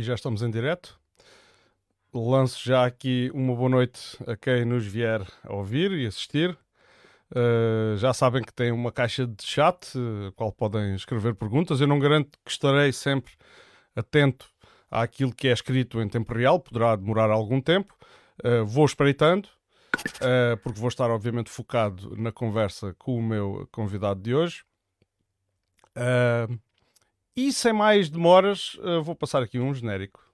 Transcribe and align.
e 0.00 0.02
já 0.02 0.14
estamos 0.14 0.40
em 0.40 0.50
direto. 0.50 0.98
Lanço 2.12 2.58
já 2.64 2.86
aqui 2.86 3.30
uma 3.34 3.54
boa 3.54 3.68
noite 3.68 4.16
a 4.26 4.34
quem 4.34 4.64
nos 4.64 4.86
vier 4.86 5.20
a 5.44 5.52
ouvir 5.52 5.92
e 5.92 6.06
assistir. 6.06 6.58
Uh, 7.30 7.96
já 7.98 8.14
sabem 8.14 8.42
que 8.42 8.52
tem 8.52 8.72
uma 8.72 8.90
caixa 8.90 9.26
de 9.26 9.44
chat, 9.44 9.94
uh, 9.96 10.32
qual 10.32 10.50
podem 10.50 10.94
escrever 10.94 11.34
perguntas. 11.34 11.82
Eu 11.82 11.86
não 11.86 11.98
garanto 11.98 12.30
que 12.42 12.50
estarei 12.50 12.92
sempre 12.92 13.34
atento 13.94 14.46
àquilo 14.90 15.34
que 15.34 15.48
é 15.48 15.52
escrito 15.52 16.00
em 16.00 16.08
tempo 16.08 16.32
real, 16.32 16.58
poderá 16.58 16.96
demorar 16.96 17.30
algum 17.30 17.60
tempo. 17.60 17.94
Uh, 18.42 18.64
vou 18.64 18.86
espreitando, 18.86 19.50
uh, 20.16 20.56
porque 20.62 20.80
vou 20.80 20.88
estar, 20.88 21.10
obviamente, 21.10 21.50
focado 21.50 22.16
na 22.16 22.32
conversa 22.32 22.94
com 22.98 23.18
o 23.18 23.22
meu 23.22 23.68
convidado 23.70 24.22
de 24.22 24.34
hoje. 24.34 24.64
Uh, 25.94 26.58
e 27.36 27.52
sem 27.52 27.72
mais 27.72 28.08
demoras, 28.08 28.76
vou 29.02 29.14
passar 29.14 29.42
aqui 29.42 29.58
um 29.58 29.74
genérico. 29.74 30.29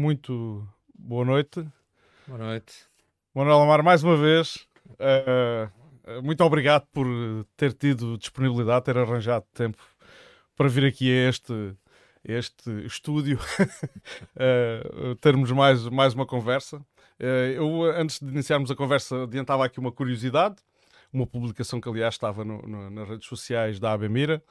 Muito 0.00 0.66
boa 0.94 1.26
noite. 1.26 1.62
Boa 2.26 2.38
noite. 2.38 2.72
Manuel 3.34 3.60
Amar, 3.60 3.82
mais 3.82 4.02
uma 4.02 4.16
vez, 4.16 4.66
uh, 4.92 6.22
muito 6.22 6.42
obrigado 6.42 6.86
por 6.90 7.06
ter 7.54 7.74
tido 7.74 8.16
disponibilidade, 8.16 8.86
ter 8.86 8.96
arranjado 8.96 9.44
tempo 9.52 9.76
para 10.56 10.68
vir 10.68 10.86
aqui 10.86 11.10
a 11.10 11.28
este, 11.28 11.76
este 12.24 12.86
estúdio, 12.86 13.38
uh, 14.36 15.14
termos 15.20 15.52
mais, 15.52 15.86
mais 15.88 16.14
uma 16.14 16.24
conversa. 16.24 16.78
Uh, 17.20 17.52
eu, 17.54 17.82
antes 17.94 18.20
de 18.20 18.26
iniciarmos 18.26 18.70
a 18.70 18.74
conversa, 18.74 19.24
adiantava 19.24 19.66
aqui 19.66 19.78
uma 19.78 19.92
curiosidade, 19.92 20.56
uma 21.12 21.26
publicação 21.26 21.78
que, 21.78 21.88
aliás, 21.90 22.14
estava 22.14 22.42
no, 22.42 22.62
no, 22.62 22.88
nas 22.88 23.06
redes 23.06 23.28
sociais 23.28 23.78
da 23.78 23.92
Abemira. 23.92 24.42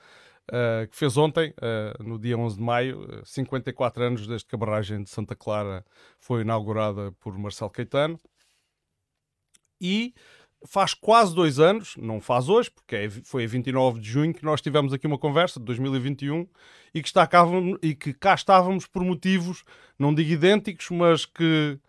Uh, 0.50 0.88
que 0.88 0.96
fez 0.96 1.16
ontem, 1.16 1.54
uh, 1.58 2.04
no 2.04 2.18
dia 2.18 2.36
11 2.36 2.58
de 2.58 2.62
maio, 2.64 3.22
54 3.24 4.04
anos 4.04 4.26
desde 4.26 4.48
que 4.48 4.56
a 4.56 4.58
barragem 4.58 5.04
de 5.04 5.10
Santa 5.10 5.36
Clara 5.36 5.86
foi 6.20 6.42
inaugurada 6.42 7.12
por 7.20 7.38
Marcelo 7.38 7.70
Caetano. 7.70 8.20
E 9.80 10.14
faz 10.66 10.94
quase 10.94 11.34
dois 11.34 11.60
anos, 11.60 11.96
não 11.98 12.20
faz 12.20 12.50
hoje, 12.50 12.70
porque 12.70 12.96
é, 12.96 13.10
foi 13.10 13.46
a 13.46 13.48
29 13.48 14.00
de 14.00 14.10
junho 14.10 14.34
que 14.34 14.44
nós 14.44 14.62
tivemos 14.62 14.92
aqui 14.92 15.08
uma 15.08 15.18
conversa 15.18 15.60
de 15.60 15.66
2021 15.66 16.48
e 16.94 17.02
que, 17.02 17.08
está 17.08 17.26
cá, 17.26 17.46
e 17.82 17.96
que 17.96 18.14
cá 18.14 18.34
estávamos 18.34 18.86
por 18.86 19.04
motivos, 19.04 19.64
não 19.98 20.14
digo 20.14 20.32
idênticos, 20.32 20.90
mas 20.90 21.26
que, 21.26 21.80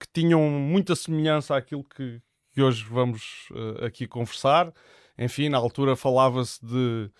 que 0.00 0.06
tinham 0.12 0.42
muita 0.42 0.96
semelhança 0.96 1.56
àquilo 1.56 1.84
que, 1.84 2.20
que 2.52 2.62
hoje 2.62 2.84
vamos 2.84 3.48
uh, 3.50 3.84
aqui 3.84 4.06
conversar. 4.06 4.72
Enfim, 5.16 5.48
na 5.48 5.58
altura 5.58 5.96
falava-se 5.96 6.64
de 6.64 7.10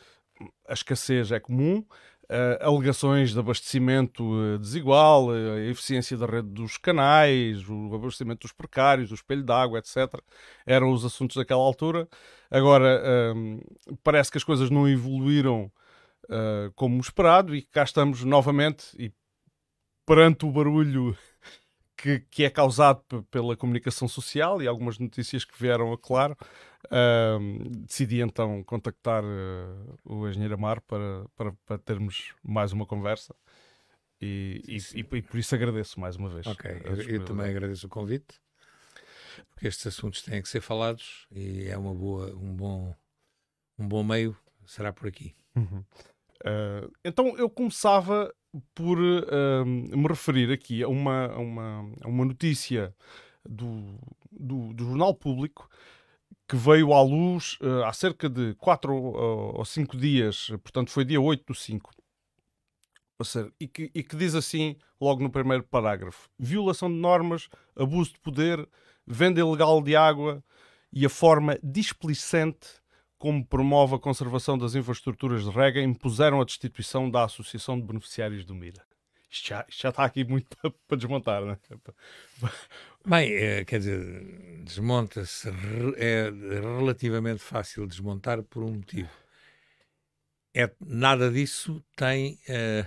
a 0.67 0.73
escassez 0.73 1.33
é 1.33 1.41
comum, 1.41 1.85
uh, 2.31 2.59
alegações 2.61 3.33
de 3.33 3.39
abastecimento 3.39 4.23
uh, 4.23 4.59
desigual, 4.59 5.29
uh, 5.29 5.53
a 5.57 5.61
eficiência 5.61 6.17
da 6.17 6.27
rede 6.27 6.49
dos 6.49 6.77
canais, 6.77 7.69
o 7.69 7.95
abastecimento 7.95 8.43
dos 8.43 8.53
precários, 8.53 9.11
o 9.11 9.15
espelho 9.15 9.43
d'água, 9.43 9.79
etc. 9.79 10.21
Eram 10.67 10.93
os 10.93 11.05
assuntos 11.05 11.37
daquela 11.37 11.63
altura. 11.63 12.09
Agora, 12.51 13.03
ehm, 13.05 13.61
parece 14.03 14.31
que 14.31 14.39
as 14.39 14.45
coisas 14.45 14.71
não 14.71 14.89
evoluíram 14.89 15.71
como 16.75 17.01
esperado 17.01 17.55
e 17.55 17.63
cá 17.63 17.83
estamos 17.83 18.23
novamente 18.23 18.95
e 18.99 19.11
perante 20.07 20.45
o 20.45 20.51
barulho 20.51 21.17
que, 21.99 22.21
que 22.31 22.45
é 22.45 22.51
causado 22.51 23.03
pela 23.25 23.57
comunicação 23.57 24.07
social 24.07 24.63
e 24.63 24.69
algumas 24.69 25.01
notícias 25.01 25.45
que 25.45 25.59
vieram 25.61 25.93
a 25.93 25.99
claro, 25.99 26.37
uh, 26.87 27.69
decidi 27.81 28.21
então 28.21 28.63
contactar 28.63 29.25
uh, 29.25 29.99
o 30.05 30.29
engenheiro 30.29 30.55
Amar 30.55 30.81
para, 30.83 31.27
para, 31.37 31.53
para, 31.67 31.79
termos 31.79 32.33
mais 32.43 32.73
uma 32.73 32.87
conversa. 32.87 33.35
E, 34.21 34.63
e, 34.67 35.01
e, 35.01 35.01
e, 35.01 35.23
por 35.23 35.39
isso 35.39 35.55
agradeço 35.55 35.99
mais 35.99 36.15
uma 36.15 36.29
vez. 36.29 36.47
Ok, 36.47 36.71
eu, 36.85 37.03
eu 37.03 37.25
também 37.25 37.51
agradeço 37.51 37.89
o 37.89 37.91
convite, 37.91 38.41
porque 39.51 39.67
estes 39.67 39.89
assuntos 39.89 40.23
têm 40.23 40.41
que 40.41 40.49
ser 40.49 40.61
falados 40.61 41.27
e 41.33 41.67
é 41.67 41.77
uma 41.77 41.95
boa, 41.95 42.33
um, 42.37 42.55
bom, 42.55 42.95
um 43.77 43.89
bom 43.89 44.05
meio, 44.05 44.37
será 44.67 44.93
por 44.93 45.09
aqui. 45.09 45.35
Uhum. 45.57 45.85
Uh, 46.45 46.93
então 47.05 47.37
eu 47.37 47.51
começava 47.51 48.33
por 48.75 48.99
uh, 48.99 49.65
me 49.65 50.07
referir 50.09 50.53
aqui 50.53 50.83
a 50.83 50.89
uma, 50.89 51.27
a 51.27 51.39
uma, 51.39 51.93
a 52.03 52.09
uma 52.09 52.25
notícia 52.25 52.95
do, 53.49 53.99
do, 54.31 54.73
do, 54.75 54.85
Jornal 54.85 55.15
Público 55.15 55.69
que 56.49 56.57
veio 56.57 56.93
à 56.93 57.03
luz 57.03 57.59
uh, 57.61 57.85
há 57.85 57.93
cerca 57.93 58.29
de 58.29 58.55
4 58.55 58.95
ou 58.95 59.65
5 59.65 59.97
dias, 59.97 60.49
portanto 60.63 60.91
foi 60.91 61.05
dia 61.05 61.21
8 61.21 61.45
do 61.47 61.55
5. 61.55 61.91
Seja, 63.25 63.53
e, 63.59 63.67
que, 63.67 63.91
e 63.95 64.03
que 64.03 64.15
diz 64.15 64.35
assim, 64.35 64.77
logo 65.01 65.23
no 65.23 65.31
primeiro 65.31 65.65
parágrafo: 65.65 66.29
violação 66.39 66.89
de 66.89 66.97
normas, 66.97 67.49
abuso 67.77 68.13
de 68.13 68.21
poder, 68.21 68.69
venda 69.07 69.41
ilegal 69.41 69.83
de 69.83 69.97
água 69.97 70.43
e 70.93 71.05
a 71.05 71.09
forma 71.09 71.59
displicente 71.63 72.81
como 73.19 73.45
promove 73.45 73.97
a 73.97 73.99
conservação 73.99 74.57
das 74.57 74.75
infraestruturas 74.75 75.45
de 75.45 75.51
rega, 75.51 75.83
impuseram 75.83 76.41
a 76.41 76.45
destituição 76.45 77.11
da 77.11 77.25
Associação 77.25 77.79
de 77.79 77.87
Beneficiários 77.87 78.45
do 78.45 78.55
MIRA. 78.55 78.83
Isto 79.31 79.49
já, 79.49 79.67
já 79.69 79.89
está 79.91 80.05
aqui 80.05 80.25
muito 80.25 80.57
para, 80.57 80.71
para 80.87 80.97
desmontar, 80.97 81.43
não 81.43 81.53
é? 81.53 81.59
Bem, 83.05 83.33
é, 83.33 83.65
quer 83.65 83.79
dizer, 83.79 84.63
desmonta-se, 84.65 85.49
é 85.97 86.31
relativamente 86.61 87.41
fácil 87.41 87.87
desmontar 87.87 88.43
por 88.43 88.63
um 88.63 88.75
motivo. 88.75 89.11
É, 90.55 90.71
nada 90.81 91.31
disso 91.31 91.85
tem 91.95 92.39
uh, 92.49 92.87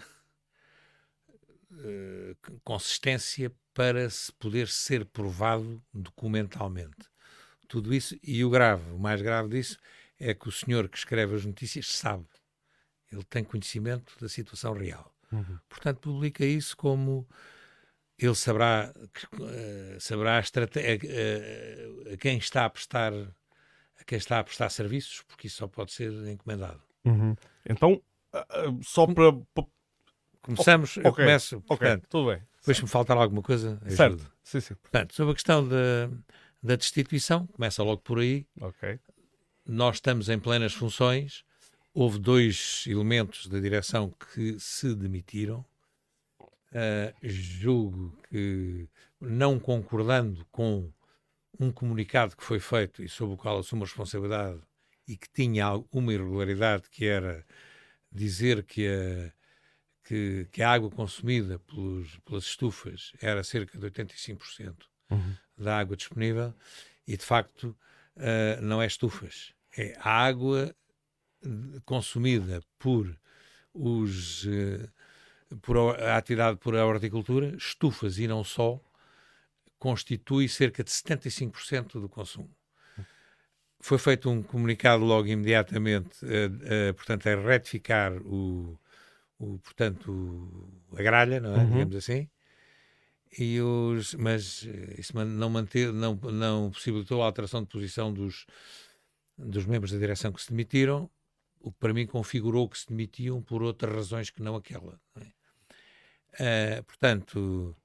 uh, 1.71 2.59
consistência 2.63 3.51
para 3.73 4.09
se 4.09 4.31
poder 4.33 4.67
ser 4.67 5.05
provado 5.05 5.81
documentalmente. 5.93 7.09
Tudo 7.67 7.93
isso, 7.93 8.17
e 8.21 8.43
o 8.43 8.49
grave, 8.49 8.91
o 8.91 8.99
mais 8.99 9.21
grave 9.21 9.49
disso, 9.49 9.77
é 10.21 10.33
que 10.33 10.47
o 10.47 10.51
senhor 10.51 10.87
que 10.87 10.97
escreve 10.97 11.35
as 11.35 11.45
notícias 11.45 11.87
sabe. 11.87 12.25
Ele 13.11 13.23
tem 13.23 13.43
conhecimento 13.43 14.13
da 14.21 14.29
situação 14.29 14.73
real. 14.73 15.13
Uhum. 15.31 15.57
Portanto, 15.67 15.99
publica 15.99 16.45
isso 16.45 16.77
como 16.77 17.27
ele 18.17 18.35
saberá, 18.35 18.93
uh, 19.33 19.99
saberá 19.99 20.37
a, 20.37 20.41
uh, 20.41 22.13
a, 22.13 22.17
quem 22.17 22.37
está 22.37 22.65
a 22.65 22.69
prestar 22.69 23.11
a 23.13 24.03
quem 24.05 24.17
está 24.17 24.39
a 24.39 24.43
prestar 24.43 24.69
serviços, 24.69 25.23
porque 25.27 25.47
isso 25.47 25.57
só 25.57 25.67
pode 25.67 25.91
ser 25.91 26.11
encomendado. 26.27 26.81
Uhum. 27.03 27.35
Então, 27.67 28.01
uh, 28.33 28.83
só 28.83 29.07
para. 29.07 29.33
Começamos, 30.41 30.97
okay. 30.97 31.09
eu 31.09 31.13
começo. 31.13 31.57
Ok, 31.57 31.77
portanto, 31.77 32.07
tudo 32.09 32.31
bem. 32.31 32.41
Depois 32.59 32.77
se 32.77 32.83
me 32.83 32.89
faltar 32.89 33.17
alguma 33.17 33.41
coisa, 33.41 33.79
ajudo. 33.83 33.95
Certo, 33.95 34.33
sim, 34.43 34.59
sim. 34.59 34.75
Portanto, 34.75 35.13
sobre 35.13 35.31
a 35.31 35.35
questão 35.35 35.67
da, 35.67 36.09
da 36.61 36.75
destituição, 36.75 37.47
começa 37.47 37.83
logo 37.83 38.01
por 38.01 38.19
aí. 38.19 38.47
Ok 38.59 38.99
nós 39.65 39.97
estamos 39.97 40.29
em 40.29 40.39
plenas 40.39 40.73
funções. 40.73 41.43
Houve 41.93 42.19
dois 42.19 42.85
elementos 42.87 43.47
da 43.47 43.59
direção 43.59 44.11
que 44.11 44.59
se 44.59 44.95
demitiram. 44.95 45.65
Uh, 46.71 47.13
julgo 47.21 48.17
que, 48.29 48.87
não 49.19 49.59
concordando 49.59 50.45
com 50.51 50.89
um 51.59 51.71
comunicado 51.71 52.35
que 52.35 52.43
foi 52.43 52.59
feito 52.59 53.03
e 53.03 53.09
sobre 53.09 53.35
o 53.35 53.37
qual 53.37 53.59
assumo 53.59 53.83
a 53.83 53.85
responsabilidade 53.85 54.61
e 55.07 55.17
que 55.17 55.29
tinha 55.29 55.67
uma 55.91 56.13
irregularidade, 56.13 56.89
que 56.89 57.05
era 57.05 57.45
dizer 58.09 58.63
que, 58.63 58.87
a, 58.87 59.33
que, 60.03 60.47
que 60.51 60.63
a 60.63 60.71
água 60.71 60.89
consumida 60.89 61.59
pelos, 61.59 62.17
pelas 62.19 62.45
estufas 62.45 63.11
era 63.21 63.43
cerca 63.43 63.77
de 63.77 63.91
85% 63.91 64.75
uhum. 65.09 65.35
da 65.57 65.77
água 65.77 65.97
disponível 65.97 66.53
e 67.05 67.17
de 67.17 67.25
facto 67.25 67.75
uh, 68.17 68.61
não 68.61 68.81
é 68.81 68.85
estufas, 68.85 69.53
é 69.77 69.95
a 69.99 70.09
água 70.09 70.75
consumida 71.85 72.61
por 72.77 73.17
os 73.73 74.45
uh, 74.45 74.91
por 75.61 75.77
a 75.77 76.17
atividade 76.17 76.57
por 76.57 76.75
a 76.75 76.85
horticultura, 76.85 77.55
estufas 77.57 78.17
e 78.17 78.27
não 78.27 78.43
só, 78.43 78.79
constitui 79.77 80.47
cerca 80.47 80.83
de 80.83 80.89
75% 80.89 81.99
do 81.99 82.07
consumo. 82.07 82.49
Foi 83.79 83.97
feito 83.97 84.29
um 84.29 84.43
comunicado 84.43 85.03
logo 85.03 85.27
imediatamente, 85.27 86.23
uh, 86.23 86.93
portanto, 86.93 87.27
a 87.27 87.35
retificar 87.35 88.13
o, 88.13 88.79
o 89.39 89.57
portanto, 89.59 90.71
a 90.95 91.01
gralha, 91.01 91.39
não 91.39 91.55
é? 91.55 91.57
Uhum. 91.57 91.71
digamos 91.71 91.95
assim, 91.95 92.29
e 93.37 93.61
os, 93.61 94.13
mas 94.15 94.67
eh, 94.67 94.95
isso 94.99 95.13
não, 95.15 95.49
manter, 95.49 95.93
não, 95.93 96.15
não 96.15 96.71
possibilitou 96.71 97.21
a 97.21 97.25
alteração 97.25 97.61
de 97.61 97.69
posição 97.69 98.13
dos, 98.13 98.45
dos 99.37 99.65
membros 99.65 99.91
da 99.91 99.97
direção 99.97 100.31
que 100.31 100.41
se 100.41 100.49
demitiram, 100.49 101.09
o 101.59 101.71
que 101.71 101.77
para 101.79 101.93
mim 101.93 102.05
configurou 102.05 102.67
que 102.67 102.77
se 102.77 102.87
demitiam 102.87 103.41
por 103.41 103.63
outras 103.63 103.93
razões 103.93 104.29
que 104.29 104.41
não 104.41 104.55
aquela. 104.55 104.99
Não 105.15 105.23
é? 105.23 106.79
uh, 106.79 106.83
portanto, 106.83 107.75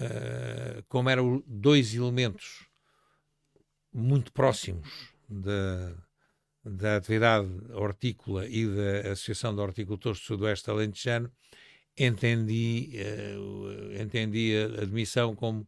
uh, 0.00 0.82
como 0.88 1.10
eram 1.10 1.42
dois 1.46 1.94
elementos 1.94 2.66
muito 3.92 4.32
próximos 4.32 5.14
da, 5.28 5.94
da 6.64 6.96
atividade 6.96 7.48
hortícola 7.72 8.46
e 8.46 8.66
da 8.66 9.12
Associação 9.12 9.54
de 9.54 9.60
Horticultores 9.60 10.18
do 10.20 10.24
Sudoeste 10.24 10.70
Alentejano, 10.70 11.30
entendi, 11.96 12.90
uh, 12.94 14.00
entendi 14.00 14.54
a 14.56 14.82
admissão 14.82 15.34
como 15.34 15.66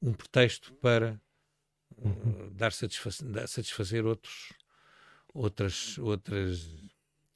um 0.00 0.12
pretexto 0.12 0.72
para 0.74 1.20
uh, 1.98 2.08
uhum. 2.08 2.50
dar 2.52 2.72
satisfazer, 2.72 3.48
satisfazer 3.48 4.06
outros, 4.06 4.52
outras, 5.34 5.98
outras 5.98 6.68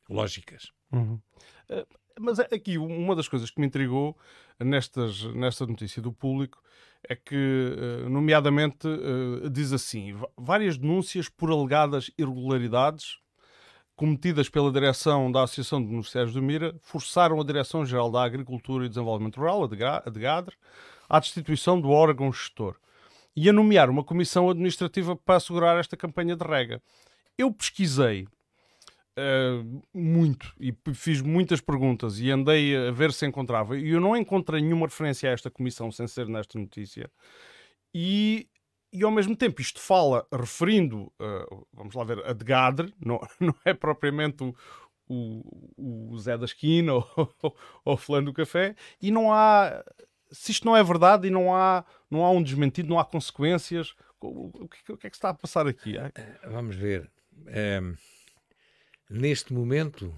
lógicas. 0.08 0.72
Uhum. 0.92 1.20
Uh, 1.68 1.86
mas 2.18 2.38
é 2.38 2.48
aqui 2.54 2.76
uma 2.76 3.14
das 3.14 3.28
coisas 3.28 3.50
que 3.50 3.60
me 3.60 3.66
intrigou 3.66 4.18
nestas, 4.58 5.24
nesta 5.34 5.66
notícia 5.66 6.02
do 6.02 6.12
público 6.12 6.62
é 7.08 7.16
que, 7.16 7.74
nomeadamente, 8.10 8.86
diz 9.50 9.72
assim: 9.72 10.14
várias 10.36 10.76
denúncias 10.76 11.30
por 11.30 11.50
alegadas 11.50 12.10
irregularidades 12.18 13.16
cometidas 14.00 14.48
pela 14.48 14.72
direção 14.72 15.30
da 15.30 15.42
Associação 15.42 15.78
de 15.78 15.88
Beneficiários 15.88 16.32
do 16.32 16.40
Mira 16.40 16.74
forçaram 16.80 17.38
a 17.38 17.44
Direção-Geral 17.44 18.10
da 18.10 18.24
Agricultura 18.24 18.86
e 18.86 18.88
Desenvolvimento 18.88 19.36
Rural, 19.36 19.64
a 19.64 20.08
DGADRE, 20.08 20.56
à 21.06 21.20
destituição 21.20 21.78
do 21.78 21.90
órgão 21.90 22.32
gestor 22.32 22.76
e 23.36 23.46
a 23.46 23.52
nomear 23.52 23.90
uma 23.90 24.02
comissão 24.02 24.48
administrativa 24.48 25.14
para 25.14 25.36
assegurar 25.36 25.78
esta 25.78 25.98
campanha 25.98 26.34
de 26.34 26.42
rega. 26.42 26.80
Eu 27.36 27.52
pesquisei 27.52 28.26
uh, 29.18 29.82
muito 29.92 30.50
e 30.58 30.74
fiz 30.94 31.20
muitas 31.20 31.60
perguntas 31.60 32.18
e 32.20 32.30
andei 32.30 32.74
a 32.74 32.90
ver 32.92 33.12
se 33.12 33.26
encontrava 33.26 33.76
e 33.76 33.90
eu 33.90 34.00
não 34.00 34.16
encontrei 34.16 34.62
nenhuma 34.62 34.86
referência 34.86 35.28
a 35.28 35.34
esta 35.34 35.50
comissão 35.50 35.92
sem 35.92 36.06
ser 36.06 36.26
nesta 36.26 36.58
notícia. 36.58 37.10
E 37.94 38.48
e 38.92 39.04
ao 39.04 39.10
mesmo 39.10 39.36
tempo 39.36 39.60
isto 39.60 39.80
fala, 39.80 40.26
referindo, 40.32 41.12
uh, 41.20 41.66
vamos 41.72 41.94
lá 41.94 42.04
ver, 42.04 42.24
a 42.26 42.32
de 42.32 42.44
Gadre, 42.44 42.92
não, 43.04 43.20
não 43.38 43.54
é 43.64 43.72
propriamente 43.72 44.42
o, 44.42 44.54
o, 45.08 46.12
o 46.12 46.18
Zé 46.18 46.36
da 46.36 46.44
Esquina 46.44 46.94
ou, 47.16 47.56
ou, 47.84 47.96
Fulano 47.96 48.26
do 48.26 48.32
Café, 48.32 48.74
e 49.00 49.10
não 49.10 49.32
há, 49.32 49.84
se 50.30 50.52
isto 50.52 50.66
não 50.66 50.76
é 50.76 50.82
verdade 50.82 51.28
e 51.28 51.30
não 51.30 51.54
há, 51.54 51.84
não 52.10 52.24
há 52.24 52.30
um 52.30 52.42
desmentido, 52.42 52.88
não 52.88 52.98
há 52.98 53.04
consequências, 53.04 53.94
o, 54.20 54.68
que, 54.68 54.92
o 54.92 54.96
que, 54.96 55.06
é 55.06 55.10
que 55.10 55.16
está 55.16 55.30
a 55.30 55.34
passar 55.34 55.66
aqui? 55.66 55.96
É? 55.96 56.12
Vamos 56.48 56.76
ver. 56.76 57.10
É, 57.46 57.80
neste 59.08 59.52
momento 59.52 60.14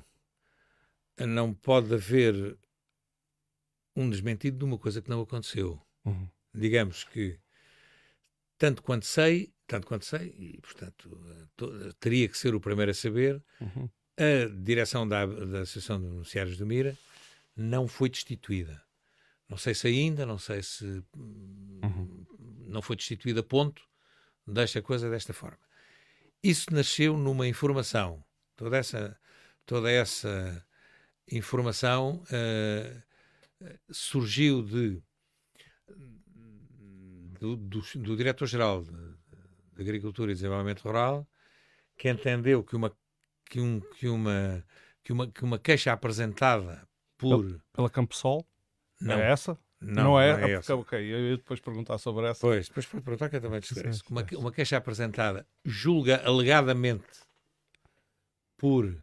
não 1.18 1.54
pode 1.54 1.94
haver 1.94 2.58
um 3.94 4.10
desmentido 4.10 4.58
de 4.58 4.64
uma 4.64 4.78
coisa 4.78 5.00
que 5.00 5.10
não 5.10 5.20
aconteceu. 5.20 5.80
Uhum. 6.04 6.28
Digamos 6.52 7.04
que 7.04 7.38
tanto 8.62 8.80
quanto 8.80 9.04
sei, 9.04 9.52
tanto 9.66 9.88
quanto 9.88 10.04
sei, 10.04 10.28
e 10.38 10.60
portanto 10.60 11.10
teria 11.98 12.28
que 12.28 12.38
ser 12.38 12.54
o 12.54 12.60
primeiro 12.60 12.92
a 12.92 12.94
saber, 12.94 13.42
uhum. 13.60 13.90
a 14.16 14.48
direção 14.62 15.08
da, 15.08 15.26
da 15.26 15.62
Associação 15.62 16.00
de 16.00 16.06
Beneficiários 16.06 16.56
do 16.56 16.64
Mira 16.64 16.96
não 17.56 17.88
foi 17.88 18.08
destituída. 18.08 18.80
Não 19.48 19.58
sei 19.58 19.74
se 19.74 19.88
ainda, 19.88 20.24
não 20.24 20.38
sei 20.38 20.62
se 20.62 21.02
uhum. 21.16 22.24
não 22.68 22.80
foi 22.80 22.94
destituída, 22.94 23.42
ponto. 23.42 23.82
Deixa 24.46 24.78
a 24.78 24.82
coisa 24.82 25.10
desta 25.10 25.32
forma. 25.32 25.58
Isso 26.40 26.72
nasceu 26.72 27.16
numa 27.16 27.48
informação. 27.48 28.24
Toda 28.54 28.76
essa, 28.76 29.18
toda 29.66 29.90
essa 29.90 30.64
informação 31.28 32.22
uh, 32.30 33.72
surgiu 33.90 34.62
de 34.62 35.02
do, 37.42 37.56
do, 37.56 37.80
do 37.96 38.16
Diretor-Geral 38.16 38.84
de, 38.84 38.92
de, 38.92 39.82
Agricultura 39.82 40.30
e 40.30 40.34
Desenvolvimento 40.34 40.82
Rural, 40.82 41.26
que 41.98 42.08
entendeu 42.08 42.62
que 42.62 42.76
uma, 42.76 42.96
que 43.50 43.60
um, 43.60 43.80
que 43.80 44.08
uma, 44.08 44.64
que 45.02 45.12
uma, 45.12 45.26
que 45.26 45.42
uma 45.42 45.58
queixa 45.58 45.92
apresentada 45.92 46.86
por. 47.18 47.44
Pela, 47.44 47.60
pela 47.72 47.90
Campesol? 47.90 48.46
Não. 49.00 49.14
É 49.14 49.32
essa? 49.32 49.58
Não, 49.80 50.04
não 50.04 50.20
é, 50.20 50.38
não 50.38 50.46
é 50.46 50.52
essa. 50.52 50.76
Ok, 50.76 50.96
eu 50.96 51.30
ia 51.30 51.36
depois 51.36 51.58
perguntar 51.58 51.98
sobre 51.98 52.26
essa. 52.26 52.40
Pois, 52.40 52.68
depois 52.68 52.86
pode 52.86 53.02
perguntar 53.02 53.28
que 53.28 53.36
eu 53.36 53.40
também 53.40 53.58
te 53.58 53.72
esclareço. 53.72 54.04
Uma, 54.08 54.24
uma 54.34 54.52
queixa 54.52 54.76
apresentada, 54.76 55.44
julga 55.64 56.24
alegadamente 56.24 57.04
por 58.56 59.02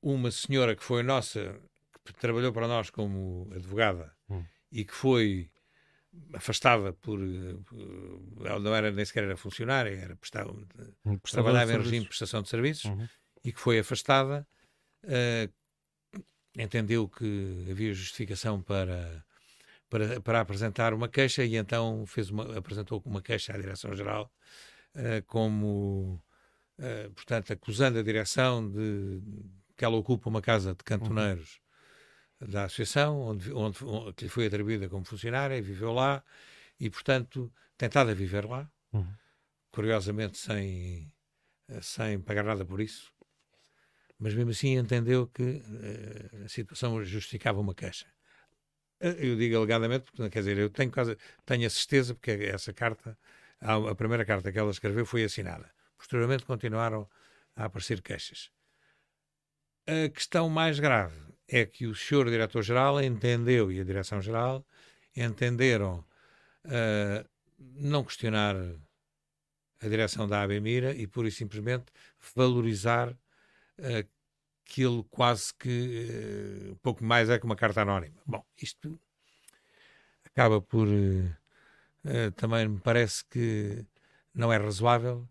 uma 0.00 0.30
senhora 0.30 0.74
que 0.74 0.82
foi 0.82 1.02
nossa, 1.02 1.60
que 2.02 2.14
trabalhou 2.14 2.50
para 2.50 2.66
nós 2.66 2.88
como 2.88 3.46
advogada 3.54 4.16
hum. 4.30 4.42
e 4.72 4.82
que 4.82 4.94
foi 4.94 5.50
afastada 6.32 6.92
por, 6.92 7.18
por, 7.66 8.46
ela 8.46 8.58
não 8.58 8.74
era 8.74 8.90
nem 8.90 9.04
sequer 9.04 9.24
era 9.24 9.36
funcionária 9.36 9.90
era 9.90 10.16
prestava, 10.16 10.54
trabalhava 11.30 11.72
em 11.72 11.78
regime 11.78 12.00
de 12.00 12.08
prestação 12.08 12.42
de 12.42 12.48
serviços 12.48 12.86
uhum. 12.86 13.08
e 13.44 13.52
que 13.52 13.60
foi 13.60 13.78
afastada 13.78 14.46
uh, 15.04 15.52
entendeu 16.56 17.08
que 17.08 17.66
havia 17.70 17.92
justificação 17.92 18.62
para, 18.62 19.24
para 19.88 20.20
para 20.20 20.40
apresentar 20.40 20.94
uma 20.94 21.08
queixa 21.08 21.44
e 21.44 21.56
então 21.56 22.04
fez 22.06 22.30
uma 22.30 22.56
apresentou 22.58 23.02
uma 23.04 23.22
queixa 23.22 23.52
à 23.52 23.56
direção 23.56 23.94
geral 23.94 24.32
uh, 24.94 25.22
como 25.26 26.22
uh, 26.78 27.10
portanto 27.14 27.52
acusando 27.52 27.98
a 27.98 28.02
direção 28.02 28.68
de 28.68 29.20
que 29.76 29.84
ela 29.84 29.96
ocupa 29.96 30.28
uma 30.28 30.42
casa 30.42 30.74
de 30.74 30.82
cantoneiros 30.82 31.54
uhum 31.54 31.67
da 32.40 32.64
associação, 32.64 33.20
onde, 33.20 33.52
onde, 33.52 33.84
onde, 33.84 34.12
que 34.14 34.24
lhe 34.24 34.30
foi 34.30 34.46
atribuída 34.46 34.88
como 34.88 35.04
funcionária, 35.04 35.56
e 35.56 35.60
viveu 35.60 35.92
lá, 35.92 36.22
e, 36.78 36.88
portanto, 36.88 37.52
tentado 37.76 38.10
a 38.10 38.14
viver 38.14 38.44
lá, 38.44 38.70
uhum. 38.92 39.12
curiosamente 39.70 40.38
sem, 40.38 41.12
sem 41.82 42.20
pagar 42.20 42.44
nada 42.44 42.64
por 42.64 42.80
isso, 42.80 43.12
mas 44.18 44.34
mesmo 44.34 44.50
assim 44.50 44.76
entendeu 44.76 45.26
que 45.26 45.42
uh, 45.42 46.44
a 46.44 46.48
situação 46.48 47.02
justificava 47.04 47.60
uma 47.60 47.74
queixa. 47.74 48.06
Eh, 49.00 49.16
eu 49.28 49.36
digo 49.36 49.56
alegadamente, 49.56 50.04
porque, 50.10 50.28
quer 50.30 50.40
dizer, 50.40 50.58
eu 50.58 50.70
tenho, 50.70 50.90
quase, 50.90 51.16
tenho 51.44 51.66
a 51.66 51.70
certeza, 51.70 52.14
porque 52.14 52.30
essa 52.30 52.72
carta, 52.72 53.16
a 53.60 53.94
primeira 53.94 54.24
carta 54.24 54.50
que 54.50 54.58
ela 54.58 54.70
escreveu 54.70 55.06
foi 55.06 55.24
assinada. 55.24 55.70
Posteriormente 55.96 56.44
continuaram 56.44 57.08
a 57.54 57.64
aparecer 57.66 58.02
queixas. 58.02 58.50
A 59.86 60.08
questão 60.10 60.48
mais 60.48 60.78
grave 60.80 61.27
é 61.48 61.64
que 61.64 61.86
o 61.86 61.94
senhor 61.94 62.28
diretor-geral 62.28 63.02
entendeu 63.02 63.72
e 63.72 63.80
a 63.80 63.84
direção-geral 63.84 64.64
entenderam 65.16 66.04
uh, 66.66 67.28
não 67.58 68.04
questionar 68.04 68.54
a 69.80 69.88
direção 69.88 70.28
da 70.28 70.42
ABMIRA 70.42 70.94
e 70.94 71.06
pura 71.06 71.28
e 71.28 71.32
simplesmente 71.32 71.86
valorizar 72.34 73.10
uh, 73.10 74.08
aquilo 74.64 75.02
quase 75.04 75.54
que 75.54 76.70
uh, 76.70 76.76
pouco 76.76 77.02
mais 77.02 77.30
é 77.30 77.38
que 77.38 77.46
uma 77.46 77.56
carta 77.56 77.82
anónima. 77.82 78.20
Bom, 78.26 78.44
isto 78.60 79.00
acaba 80.24 80.60
por 80.60 80.86
uh, 80.86 82.32
também 82.36 82.68
me 82.68 82.80
parece 82.80 83.24
que 83.24 83.84
não 84.34 84.52
é 84.52 84.58
razoável 84.58 85.26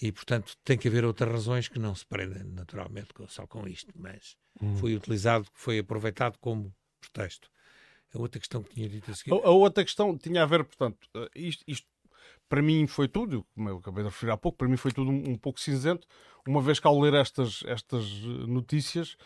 e, 0.00 0.10
portanto, 0.10 0.56
tem 0.64 0.76
que 0.76 0.88
haver 0.88 1.04
outras 1.04 1.30
razões 1.30 1.68
que 1.68 1.78
não 1.78 1.94
se 1.94 2.04
prendem 2.04 2.42
naturalmente 2.44 3.08
só 3.28 3.46
com 3.46 3.66
isto, 3.68 3.92
mas 3.94 4.36
hum. 4.60 4.76
foi 4.76 4.94
utilizado, 4.94 5.46
foi 5.52 5.78
aproveitado 5.78 6.38
como 6.38 6.74
pretexto. 7.00 7.48
A 8.12 8.18
outra 8.18 8.38
questão 8.38 8.62
que 8.62 8.74
tinha 8.74 8.88
dito 8.88 9.10
a 9.10 9.14
seguir. 9.14 9.32
A, 9.32 9.48
a 9.48 9.50
outra 9.50 9.84
questão 9.84 10.16
tinha 10.16 10.42
a 10.42 10.46
ver, 10.46 10.64
portanto, 10.64 11.08
eh, 11.14 11.30
isto, 11.34 11.64
isto, 11.66 11.86
para 12.48 12.62
mim 12.62 12.86
foi 12.86 13.08
tudo, 13.08 13.44
como 13.54 13.68
eu 13.68 13.78
acabei 13.78 14.04
de 14.04 14.10
referir 14.10 14.32
há 14.32 14.36
pouco, 14.36 14.58
para 14.58 14.68
mim 14.68 14.76
foi 14.76 14.92
tudo 14.92 15.10
um, 15.10 15.30
um 15.30 15.36
pouco 15.36 15.60
cinzento, 15.60 16.06
uma 16.46 16.60
vez 16.60 16.78
que 16.78 16.86
ao 16.86 16.98
ler 17.00 17.14
estas, 17.14 17.62
estas 17.66 18.08
notícias, 18.46 19.16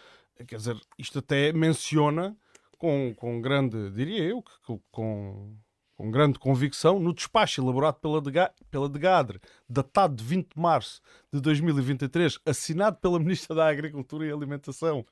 quer 0.46 0.56
dizer, 0.56 0.78
isto 0.98 1.18
até 1.18 1.52
menciona 1.52 2.36
com, 2.78 3.12
com 3.14 3.40
grande, 3.40 3.90
diria 3.90 4.22
eu, 4.22 4.42
com, 4.90 5.56
com 5.98 6.12
grande 6.12 6.38
convicção, 6.38 7.00
no 7.00 7.12
despacho 7.12 7.60
elaborado 7.60 7.96
pela, 7.96 8.20
Dega, 8.20 8.54
pela 8.70 8.88
DEGADRE, 8.88 9.40
datado 9.68 10.14
de 10.14 10.22
20 10.22 10.54
de 10.54 10.60
março 10.60 11.00
de 11.32 11.40
2023, 11.40 12.38
assinado 12.46 12.98
pela 12.98 13.18
Ministra 13.18 13.56
da 13.56 13.68
Agricultura 13.68 14.24
e 14.24 14.30
Alimentação, 14.30 15.04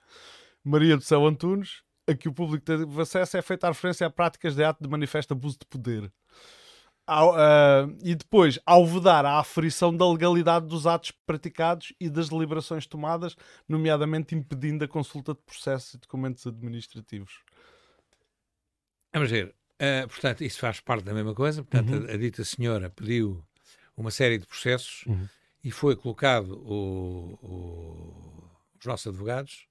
Maria 0.62 0.97
do 0.97 1.02
Céu 1.02 1.26
Antunes, 1.26 1.83
a 2.09 2.14
que 2.14 2.28
o 2.28 2.33
público 2.33 2.64
teve 2.64 3.02
acesso, 3.02 3.37
é 3.37 3.43
feita 3.43 3.66
a 3.66 3.71
referência 3.71 4.07
a 4.07 4.11
práticas 4.11 4.55
de 4.55 4.62
ato 4.62 4.81
de 4.81 4.88
manifesto 4.88 5.35
abuso 5.35 5.59
de 5.59 5.66
poder. 5.66 6.11
Ao, 7.05 7.35
uh, 7.35 7.97
e 8.05 8.14
depois, 8.14 8.59
ao 8.64 8.87
vedar 8.87 9.25
a 9.26 9.40
aferição 9.40 9.97
da 9.97 10.09
legalidade 10.09 10.66
dos 10.66 10.87
atos 10.87 11.11
praticados 11.26 11.93
e 12.00 12.09
das 12.09 12.28
deliberações 12.28 12.87
tomadas, 12.87 13.37
nomeadamente 13.69 14.37
impedindo 14.37 14.85
a 14.85 14.88
consulta 14.88 15.35
de 15.35 15.40
processos 15.40 15.95
e 15.95 15.99
documentos 15.99 16.47
administrativos. 16.47 17.40
Vamos 19.12 19.31
ver. 19.31 19.52
Uh, 19.80 20.09
portanto, 20.09 20.42
isso 20.42 20.59
faz 20.59 20.80
parte 20.80 21.04
da 21.04 21.12
mesma 21.12 21.35
coisa. 21.35 21.62
Portanto, 21.62 21.92
uhum. 21.92 22.06
a, 22.09 22.12
a, 22.12 22.16
dita 22.16 22.45
senhora 22.45 22.88
pediu 22.90 23.45
uma 23.97 24.11
série 24.11 24.38
de 24.38 24.47
processos 24.47 25.04
uhum. 25.06 25.28
e 25.62 25.71
foi 25.71 25.95
colocado 25.97 26.52
o, 26.64 27.38
o, 27.42 28.50
os 28.78 28.87
nossos 28.87 29.06
advogados 29.06 29.66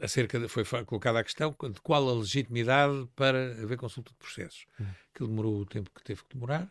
acerca 0.00 0.40
de, 0.40 0.48
foi 0.48 0.64
colocada 0.84 1.20
a 1.20 1.24
questão 1.24 1.50
de 1.50 1.80
qual 1.82 2.08
a 2.08 2.14
legitimidade 2.14 3.08
para 3.14 3.52
haver 3.62 3.76
consulta 3.76 4.10
de 4.10 4.16
processos. 4.16 4.64
Uhum. 4.78 4.86
Que 5.14 5.26
demorou 5.26 5.60
o 5.60 5.66
tempo 5.66 5.90
que 5.94 6.02
teve 6.02 6.22
que 6.24 6.34
demorar. 6.34 6.70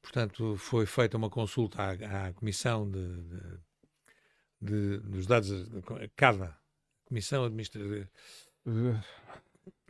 Portanto, 0.00 0.56
foi 0.56 0.86
feita 0.86 1.16
uma 1.16 1.30
consulta 1.30 1.82
à, 1.82 2.28
à 2.28 2.32
Comissão 2.32 2.90
de, 2.90 3.22
de, 3.22 3.60
de, 4.60 4.98
dos 4.98 5.26
dados, 5.26 5.70
cada 6.16 6.58
Comissão 7.04 7.44
Administrativa. 7.44 8.08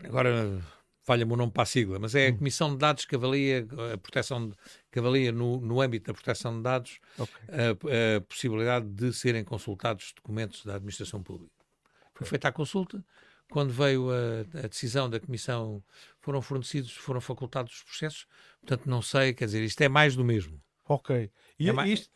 Agora 0.02 0.62
falha-me 1.02 1.32
o 1.32 1.36
nome 1.36 1.52
para 1.52 1.64
a 1.64 1.66
sigla, 1.66 1.98
mas 1.98 2.14
é 2.14 2.28
a 2.28 2.30
hum. 2.30 2.38
Comissão 2.38 2.70
de 2.72 2.78
Dados 2.78 3.04
que 3.04 3.14
avalia 3.14 3.66
a 3.92 3.98
proteção, 3.98 4.48
de, 4.48 4.54
que 4.90 4.98
avalia 4.98 5.32
no, 5.32 5.60
no 5.60 5.80
âmbito 5.80 6.06
da 6.06 6.14
proteção 6.14 6.56
de 6.56 6.62
dados 6.62 7.00
okay. 7.18 7.42
a, 7.48 8.16
a 8.16 8.20
possibilidade 8.20 8.86
de 8.86 9.12
serem 9.12 9.44
consultados 9.44 10.12
documentos 10.14 10.64
da 10.64 10.76
administração 10.76 11.22
pública. 11.22 11.52
Foi 12.14 12.26
feita 12.26 12.48
a 12.48 12.52
consulta. 12.52 13.04
Quando 13.50 13.70
veio 13.70 14.08
a, 14.10 14.64
a, 14.64 14.68
decisão 14.68 15.10
da 15.10 15.20
Comissão, 15.20 15.82
foram 16.20 16.40
fornecidos, 16.40 16.92
foram 16.92 17.20
facultados 17.20 17.74
os 17.74 17.82
processos. 17.82 18.26
Portanto, 18.60 18.88
não 18.88 19.02
sei, 19.02 19.34
quer 19.34 19.44
dizer, 19.44 19.62
isto 19.62 19.80
é 19.82 19.88
mais 19.88 20.16
do 20.16 20.24
mesmo. 20.24 20.58
Ok. 20.88 21.30
E 21.58 21.68
é 21.68 21.72
mais... 21.72 21.90
isto, 21.90 22.10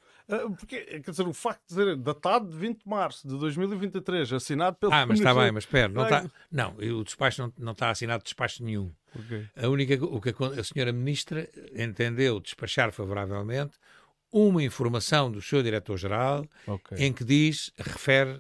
porque, 0.59 1.00
quer 1.00 1.11
dizer, 1.11 1.26
o 1.26 1.33
facto 1.33 1.62
de 1.68 1.76
dizer 1.76 1.97
datado 1.97 2.49
de 2.49 2.56
20 2.56 2.83
de 2.83 2.88
março 2.88 3.28
de 3.28 3.38
2023, 3.38 4.33
assinado 4.33 4.76
pelo. 4.76 4.92
Ah, 4.92 5.06
mas 5.06 5.18
está 5.18 5.33
bem, 5.35 5.52
mas 5.52 5.64
espera, 5.64 5.88
não, 5.88 6.04
está, 6.04 6.30
não, 6.50 6.75
o 6.76 7.04
despacho 7.04 7.42
não, 7.42 7.52
não 7.59 7.73
está 7.73 7.90
assinado 7.90 8.25
despacho 8.25 8.64
nenhum. 8.64 8.92
Okay. 9.14 9.47
A 9.56 9.68
única, 9.68 10.04
o 10.04 10.21
que 10.21 10.30
a, 10.30 10.61
a 10.61 10.64
senhora 10.64 10.92
ministra 10.92 11.49
entendeu 11.75 12.40
despachar 12.40 12.92
favoravelmente 12.92 13.78
uma 14.33 14.62
informação 14.62 15.30
do 15.30 15.40
seu 15.40 15.62
diretor-geral 15.62 16.47
okay. 16.66 17.06
em 17.06 17.12
que 17.12 17.25
diz, 17.25 17.73
refere 17.78 18.33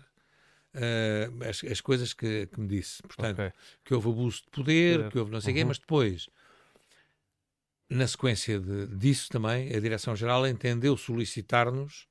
uh, 0.74 1.48
as, 1.48 1.64
as, 1.64 1.80
coisas 1.80 2.12
que, 2.12 2.46
que, 2.46 2.60
me 2.60 2.68
disse. 2.68 3.02
Portanto, 3.02 3.38
okay. 3.38 3.52
que 3.84 3.94
houve 3.94 4.10
abuso 4.10 4.42
de 4.42 4.50
poder, 4.50 5.08
que 5.10 5.18
houve 5.18 5.30
não 5.30 5.40
sei 5.40 5.52
o 5.52 5.56
uhum. 5.56 5.60
quê, 5.60 5.64
mas 5.64 5.78
depois, 5.78 6.28
na 7.88 8.06
sequência 8.06 8.58
de, 8.60 8.86
disso 8.96 9.28
também, 9.28 9.74
a 9.74 9.80
Direção-Geral 9.80 10.46
entendeu 10.46 10.96
solicitar-nos. 10.96 12.08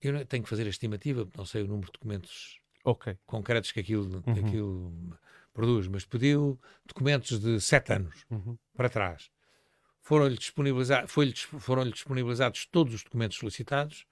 Eu 0.00 0.24
tenho 0.26 0.42
que 0.42 0.48
fazer 0.48 0.66
a 0.66 0.70
estimativa, 0.70 1.28
não 1.36 1.44
sei 1.44 1.62
o 1.62 1.66
número 1.66 1.86
de 1.86 1.92
documentos 1.92 2.58
okay. 2.84 3.18
concretos 3.26 3.70
que 3.70 3.80
aquilo, 3.80 4.22
uhum. 4.26 4.34
que 4.34 4.40
aquilo 4.40 5.18
produz, 5.52 5.86
mas 5.88 6.04
pediu 6.04 6.58
documentos 6.86 7.38
de 7.38 7.60
sete 7.60 7.92
anos 7.92 8.24
uhum. 8.30 8.56
para 8.74 8.88
trás. 8.88 9.30
Foram-lhe 10.00 10.38
disponibilizados, 10.38 11.12
foram 11.58 11.88
disponibilizados 11.88 12.66
todos 12.66 12.94
os 12.94 13.04
documentos 13.04 13.36
solicitados 13.36 14.06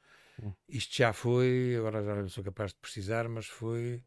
isto 0.69 0.97
já 0.97 1.13
foi, 1.13 1.77
agora 1.77 2.05
já 2.05 2.15
não 2.15 2.29
sou 2.29 2.45
capaz 2.45 2.73
de 2.73 2.79
precisar, 2.79 3.29
mas 3.29 3.47
foi 3.47 4.03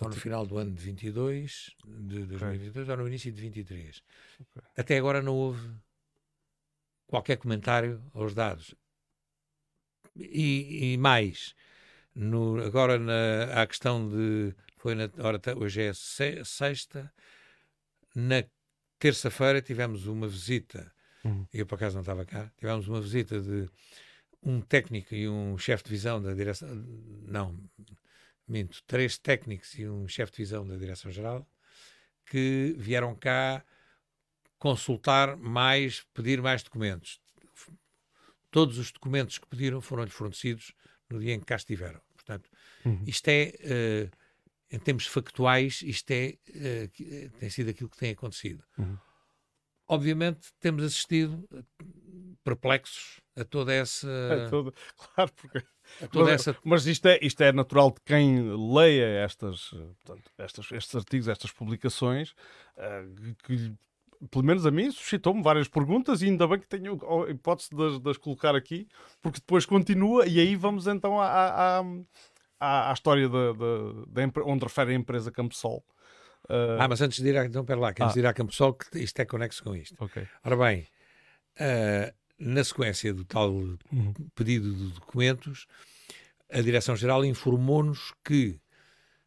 ou 0.00 0.08
no 0.08 0.16
final 0.16 0.46
do 0.46 0.58
ano 0.58 0.74
de 0.74 0.82
22, 0.82 1.70
de 1.84 2.24
2022, 2.24 2.76
okay. 2.76 2.90
ou 2.90 2.96
no 2.96 3.08
início 3.08 3.30
de 3.30 3.40
23. 3.40 4.02
Okay. 4.40 4.62
Até 4.76 4.96
agora 4.96 5.22
não 5.22 5.34
houve 5.34 5.70
qualquer 7.06 7.36
comentário 7.36 8.02
aos 8.14 8.34
dados. 8.34 8.74
E, 10.16 10.92
e 10.92 10.98
mais, 10.98 11.54
no, 12.14 12.62
agora 12.62 12.98
na, 12.98 13.62
a 13.62 13.66
questão 13.66 14.08
de. 14.08 14.54
Foi 14.76 14.94
na 14.94 15.08
hora, 15.18 15.40
hoje 15.56 15.82
é 15.82 15.92
sexta, 15.94 17.12
na 18.14 18.42
terça-feira 18.98 19.62
tivemos 19.62 20.06
uma 20.06 20.26
visita, 20.26 20.92
uhum. 21.24 21.46
eu 21.52 21.64
por 21.66 21.76
acaso 21.76 21.94
não 21.94 22.02
estava 22.02 22.24
cá, 22.24 22.50
tivemos 22.58 22.88
uma 22.88 23.00
visita 23.00 23.40
de 23.40 23.68
um 24.42 24.60
técnico 24.60 25.14
e 25.14 25.28
um 25.28 25.56
chefe 25.56 25.84
de 25.84 25.90
visão 25.90 26.20
da 26.20 26.34
direção. 26.34 26.68
Não, 27.28 27.56
minto, 28.46 28.82
três 28.86 29.18
técnicos 29.18 29.78
e 29.78 29.88
um 29.88 30.06
chefe 30.08 30.32
de 30.32 30.38
visão 30.38 30.66
da 30.66 30.76
direção-geral 30.76 31.46
que 32.26 32.74
vieram 32.78 33.14
cá 33.14 33.64
consultar 34.58 35.36
mais, 35.36 36.04
pedir 36.14 36.40
mais 36.40 36.62
documentos. 36.62 37.20
Todos 38.50 38.78
os 38.78 38.92
documentos 38.92 39.38
que 39.38 39.46
pediram 39.46 39.80
foram-lhe 39.80 40.10
fornecidos 40.10 40.72
no 41.10 41.18
dia 41.18 41.34
em 41.34 41.40
que 41.40 41.46
cá 41.46 41.56
estiveram. 41.56 42.00
Portanto, 42.14 42.48
uhum. 42.84 43.02
isto 43.06 43.28
é, 43.28 43.52
uh, 43.64 44.16
em 44.70 44.78
termos 44.78 45.06
factuais, 45.06 45.82
isto 45.82 46.10
é, 46.10 46.38
uh, 46.48 47.30
tem 47.38 47.50
sido 47.50 47.70
aquilo 47.70 47.90
que 47.90 47.96
tem 47.96 48.12
acontecido. 48.12 48.62
Uhum. 48.78 48.96
Obviamente, 49.88 50.52
temos 50.60 50.84
assistido 50.84 51.46
perplexos 52.44 53.20
a 53.36 53.44
toda 53.44 53.72
essa. 53.72 54.08
É 54.32 54.48
todo, 54.48 54.74
claro, 54.96 55.32
porque. 55.34 55.62
Toda 56.10 56.30
mas, 56.30 56.40
essa... 56.40 56.56
mas 56.64 56.86
isto, 56.86 57.06
é, 57.06 57.18
isto 57.20 57.40
é 57.42 57.52
natural 57.52 57.90
de 57.90 58.00
quem 58.06 58.40
leia 58.72 59.24
estas, 59.24 59.74
portanto, 60.04 60.30
estas, 60.38 60.72
estes 60.72 60.94
artigos, 60.94 61.28
estas 61.28 61.50
publicações, 61.50 62.30
uh, 62.78 63.34
que 63.42 63.74
pelo 64.30 64.44
menos 64.44 64.64
a 64.64 64.70
mim 64.70 64.90
suscitou-me 64.90 65.42
várias 65.42 65.68
perguntas 65.68 66.22
e 66.22 66.26
ainda 66.26 66.46
bem 66.46 66.60
que 66.60 66.68
tenho 66.68 66.98
a 67.26 67.30
hipótese 67.30 67.70
de, 67.70 67.98
de 67.98 68.10
as 68.10 68.16
colocar 68.16 68.54
aqui, 68.54 68.88
porque 69.20 69.40
depois 69.40 69.66
continua 69.66 70.26
e 70.26 70.38
aí 70.38 70.54
vamos 70.54 70.86
então 70.86 71.20
à, 71.20 71.26
à, 71.26 71.84
à, 72.60 72.90
à 72.90 72.92
história 72.92 73.28
da, 73.28 73.52
da, 73.52 74.22
da, 74.24 74.42
onde 74.44 74.64
refere 74.64 74.92
a 74.92 74.94
empresa 74.94 75.32
Campesol. 75.32 75.84
Uh... 76.48 76.78
Ah, 76.78 76.88
mas 76.88 77.00
antes 77.00 77.20
de 77.20 77.28
ir 77.28 77.36
a, 77.36 77.44
então, 77.44 77.64
pera 77.64 77.80
lá, 77.80 77.92
que 77.92 78.02
antes 78.02 78.12
ah. 78.12 78.14
de 78.14 78.20
ir 78.20 78.26
à 78.26 78.32
Campesol, 78.32 78.74
que 78.74 78.98
isto 78.98 79.18
é 79.18 79.24
conexo 79.24 79.62
com 79.62 79.74
isto. 79.74 80.02
Okay. 80.04 80.26
Ora 80.44 80.56
bem, 80.56 80.86
uh, 81.60 82.14
na 82.42 82.64
sequência 82.64 83.14
do 83.14 83.24
tal 83.24 83.52
uhum. 83.52 84.12
pedido 84.34 84.74
de 84.74 84.92
documentos, 84.94 85.66
a 86.50 86.60
Direção-Geral 86.60 87.24
informou-nos 87.24 88.12
que 88.24 88.60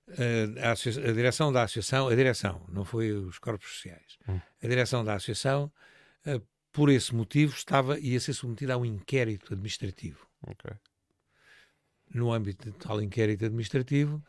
uh, 0.09 0.59
a, 0.61 0.71
a, 0.71 1.13
direção 1.13 1.51
da 1.51 1.63
Associação, 1.63 2.09
a 2.09 2.15
direção, 2.15 2.65
não 2.69 2.83
foi 2.83 3.11
os 3.11 3.39
corpos 3.39 3.69
sociais, 3.69 4.17
uhum. 4.27 4.41
a 4.61 4.67
direção 4.67 5.03
da 5.03 5.15
Associação, 5.15 5.71
uh, 6.27 6.45
por 6.71 6.89
esse 6.89 7.15
motivo, 7.15 7.55
estava, 7.55 7.97
ia 7.99 8.19
ser 8.19 8.33
submetida 8.33 8.73
a 8.73 8.77
um 8.77 8.85
inquérito 8.85 9.53
administrativo. 9.53 10.27
Okay. 10.45 10.75
No 12.13 12.33
âmbito 12.33 12.69
de 12.69 12.77
tal 12.77 13.01
inquérito 13.01 13.45
administrativo, 13.45 14.21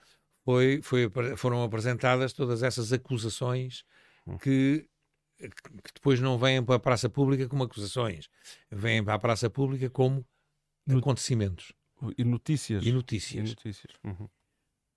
foi, 0.45 0.81
foi, 0.81 1.11
foram 1.37 1.64
apresentadas 1.64 2.33
todas 2.33 2.62
essas 2.62 2.93
acusações 2.93 3.85
uhum. 4.25 4.38
que 4.38 4.88
que 5.38 5.93
depois 5.95 6.21
não 6.21 6.38
vêm 6.38 6.64
para 6.64 6.76
a 6.76 6.81
praça 6.81 7.09
pública 7.09 7.49
como 7.49 7.64
acusações, 7.64 8.28
vêm 8.71 9.05
para 9.05 9.14
a 9.14 9.19
praça 9.19 9.50
pública 9.50 9.90
como 9.90 10.26
acontecimentos. 10.88 11.73
E 12.16 12.25
notícias. 12.25 12.85
E 12.85 12.93
notícias. 12.93 13.47
E 13.47 13.49
notícias. 13.49 13.93
Uhum. 14.05 14.28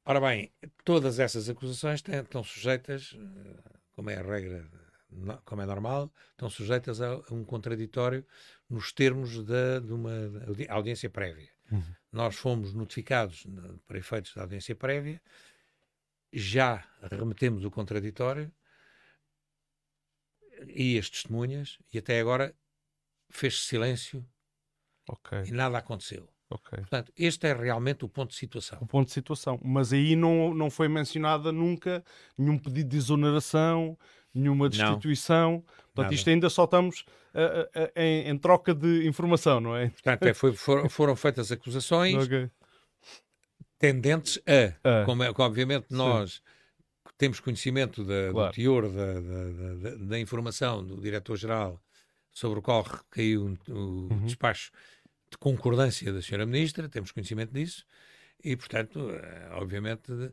Ora 0.06 0.20
bem, 0.20 0.52
todas 0.84 1.20
essas 1.20 1.50
acusações 1.50 2.02
têm, 2.02 2.20
estão 2.20 2.44
sujeitas, 2.44 3.16
eh, 3.16 3.80
como 3.94 4.10
é 4.10 4.16
a 4.16 4.24
regra, 4.24 4.70
como 5.46 5.62
é 5.62 5.66
normal, 5.66 6.12
estão 6.32 6.50
sujeitas 6.50 7.02
a 7.02 7.18
um 7.32 7.44
contraditório 7.44 8.26
nos 8.70 8.92
termos 8.92 9.44
de, 9.44 9.80
de 9.82 9.94
uma 9.94 10.12
audiência 10.70 11.10
prévia. 11.10 11.52
Uhum. 11.72 11.84
Nós 12.12 12.36
fomos 12.36 12.74
notificados 12.74 13.46
para 13.88 13.98
efeitos 13.98 14.34
da 14.34 14.42
audiência 14.42 14.76
prévia, 14.76 15.22
já 16.32 16.84
remetemos 17.12 17.64
o 17.66 17.72
contraditório, 17.72 18.52
e 20.68 20.98
as 20.98 21.10
testemunhas, 21.10 21.78
e 21.94 21.98
até 21.98 22.20
agora 22.20 22.56
fez-se 23.30 23.66
silêncio 23.66 24.26
okay. 25.08 25.44
e 25.46 25.52
nada 25.52 25.78
aconteceu. 25.78 26.28
Okay. 26.50 26.80
Portanto, 26.80 27.14
este 27.16 27.46
é 27.46 27.54
realmente 27.54 28.04
o 28.04 28.10
ponto 28.10 28.32
de 28.32 28.36
situação. 28.36 28.80
O 28.82 28.88
ponto 28.88 29.08
de 29.08 29.14
situação. 29.14 29.60
Mas 29.64 29.94
aí 29.94 30.16
não, 30.16 30.54
não 30.54 30.70
foi 30.72 30.88
mencionada 30.88 31.52
nunca 31.52 32.04
nenhum 32.36 32.58
pedido 32.58 32.90
de 32.90 32.98
exoneração, 32.98 33.96
nenhuma 34.34 34.68
destituição. 34.68 35.52
Não, 35.52 35.62
Portanto, 35.62 36.06
nada. 36.06 36.16
isto 36.16 36.30
ainda 36.30 36.50
só 36.50 36.64
estamos 36.64 37.02
uh, 37.36 37.80
uh, 37.80 37.92
em, 37.96 38.30
em, 38.30 38.38
troca 38.38 38.74
de 38.74 39.08
informação, 39.08 39.60
não 39.60 39.76
é? 39.76 39.90
Portanto, 39.90 40.24
é, 40.24 40.34
foi, 40.34 40.54
foram, 40.54 40.90
foram 40.90 41.16
feitas 41.16 41.52
acusações. 41.52 42.16
Okay. 42.30 42.50
tendentes 43.78 44.40
a, 44.46 45.06
como, 45.06 45.24
é, 45.24 45.34
como 45.34 45.48
obviamente 45.48 45.86
nós 45.90 46.34
Sim. 46.34 46.42
Temos 47.20 47.42
conhecimento 47.42 48.04
da, 48.06 48.32
claro. 48.32 48.50
do 48.50 48.56
teor 48.56 48.90
da, 48.90 49.14
da, 49.20 49.96
da, 49.98 50.20
informação 50.20 50.82
do 50.84 51.02
diretor-geral 51.02 51.80
sobre 52.32 52.60
o 52.60 52.62
qual 52.62 52.86
caiu 53.12 53.58
o 53.68 53.74
uhum. 53.74 54.26
despacho 54.26 54.72
de 55.30 55.38
concordância 55.38 56.14
da 56.14 56.22
senhora 56.22 56.46
ministra, 56.46 56.88
temos 56.88 57.12
conhecimento 57.12 57.54
disso, 57.54 57.86
e 58.42 58.56
portanto, 58.56 59.12
eh, 59.12 59.50
obviamente, 59.52 60.32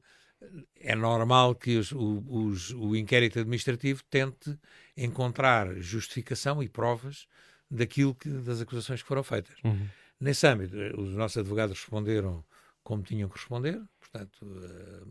é 0.76 0.94
normal 0.94 1.56
que 1.56 1.76
os, 1.76 1.90
os, 1.92 2.70
o 2.70 2.94
inquérito 2.94 3.40
administrativo 3.40 4.04
tente 4.08 4.56
encontrar 4.96 5.74
justificação 5.80 6.62
e 6.62 6.68
provas 6.68 7.26
daquilo 7.68 8.14
que, 8.14 8.28
das 8.28 8.60
acusações 8.60 9.02
que 9.02 9.08
foram 9.08 9.24
feitas. 9.24 9.56
Uhum. 9.64 9.88
Nesse 10.20 10.46
âmbito, 10.46 10.80
eh, 10.80 10.92
os 10.96 11.14
nossos 11.14 11.38
advogados 11.38 11.80
responderam 11.80 12.44
como 12.84 13.02
tinham 13.02 13.28
que 13.28 13.38
responder, 13.38 13.82
portanto, 13.98 14.46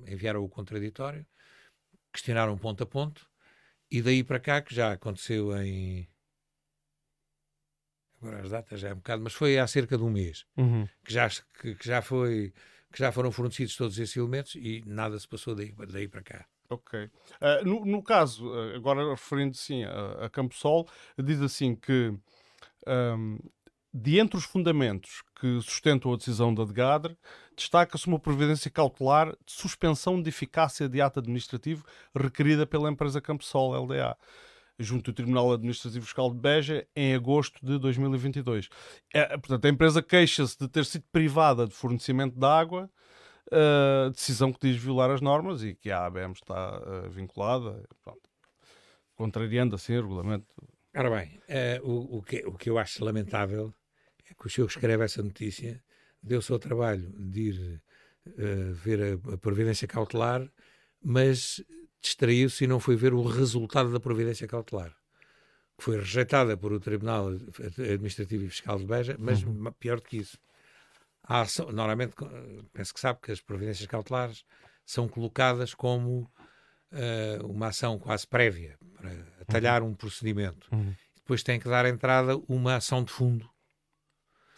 enviaram 0.07 0.41
o 0.41 0.47
contraditório, 0.47 1.25
questionaram 2.15 2.57
ponto 2.57 2.81
a 2.83 2.85
ponto, 2.85 3.29
e 3.91 4.01
daí 4.01 4.23
para 4.23 4.39
cá, 4.39 4.61
que 4.61 4.73
já 4.73 4.93
aconteceu 4.93 5.55
em. 5.61 6.07
Agora 8.21 8.41
as 8.41 8.49
datas 8.49 8.79
já 8.79 8.89
é 8.89 8.93
um 8.93 8.97
bocado, 8.97 9.21
mas 9.21 9.33
foi 9.33 9.59
há 9.59 9.67
cerca 9.67 9.97
de 9.97 10.03
um 10.03 10.09
mês, 10.09 10.45
uhum. 10.57 10.87
que, 11.03 11.13
já, 11.13 11.29
que, 11.29 11.75
que, 11.75 11.87
já 11.87 12.01
foi. 12.01 12.53
Que 12.91 12.99
já 12.99 13.11
foram 13.11 13.31
fornecidos 13.31 13.75
todos 13.75 13.99
esses 13.99 14.15
elementos 14.15 14.55
e 14.55 14.81
nada 14.85 15.19
se 15.19 15.27
passou 15.27 15.53
daí, 15.53 15.75
daí 15.91 16.07
para 16.07 16.23
cá. 16.23 16.45
Ok. 16.69 17.03
Uh, 17.03 17.65
no, 17.65 17.85
no, 17.85 18.01
caso, 18.01 18.51
agora 18.73 19.09
referindo 19.09 19.55
sim 19.55 19.83
a, 19.83 20.25
a 20.25 20.29
Campo 20.29 20.55
Sol, 20.55 20.87
diz 21.17 21.41
assim 21.41 21.75
que 21.75 22.13
um, 22.87 23.37
de 23.97 24.19
entre 24.19 24.35
os 24.35 24.43
fundamentos 24.43 25.23
que 25.39 25.61
sustentam 25.61 26.11
a 26.11 26.17
decisão 26.17 26.53
da 26.53 26.65
DGADR, 26.65 27.15
destaca-se 27.55 28.05
uma 28.07 28.19
providência 28.19 28.69
cautelar 28.69 29.29
de 29.45 29.53
suspensão 29.53 30.21
de 30.21 30.27
eficácia 30.27 30.89
de 30.89 30.99
ato 30.99 31.19
administrativo 31.19 31.85
requerida 32.13 32.67
pela 32.67 32.91
empresa 32.91 33.21
Campsol 33.21 33.73
LDA, 33.85 34.17
junto 34.77 35.11
ao 35.11 35.15
Tribunal 35.15 35.53
Administrativo 35.53 36.03
Fiscal 36.03 36.29
de 36.29 36.37
Beja, 36.37 36.85
em 36.93 37.15
agosto 37.15 37.65
de 37.65 37.79
2022. 37.79 38.67
É, 39.13 39.37
portanto, 39.37 39.63
a 39.63 39.69
empresa 39.69 40.03
queixa-se 40.03 40.59
de 40.59 40.67
ter 40.67 40.83
sido 40.83 41.05
privada 41.09 41.65
de 41.65 41.73
fornecimento 41.73 42.37
de 42.37 42.45
água, 42.45 42.91
uh, 43.47 44.09
decisão 44.09 44.51
que 44.51 44.59
diz 44.59 44.75
violar 44.75 45.09
as 45.09 45.21
normas 45.21 45.63
e 45.63 45.73
que 45.73 45.89
a 45.89 46.05
ABM 46.05 46.33
está 46.33 46.81
uh, 46.81 47.09
vinculada, 47.09 47.81
pronto, 48.03 48.29
contrariando 49.15 49.73
assim 49.73 49.95
o 49.95 50.01
regulamento. 50.01 50.47
Ora 50.93 51.09
bem, 51.09 51.39
uh, 51.47 51.89
o, 51.89 52.17
o, 52.17 52.21
que, 52.21 52.45
o 52.45 52.57
que 52.57 52.69
eu 52.69 52.77
acho 52.77 53.05
lamentável 53.05 53.73
que 54.39 54.47
o 54.47 54.49
senhor 54.49 54.67
que 54.67 54.73
escreve 54.73 55.03
essa 55.03 55.21
notícia 55.21 55.81
deu-se 56.21 56.51
ao 56.51 56.59
trabalho 56.59 57.13
de 57.17 57.41
ir 57.41 57.81
uh, 58.27 58.73
ver 58.73 59.01
a, 59.01 59.33
a, 59.33 59.37
providência 59.37 59.87
cautelar, 59.87 60.47
mas 61.01 61.63
distraiu-se 62.01 62.63
e 62.63 62.67
não 62.67 62.79
foi 62.79 62.95
ver 62.95 63.13
o 63.13 63.23
resultado 63.23 63.91
da 63.91 63.99
providência 63.99 64.47
cautelar, 64.47 64.95
que 65.77 65.83
foi 65.83 65.97
rejeitada 65.97 66.57
por 66.57 66.73
o 66.73 66.79
Tribunal 66.79 67.29
Administrativo 67.77 68.45
e 68.45 68.49
Fiscal 68.49 68.79
de 68.79 68.85
Beja, 68.85 69.15
mas 69.19 69.43
uhum. 69.43 69.71
pior 69.79 69.97
do 69.97 70.03
que 70.03 70.17
isso. 70.17 70.37
Ação, 71.23 71.71
normalmente, 71.71 72.13
penso 72.71 72.93
que 72.93 72.99
sabe 72.99 73.19
que 73.21 73.31
as 73.31 73.41
providências 73.41 73.87
cautelares 73.87 74.43
são 74.85 75.07
colocadas 75.07 75.73
como 75.73 76.31
uh, 76.91 77.45
uma 77.47 77.67
ação 77.67 77.97
quase 77.97 78.27
prévia 78.27 78.77
para 78.95 79.11
atalhar 79.41 79.81
uhum. 79.81 79.89
um 79.89 79.95
procedimento. 79.95 80.67
Uhum. 80.71 80.93
Depois 81.15 81.41
tem 81.41 81.59
que 81.59 81.67
dar 81.67 81.87
entrada 81.87 82.37
uma 82.47 82.75
ação 82.75 83.03
de 83.03 83.11
fundo 83.11 83.49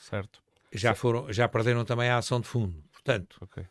Certo. 0.09 0.41
Já, 0.71 0.95
foram, 0.95 1.31
já 1.31 1.47
perderam 1.47 1.83
também 1.83 2.09
a 2.09 2.17
ação 2.17 2.39
de 2.39 2.47
fundo. 2.47 2.81
Portanto, 2.91 3.37
okay. 3.41 3.65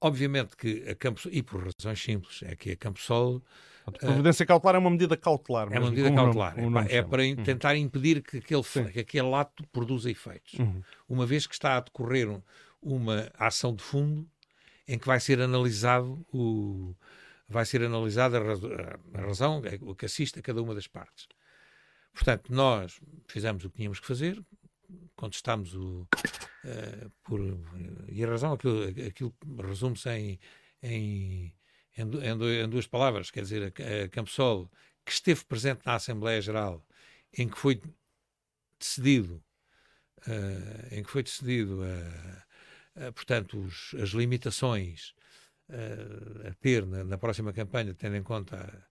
obviamente 0.00 0.56
que 0.56 0.88
a 0.88 0.94
Campos, 0.94 1.26
e 1.30 1.42
por 1.42 1.62
razões 1.62 2.02
simples, 2.02 2.42
é 2.42 2.56
que 2.56 2.72
a 2.72 2.76
Camposol. 2.76 3.42
A 3.86 3.92
providência 3.92 4.44
uh, 4.44 4.46
cautelar 4.46 4.76
é 4.76 4.78
uma 4.78 4.90
medida 4.90 5.16
cautelar. 5.16 5.68
É 5.72 5.78
uma 5.78 5.90
medida 5.90 6.12
cautelar. 6.12 6.56
Não, 6.56 6.80
é, 6.80 6.96
é, 6.96 7.02
para 7.02 7.22
uhum. 7.22 7.42
tentar 7.42 7.76
impedir 7.76 8.22
que 8.22 8.38
aquele, 8.38 8.62
que 8.92 9.00
aquele 9.00 9.34
ato 9.34 9.66
produza 9.68 10.10
efeitos. 10.10 10.54
Uhum. 10.58 10.82
Uma 11.08 11.26
vez 11.26 11.46
que 11.46 11.54
está 11.54 11.76
a 11.76 11.80
decorrer 11.80 12.28
uma 12.80 13.30
ação 13.38 13.74
de 13.74 13.82
fundo 13.82 14.26
em 14.86 14.98
que 14.98 15.06
vai 15.06 15.20
ser 15.20 15.40
analisado 15.40 16.24
o, 16.32 16.94
vai 17.48 17.64
ser 17.64 17.82
analisada 17.82 18.38
a, 18.38 19.20
razão, 19.20 19.62
é 19.64 19.78
o 19.82 19.94
que 19.94 20.06
assiste 20.06 20.38
a 20.38 20.42
cada 20.42 20.62
uma 20.62 20.74
das 20.74 20.86
partes. 20.86 21.28
Portanto, 22.12 22.52
nós 22.52 23.00
fizemos 23.26 23.64
o 23.64 23.70
que 23.70 23.76
tínhamos 23.76 24.00
que 24.00 24.06
fazer, 24.06 24.42
contestamos 25.16 25.74
o. 25.74 26.06
Uh, 26.64 27.10
por, 27.24 27.40
e 28.08 28.22
a 28.22 28.28
razão, 28.28 28.52
aquilo, 28.52 28.84
aquilo 29.06 29.34
resume-se 29.58 30.08
em, 30.10 30.38
em, 30.80 31.52
em, 31.96 32.68
duas 32.68 32.86
palavras, 32.86 33.30
quer 33.32 33.42
dizer, 33.42 33.64
a, 33.64 34.04
a 34.04 34.08
Campsol, 34.08 34.70
que 35.04 35.10
esteve 35.10 35.44
presente 35.44 35.84
na 35.84 35.94
Assembleia 35.94 36.40
Geral, 36.40 36.86
em 37.36 37.48
que 37.48 37.58
foi 37.58 37.80
decidido, 38.78 39.42
uh, 40.26 40.94
em 40.94 41.02
que 41.02 41.10
foi 41.10 41.24
decidido, 41.24 41.80
uh, 41.82 43.12
portanto, 43.12 43.58
os, 43.58 43.94
as 44.00 44.10
limitações 44.10 45.14
a 46.48 46.54
ter 46.60 46.84
na, 46.84 47.02
na, 47.02 47.16
próxima 47.16 47.50
campanha, 47.50 47.94
tendo 47.94 48.16
em 48.16 48.22
conta 48.22 48.86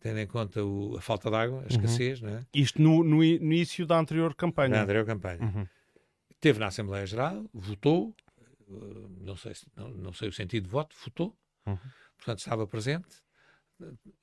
tendo 0.00 0.18
em 0.18 0.26
conta 0.26 0.64
o, 0.64 0.96
a 0.96 1.00
falta 1.00 1.30
de 1.30 1.36
água, 1.36 1.58
a 1.58 1.60
uhum. 1.62 1.66
escassez. 1.68 2.22
Uhum. 2.22 2.44
Isto 2.54 2.80
no, 2.80 3.02
no, 3.02 3.24
início 3.24 3.86
da 3.86 3.98
anterior 3.98 4.34
campanha. 4.34 4.76
Na 4.76 4.82
anterior 4.82 5.04
campanha. 5.04 5.40
Uhum. 5.40 5.66
Teve 6.40 6.58
na 6.60 6.66
Assembleia 6.66 7.04
Geral, 7.04 7.44
votou, 7.52 8.14
eh, 8.68 8.74
não 9.20 9.36
sei, 9.36 9.52
não, 9.74 9.88
não 9.90 10.12
sei 10.12 10.28
o 10.28 10.32
sentido 10.32 10.64
de 10.64 10.70
voto, 10.70 10.94
votou, 11.02 11.36
uhum. 11.66 11.78
portanto 12.16 12.38
estava 12.38 12.66
presente, 12.66 13.08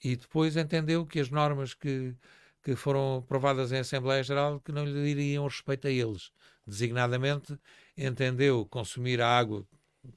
e 0.04 0.16
depois 0.16 0.56
entendeu 0.56 1.06
que 1.06 1.20
as 1.20 1.30
normas 1.30 1.74
que, 1.74 2.16
que 2.64 2.76
foram 2.76 3.18
aprovadas 3.18 3.72
em 3.72 3.80
Assembleia 3.80 4.24
Geral 4.24 4.60
que 4.60 4.72
não 4.72 4.86
lhe 4.86 5.04
diriam 5.04 5.46
respeito 5.46 5.88
a 5.88 5.92
eles. 5.92 6.32
Designadamente, 6.66 7.58
entendeu 7.98 8.66
consumir 8.66 9.22
a 9.22 9.28
água 9.28 9.66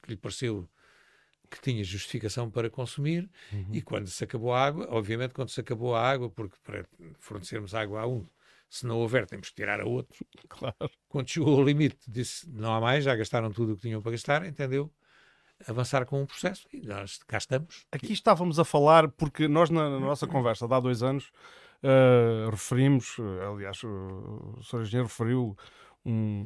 que 0.01 0.11
lhe 0.11 0.17
pareceu 0.17 0.69
que 1.49 1.61
tinha 1.61 1.83
justificação 1.83 2.49
para 2.49 2.69
consumir 2.69 3.29
uhum. 3.51 3.67
e 3.71 3.81
quando 3.81 4.07
se 4.07 4.23
acabou 4.23 4.53
a 4.53 4.65
água, 4.65 4.87
obviamente 4.89 5.33
quando 5.33 5.49
se 5.49 5.59
acabou 5.59 5.95
a 5.95 6.01
água, 6.01 6.29
porque 6.29 6.57
para 6.63 6.85
fornecermos 7.19 7.73
água 7.73 8.01
a 8.01 8.07
um, 8.07 8.25
se 8.69 8.85
não 8.85 8.97
houver 8.97 9.25
temos 9.25 9.49
que 9.49 9.55
tirar 9.55 9.81
a 9.81 9.85
outro. 9.85 10.25
Claro. 10.47 10.91
Quando 11.07 11.29
chegou 11.29 11.57
ao 11.57 11.63
limite, 11.63 11.99
disse 12.07 12.49
não 12.49 12.73
há 12.73 12.81
mais, 12.81 13.03
já 13.03 13.15
gastaram 13.15 13.51
tudo 13.51 13.73
o 13.73 13.75
que 13.75 13.83
tinham 13.83 14.01
para 14.01 14.11
gastar, 14.11 14.45
entendeu? 14.45 14.91
Avançar 15.67 16.05
com 16.05 16.21
o 16.21 16.27
processo 16.27 16.67
e 16.73 16.81
nós 16.81 17.19
cá 17.27 17.37
estamos. 17.37 17.85
Aqui 17.91 18.13
estávamos 18.13 18.59
a 18.59 18.65
falar, 18.65 19.09
porque 19.09 19.47
nós 19.47 19.69
na, 19.69 19.89
na 19.89 19.99
nossa 19.99 20.27
conversa 20.27 20.67
de 20.67 20.73
há 20.73 20.79
dois 20.79 21.03
anos 21.03 21.31
uh, 21.83 22.49
referimos, 22.49 23.17
aliás, 23.47 23.81
o 23.83 24.59
Sr. 24.61 24.81
Engenheiro 24.81 25.07
referiu 25.07 25.57
um, 26.05 26.45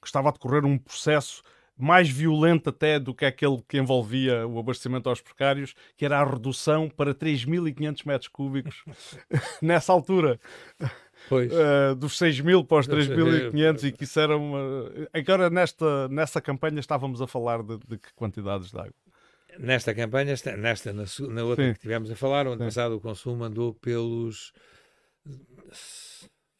que 0.00 0.06
estava 0.06 0.28
a 0.28 0.32
decorrer 0.32 0.64
um 0.64 0.78
processo 0.78 1.42
mais 1.76 2.08
violento 2.08 2.70
até 2.70 2.98
do 2.98 3.14
que 3.14 3.24
aquele 3.24 3.60
que 3.68 3.78
envolvia 3.78 4.46
o 4.46 4.58
abastecimento 4.58 5.08
aos 5.08 5.20
precários, 5.20 5.74
que 5.96 6.04
era 6.04 6.20
a 6.20 6.24
redução 6.24 6.88
para 6.88 7.14
3.500 7.14 8.06
metros 8.06 8.28
cúbicos 8.28 8.84
nessa 9.60 9.92
altura. 9.92 10.38
Uh, 11.30 11.94
dos 11.94 12.18
6 12.18 12.40
mil 12.40 12.64
para 12.64 12.80
os 12.80 12.88
3.500 12.88 13.84
e 13.84 13.92
que 13.92 14.04
isso 14.04 14.20
era 14.20 14.36
uma... 14.36 14.60
Agora, 15.12 15.48
nesta, 15.48 16.06
nessa 16.08 16.40
campanha, 16.40 16.78
estávamos 16.78 17.20
a 17.22 17.26
falar 17.26 17.62
de, 17.62 17.78
de 17.78 17.98
que 17.98 18.12
quantidades 18.14 18.70
de 18.70 18.78
água? 18.78 18.94
Nesta 19.58 19.94
campanha, 19.94 20.36
nesta, 20.56 20.56
na, 20.92 21.04
na 21.30 21.44
outra 21.44 21.66
Sim. 21.66 21.74
que 21.74 21.80
tivemos 21.80 22.10
a 22.10 22.16
falar, 22.16 22.46
o 22.46 22.52
Sim. 22.52 22.58
passado 22.58 22.96
o 22.96 23.00
consumo 23.00 23.44
andou 23.44 23.72
pelos. 23.74 24.52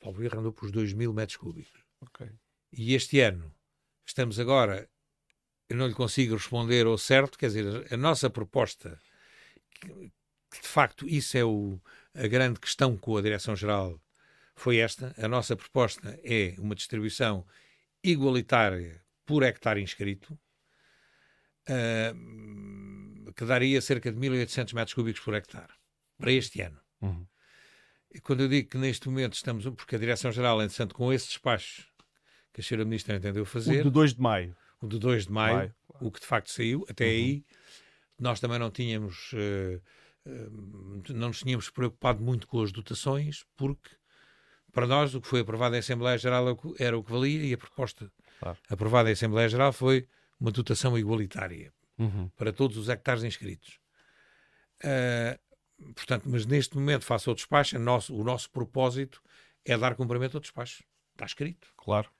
Talvez 0.00 0.32
andou 0.32 0.52
pelos 0.52 0.72
2 0.72 0.92
mil 0.92 1.12
metros 1.12 1.36
cúbicos. 1.36 1.84
Okay. 2.00 2.30
E 2.72 2.94
este 2.94 3.20
ano, 3.20 3.52
estamos 4.06 4.38
agora 4.38 4.88
eu 5.68 5.76
não 5.76 5.86
lhe 5.86 5.94
consigo 5.94 6.34
responder 6.34 6.86
ao 6.86 6.98
certo, 6.98 7.38
quer 7.38 7.46
dizer, 7.46 7.92
a 7.92 7.96
nossa 7.96 8.28
proposta, 8.28 8.98
que, 9.70 9.88
que 10.50 10.60
de 10.62 10.68
facto 10.68 11.08
isso 11.08 11.36
é 11.36 11.44
o, 11.44 11.80
a 12.14 12.26
grande 12.26 12.60
questão 12.60 12.96
com 12.96 13.16
a 13.16 13.22
Direção-Geral, 13.22 14.00
foi 14.54 14.78
esta. 14.78 15.14
A 15.18 15.26
nossa 15.26 15.56
proposta 15.56 16.18
é 16.22 16.54
uma 16.58 16.74
distribuição 16.74 17.46
igualitária 18.02 19.02
por 19.26 19.42
hectare 19.42 19.80
inscrito, 19.82 20.38
uh, 21.68 23.32
que 23.32 23.44
daria 23.44 23.80
cerca 23.80 24.12
de 24.12 24.18
1.800 24.18 24.74
metros 24.74 24.94
cúbicos 24.94 25.22
por 25.22 25.34
hectare, 25.34 25.72
para 26.18 26.30
este 26.30 26.60
ano. 26.60 26.78
Uhum. 27.00 27.26
E 28.12 28.20
quando 28.20 28.42
eu 28.42 28.48
digo 28.48 28.68
que 28.68 28.78
neste 28.78 29.08
momento 29.08 29.32
estamos, 29.32 29.64
porque 29.64 29.96
a 29.96 29.98
Direção-Geral, 29.98 30.62
entretanto, 30.62 30.94
com 30.94 31.12
esse 31.12 31.26
despacho 31.28 31.88
que 32.52 32.60
a 32.60 32.62
Sra. 32.62 32.84
Ministra 32.84 33.16
entendeu 33.16 33.44
fazer... 33.44 33.80
O 33.80 33.84
de 33.84 33.90
2 33.90 34.14
de 34.14 34.20
maio 34.20 34.56
o 34.84 34.88
de 34.88 34.98
2 34.98 35.26
de 35.26 35.32
maio, 35.32 35.56
maio 35.56 35.74
claro. 35.88 36.06
o 36.06 36.10
que 36.10 36.20
de 36.20 36.26
facto 36.26 36.50
saiu. 36.50 36.84
Até 36.88 37.04
uhum. 37.04 37.10
aí 37.10 37.44
nós 38.18 38.40
também 38.40 38.58
não 38.58 38.70
tínhamos, 38.70 39.32
uh, 39.32 39.82
uh, 40.26 41.12
não 41.12 41.28
nos 41.28 41.40
tínhamos 41.40 41.70
preocupado 41.70 42.22
muito 42.22 42.46
com 42.46 42.62
as 42.62 42.72
dotações, 42.72 43.44
porque 43.56 43.90
para 44.72 44.86
nós 44.86 45.14
o 45.14 45.20
que 45.20 45.28
foi 45.28 45.40
aprovado 45.40 45.74
em 45.76 45.78
Assembleia 45.78 46.18
Geral 46.18 46.58
era 46.78 46.98
o 46.98 47.04
que 47.04 47.12
valia 47.12 47.44
e 47.44 47.54
a 47.54 47.58
proposta 47.58 48.10
claro. 48.38 48.58
aprovada 48.68 49.08
em 49.08 49.12
Assembleia 49.12 49.48
Geral 49.48 49.72
foi 49.72 50.08
uma 50.40 50.50
dotação 50.50 50.98
igualitária 50.98 51.72
Uhum. 51.96 52.28
para 52.36 52.52
todos 52.52 52.76
os 52.76 52.88
hectares 52.88 53.22
inscritos. 53.22 53.78
Uh, 54.82 55.38
portanto, 55.94 56.24
mas 56.26 56.44
neste 56.44 56.76
momento, 56.76 57.04
face 57.04 57.28
ao 57.28 57.34
despacho, 57.34 57.78
nosso, 57.78 58.14
o 58.16 58.24
nosso 58.24 58.50
propósito 58.50 59.22
é 59.64 59.78
dar 59.78 59.94
cumprimento 59.94 60.36
ao 60.36 60.40
despacho. 60.40 60.82
Está 61.12 61.24
escrito. 61.24 61.72
Claro. 61.76 62.10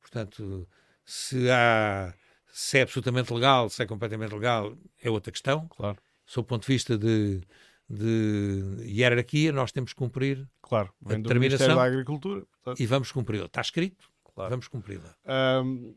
Portanto, 0.00 0.68
se 1.04 1.50
há 1.50 2.14
se 2.52 2.78
é 2.78 2.82
absolutamente 2.82 3.32
legal, 3.32 3.68
se 3.70 3.82
é 3.82 3.86
completamente 3.86 4.32
legal, 4.34 4.76
é 5.02 5.08
outra 5.10 5.32
questão. 5.32 5.66
Claro. 5.68 5.98
Sob 6.26 6.44
o 6.44 6.48
ponto 6.48 6.62
de 6.66 6.72
vista 6.72 6.98
de, 6.98 7.40
de 7.88 8.82
hierarquia, 8.84 9.52
nós 9.52 9.72
temos 9.72 9.92
que 9.92 9.98
cumprir 9.98 10.46
Claro. 10.60 10.92
Vem 11.00 11.18
do 11.18 11.22
determinação- 11.24 11.66
Ministério 11.68 11.76
da 11.76 11.84
Agricultura. 11.84 12.40
portanto, 12.62 12.80
e 12.80 12.86
vamos 12.86 13.10
cumpri-la. 13.12 13.46
Está 13.46 13.60
escrito, 13.60 14.08
Claro. 14.34 14.50
vamos 14.50 14.68
cumpri-la. 14.68 15.14
Ahm, 15.24 15.94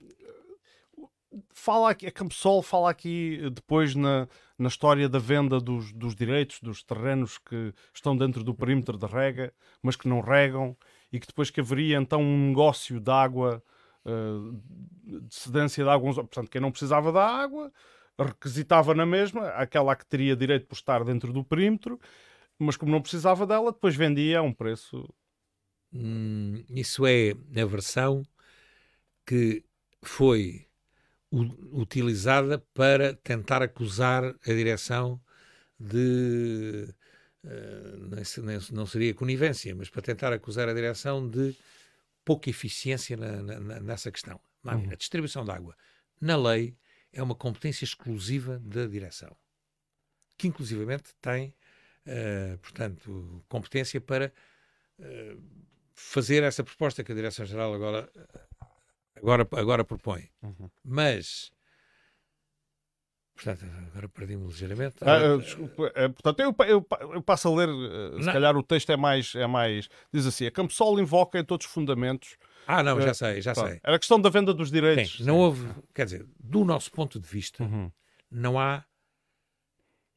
fala 1.54 1.90
aqui, 1.92 2.06
a 2.08 2.12
Campsol 2.12 2.62
fala 2.62 2.90
aqui 2.90 3.40
depois 3.52 3.96
na, 3.96 4.28
na 4.58 4.68
história 4.68 5.10
da 5.10 5.20
venda 5.20 5.60
dos, 5.60 5.92
dos 5.92 6.16
direitos 6.16 6.60
dos 6.62 6.84
terrenos 6.84 7.38
que 7.40 7.74
estão 7.94 8.16
dentro 8.16 8.44
do 8.44 8.54
perímetro 8.54 8.98
de 8.98 9.06
rega, 9.06 9.54
mas 9.82 9.96
que 9.96 10.08
não 10.08 10.22
regam, 10.22 10.78
e 11.12 11.20
que 11.20 11.28
depois 11.28 11.50
que 11.50 11.60
haveria 11.62 11.98
então 11.98 12.22
um 12.22 12.50
negócio 12.50 13.00
de 13.00 13.12
água, 13.12 13.64
eh, 14.06 15.20
de 15.28 15.36
cedência 15.36 15.84
de 15.84 15.90
água, 15.90 16.10
uns- 16.10 16.16
portanto, 16.16 16.50
quem 16.50 16.62
não 16.62 16.72
precisava 16.72 17.12
da 17.12 17.26
água 17.26 17.72
requisitava 18.20 18.94
na 18.94 19.06
mesma 19.06 19.48
aquela 19.50 19.96
que 19.96 20.06
teria 20.06 20.36
direito 20.36 20.68
por 20.68 20.76
estar 20.76 21.04
dentro 21.04 21.34
do 21.34 21.44
perímetro, 21.44 22.00
mas 22.60 22.78
como 22.78 22.92
não 22.92 23.02
precisava 23.02 23.46
dela, 23.48 23.72
depois 23.72 23.96
vendia 23.96 24.40
a 24.40 24.42
um 24.42 24.54
preço. 24.54 25.08
Hum, 25.94 26.64
isso 26.70 27.06
é 27.06 27.32
a 27.62 27.66
versão 27.66 28.24
que 29.26 29.64
foi 30.02 30.68
utilizada 31.72 32.60
para 32.74 33.14
tentar 33.16 33.62
acusar 33.64 34.24
a 34.24 34.54
direção 34.54 35.20
de. 35.80 36.94
nem- 38.42 38.60
não 38.72 38.86
seria 38.86 39.14
conivência, 39.14 39.76
mas 39.76 39.90
para 39.90 40.02
tentar 40.02 40.32
acusar 40.34 40.70
a 40.70 40.74
direção 40.74 41.28
de 41.28 41.56
pouca 42.26 42.50
eficiência 42.50 43.18
na- 43.18 43.42
na- 43.42 43.80
nessa 43.80 44.12
questão. 44.12 44.40
Não, 44.64 44.80
Uhum. 44.80 44.92
A 44.92 44.96
distribuição 44.96 45.44
de 45.44 45.52
água, 45.52 45.76
na 46.22 46.38
lei, 46.38 46.78
é 47.12 47.22
uma 47.22 47.36
competência 47.36 47.84
exclusiva 47.84 48.60
da 48.60 48.88
direção, 48.88 49.36
que 50.38 50.48
inclusivamente 50.48 51.14
tem, 51.22 51.54
eh, 52.06 52.58
portanto, 52.62 53.44
competência 53.50 54.00
para 54.02 54.34
eh, 55.00 55.36
fazer 55.96 56.44
essa 56.44 56.64
proposta 56.64 57.04
que 57.04 57.12
a 57.12 57.16
Direção-Geral 57.16 57.74
agora, 57.74 58.10
agora, 59.16 59.48
agora 59.54 59.84
propõe. 59.84 60.30
Uhum. 60.42 60.70
Mas, 60.84 61.52
portanto, 63.44 63.66
agora 63.92 64.10
perdi-me 64.10 64.46
ligeiramente. 64.48 64.96
Ah, 65.02 65.38
desculpa, 65.38 65.92
eh, 65.96 66.08
portanto, 66.10 66.40
eu, 66.40 66.56
eu, 66.68 66.88
eu 67.14 67.22
passo 67.22 67.48
a 67.50 67.56
ler, 67.56 67.70
eh, 67.70 68.20
se 68.22 68.26
Não. 68.26 68.34
calhar 68.34 68.56
o 68.56 68.64
texto 68.64 68.92
é 68.92 68.98
mais, 68.98 69.36
é 69.36 69.46
mais. 69.48 69.90
Diz 70.14 70.26
assim: 70.26 70.46
a 70.46 70.52
Campsol 70.52 71.00
invoca 71.00 71.38
em 71.40 71.44
todos 71.44 71.66
os 71.68 71.72
fundamentos. 71.72 72.38
ah, 72.68 72.82
não, 72.84 73.00
já 73.02 73.10
eh, 73.10 73.14
sei, 73.14 73.42
já 73.42 73.54
pronto, 73.54 73.70
sei. 73.70 73.80
Era 73.84 73.96
a 73.96 74.00
questão 74.00 74.20
da 74.20 74.30
venda 74.30 74.54
dos 74.54 74.72
direitos. 74.72 75.18
Sim, 75.18 75.24
não 75.26 75.38
houve, 75.38 75.68
quer 75.94 76.06
dizer, 76.06 76.26
do 76.40 76.64
nosso 76.64 76.92
ponto 76.92 77.20
de 77.20 77.28
vista, 77.28 77.64
Uhum. 77.64 77.92
não 78.32 78.60
há 78.60 78.84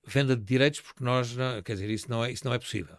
venda 0.07 0.37
de 0.37 0.45
direitos 0.45 0.81
porque 0.81 1.03
nós, 1.03 1.35
não- 1.37 1.63
quer 1.63 1.73
dizer, 1.75 1.91
isso 1.91 2.09
não 2.11 2.25
é, 2.25 2.31
isso 2.31 2.45
não 2.45 2.55
é 2.55 2.59
possível. 2.59 2.97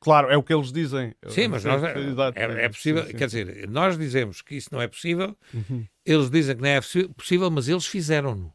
Claro, 0.00 0.30
é 0.30 0.36
o 0.36 0.42
que 0.42 0.52
eles 0.54 0.72
dizem. 0.72 1.14
Sim, 1.28 1.48
mas 1.48 1.62
nós, 1.64 1.82
é, 1.82 1.90
é 1.94 2.62
sim, 2.68 2.68
possível, 2.72 3.02
sim, 3.04 3.10
sim. 3.10 3.16
quer 3.18 3.26
dizer, 3.26 3.68
nós 3.68 3.98
dizemos 3.98 4.40
que 4.40 4.54
isso 4.56 4.68
não 4.72 4.80
é 4.80 4.88
possível, 4.88 5.36
Uhum. 5.52 5.86
eles 6.06 6.30
dizem 6.30 6.56
que 6.56 6.62
não 6.62 6.68
é 6.70 6.80
possível, 7.16 7.50
mas 7.50 7.68
eles 7.68 7.84
fizeram-no. 7.86 8.52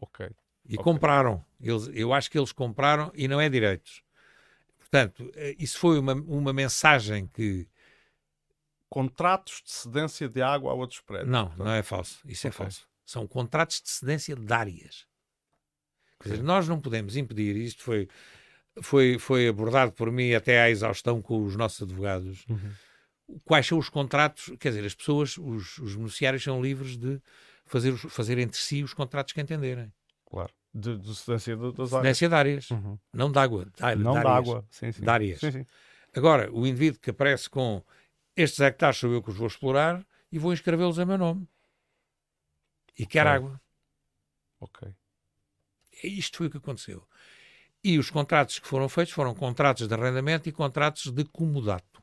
Ok. 0.00 0.26
E 0.68 0.74
Ok. 0.74 0.84
compraram. 0.84 1.44
Eles, 1.60 1.88
eu 1.92 2.12
acho 2.12 2.30
que 2.30 2.38
eles 2.38 2.52
compraram 2.52 3.10
e 3.14 3.26
não 3.26 3.40
é 3.40 3.48
direitos. 3.48 4.02
Portanto, 4.78 5.30
eh, 5.34 5.54
isso 5.58 5.78
foi 5.78 5.98
uma, 5.98 6.14
uma 6.14 6.52
mensagem 6.52 7.26
que. 7.26 7.68
Contratos 8.88 9.62
de 9.62 9.70
cedência 9.70 10.28
de 10.30 10.40
água 10.40 10.72
a 10.72 10.74
outros 10.74 11.00
prédios. 11.00 11.30
Não, 11.30 11.48
portanto. 11.48 11.66
não 11.66 11.72
é 11.72 11.82
falso. 11.82 12.20
Isso 12.24 12.46
é 12.46 12.50
Ok. 12.50 12.58
falso. 12.58 12.88
São 13.04 13.26
contratos 13.26 13.82
de 13.82 13.90
cedência 13.90 14.34
de 14.34 14.52
áreas. 14.52 15.06
Quer 16.20 16.30
dizer, 16.30 16.42
nós 16.42 16.66
não 16.66 16.80
podemos 16.80 17.16
impedir, 17.16 17.54
isto 17.56 17.82
foi, 17.82 18.08
foi, 18.82 19.18
foi 19.18 19.48
abordado 19.48 19.92
por 19.92 20.10
mim 20.10 20.32
até 20.32 20.60
à 20.60 20.70
exaustão 20.70 21.22
com 21.22 21.44
os 21.44 21.54
nossos 21.54 21.82
advogados. 21.82 22.44
Uhum. 22.48 23.38
Quais 23.44 23.66
são 23.66 23.78
os 23.78 23.88
contratos? 23.88 24.52
Quer 24.58 24.70
dizer, 24.70 24.86
as 24.86 24.94
pessoas, 24.94 25.36
os, 25.38 25.78
os 25.78 25.94
beneficiários 25.94 26.42
são 26.42 26.62
livres 26.62 26.96
de 26.96 27.20
fazer, 27.68 27.90
os- 27.92 28.02
fazer 28.12 28.38
entre 28.38 28.58
si 28.58 28.82
os 28.82 28.92
contratos 28.94 29.32
que 29.32 29.40
entenderem. 29.40 29.92
Claro. 30.26 30.52
De, 30.74 30.98
de 30.98 31.14
cedência 31.14 31.56
de- 31.56 31.72
das 31.72 31.92
áreas. 31.92 32.02
Cedência 32.02 32.28
de 32.28 32.34
áreas, 32.34 32.70
Uhum. 32.70 32.98
não 33.12 33.30
de 33.32 33.38
água. 33.38 33.64
de- 33.64 33.82
Não 33.96 34.14
de 34.14 34.22
da 34.22 34.30
áreas. 34.30 34.48
água. 34.48 34.66
Sim, 34.70 34.92
sim. 34.92 35.02
De 35.02 35.08
áreas. 35.10 35.40
Sim, 35.40 35.50
sim. 35.50 35.66
Agora, 36.14 36.52
o 36.52 36.66
indivíduo 36.66 37.00
que 37.00 37.10
aparece 37.10 37.48
com 37.48 37.82
estes 38.36 38.60
hectares 38.60 38.96
sou 38.98 39.12
eu 39.12 39.22
que 39.22 39.30
os 39.30 39.36
vou 39.36 39.46
explorar 39.46 40.04
e 40.30 40.38
vou 40.38 40.52
inscrevê-los 40.52 40.98
a 40.98 41.06
meu 41.06 41.18
nome. 41.18 41.48
E 42.98 43.06
quer 43.06 43.26
Ok. 43.26 43.32
água. 43.36 43.60
Ok. 44.60 44.94
Isto 46.02 46.38
foi 46.38 46.46
o 46.46 46.50
que 46.50 46.56
aconteceu. 46.58 47.06
E 47.82 47.98
os 47.98 48.10
contratos 48.10 48.58
que 48.58 48.66
foram 48.66 48.88
feitos 48.88 49.14
foram 49.14 49.34
contratos 49.34 49.86
de 49.86 49.94
arrendamento 49.94 50.48
e 50.48 50.52
contratos 50.52 51.10
de 51.12 51.24
comodato. 51.24 52.02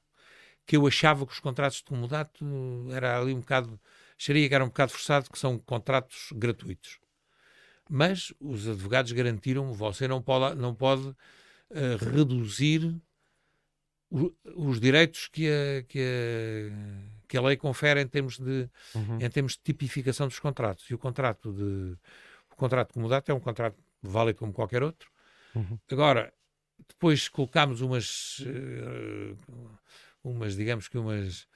Que 0.65 0.77
eu 0.77 0.87
achava 0.87 1.25
que 1.25 1.33
os 1.33 1.39
contratos 1.39 1.77
de 1.79 1.83
comodato 1.83 2.45
era 2.91 3.19
ali 3.19 3.33
um 3.33 3.39
bocado. 3.39 3.79
Acharia 4.19 4.47
que 4.47 4.55
era 4.55 4.63
um 4.63 4.67
bocado 4.67 4.91
forçado, 4.91 5.29
que 5.29 5.37
são 5.37 5.57
contratos 5.59 6.29
gratuitos. 6.33 6.99
Mas 7.89 8.33
os 8.39 8.67
advogados 8.67 9.11
garantiram 9.11 9.71
você 9.73 10.07
não 10.07 10.21
pode, 10.21 10.55
não 10.59 10.73
pode 10.73 11.15
eh, 11.71 11.97
reduzir 11.99 12.95
o- 14.09 14.33
os 14.55 14.79
direitos 14.79 15.27
que 15.27 15.47
a, 15.49 15.83
que, 15.83 15.99
a, 15.99 17.27
que 17.27 17.37
a 17.37 17.41
lei 17.41 17.57
confere 17.57 18.01
em 18.01 18.07
termos 18.07 18.37
de, 18.39 18.69
Uhum. 18.95 19.19
em 19.19 19.29
termos 19.29 19.53
de 19.53 19.59
tipificação 19.63 20.27
dos 20.27 20.39
contratos. 20.39 20.89
E 20.89 20.93
o 20.93 20.97
contrato 20.97 21.51
de 21.53 21.97
o 22.51 22.55
contrato 22.55 22.93
comodato 22.93 23.31
é 23.31 23.35
um 23.35 23.39
contrato 23.39 23.77
válido 24.01 24.39
como 24.39 24.53
qualquer 24.53 24.81
outro. 24.81 25.11
Uhum. 25.53 25.77
Agora, 25.91 26.33
depois 26.87 27.27
colocámos 27.27 27.81
umas, 27.81 28.41
eh, 28.45 29.35
umas, 30.23 30.55
digamos 30.55 30.87
que 30.87 30.97
umas 30.97 31.47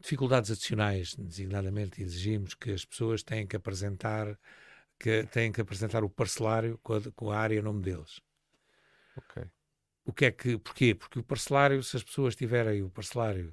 dificuldades 0.00 0.50
adicionais, 0.50 1.14
designadamente 1.14 2.02
exigimos 2.02 2.54
que 2.54 2.70
as 2.72 2.84
pessoas 2.84 3.22
têm 3.22 3.46
que 3.46 3.56
apresentar 3.56 4.38
que 4.98 5.24
têm 5.24 5.50
que 5.50 5.60
apresentar 5.60 6.04
o 6.04 6.08
parcelário 6.08 6.78
com 6.80 6.94
a, 6.94 7.00
com 7.16 7.30
a 7.30 7.36
área 7.36 7.58
em 7.58 7.62
nome 7.62 7.82
deles. 7.82 8.20
Ok. 9.16 9.42
O 10.04 10.12
que 10.12 10.26
é 10.26 10.30
que, 10.30 10.58
porquê? 10.58 10.94
Porque 10.94 11.18
o 11.18 11.22
parcelário, 11.24 11.82
se 11.82 11.96
as 11.96 12.04
pessoas 12.04 12.36
tiverem 12.36 12.82
o 12.82 12.88
parcelário, 12.90 13.52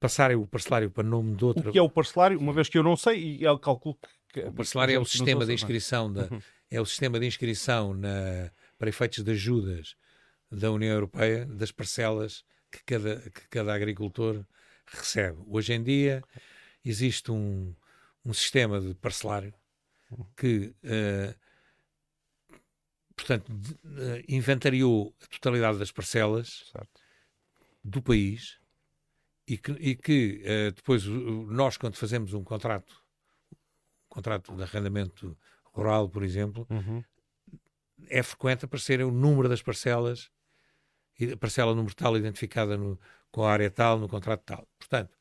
passarem 0.00 0.36
o 0.36 0.46
parcelário 0.46 0.90
para 0.90 1.04
nome 1.04 1.36
de 1.36 1.44
outra, 1.44 1.68
O 1.68 1.72
que 1.72 1.78
é 1.78 1.82
o 1.82 1.88
parcelário? 1.88 2.38
Uma 2.38 2.52
vez 2.52 2.68
que 2.68 2.76
eu 2.78 2.82
não 2.82 2.96
sei, 2.96 3.38
e 3.38 3.44
ele 3.44 3.58
calculo 3.58 3.96
que. 4.32 4.40
O 4.40 4.52
parcelário 4.52 4.94
é 4.94 4.98
o 4.98 5.04
sistema 5.04 5.46
de 5.46 5.52
inscrição 5.52 6.12
da, 6.12 6.22
Uhum. 6.24 6.40
é 6.70 6.80
o 6.80 6.86
sistema 6.86 7.18
de 7.18 7.26
inscrição 7.26 7.94
na, 7.94 8.50
para 8.76 8.88
efeitos 8.88 9.22
de 9.22 9.30
ajudas 9.30 9.96
da 10.50 10.70
União 10.70 10.92
Europeia 10.92 11.46
das 11.46 11.70
parcelas 11.70 12.44
que 12.70 12.82
cada, 12.84 13.20
que 13.30 13.48
cada 13.48 13.74
agricultor 13.74 14.44
recebe. 14.96 15.38
Hoje 15.46 15.72
em 15.72 15.82
dia 15.82 16.22
existe 16.84 17.30
um, 17.30 17.74
um 18.24 18.32
sistema 18.32 18.80
de 18.80 18.94
parcelário 18.94 19.54
que, 20.36 20.74
eh, 20.82 21.34
portanto, 23.14 23.52
de- 23.52 23.74
eh, 24.00 24.24
inventariou 24.28 25.14
a 25.22 25.26
totalidade 25.26 25.78
das 25.78 25.90
parcelas 25.92 26.70
Certo. 26.72 27.00
do 27.82 28.00
país 28.02 28.58
e 29.46 29.56
que, 29.58 29.72
e 29.72 29.96
que, 29.96 30.40
eh, 30.44 30.70
depois 30.70 31.04
nós, 31.04 31.76
quando 31.76 31.96
fazemos 31.96 32.32
um 32.32 32.44
contrato, 32.44 33.02
um 33.52 34.08
contrato 34.08 34.54
de 34.54 34.62
arrendamento 34.62 35.36
rural, 35.64 36.08
por 36.08 36.22
exemplo, 36.22 36.66
Uhum. 36.70 37.02
é 38.08 38.22
frequente 38.22 38.64
aparecer 38.64 39.02
o 39.02 39.10
número 39.10 39.48
das 39.48 39.62
parcelas 39.62 40.30
e 41.18 41.32
a 41.32 41.36
parcela 41.36 41.74
número 41.74 41.94
tal 41.94 42.16
identificada 42.16 42.76
no- 42.76 42.98
com 43.30 43.44
a 43.44 43.52
área 43.52 43.70
tal, 43.70 43.98
no 43.98 44.08
contrato 44.08 44.42
tal. 44.44 44.66
Portanto, 44.78 45.16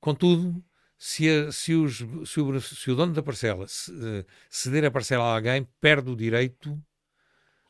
contudo, 0.00 0.62
se, 0.98 1.28
a- 1.28 1.52
se 1.52 1.74
os- 1.74 1.98
se 2.26 2.40
o, 2.40 2.60
se 2.60 2.90
o 2.90 2.94
dono 2.94 3.12
da 3.12 3.22
parcela 3.22 3.64
eh, 3.66 4.24
ceder 4.48 4.84
a 4.84 4.90
parcela 4.90 5.24
a 5.24 5.34
alguém, 5.36 5.66
perde 5.80 6.10
o 6.10 6.16
direito 6.16 6.80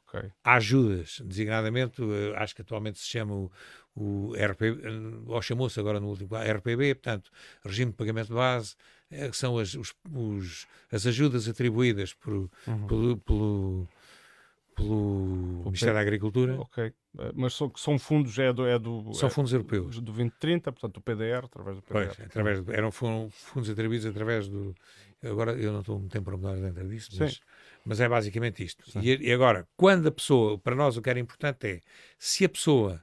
Ok. 0.07 0.31
a 0.45 0.55
ajudas, 0.55 1.21
designadamente, 1.25 2.03
eh, 2.03 2.35
acho 2.37 2.55
que 2.55 2.63
atualmente 2.63 2.99
se 2.99 3.07
chama 3.07 3.35
o, 3.35 3.51
o 3.97 4.35
RPB, 4.37 4.87
eh, 4.87 4.91
ou 5.27 5.41
chamou-se 5.43 5.79
agora 5.81 5.99
no 5.99 6.09
último, 6.09 6.37
RPB, 6.37 6.95
portanto, 6.97 7.31
Regime 7.65 7.91
de 7.91 7.97
Pagamento 7.97 8.29
de 8.29 8.35
Base, 8.35 8.77
que 9.11 9.37
são 9.37 9.59
as, 9.59 9.75
os- 9.75 9.95
os- 10.13 10.67
as 10.93 11.07
ajudas 11.07 11.49
atribuídas 11.49 12.13
por, 12.15 12.33
Uhum. 12.67 12.87
pelo, 12.87 13.17
pelo, 13.19 13.89
pelo 14.77 15.63
Ministério 15.65 15.95
da 15.95 16.01
Agricultura. 16.01 16.59
Eh, 17.19 17.33
Mas 17.35 17.55
são, 17.55 17.73
são 17.77 17.99
fundos, 17.99 18.39
é 18.39 18.53
do. 18.53 18.67
É 18.67 18.79
do 18.79 19.13
são 19.15 19.29
é 19.29 19.31
fundos 19.31 19.53
europeus. 19.53 19.97
Do 19.97 20.03
2030, 20.03 20.73
portanto, 20.73 20.97
o 20.97 21.01
PDR, 21.01 21.45
através 21.45 21.77
do 21.77 21.83
PDR. 21.83 22.15
Pois, 22.15 22.21
através 22.21 22.65
de- 22.65 22.73
eram 22.73 22.91
fundos 22.91 23.71
atribuídos 23.71 24.07
através 24.07 24.49
do 24.49 24.75
Agora 25.25 25.53
eu 25.53 25.73
não 25.73 25.81
estou 25.81 25.99
muito 25.99 26.13
tempo 26.13 26.27
para 26.27 26.37
mudar 26.37 26.57
dentro 26.57 26.89
disso, 26.89 27.11
mas, 27.19 27.41
mas, 27.85 28.01
é 28.01 28.09
basicamente 28.09 28.63
isto. 28.63 28.85
E, 29.01 29.29
e, 29.29 29.33
agora, 29.33 29.67
quando 29.77 30.07
a 30.07 30.13
pessoa, 30.13 30.59
para 30.59 30.75
nós 30.75 30.97
o 30.97 31.03
que 31.03 31.09
era 31.09 31.19
importante 31.19 31.67
é 31.67 31.81
se 32.19 32.45
a 32.45 32.49
pessoa 32.49 33.03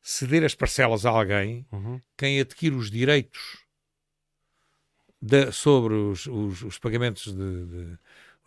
ceder 0.00 0.44
as 0.44 0.54
parcelas 0.54 1.04
a 1.04 1.10
alguém, 1.10 1.66
uhum. 1.72 2.00
quem 2.16 2.40
adquire 2.40 2.74
os 2.74 2.90
direitos 2.90 3.64
de, 5.20 5.50
sobre 5.52 5.94
os, 5.94 6.26
os, 6.26 6.62
os, 6.62 6.78
pagamentos 6.78 7.34
de, 7.34 7.66
de 7.66 7.98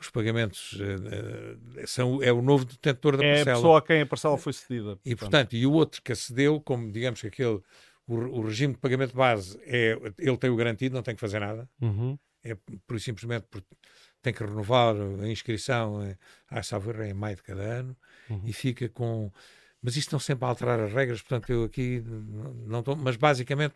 os 0.06 0.12
pagamentos 0.12 0.74
uh, 0.74 1.88
são, 1.88 2.22
é 2.22 2.32
o 2.32 2.42
novo 2.42 2.66
detentor 2.66 3.18
da 3.18 3.24
é 3.26 3.36
parcela. 3.36 3.50
É 3.50 3.54
a 3.54 3.56
pessoa 3.56 3.80
a 3.80 3.82
quem 3.82 4.02
a 4.02 4.06
parcela 4.06 4.38
foi 4.38 4.54
cedida. 4.54 5.00
E, 5.06 5.16
portanto, 5.16 5.56
e 5.56 5.66
o 5.66 5.72
outro 5.72 6.02
que 6.02 6.12
acedeu, 6.12 6.60
como 6.62 6.92
digamos 6.92 7.22
que 7.22 7.28
aquele, 7.28 7.62
o, 8.08 8.16
o, 8.16 8.42
regime 8.42 8.74
de 8.74 8.80
pagamento 8.80 9.16
base, 9.16 9.60
é, 9.64 9.98
ele 10.18 10.38
tem 10.38 10.50
o 10.50 10.56
garantido, 10.56 10.96
não 10.96 11.04
tem 11.04 11.16
que 11.16 11.22
fazer 11.22 11.40
nada. 11.40 11.70
Uhum. 11.82 12.18
É 12.44 12.58
por 12.86 13.00
simplesmente 13.00 13.46
por, 13.50 13.64
tem 14.22 14.34
que 14.34 14.44
renovar 14.44 14.96
a 14.96 15.28
inscrição, 15.28 16.02
é, 16.02 16.18
a 16.50 16.64
salvo 16.64 16.92
é 17.02 17.10
em 17.10 17.14
maio 17.14 17.36
de 17.36 17.44
cada 17.44 17.62
ano, 17.62 17.98
uhum. 18.30 18.42
e 18.46 18.54
fica 18.54 18.88
com 18.90 19.32
mas 19.84 19.98
isto 19.98 20.08
estão 20.08 20.20
sempre 20.20 20.46
a 20.46 20.48
alterar 20.48 20.80
as 20.80 20.94
regras, 20.94 21.22
portanto 21.22 21.52
eu 21.52 21.66
aqui 21.66 22.02
não 22.66 22.80
estou, 22.80 22.96
mas 22.96 23.18
basicamente 23.18 23.76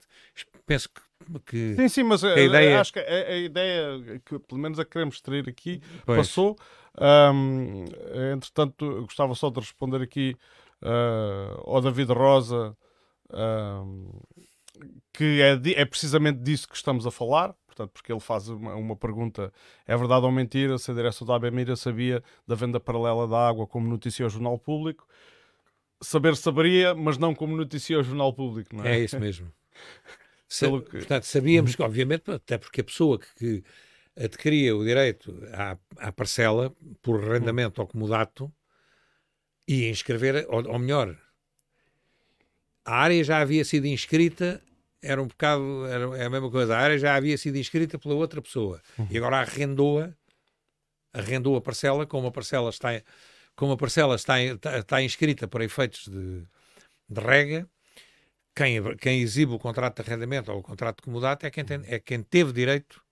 penso 0.65 0.87
que, 0.87 1.01
que 1.45 1.75
sim, 1.75 1.87
sim, 1.89 2.03
mas 2.03 2.23
a, 2.23 2.33
a, 2.33 2.39
ideia... 2.39 2.79
acho 2.79 2.93
que 2.93 2.99
a, 2.99 3.03
a, 3.03 3.37
ideia 3.37 4.21
que 4.25 4.39
pelo 4.39 4.61
menos 4.61 4.79
a 4.79 4.85
queremos 4.85 5.15
extrair 5.15 5.47
aqui 5.47 5.81
pois. 6.05 6.17
passou. 6.19 6.57
Um, 6.99 7.85
entretanto, 8.33 9.01
gostava 9.03 9.35
só 9.35 9.49
de 9.49 9.59
responder 9.59 10.01
aqui 10.01 10.35
uh, 10.81 11.69
ao 11.69 11.81
David 11.81 12.11
Rosa 12.11 12.75
que 15.13 15.41
é, 15.41 15.81
é 15.81 15.85
precisamente 15.85 16.39
disso 16.39 16.67
que 16.67 16.75
estamos 16.75 17.05
a 17.05 17.11
falar. 17.11 17.53
Portanto, 17.65 17.91
porque 17.91 18.11
ele 18.11 18.19
faz 18.19 18.47
uma, 18.47 18.75
uma, 18.75 18.95
pergunta: 18.95 19.51
é 19.85 19.95
verdade 19.95 20.25
ou 20.25 20.31
mentira 20.31 20.77
se 20.77 20.89
a 20.89 20.93
direção 20.93 21.27
da 21.27 21.35
ABMIRA 21.35 21.75
sabia 21.75 22.23
da 22.47 22.55
venda 22.55 22.79
paralela 22.79 23.27
da 23.27 23.47
água 23.47 23.67
como 23.67 23.87
notícia 23.87 24.23
ao 24.23 24.29
Jornal 24.29 24.57
Público? 24.57 25.07
saber 26.01 26.35
saberia, 26.35 26.93
mas 26.93 27.17
não 27.17 27.33
como 27.33 27.55
noticia 27.55 27.99
o 27.99 28.03
Jornal 28.03 28.33
Público, 28.33 28.75
não 28.75 28.85
é? 28.85 28.97
É 28.97 29.03
isso 29.03 29.19
mesmo. 29.19 29.51
Sa 30.47 30.67
que... 30.67 30.91
Portanto, 30.91 31.23
sabíamos 31.23 31.75
que, 31.75 31.81
obviamente, 31.81 32.31
até 32.31 32.57
porque 32.57 32.81
a 32.81 32.83
pessoa 32.83 33.19
que, 33.19 33.27
que 33.35 33.63
adquiria 34.15 34.75
o 34.75 34.83
direito 34.83 35.37
à, 35.53 35.77
à 35.97 36.11
parcela 36.11 36.73
por 37.01 37.23
arrendamento 37.23 37.81
ou 37.81 37.87
comodato 37.87 38.51
ia 39.67 39.89
inscrever, 39.89 40.45
ou, 40.49 40.65
ou 40.67 40.79
melhor, 40.79 41.17
a 42.85 42.95
área 42.95 43.23
já 43.23 43.39
havia 43.39 43.65
sido 43.65 43.85
inscrita 43.85 44.61
era 45.01 45.21
um 45.21 45.27
bocado, 45.27 45.85
era, 45.85 46.17
é 46.17 46.25
a 46.25 46.29
mesma 46.29 46.49
coisa. 46.49 46.75
A 46.75 46.79
área 46.79 46.97
já 46.97 47.15
havia 47.15 47.37
sido 47.37 47.57
inscrita 47.57 47.99
pela 47.99 48.15
outra 48.15 48.41
pessoa 48.41 48.81
uhum. 48.97 49.07
e 49.09 49.17
agora 49.17 49.37
arrendou-a, 49.37 50.11
arrendou 51.13 51.55
a 51.55 51.61
parcela, 51.61 52.05
como 52.05 52.27
a 52.27 52.31
parcela 52.31 52.69
está 52.69 53.01
como 53.55 53.71
a 53.73 53.77
parcela 53.77 54.15
está, 54.15 54.39
está, 54.39 54.77
está 54.77 55.01
inscrita 55.01 55.47
para 55.47 55.65
efeitos 55.65 56.07
de, 56.07 56.43
de 57.09 57.21
rega, 57.21 57.67
quem, 58.57 58.97
quem 58.97 59.21
exibe 59.21 59.53
o 59.53 59.59
contrato 59.59 60.01
de 60.01 60.09
arrendamento 60.09 60.51
ou 60.51 60.59
o 60.59 60.63
contrato 60.63 60.97
de 60.97 61.03
comodato 61.03 61.45
é 61.45 61.51
quem, 61.51 61.63
tem, 61.63 61.79
é 61.85 61.99
quem 61.99 62.23
teve 62.23 62.51
direito. 62.51 63.03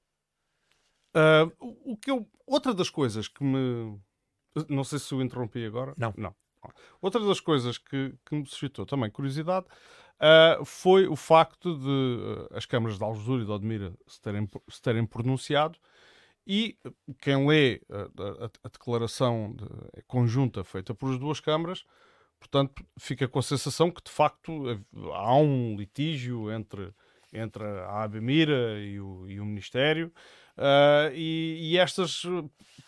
Uh, 1.15 1.53
o 1.59 1.95
que 1.95 2.09
eu, 2.09 2.27
outra 2.47 2.73
das 2.73 2.89
coisas 2.89 3.27
que 3.27 3.43
me. 3.43 3.99
Não 4.67 4.83
sei 4.83 4.97
se 4.97 5.13
o 5.13 5.21
interrompi 5.21 5.63
agora. 5.63 5.93
Não. 5.97 6.13
Não. 6.17 6.35
Outra 6.99 7.23
das 7.23 7.39
coisas 7.39 7.77
que, 7.77 8.15
que 8.25 8.35
me 8.35 8.45
suscitou 8.47 8.87
também 8.87 9.11
curiosidade 9.11 9.67
uh, 10.15 10.65
foi 10.65 11.07
o 11.07 11.15
facto 11.15 11.77
de 11.77 11.87
uh, 11.87 12.57
as 12.57 12.65
câmaras 12.65 12.97
de 12.97 13.03
Algesur 13.03 13.41
e 13.41 13.45
de 13.45 13.51
Odmira 13.51 13.93
se 14.07 14.19
terem, 14.19 14.49
se 14.67 14.81
terem 14.81 15.05
pronunciado 15.05 15.77
e 16.47 16.75
quem 17.21 17.47
lê 17.47 17.81
a, 17.89 18.45
a, 18.45 18.49
a 18.63 18.69
declaração 18.69 19.53
de, 19.55 19.65
conjunta 20.07 20.63
feita 20.63 20.95
por 20.95 21.11
as 21.11 21.19
duas 21.19 21.39
câmaras, 21.39 21.85
portanto, 22.45 22.85
fica 22.99 23.27
com 23.27 23.39
a 23.39 23.43
sensação 23.43 23.89
que 23.89 24.03
de 24.03 24.11
facto 24.11 24.51
há 25.13 25.35
um 25.35 25.75
litígio 25.75 26.51
entre, 26.51 26.93
entre 27.33 27.63
a 27.63 28.03
ABMIRA 28.03 28.79
e 28.79 28.99
o, 28.99 29.27
e 29.27 29.39
o 29.39 29.45
Ministério, 29.45 30.11
uh, 30.57 31.11
e, 31.13 31.71
e, 31.71 31.77
estas, 31.77 32.21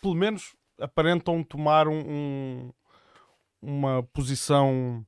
pelo 0.02 0.14
menos, 0.14 0.56
aparentam 0.80 1.44
tomar 1.44 1.88
um, 1.88 2.00
um, 2.00 2.74
uma 3.60 4.04
posição 4.04 5.06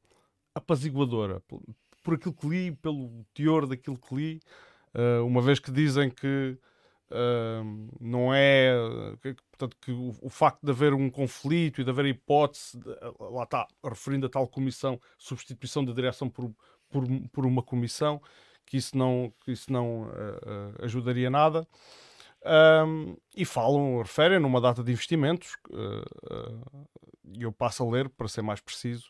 apaziguadora. 0.56 1.42
Por, 1.42 1.62
por 2.04 2.14
aquilo 2.16 2.34
que 2.34 2.48
li, 2.48 2.72
pelo 2.72 3.24
teor 3.36 3.68
daquilo 3.68 4.00
que 4.00 4.16
li, 4.16 4.40
uh, 4.96 5.26
uma 5.26 5.42
vez 5.42 5.60
que 5.60 5.72
dizem 5.72 6.10
que 6.10 6.58
Uh, 7.12 7.90
não 8.00 8.32
é 8.32 8.72
portanto 9.50 9.76
que 9.82 9.92
o, 9.92 10.14
o, 10.22 10.30
facto 10.30 10.64
de 10.64 10.70
haver 10.70 10.94
um 10.94 11.10
conflito 11.10 11.82
e 11.82 11.84
de 11.84 11.90
haver 11.90 12.06
hipótese 12.06 12.78
de, 12.78 12.86
lá 13.20 13.44
está 13.44 13.68
referindo 13.84 14.28
a 14.28 14.30
tal 14.30 14.48
comissão 14.48 15.02
substituição 15.18 15.84
da 15.84 15.92
direção 15.92 16.30
por, 16.30 16.54
por, 16.88 17.04
por 17.32 17.48
uma 17.48 17.64
comissão 17.64 18.22
que 18.64 18.78
isso 18.78 18.96
não 18.96 19.34
que 19.44 19.52
isso 19.52 19.74
não 19.74 20.04
uh, 20.04 20.06
uh, 20.06 20.86
ajudaria 20.86 21.30
nada. 21.30 21.68
E 23.36 23.44
falam 23.44 23.98
referem 23.98 24.40
numa 24.40 24.62
data 24.62 24.82
de 24.82 24.92
investimentos 24.92 25.58
e 27.34 27.44
eu 27.44 27.52
passo 27.52 27.84
a 27.84 27.90
ler 27.90 28.08
para 28.08 28.30
ser 28.30 28.42
mais 28.42 28.62
preciso 28.62 29.10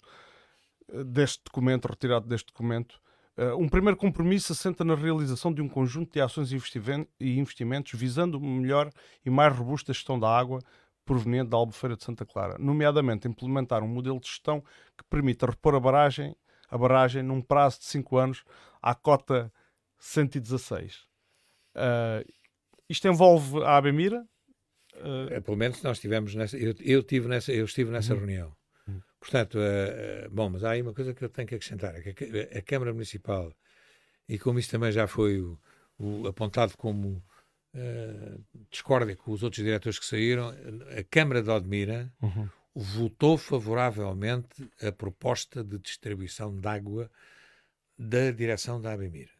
deste 1.06 1.44
documento 1.44 1.86
retirado 1.86 2.28
deste 2.28 2.48
documento 2.48 3.00
Uh, 3.00 3.09
um 3.58 3.69
primeiro 3.69 3.95
compromisso 3.95 4.52
assenta 4.52 4.84
na 4.84 4.95
realização 4.95 5.54
de 5.54 5.62
um 5.62 5.69
conjunto 5.69 6.13
de 6.13 6.21
ações 6.21 6.52
e 6.52 7.39
investimentos 7.39 7.97
visando 7.99 8.38
uma 8.38 8.62
melhor 8.62 8.89
e 9.25 9.30
mais 9.30 9.56
robusta 9.56 9.93
gestão 9.93 10.19
da 10.19 10.28
água 10.28 10.60
proveniente 11.10 11.49
da 11.49 11.58
Albufeira 11.58 11.95
de 11.95 12.04
Santa 12.04 12.23
Clara, 12.23 12.56
nomeadamente 12.60 13.28
implementar 13.28 13.82
um 13.84 13.88
modelo 13.88 14.19
de 14.19 14.28
gestão 14.28 14.62
que 14.95 15.04
permita 15.10 15.47
repor 15.47 15.73
a 15.73 15.80
barragem, 15.80 16.36
a 16.69 16.78
barragem 16.78 17.23
num 17.23 17.41
prazo 17.41 17.80
de 17.80 17.86
5 17.86 18.17
anos 18.17 18.43
à 18.80 18.93
cota 18.93 19.52
116. 19.97 20.95
Uh, 20.95 21.02
eh, 21.75 22.25
isto 22.88 23.08
envolve 23.08 23.63
a 23.63 23.78
Abemira? 23.78 24.23
Uh... 24.97 25.34
É, 25.34 25.39
pelo 25.39 25.58
menos 25.58 25.82
nós 25.82 25.99
tivemos 25.99 26.36
nessa, 26.36 26.56
eu, 26.58 26.75
eu, 26.80 27.02
tive 27.02 27.28
nessa, 27.28 27.52
eu 27.52 27.65
estive 27.65 27.89
nessa 27.89 28.13
uhum. 28.13 28.19
reunião. 28.19 28.59
Portanto, 29.19 29.58
uh, 29.58 30.29
bom, 30.32 30.49
mas 30.49 30.63
há 30.63 30.71
aí 30.71 30.82
uma 30.82 30.93
coisa 30.93 31.13
que 31.13 31.23
eu 31.23 31.29
tenho 31.29 31.47
que 31.47 31.55
acrescentar: 31.55 31.95
é 31.95 32.13
que 32.13 32.49
a, 32.53 32.60
a 32.60 32.62
Câmara 32.62 32.93
Municipal, 32.93 33.53
e 34.27 34.39
como 34.39 34.60
isso 34.60 34.71
também 34.71 34.91
já 34.91 35.08
foi 35.08 35.41
o, 35.41 35.60
o, 35.97 36.27
apontado 36.27 36.77
como 36.77 37.21
uh, 37.73 38.43
discórdia 38.71 39.15
com 39.15 39.32
os 39.32 39.43
outros 39.43 39.63
diretores 39.63 39.99
que 39.99 40.05
saíram, 40.05 40.49
a 40.97 41.03
Câmara 41.10 41.43
de 41.43 41.49
Odmira 41.49 42.12
uhum. 42.21 42.49
votou 42.73 43.38
favoravelmente 43.38 44.69
a 44.82 44.91
proposta 44.91 45.63
de 45.63 45.77
distribuição 45.79 46.55
de 46.55 46.67
água 46.67 47.12
da 47.97 48.32
direção 48.32 48.79
da 48.79 48.93
Abemira. 48.93 49.32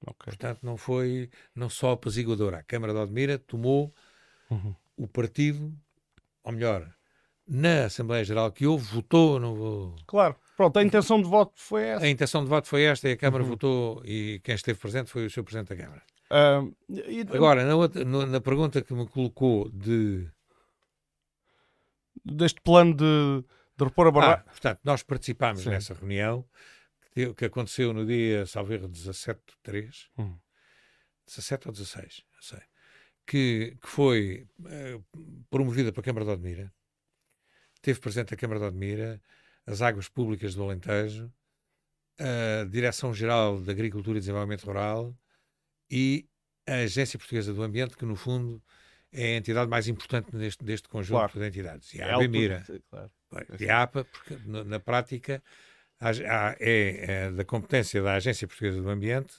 Okay. 0.00 0.14
Portanto, 0.24 0.60
não 0.62 0.78
foi 0.78 1.30
não 1.54 1.68
só 1.68 1.92
apaziguadora. 1.92 2.58
A 2.58 2.62
Câmara 2.62 2.94
de 2.94 2.98
Odmira 2.98 3.38
tomou 3.38 3.94
uhum. 4.50 4.74
o 4.96 5.06
partido, 5.06 5.76
ou 6.42 6.52
melhor, 6.52 6.95
na 7.48 7.84
Assembleia 7.84 8.24
Geral 8.24 8.50
que 8.50 8.66
houve, 8.66 8.84
votou, 8.84 9.40
vou... 9.54 9.96
Claro, 10.06 10.36
pronto, 10.56 10.78
a 10.78 10.82
intenção 10.82 11.22
de 11.22 11.28
voto 11.28 11.52
foi 11.54 11.84
essa. 11.84 12.04
A 12.04 12.08
intenção 12.08 12.42
de 12.42 12.50
voto 12.50 12.66
foi 12.66 12.82
esta 12.82 13.08
e 13.08 13.12
a 13.12 13.16
Câmara 13.16 13.44
uhum. 13.44 13.50
votou 13.50 14.02
e 14.04 14.40
quem 14.42 14.54
esteve 14.54 14.78
presente 14.78 15.10
foi 15.10 15.26
o 15.26 15.30
Sr. 15.30 15.44
Presidente 15.44 15.68
da 15.68 15.76
Câmara. 15.76 16.02
Uh, 16.30 16.74
e... 16.88 17.20
Agora, 17.32 17.64
na, 17.64 17.76
outra, 17.76 18.04
na 18.04 18.40
pergunta 18.40 18.82
que 18.82 18.92
me 18.92 19.06
colocou 19.06 19.70
de... 19.70 20.28
Deste 22.24 22.60
plano 22.60 22.92
de, 22.92 23.44
de 23.76 23.84
repor 23.84 24.08
a 24.08 24.10
barra... 24.10 24.32
Ah, 24.32 24.50
portanto, 24.50 24.80
nós 24.82 25.04
participámos 25.04 25.62
Sim. 25.62 25.70
nessa 25.70 25.94
reunião 25.94 26.44
que, 27.14 27.32
que, 27.34 27.44
aconteceu 27.44 27.92
no 27.92 28.04
dia, 28.04 28.44
salvo 28.46 28.72
erro, 28.72 28.88
17 28.88 29.40
de 29.46 29.54
3. 29.62 30.08
Hum. 30.18 30.36
17 31.28 31.68
ou 31.68 31.72
16, 31.72 32.24
não 32.34 32.42
sei. 32.42 32.60
Que, 33.24 33.76
que 33.80 33.88
foi 33.88 34.48
uh, 34.60 35.04
promovida 35.48 35.92
pela 35.92 36.02
Câmara 36.02 36.24
de 36.24 36.32
Odmira 36.32 36.72
Teve 37.80 38.00
presente 38.00 38.34
a 38.34 38.36
Câmara 38.36 38.60
de 38.60 38.66
Odmira, 38.66 39.20
as 39.66 39.82
Águas 39.82 40.08
Públicas 40.08 40.54
do 40.54 40.62
Alentejo, 40.62 41.30
a 42.18 42.64
Direção-Geral 42.64 43.60
de 43.60 43.70
Agricultura 43.70 44.18
e 44.18 44.20
Desenvolvimento 44.20 44.64
Rural 44.64 45.14
e 45.90 46.26
a 46.66 46.74
Agência 46.76 47.18
Portuguesa 47.18 47.52
do 47.52 47.62
Ambiente, 47.62 47.96
que 47.96 48.04
no 48.04 48.16
fundo 48.16 48.62
é 49.12 49.34
a 49.34 49.36
entidade 49.36 49.68
mais 49.68 49.88
importante 49.88 50.30
deste, 50.36 50.64
deste 50.64 50.88
conjunto 50.88 51.18
claro. 51.18 51.38
de 51.38 51.46
entidades. 51.46 51.94
E 51.94 52.02
a 52.02 52.06
é 52.06 52.14
ABMIRA. 52.14 52.64
Claro. 52.90 53.10
E 53.58 53.68
a 53.68 53.82
APA, 53.82 54.04
porque 54.04 54.38
na, 54.44 54.64
na 54.64 54.80
prática 54.80 55.42
a, 56.00 56.10
a, 56.10 56.56
é, 56.60 57.26
é, 57.26 57.30
da 57.30 57.44
competência 57.44 58.02
da 58.02 58.14
Agência 58.14 58.46
Portuguesa 58.46 58.80
do 58.80 58.88
Ambiente 58.88 59.34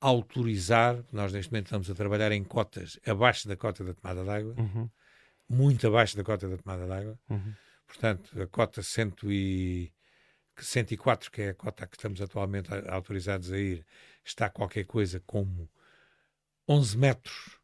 autorizar, 0.00 1.02
nós 1.12 1.32
neste 1.32 1.50
momento 1.50 1.66
estamos 1.66 1.90
a 1.90 1.94
trabalhar 1.94 2.30
em 2.30 2.44
cotas 2.44 3.00
abaixo 3.06 3.48
da 3.48 3.56
cota 3.56 3.82
da 3.82 3.94
tomada 3.94 4.22
d'água, 4.22 4.54
uhum 4.58 4.88
muito 5.48 5.86
abaixo 5.86 6.16
da 6.16 6.24
cota 6.24 6.48
da 6.48 6.56
tomada 6.56 6.86
de 6.86 6.92
água. 6.92 7.18
Uhum. 7.28 7.54
Portanto, 7.86 8.42
a 8.42 8.46
cota 8.46 8.82
100 8.82 9.14
e, 9.24 9.92
104, 10.58 11.30
que 11.30 11.42
é 11.42 11.48
a 11.50 11.54
cota 11.54 11.86
que 11.86 11.96
estamos 11.96 12.20
atualmente 12.20 12.70
autorizados 12.88 13.52
a 13.52 13.58
ir, 13.58 13.86
está 14.24 14.48
qualquer 14.48 14.84
coisa 14.84 15.20
como 15.26 15.68
11 16.68 16.96
metros 16.98 17.58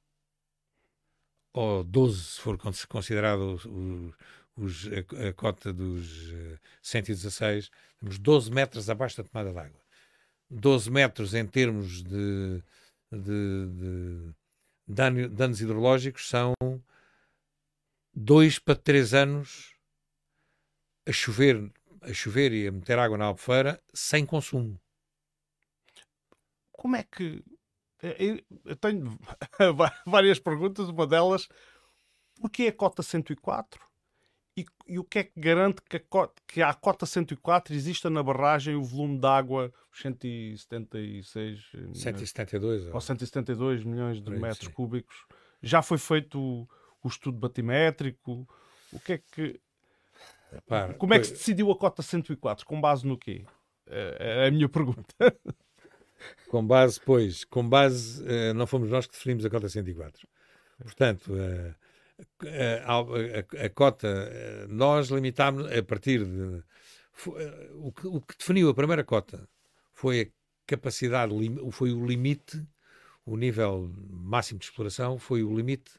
ou 1.52 1.82
12, 1.82 2.22
se 2.22 2.40
for 2.40 2.58
considerado 2.88 3.60
o, 3.66 4.14
os, 4.56 4.86
a, 4.86 5.28
a, 5.28 5.32
cota 5.32 5.72
dos 5.72 6.30
uh, 6.30 6.58
116, 6.82 7.70
temos 7.98 8.18
12 8.18 8.50
metros 8.52 8.88
abaixo 8.88 9.16
da 9.16 9.28
tomada 9.28 9.52
d'água. 9.52 9.80
12 10.48 10.90
metros 10.90 11.34
em 11.34 11.46
termos 11.46 12.02
de, 12.02 12.62
de, 13.10 13.66
de 13.66 14.34
dano, 14.86 15.28
danos 15.28 15.60
hidrológicos 15.60 16.28
são 16.28 16.54
2 18.22 18.58
para 18.58 18.76
3 18.76 19.14
anos 19.14 19.74
a 21.06 21.12
chover, 21.12 21.72
a 22.02 22.12
chover 22.12 22.52
e 22.52 22.66
a 22.66 22.72
meter 22.72 22.98
água 22.98 23.16
na 23.16 23.24
albufeira 23.24 23.82
sem 23.94 24.26
consumo. 24.26 24.78
Como 26.70 26.96
é 26.96 27.02
que. 27.02 27.42
Eu 28.66 28.76
tenho 28.76 29.18
várias 30.06 30.38
perguntas, 30.38 30.88
uma 30.88 31.06
delas, 31.06 31.48
porquê 32.40 32.66
a 32.66 32.72
cota 32.72 33.02
104? 33.02 33.80
E, 34.56 34.66
e, 34.86 34.98
o 34.98 35.04
que 35.04 35.20
é 35.20 35.24
que 35.24 35.38
garante 35.40 35.80
que, 35.82 35.96
a 35.96 36.00
cota, 36.00 36.42
que 36.46 36.60
à 36.60 36.74
cota 36.74 37.06
104 37.06 37.74
exista 37.74 38.10
na 38.10 38.22
barragem 38.22 38.74
o 38.74 38.82
volume 38.82 39.18
de 39.18 39.26
água 39.26 39.72
176 39.92 41.70
172 41.94 42.86
ou 42.86 43.00
172 43.00 43.84
milhões 43.84 44.20
de 44.20 44.30
metros 44.30 44.66
sim. 44.66 44.72
cúbicos? 44.72 45.26
Já 45.62 45.82
foi 45.82 45.98
feito 45.98 46.68
o, 47.02 47.08
estudo 47.08 47.38
batimétrico? 47.38 48.46
O 48.92 49.00
que 49.00 49.14
é 49.14 49.18
que 49.18 49.60
Repara, 50.52 50.94
como 50.94 51.14
é 51.14 51.18
que 51.18 51.26
se 51.26 51.32
decidiu 51.32 51.70
a 51.70 51.76
cota 51.76 52.02
104? 52.02 52.66
Com 52.66 52.80
base 52.80 53.06
no 53.06 53.16
quê? 53.16 53.44
É, 53.86 54.44
é 54.44 54.48
a 54.48 54.50
minha 54.50 54.68
pergunta. 54.68 55.14
Com 56.48 56.66
base, 56.66 57.00
pois, 57.00 57.44
com 57.44 57.66
base, 57.66 58.22
eh, 58.28 58.52
não 58.52 58.66
fomos 58.66 58.90
nós 58.90 59.06
que 59.06 59.12
definimos 59.12 59.44
a 59.44 59.50
cota 59.50 59.68
104. 59.68 60.28
Portanto, 60.82 61.32
uh, 61.32 61.74
a, 62.84 63.62
a, 63.62 63.66
a, 63.66 63.70
cota, 63.70 64.66
nós 64.68 65.08
limitámos 65.08 65.66
a 65.70 65.82
partir 65.82 66.24
de. 66.24 66.62
O 67.74 67.92
que, 67.92 68.06
o 68.06 68.20
que 68.20 68.36
definiu 68.38 68.70
a 68.70 68.74
primeira 68.74 69.04
cota 69.04 69.48
foi 69.92 70.20
a 70.22 70.26
capacidade, 70.66 71.32
foi 71.70 71.92
o 71.92 72.06
limite, 72.06 72.62
o 73.26 73.36
nível 73.36 73.92
máximo 74.08 74.58
de 74.58 74.66
exploração, 74.66 75.18
foi 75.18 75.42
o 75.42 75.54
limite 75.54 75.90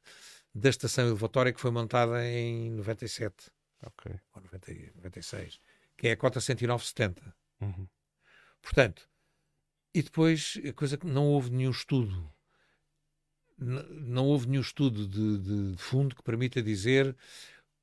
da 0.54 0.70
estação 0.70 1.06
elevatória 1.08 1.54
que 1.54 1.62
foi 1.62 1.72
montada 1.72 2.26
em 2.26 2.72
97. 2.72 3.52
Ok. 3.84 4.12
Ou 4.36 4.42
90, 4.42 4.72
96. 4.96 5.60
Que 5.98 6.10
é 6.10 6.12
a 6.12 6.18
cota 6.18 6.40
109,70. 6.40 7.34
Uhum. 7.62 7.88
Portanto, 8.62 9.10
e 9.94 10.02
depois 10.02 10.60
a 10.68 10.74
coisa 10.74 10.98
que 10.98 11.08
não 11.08 11.28
houve 11.28 11.50
nenhum 11.50 11.72
estudo 11.72 12.32
não 13.62 14.26
houve 14.26 14.48
nenhum 14.48 14.62
estudo 14.62 15.08
de, 15.08 15.38
de, 15.38 15.72
de, 15.76 15.78
fundo 15.78 16.16
que 16.16 16.24
permita 16.24 16.64
dizer 16.64 17.16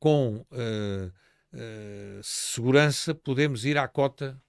com 0.01 0.39
uh, 0.39 1.13
uh, 1.53 2.23
segurança 2.23 3.15
podemos 3.15 3.65
ir 3.65 3.79
à 3.79 3.87
cota. 3.87 4.41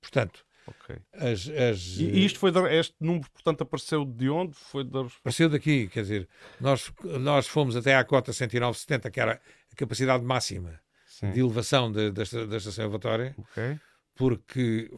Portanto, 0.00 0.45
okay. 0.66 0.96
as, 1.12 1.48
as, 1.48 1.78
e 1.98 2.24
isto 2.24 2.38
foi 2.38 2.52
este 2.70 2.94
número, 3.00 3.30
portanto, 3.30 3.62
apareceu 3.62 4.04
de 4.04 4.28
onde? 4.28 4.54
Foi 4.54 4.84
da... 4.84 5.00
Apareceu 5.00 5.48
daqui, 5.48 5.88
quer 5.88 6.02
dizer, 6.02 6.28
nós, 6.60 6.92
nós 7.02 7.46
fomos 7.46 7.76
até 7.76 7.96
à 7.96 8.04
cota 8.04 8.32
109,70, 8.32 9.10
que 9.10 9.20
era 9.20 9.40
a 9.72 9.76
capacidade 9.76 10.24
máxima 10.24 10.80
Sim. 11.06 11.32
de 11.32 11.40
elevação 11.40 11.90
de, 11.90 12.10
da, 12.10 12.22
da 12.46 12.56
estação 12.56 12.84
elevatória, 12.84 13.34
okay. 13.38 13.78
porque 14.14 14.90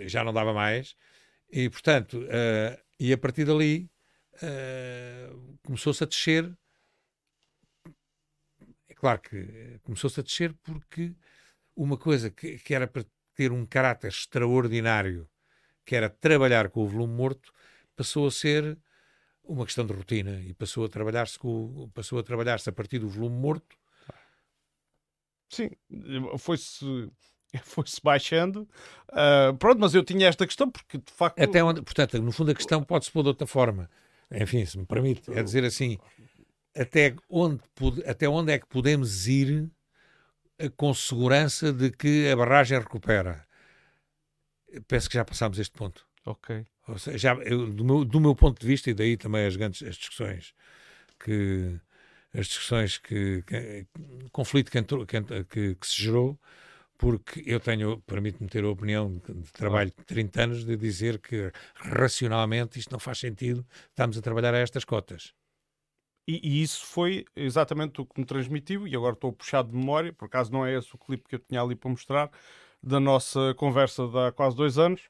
já 0.00 0.22
não 0.24 0.32
dava 0.32 0.52
mais, 0.52 0.96
e 1.50 1.68
portanto, 1.70 2.18
uh, 2.18 2.86
e 2.98 3.12
a 3.12 3.18
partir 3.18 3.44
dali 3.44 3.90
uh, 4.34 5.58
começou-se 5.64 6.02
a 6.02 6.06
descer. 6.06 6.56
É 8.88 8.94
claro 8.94 9.20
que 9.20 9.78
começou-se 9.82 10.18
a 10.20 10.22
descer 10.22 10.54
porque 10.62 11.14
uma 11.74 11.96
coisa 11.96 12.30
que, 12.30 12.58
que 12.58 12.74
era 12.74 12.86
para 12.86 13.04
ter 13.36 13.52
um 13.52 13.64
caráter 13.64 14.08
extraordinário, 14.08 15.28
que 15.84 15.94
era 15.94 16.10
trabalhar 16.10 16.70
com 16.70 16.82
o 16.82 16.88
volume 16.88 17.14
morto, 17.14 17.52
passou 17.94 18.26
a 18.26 18.30
ser 18.30 18.76
uma 19.44 19.64
questão 19.64 19.86
de 19.86 19.92
rotina 19.92 20.40
e 20.40 20.52
passou 20.54 20.84
a 20.84 20.88
trabalhar-se 20.88 21.38
com 21.38 21.88
passou 21.94 22.18
a 22.18 22.22
trabalhar-se 22.22 22.68
a 22.68 22.72
partir 22.72 22.98
do 22.98 23.08
volume 23.08 23.36
morto. 23.36 23.76
Sim, 25.48 25.70
foi-se 26.38 26.84
foi-se 27.62 28.00
baixando. 28.02 28.68
Uh, 29.10 29.56
pronto, 29.56 29.78
mas 29.78 29.94
eu 29.94 30.02
tinha 30.02 30.26
esta 30.26 30.44
questão 30.44 30.68
porque 30.68 30.98
de 30.98 31.12
facto. 31.12 31.40
Até 31.40 31.62
onde, 31.62 31.82
portanto, 31.82 32.20
no 32.20 32.32
fundo 32.32 32.50
a 32.50 32.54
questão 32.54 32.82
pode-se 32.82 33.12
pôr 33.12 33.22
de 33.22 33.28
outra 33.28 33.46
forma 33.46 33.88
enfim, 34.30 34.64
se 34.64 34.78
me 34.78 34.86
permite, 34.86 35.30
é 35.32 35.42
dizer 35.42 35.64
assim, 35.64 35.98
até 36.74 37.14
onde, 37.28 37.60
até 38.06 38.28
onde 38.28 38.52
é 38.52 38.58
que 38.58 38.66
podemos 38.66 39.28
ir 39.28 39.70
com 40.76 40.92
segurança 40.94 41.72
de 41.72 41.90
que 41.90 42.28
a 42.30 42.36
barragem 42.36 42.78
recupera? 42.78 43.46
Penso 44.88 45.08
que 45.08 45.14
já 45.14 45.24
passámos 45.24 45.58
este 45.58 45.76
ponto. 45.76 46.06
Ok. 46.24 46.66
Ou 46.88 46.98
seja, 46.98 47.18
já, 47.18 47.34
eu, 47.42 47.66
do, 47.66 47.84
meu, 47.84 48.04
do 48.04 48.20
meu 48.20 48.34
ponto 48.34 48.60
de 48.60 48.66
vista, 48.66 48.90
e 48.90 48.94
daí 48.94 49.16
também 49.16 49.46
as 49.46 49.56
grandes 49.56 49.82
as 49.82 49.96
discussões 49.96 50.54
que 51.18 51.80
as 52.34 52.46
discussões 52.46 52.98
que, 52.98 53.42
que 53.42 53.86
conflito 54.30 54.70
que, 54.70 54.78
entrou, 54.78 55.06
que, 55.06 55.20
que, 55.44 55.74
que 55.74 55.86
se 55.86 56.02
gerou 56.02 56.38
porque 56.98 57.42
eu 57.46 57.60
tenho, 57.60 58.00
permite-me 58.02 58.48
ter 58.48 58.64
a 58.64 58.68
opinião 58.68 59.20
de 59.28 59.52
trabalho 59.52 59.90
de 59.90 60.04
30 60.04 60.42
anos 60.42 60.64
de 60.64 60.76
dizer 60.76 61.18
que 61.18 61.52
racionalmente 61.74 62.78
isto 62.78 62.90
não 62.90 62.98
faz 62.98 63.18
sentido, 63.18 63.66
estamos 63.90 64.16
a 64.16 64.22
trabalhar 64.22 64.54
a 64.54 64.58
estas 64.58 64.84
cotas. 64.84 65.34
E, 66.26 66.40
e, 66.42 66.62
isso 66.62 66.84
foi 66.84 67.24
exatamente 67.36 68.00
o 68.00 68.06
que 68.06 68.18
me 68.20 68.26
transmitiu, 68.26 68.86
e 68.86 68.96
agora 68.96 69.14
estou 69.14 69.32
puxado 69.32 69.70
de 69.70 69.76
memória, 69.76 70.12
por 70.12 70.26
acaso 70.26 70.52
não 70.52 70.66
é 70.66 70.76
esse 70.76 70.94
o 70.94 70.98
clipe 70.98 71.28
que 71.28 71.36
eu 71.36 71.38
tinha 71.38 71.62
ali 71.62 71.76
para 71.76 71.90
mostrar, 71.90 72.30
da 72.82 72.98
nossa 72.98 73.54
conversa 73.54 74.06
de 74.08 74.18
há 74.18 74.32
quase 74.32 74.56
dois 74.56 74.76
anos, 74.76 75.02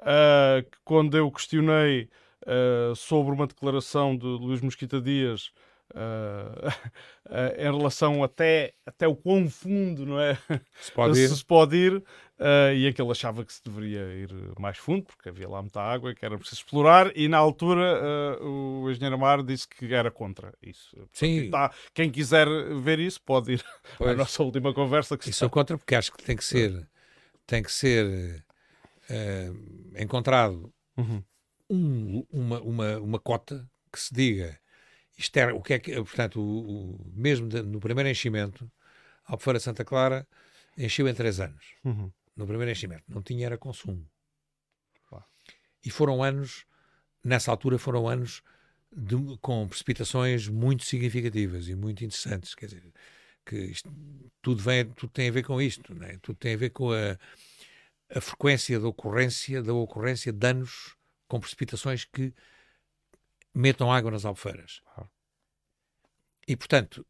uh, 0.00 0.66
quando 0.84 1.16
eu 1.16 1.30
questionei 1.30 2.08
uh, 2.46 2.96
sobre 2.96 3.34
uma 3.34 3.46
declaração 3.46 4.16
de 4.16 4.26
Luís 4.26 4.60
Mosquita 4.62 5.00
Dias 5.00 5.52
Uh, 5.92 6.68
uh, 7.26 7.54
em 7.60 7.76
relação 7.76 8.24
até, 8.24 8.72
até 8.86 9.06
o 9.06 9.14
quão 9.14 9.48
fundo 9.48 10.06
não 10.06 10.18
é? 10.18 10.36
se 10.80 10.90
pode 10.90 11.20
ir, 11.20 11.28
se 11.28 11.44
pode 11.44 11.76
ir 11.76 11.96
uh, 11.96 12.74
e 12.74 12.88
aquele 12.88 13.10
achava 13.10 13.44
que 13.44 13.52
se 13.52 13.62
deveria 13.62 14.02
ir 14.14 14.30
mais 14.58 14.78
fundo 14.78 15.04
porque 15.04 15.28
havia 15.28 15.48
lá 15.48 15.60
muita 15.60 15.82
água 15.82 16.14
que 16.14 16.24
era 16.24 16.38
preciso 16.38 16.62
explorar 16.62 17.12
e 17.14 17.28
na 17.28 17.36
altura 17.36 18.40
o 18.40 18.90
engenheiro 18.90 19.14
Amar 19.14 19.42
disse 19.44 19.68
que 19.68 19.92
era 19.94 20.10
contra 20.10 20.54
isso 20.62 20.96
Sim. 21.12 21.50
Tá, 21.50 21.70
quem 21.92 22.10
quiser 22.10 22.48
ver 22.80 22.98
isso 22.98 23.20
pode 23.20 23.52
ir 23.52 23.64
pois. 23.98 24.10
à 24.10 24.14
nossa 24.14 24.42
última 24.42 24.72
conversa 24.72 25.18
que 25.18 25.28
e 25.28 25.32
sou 25.32 25.50
contra 25.50 25.76
porque 25.76 25.94
acho 25.94 26.10
que 26.12 26.24
tem 26.24 26.34
que 26.34 26.44
ser 26.44 26.88
tem 27.46 27.62
que 27.62 27.70
ser 27.70 28.42
encontrado 29.96 30.72
uhum. 30.96 31.22
um, 31.70 32.26
uma, 32.32 32.60
uma, 32.62 32.98
uma 32.98 33.18
cota 33.20 33.68
que 33.92 34.00
se 34.00 34.12
diga 34.12 34.58
isto 35.16 35.36
era, 35.36 35.54
o 35.54 35.62
que 35.62 35.74
é 35.74 35.78
que, 35.78 35.94
portanto, 35.94 36.40
o, 36.40 36.94
o 36.94 37.12
mesmo 37.14 37.48
de, 37.48 37.62
no 37.62 37.80
primeiro 37.80 38.08
enchimento, 38.08 38.70
a 39.26 39.32
Albufeira 39.32 39.60
Santa 39.60 39.84
Clara 39.84 40.26
encheu 40.76 41.08
em 41.08 41.14
3 41.14 41.40
anos. 41.40 41.64
Uhum. 41.84 42.10
No 42.36 42.46
primeiro 42.46 42.70
enchimento. 42.70 43.04
Não 43.08 43.22
tinha 43.22 43.46
era 43.46 43.56
consumo. 43.56 44.06
E 45.84 45.90
foram 45.90 46.22
anos, 46.22 46.64
nessa 47.22 47.50
altura 47.50 47.78
foram 47.78 48.08
anos 48.08 48.42
de, 48.90 49.16
com 49.42 49.68
precipitações 49.68 50.48
muito 50.48 50.84
significativas 50.84 51.68
e 51.68 51.74
muito 51.74 52.02
interessantes. 52.02 52.54
Quer 52.54 52.66
dizer, 52.66 52.92
que 53.44 53.56
isto, 53.56 53.92
tudo, 54.40 54.62
vem, 54.62 54.86
tudo 54.86 55.10
tem 55.12 55.28
a 55.28 55.32
ver 55.32 55.42
com 55.42 55.60
isto, 55.60 55.94
né? 55.94 56.18
tudo 56.22 56.36
tem 56.36 56.54
a 56.54 56.56
ver 56.56 56.70
com 56.70 56.90
a, 56.90 57.18
a 58.08 58.20
frequência 58.20 58.80
da 58.80 58.88
ocorrência, 58.88 59.62
da 59.62 59.74
ocorrência 59.74 60.32
de 60.32 60.38
danos 60.38 60.96
com 61.28 61.38
precipitações 61.38 62.06
que 62.06 62.32
metam 63.54 63.92
água 63.92 64.10
nas 64.10 64.24
albufeiras. 64.24 64.82
E, 66.46 66.56
portanto, 66.56 67.06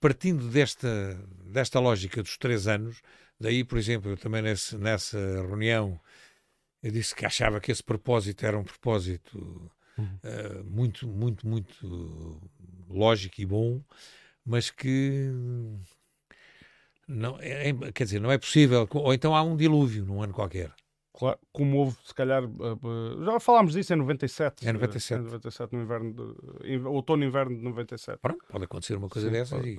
partindo 0.00 0.48
desta, 0.48 1.14
desta 1.44 1.80
lógica 1.80 2.22
dos 2.22 2.36
três 2.36 2.66
anos, 2.66 3.00
daí, 3.38 3.64
por 3.64 3.78
exemplo, 3.78 4.10
eu 4.10 4.16
também 4.16 4.42
nesse, 4.42 4.76
nessa 4.76 5.18
reunião, 5.18 6.00
eu 6.82 6.90
disse 6.90 7.14
que 7.14 7.26
achava 7.26 7.60
que 7.60 7.72
esse 7.72 7.82
propósito 7.82 8.46
era 8.46 8.58
um 8.58 8.64
propósito 8.64 9.70
uhum. 9.98 10.18
uh, 10.24 10.64
muito, 10.64 11.06
muito, 11.06 11.46
muito 11.46 12.50
lógico 12.88 13.40
e 13.40 13.46
bom, 13.46 13.82
mas 14.44 14.70
que 14.70 15.30
não, 17.06 17.38
é, 17.40 17.70
é, 17.70 17.92
quer 17.92 18.04
dizer, 18.04 18.20
não 18.20 18.30
é 18.30 18.38
possível, 18.38 18.88
ou 18.92 19.14
então 19.14 19.34
há 19.34 19.42
um 19.42 19.56
dilúvio 19.56 20.04
num 20.04 20.22
ano 20.22 20.32
qualquer. 20.32 20.72
Claro, 21.18 21.36
como 21.50 21.78
houve, 21.78 21.96
se 22.04 22.14
calhar, 22.14 22.44
uh, 22.44 23.24
já 23.24 23.40
falámos 23.40 23.72
disso 23.72 23.92
em 23.92 23.96
97. 23.96 24.68
É 24.68 24.72
97. 24.72 25.20
Em 25.20 25.24
97, 25.24 25.74
no 25.74 25.82
inverno, 25.82 26.14
de, 26.14 26.72
em, 26.72 26.86
outono 26.86 27.24
e 27.24 27.26
inverno 27.26 27.56
de 27.56 27.62
97. 27.64 28.20
Pronto, 28.22 28.44
pode 28.48 28.64
acontecer 28.64 28.94
uma 28.94 29.08
coisa 29.08 29.26
Sim, 29.26 29.32
dessas 29.32 29.66
e, 29.66 29.78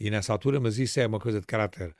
e, 0.00 0.10
nessa 0.10 0.32
altura, 0.32 0.58
mas 0.58 0.80
isso 0.80 0.98
é 0.98 1.06
uma 1.06 1.20
coisa 1.20 1.40
de 1.40 1.46
caráter 1.46 1.94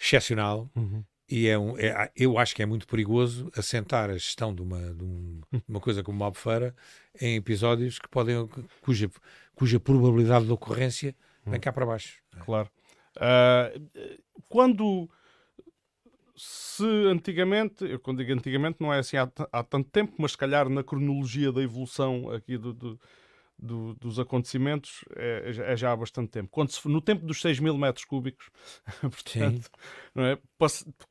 excepcional 0.00 0.70
uhum. 0.74 1.04
e 1.28 1.46
é 1.46 1.58
um, 1.58 1.78
é, 1.78 2.10
eu 2.16 2.38
acho 2.38 2.56
que 2.56 2.62
é 2.62 2.66
muito 2.66 2.86
perigoso 2.86 3.52
assentar 3.54 4.08
a 4.08 4.14
gestão 4.14 4.54
de 4.54 4.62
uma, 4.62 4.94
de, 4.94 5.04
um, 5.04 5.42
de 5.52 5.62
uma 5.68 5.80
coisa 5.80 6.02
como 6.02 6.16
uma 6.16 6.24
albufeira 6.24 6.74
em 7.20 7.36
episódios 7.36 7.98
que 7.98 8.08
podem, 8.08 8.48
cuja, 8.80 9.10
cuja 9.54 9.78
probabilidade 9.78 10.46
de 10.46 10.52
ocorrência 10.52 11.14
vem 11.44 11.60
cá 11.60 11.70
para 11.70 11.84
baixo. 11.84 12.22
Claro. 12.40 12.70
Uh, 13.18 14.18
quando 14.48 15.10
se 16.44 16.84
antigamente, 17.06 17.84
eu 17.84 18.00
quando 18.00 18.18
digo 18.18 18.32
antigamente 18.32 18.78
não 18.80 18.92
é 18.92 18.98
assim 18.98 19.16
há, 19.16 19.30
há 19.52 19.62
tanto 19.62 19.88
tempo, 19.90 20.14
mas 20.18 20.32
se 20.32 20.38
calhar 20.38 20.68
na 20.68 20.82
cronologia 20.82 21.52
da 21.52 21.62
evolução 21.62 22.30
aqui 22.30 22.58
do, 22.58 22.72
do, 22.72 23.00
do, 23.56 23.94
dos 23.94 24.18
acontecimentos 24.18 25.04
é, 25.14 25.52
é, 25.66 25.76
já 25.76 25.92
há 25.92 25.96
bastante 25.96 26.30
tempo. 26.30 26.48
Quando 26.50 26.70
se, 26.70 26.88
no 26.88 27.00
tempo 27.00 27.24
dos 27.24 27.40
6 27.40 27.60
mil 27.60 27.78
metros 27.78 28.04
cúbicos, 28.04 28.50
portanto, 29.00 29.70
é? 30.16 30.36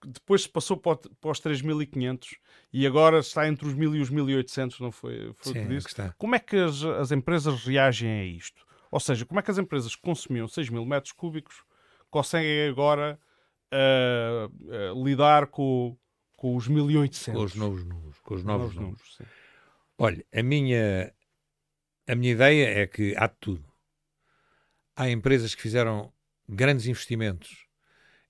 depois 0.06 0.42
se 0.42 0.50
passou 0.50 0.76
para, 0.76 0.98
para 0.98 1.32
os 1.32 1.40
3.500 1.40 2.36
e 2.74 2.86
agora 2.86 3.20
está 3.20 3.48
entre 3.48 3.66
os 3.66 3.74
1.000 3.74 3.96
e 3.96 4.02
os 4.02 4.12
1.800, 4.12 4.82
não 4.82 4.92
foi, 4.92 5.34
foi 5.38 5.54
Sim, 5.54 5.60
o 5.60 5.62
que 5.64 5.76
disse? 5.76 6.02
É 6.02 6.14
como 6.18 6.36
é 6.36 6.40
que 6.40 6.58
as, 6.58 6.84
as 6.84 7.12
empresas 7.14 7.64
reagem 7.64 8.10
a 8.10 8.26
isto? 8.26 8.66
Ou 8.92 9.00
seja, 9.00 9.26
como 9.26 9.40
é 9.40 9.44
que 9.44 9.52
as 9.52 9.58
empresas 9.58 9.96
que 9.96 10.02
consumiam 10.02 10.46
6 10.46 10.68
mil 10.70 10.86
metros 10.86 11.14
cúbicos 11.14 11.64
conseguem 12.10 12.68
agora 12.68 13.18
uh, 13.72 14.94
uh, 14.94 15.04
lidar 15.04 15.48
com, 15.48 15.98
com 16.36 16.56
os 16.56 16.68
1800? 16.68 17.34
Com 17.34 17.44
os 17.44 17.56
novos 17.56 17.86
números. 17.86 18.20
Com 18.20 18.34
os 18.36 18.44
novos, 18.44 18.62
novos 18.64 18.76
números. 18.76 19.18
números 19.20 19.42
Olha, 19.98 20.26
a 20.34 20.44
minha, 20.44 21.14
a 22.08 22.16
minha 22.16 22.32
ideia 22.32 22.82
é 22.82 22.88
que 22.88 23.16
há 23.16 23.28
de 23.28 23.36
tudo. 23.40 23.66
Há 24.96 25.10
empresas 25.10 25.54
que 25.56 25.62
fizeram 25.62 26.12
grandes 26.48 26.86
investimentos 26.86 27.68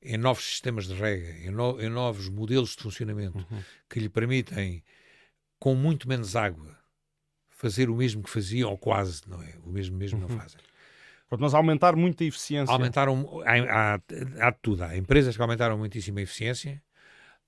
em 0.01 0.17
novos 0.17 0.43
sistemas 0.43 0.87
de 0.87 0.93
rega, 0.95 1.29
em, 1.39 1.51
no, 1.51 1.79
em 1.79 1.89
novos 1.89 2.27
modelos 2.27 2.75
de 2.75 2.83
funcionamento 2.83 3.37
uhum. 3.37 3.63
que 3.89 3.99
lhe 3.99 4.09
permitem, 4.09 4.83
com 5.59 5.75
muito 5.75 6.07
menos 6.09 6.35
água, 6.35 6.77
fazer 7.49 7.89
o 7.89 7.95
mesmo 7.95 8.23
que 8.23 8.29
faziam, 8.29 8.69
ou 8.69 8.77
quase, 8.77 9.21
não 9.27 9.41
é? 9.41 9.55
O 9.63 9.69
mesmo 9.69 9.95
mesmo 9.95 10.19
uhum. 10.19 10.27
não 10.27 10.37
fazem. 10.37 10.59
Mas 11.39 11.53
aumentar 11.53 11.95
muito 11.95 12.23
a 12.23 12.25
eficiência. 12.25 12.73
Aumentaram, 12.73 13.41
há, 13.45 13.95
há, 13.95 14.47
há 14.47 14.51
tudo. 14.51 14.84
Há 14.84 14.97
empresas 14.97 15.36
que 15.36 15.41
aumentaram 15.41 15.77
muitíssimo 15.77 16.19
a 16.19 16.21
eficiência, 16.21 16.82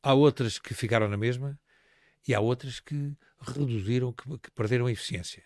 há 0.01 0.13
outras 0.13 0.57
que 0.57 0.73
ficaram 0.73 1.09
na 1.09 1.17
mesma 1.17 1.59
e 2.27 2.33
há 2.33 2.39
outras 2.39 2.79
que 2.79 3.13
reduziram, 3.39 4.13
que, 4.13 4.37
que 4.37 4.51
perderam 4.51 4.85
a 4.85 4.91
eficiência. 4.91 5.43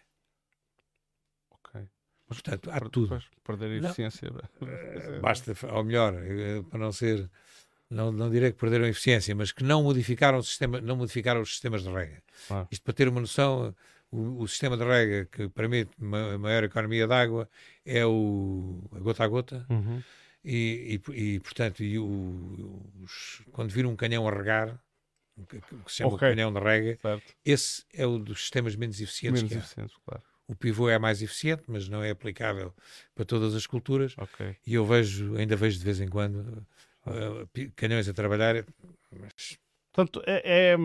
Ok. 1.50 1.82
Mas, 2.28 2.42
Portanto, 2.42 2.70
há 2.72 2.80
tudo. 2.82 3.08
Depois, 3.08 3.26
perder 3.44 3.72
a 3.72 3.88
eficiência. 3.88 4.30
Não. 4.32 5.22
Basta, 5.22 5.56
ou 5.74 5.84
melhor, 5.84 6.14
eh, 6.14 6.62
para 6.70 6.80
não 6.80 6.92
ser 6.92 7.30
não, 7.90 8.12
não 8.12 8.30
direi 8.30 8.52
que 8.52 8.58
perderam 8.58 8.86
a 8.86 8.90
eficiência, 8.90 9.34
mas 9.36 9.52
que 9.52 9.64
não 9.64 9.84
modificaram, 9.84 10.38
o 10.38 10.44
sistema, 10.44 10.82
não 10.82 10.96
modificaram 10.98 11.42
os 11.42 11.50
sistemas 11.50 11.84
de 11.84 11.90
rega. 11.90 12.22
Isto 12.72 12.84
para 12.84 12.94
ter 12.94 13.08
uma 13.08 13.22
noção, 13.22 13.74
o, 14.12 14.42
o, 14.42 14.48
sistema 14.48 14.76
de 14.76 14.84
rega 14.84 15.26
que 15.32 15.48
permite 15.50 15.92
uma 15.98 16.38
maior 16.38 16.64
economia 16.64 17.08
de 17.08 17.14
água 17.14 17.50
é 17.86 18.06
o 18.06 18.84
a 18.94 19.00
gota 19.00 19.24
a 19.24 19.28
gota. 19.28 19.66
Uhum. 19.70 20.02
E, 20.44 21.02
e, 21.08 21.12
e, 21.14 21.40
portanto, 21.40 21.84
e 21.84 21.98
o, 21.98 22.90
os, 23.04 23.42
quando 23.52 23.72
vir 23.72 23.86
um 23.86 23.96
canhão 23.96 24.28
a 24.28 24.32
regar, 24.32 24.80
que, 25.50 25.60
que 25.60 25.92
se 25.92 25.98
chama 25.98 26.16
okay. 26.16 26.32
canhão 26.32 26.54
de 26.54 26.60
rega, 26.60 26.98
certo. 27.02 27.34
esse 27.46 27.84
é 27.94 28.06
o 28.06 28.18
dos 28.18 28.42
sistemas 28.42 28.76
menos 28.76 29.00
eficientes. 29.00 29.44
Menos 29.44 29.58
eficientes, 29.58 29.96
claro. 30.06 30.24
O 30.48 30.56
pivô 30.56 30.90
é 30.90 30.98
mais 30.98 31.22
eficiente, 31.22 31.64
mas 31.68 31.90
não 31.90 32.02
é 32.02 32.10
aplicável 32.10 32.74
para 33.14 33.26
todas 33.26 33.54
as 33.54 33.68
culturas. 33.68 34.16
Okay. 34.18 34.56
E 34.66 34.74
eu 34.74 34.86
vejo, 34.86 35.36
ainda 35.36 35.58
vejo 35.58 35.78
de 35.78 35.84
vez 35.84 36.00
em 36.00 36.08
quando, 36.08 36.66
canhões 37.76 38.08
a 38.08 38.14
trabalhar. 38.14 38.66
Mas... 39.12 39.58
Portanto, 39.92 40.22
é, 40.26 40.74
é 40.74 40.78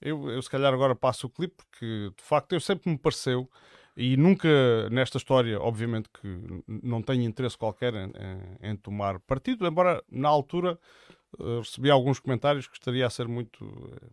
eu, 0.00 0.28
eu, 0.28 0.42
se 0.42 0.50
calhar 0.50 0.72
agora 0.72 0.94
passo 0.94 1.26
o 1.26 1.30
clipe, 1.30 1.56
porque 1.56 2.12
de 2.16 2.22
facto 2.22 2.52
eu 2.52 2.60
sempre 2.60 2.90
me 2.90 2.98
pareceu, 2.98 3.50
e 3.96 4.16
nunca 4.16 4.90
nesta 4.90 5.16
história, 5.16 5.58
obviamente 5.58 6.08
que 6.10 6.62
não 6.66 7.00
tenho 7.00 7.22
interesse 7.22 7.56
qualquer 7.56 7.94
em, 7.94 8.12
em, 8.60 8.70
em 8.72 8.76
tomar 8.76 9.18
partido, 9.20 9.66
embora 9.66 10.02
na 10.10 10.28
altura 10.28 10.78
uh, 11.38 11.60
recebi 11.60 11.90
alguns 11.90 12.20
comentários 12.20 12.66
que 12.66 12.74
estaria 12.74 13.06
a 13.06 13.10
ser 13.10 13.26
muito, 13.26 13.64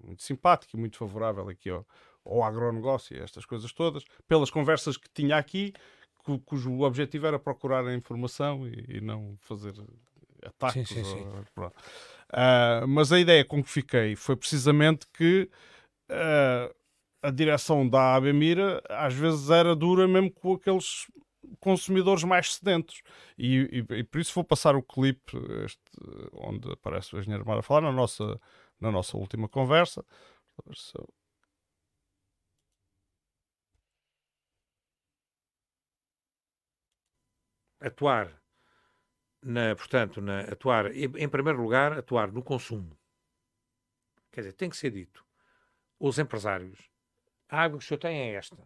muito 0.02 0.24
simpático 0.24 0.78
e 0.78 0.80
muito 0.80 0.98
favorável 0.98 1.50
aqui 1.50 1.70
ao, 1.70 1.86
ao 2.26 2.44
agronegócio 2.44 3.18
e 3.18 3.20
estas 3.20 3.46
coisas 3.46 3.74
todas, 3.74 4.06
pelas 4.26 4.50
conversas 4.50 4.96
que 4.96 5.10
tinha 5.14 5.36
aqui, 5.36 5.74
cujo 6.46 6.80
objetivo 6.80 7.28
era 7.28 7.38
procurar 7.38 7.86
a 7.86 7.94
informação 7.94 8.66
e, 8.66 8.98
e 8.98 9.02
não 9.02 9.36
fazer 9.42 9.74
ataques. 10.46 10.88
Sim, 10.88 11.04
sim, 11.04 11.24
sim. 11.24 11.24
Uh, 12.34 12.88
mas 12.88 13.12
a 13.12 13.20
ideia 13.20 13.46
com 13.46 13.64
que 13.64 13.70
fiquei 13.70 14.16
foi 14.16 14.36
precisamente 14.36 15.06
que 15.14 15.50
uh, 16.10 16.76
a 17.22 17.32
direção 17.32 17.88
da 17.88 18.16
Abemira 18.16 18.82
às 18.90 19.14
vezes 19.14 19.50
era 19.50 19.76
dura 19.76 20.08
mesmo 20.08 20.32
com 20.32 20.54
aqueles 20.54 21.08
consumidores 21.60 22.24
mais 22.24 22.56
sedentos. 22.56 23.02
E, 23.38 23.86
e, 23.90 23.96
e 24.00 24.04
por 24.04 24.20
isso 24.20 24.34
vou 24.34 24.44
passar 24.44 24.76
o 24.76 24.84
clipe 24.84 25.38
este, 25.64 25.80
onde 26.34 26.72
aparece 26.72 27.16
o 27.16 27.20
engenheiro 27.20 27.46
Mara 27.46 27.60
a 27.60 27.64
falar 27.64 27.82
na 27.82 27.92
nossa, 27.92 28.40
na 28.80 28.92
nossa 28.92 29.16
última 29.18 29.48
conversa. 29.48 30.04
Atuar 37.80 38.43
na, 39.44 39.76
portanto, 39.76 40.22
na, 40.22 40.42
atuar, 40.42 40.96
em 40.96 41.30
primeiro 41.30 41.62
lugar, 41.62 41.94
atuar 41.94 42.32
no 42.32 42.42
consumo. 42.42 42.98
Quer 44.32 44.42
dizer, 44.42 44.54
tem 44.54 44.70
que 44.70 44.78
ser 44.78 44.92
dito 44.92 45.24
os 46.00 46.20
empresários, 46.20 46.90
a 47.48 47.62
água 47.62 47.78
que 47.78 47.86
o 47.86 47.88
senhor 47.88 48.00
tem 48.00 48.20
é 48.20 48.34
esta. 48.34 48.58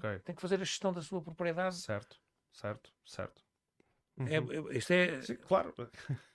Tem, 0.00 0.18
tem 0.20 0.34
que 0.34 0.40
fazer 0.40 0.54
a 0.54 0.64
gestão 0.64 0.92
da 0.92 1.02
sua 1.02 1.20
propriedade. 1.20 1.76
Certo, 1.76 2.18
certo, 2.52 2.92
certo. 3.04 3.42
É, 4.28 4.40
uhum. 4.40 4.70
É, 4.70 4.78
isto 4.78 4.90
é, 4.92 5.20
Sim, 5.22 5.36
claro. 5.36 5.74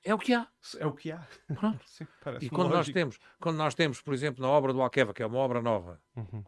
é 0.03 0.13
o 0.13 0.19
que 0.19 0.33
há. 0.33 0.47
É 0.79 0.85
o 0.85 0.93
que 0.93 1.11
há. 1.11 1.25
Pronto. 1.55 1.83
Sim, 1.87 2.05
e 2.41 2.49
quando 2.49 2.71
nós, 2.71 2.89
temos, 2.89 3.19
quando 3.39 3.57
nós 3.57 3.73
temos, 3.73 4.01
por 4.01 4.13
exemplo, 4.13 4.41
na 4.41 4.49
obra 4.49 4.73
do 4.73 4.81
Alqueva, 4.81 5.13
que 5.13 5.23
é 5.23 5.25
uma 5.25 5.37
obra 5.37 5.61
nova, 5.61 6.01
uhum. 6.15 6.43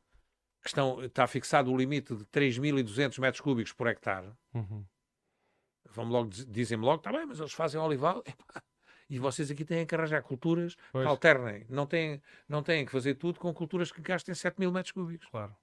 estão, 0.65 1.03
está 1.03 1.25
fixado 1.25 1.71
o 1.71 1.77
limite 1.77 2.15
de 2.15 2.25
3.200 2.25 3.19
metros 3.19 3.41
cúbicos 3.41 3.73
por 3.73 3.87
hectare, 3.87 4.31
uhum. 4.53 4.85
Vamos 5.93 6.11
logo, 6.13 6.29
dizem-me 6.29 6.83
logo, 6.83 6.97
está 6.97 7.11
bem, 7.11 7.25
mas 7.25 7.39
eles 7.39 7.53
fazem 7.53 7.79
olival. 7.79 8.23
Epá, 8.27 8.61
e 9.09 9.17
vocês 9.17 9.49
aqui 9.49 9.65
têm 9.65 9.85
que 9.85 9.95
arranjar 9.95 10.21
culturas 10.21 10.75
pois. 10.91 11.03
que 11.03 11.09
alternem. 11.09 11.65
Não 11.67 11.87
têm, 11.87 12.21
não 12.47 12.61
têm 12.61 12.85
que 12.85 12.91
fazer 12.91 13.15
tudo 13.15 13.39
com 13.39 13.51
culturas 13.53 13.91
que 13.91 14.01
gastem 14.01 14.35
7 14.35 14.59
mil 14.59 14.71
metros 14.71 14.91
cúbicos. 14.91 15.27
Claro, 15.29 15.55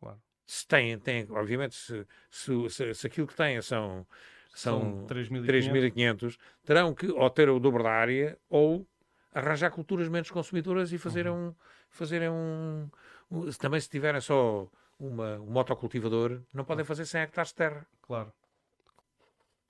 claro. 0.00 0.18
Se 0.46 0.66
têm, 0.66 0.98
têm 0.98 1.26
obviamente, 1.30 1.74
se, 1.74 2.06
se, 2.30 2.70
se, 2.70 2.94
se 2.94 3.06
aquilo 3.06 3.26
que 3.26 3.34
têm 3.34 3.60
são, 3.60 4.06
são, 4.54 5.06
são 5.06 5.06
3.500, 5.06 6.38
terão 6.64 6.94
que 6.94 7.08
ou 7.08 7.28
ter 7.30 7.48
o 7.50 7.60
dobro 7.60 7.82
da 7.82 7.90
área 7.90 8.38
ou 8.48 8.86
arranjar 9.34 9.70
culturas 9.70 10.08
menos 10.08 10.30
consumidoras 10.30 10.92
e 10.92 10.98
fazerem 10.98 11.32
uhum. 11.32 11.48
um. 11.48 11.54
Fazerem 11.90 12.28
um, 12.28 12.90
um, 13.30 13.50
também 13.52 13.80
se 13.80 13.88
tiverem 13.88 14.20
só 14.20 14.68
uma, 14.98 15.38
um 15.38 15.46
motocultivador, 15.46 16.40
não 16.52 16.64
podem 16.64 16.84
fazer 16.84 17.06
100 17.06 17.20
hectares 17.20 17.50
de 17.50 17.54
terra. 17.54 17.86
Claro. 18.02 18.32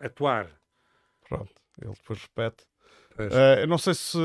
Atuar. 0.01 0.51
Pronto, 1.28 1.53
ele 1.80 1.92
depois 1.92 2.20
repete. 2.22 2.64
Uh, 3.18 3.61
eu 3.61 3.66
não 3.66 3.78
sei 3.78 3.95
se 3.95 4.18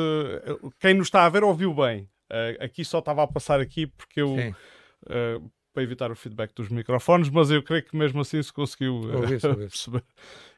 quem 0.79 0.93
nos 0.95 1.07
está 1.07 1.25
a 1.25 1.29
ver 1.29 1.43
ouviu 1.43 1.73
bem. 1.73 2.09
Uh, 2.31 2.63
aqui 2.63 2.83
só 2.83 2.99
estava 2.99 3.23
a 3.23 3.27
passar 3.27 3.59
aqui 3.59 3.87
porque 3.87 4.21
eu 4.21 4.35
uh, 4.35 5.51
para 5.73 5.83
evitar 5.83 6.11
o 6.11 6.15
feedback 6.15 6.53
dos 6.53 6.69
microfones, 6.69 7.29
mas 7.29 7.51
eu 7.51 7.63
creio 7.63 7.83
que 7.83 7.95
mesmo 7.95 8.21
assim 8.21 8.41
se 8.41 8.51
conseguiu 8.51 8.95
ouvir, 8.95 9.39
perceber. 9.41 10.03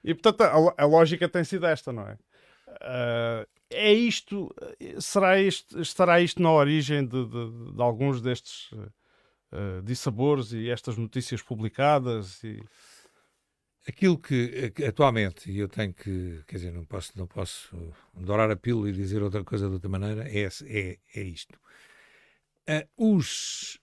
E 0.04 0.14
portanto 0.14 0.42
a, 0.42 0.84
a, 0.84 0.86
lógica 0.86 1.28
tem 1.28 1.44
sido 1.44 1.66
esta, 1.66 1.92
não 1.92 2.08
é? 2.08 2.18
é 3.70 3.94
isto, 3.94 4.54
será 5.00 5.40
isto, 5.40 5.80
estará 5.82 6.22
isto 6.22 6.42
na 6.42 6.52
origem 6.52 7.06
de, 7.06 7.26
de, 7.26 7.74
de 7.74 7.82
alguns 7.82 8.22
destes 8.22 8.72
dissabores 9.84 10.54
e 10.54 10.70
estas 10.70 10.98
notícias 10.98 11.42
publicadas 11.42 12.42
e 12.44 12.64
Aquilo 13.88 14.20
que, 14.20 14.72
atualmente, 14.88 15.52
e 15.52 15.58
eu 15.58 15.68
tenho 15.68 15.92
que, 15.92 16.44
quer 16.48 16.58
dizer, 16.58 16.72
não 16.72 16.86
posso, 16.86 17.18
não 17.18 17.26
posso 17.26 17.76
dourar 18.14 18.52
a 18.52 18.56
pílula 18.56 18.90
e 18.90 18.94
dizer 18.94 19.24
outra 19.24 19.44
coisa 19.44 19.68
de 19.68 19.74
outra 19.74 19.90
maneira, 19.90 20.30
é, 20.30 20.48
é, 20.66 21.00
é 21.16 21.22
isto. 21.22 21.60
Uh, 22.70 23.18
os 23.18 23.80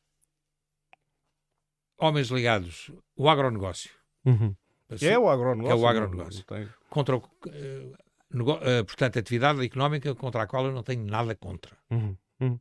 homens 1.98 2.28
ligados, 2.28 2.92
o 3.16 3.28
agronegócio. 3.28 3.90
Uhum. 4.24 4.54
É 5.02 5.18
o 5.18 5.28
agronegócio. 5.28 5.72
é 5.72 5.74
o 5.74 5.86
agronegócio. 5.86 6.44
Contra 6.88 7.16
o, 7.16 7.18
uh, 7.18 7.96
nego, 8.32 8.52
uh, 8.52 8.84
portanto, 8.86 9.18
atividade 9.18 9.64
económica 9.64 10.14
contra 10.14 10.42
a 10.42 10.46
qual 10.46 10.64
eu 10.66 10.72
não 10.72 10.82
tenho 10.82 11.04
nada 11.04 11.34
contra. 11.34 11.76
Uhum. 11.90 12.16
Uhum. 12.40 12.60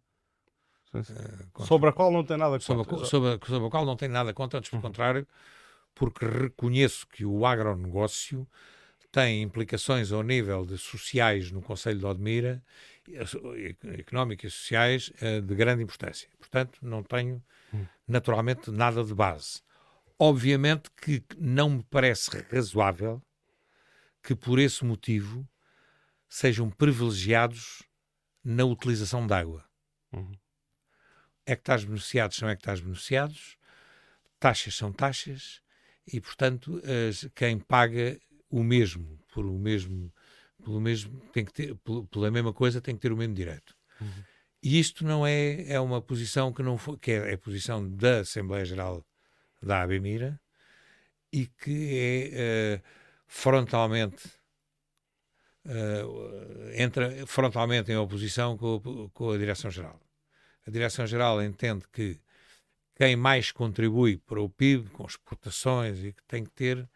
Contra, 0.92 1.66
sobre 1.66 1.90
a 1.90 1.94
qual 1.94 2.12
não 2.12 2.26
tem 2.26 2.38
nada 2.38 2.60
contra. 2.60 2.66
Sobre, 2.66 3.06
sobre, 3.06 3.48
sobre 3.48 3.68
a 3.68 3.72
qual 3.72 3.86
não 3.86 3.96
tenho 3.96 4.12
nada 4.12 4.34
contra, 4.34 4.60
antes 4.60 4.70
pelo 4.70 4.82
uhum. 4.82 4.90
contrário, 4.90 5.28
porque 5.98 6.26
reconheço 6.26 7.08
que 7.08 7.26
o 7.26 7.46
agronegócio 7.46 8.48
tem 9.12 9.42
implicações 9.42 10.12
ao 10.12 10.22
nível 10.22 10.66
de 10.66 10.78
sociais 10.78 11.52
no 11.52 11.62
Conselho 11.62 12.00
de 12.00 12.06
Odmira 12.06 12.64
económicas 13.98 14.54
e 14.54 14.56
sociais 14.56 15.12
uh, 15.22 15.42
de 15.42 15.56
grande 15.56 15.82
importância. 15.82 16.30
Portanto, 16.38 16.78
não 16.82 17.02
tenho 17.02 17.44
hum. 17.74 17.86
naturalmente 18.08 18.70
nada 18.70 19.04
de 19.04 19.14
base. 19.14 19.62
Obviamente 20.20 20.92
que 20.92 21.24
não 21.38 21.70
me 21.70 21.84
parece 21.84 22.30
razoável 22.52 23.22
que 24.22 24.36
por 24.36 24.60
esse 24.60 24.84
motivo 24.84 25.48
sejam 26.28 26.70
privilegiados 26.70 27.84
na 28.44 28.66
utilização 28.66 29.26
de 29.26 29.34
água. 29.34 29.66
Uhum. 30.12 30.34
Hectares 31.46 31.86
beneficiados 31.86 32.36
são 32.36 32.50
hectares 32.50 32.82
beneficiados, 32.82 33.58
taxas 34.40 34.76
são 34.76 34.92
taxas, 34.92 35.62
e 36.12 36.22
portanto 36.22 36.82
as, 37.10 37.28
quem 37.36 37.60
paga 37.60 38.20
o 38.50 38.64
mesmo 38.64 39.20
por 39.34 39.46
o 39.46 39.58
mesmo 39.58 40.12
pelo 40.64 40.80
mesmo 40.82 41.20
tem 41.34 41.46
que 41.46 41.54
ter 41.54 41.76
pela 42.12 42.32
mesma 42.32 42.54
coisa 42.54 42.82
tem 42.82 42.96
que 42.96 43.02
ter 43.02 43.12
o 43.12 43.18
mesmo 43.18 43.34
direito 43.34 43.76
uhum. 44.02 44.24
e 44.64 44.80
isto 44.80 45.06
não 45.06 45.26
é 45.26 45.72
é 45.72 45.80
uma 45.80 46.02
posição 46.02 46.52
que 46.54 46.64
não 46.64 46.78
foi, 46.78 46.98
que 46.98 47.12
é, 47.12 47.32
é 47.32 47.34
a 47.34 47.38
posição 47.38 47.88
da 47.90 48.20
Assembleia 48.20 48.66
Geral 48.66 49.06
da 49.62 49.82
ABMIRA 49.82 50.40
e 51.32 51.48
que 51.48 51.90
é 51.94 52.78
uh, 52.78 52.84
frontalmente 53.28 54.28
uh, 55.66 56.72
entra 56.74 57.26
frontalmente 57.28 57.92
em 57.92 57.98
oposição 57.98 58.58
com, 58.58 59.10
com 59.14 59.32
a 59.32 59.38
Direção-Geral. 59.38 60.00
A 60.66 60.72
Direção-Geral 60.72 61.44
entende 61.44 61.86
que 61.92 62.20
quem 62.98 63.16
mais 63.16 63.52
contribui 63.52 64.18
para 64.18 64.42
o 64.42 64.50
PIB, 64.50 64.90
com 64.90 65.06
exportações, 65.06 66.04
e 66.04 66.12
que 66.12 66.24
tem 66.24 66.44
que 66.44 66.50
ter, 66.50 66.90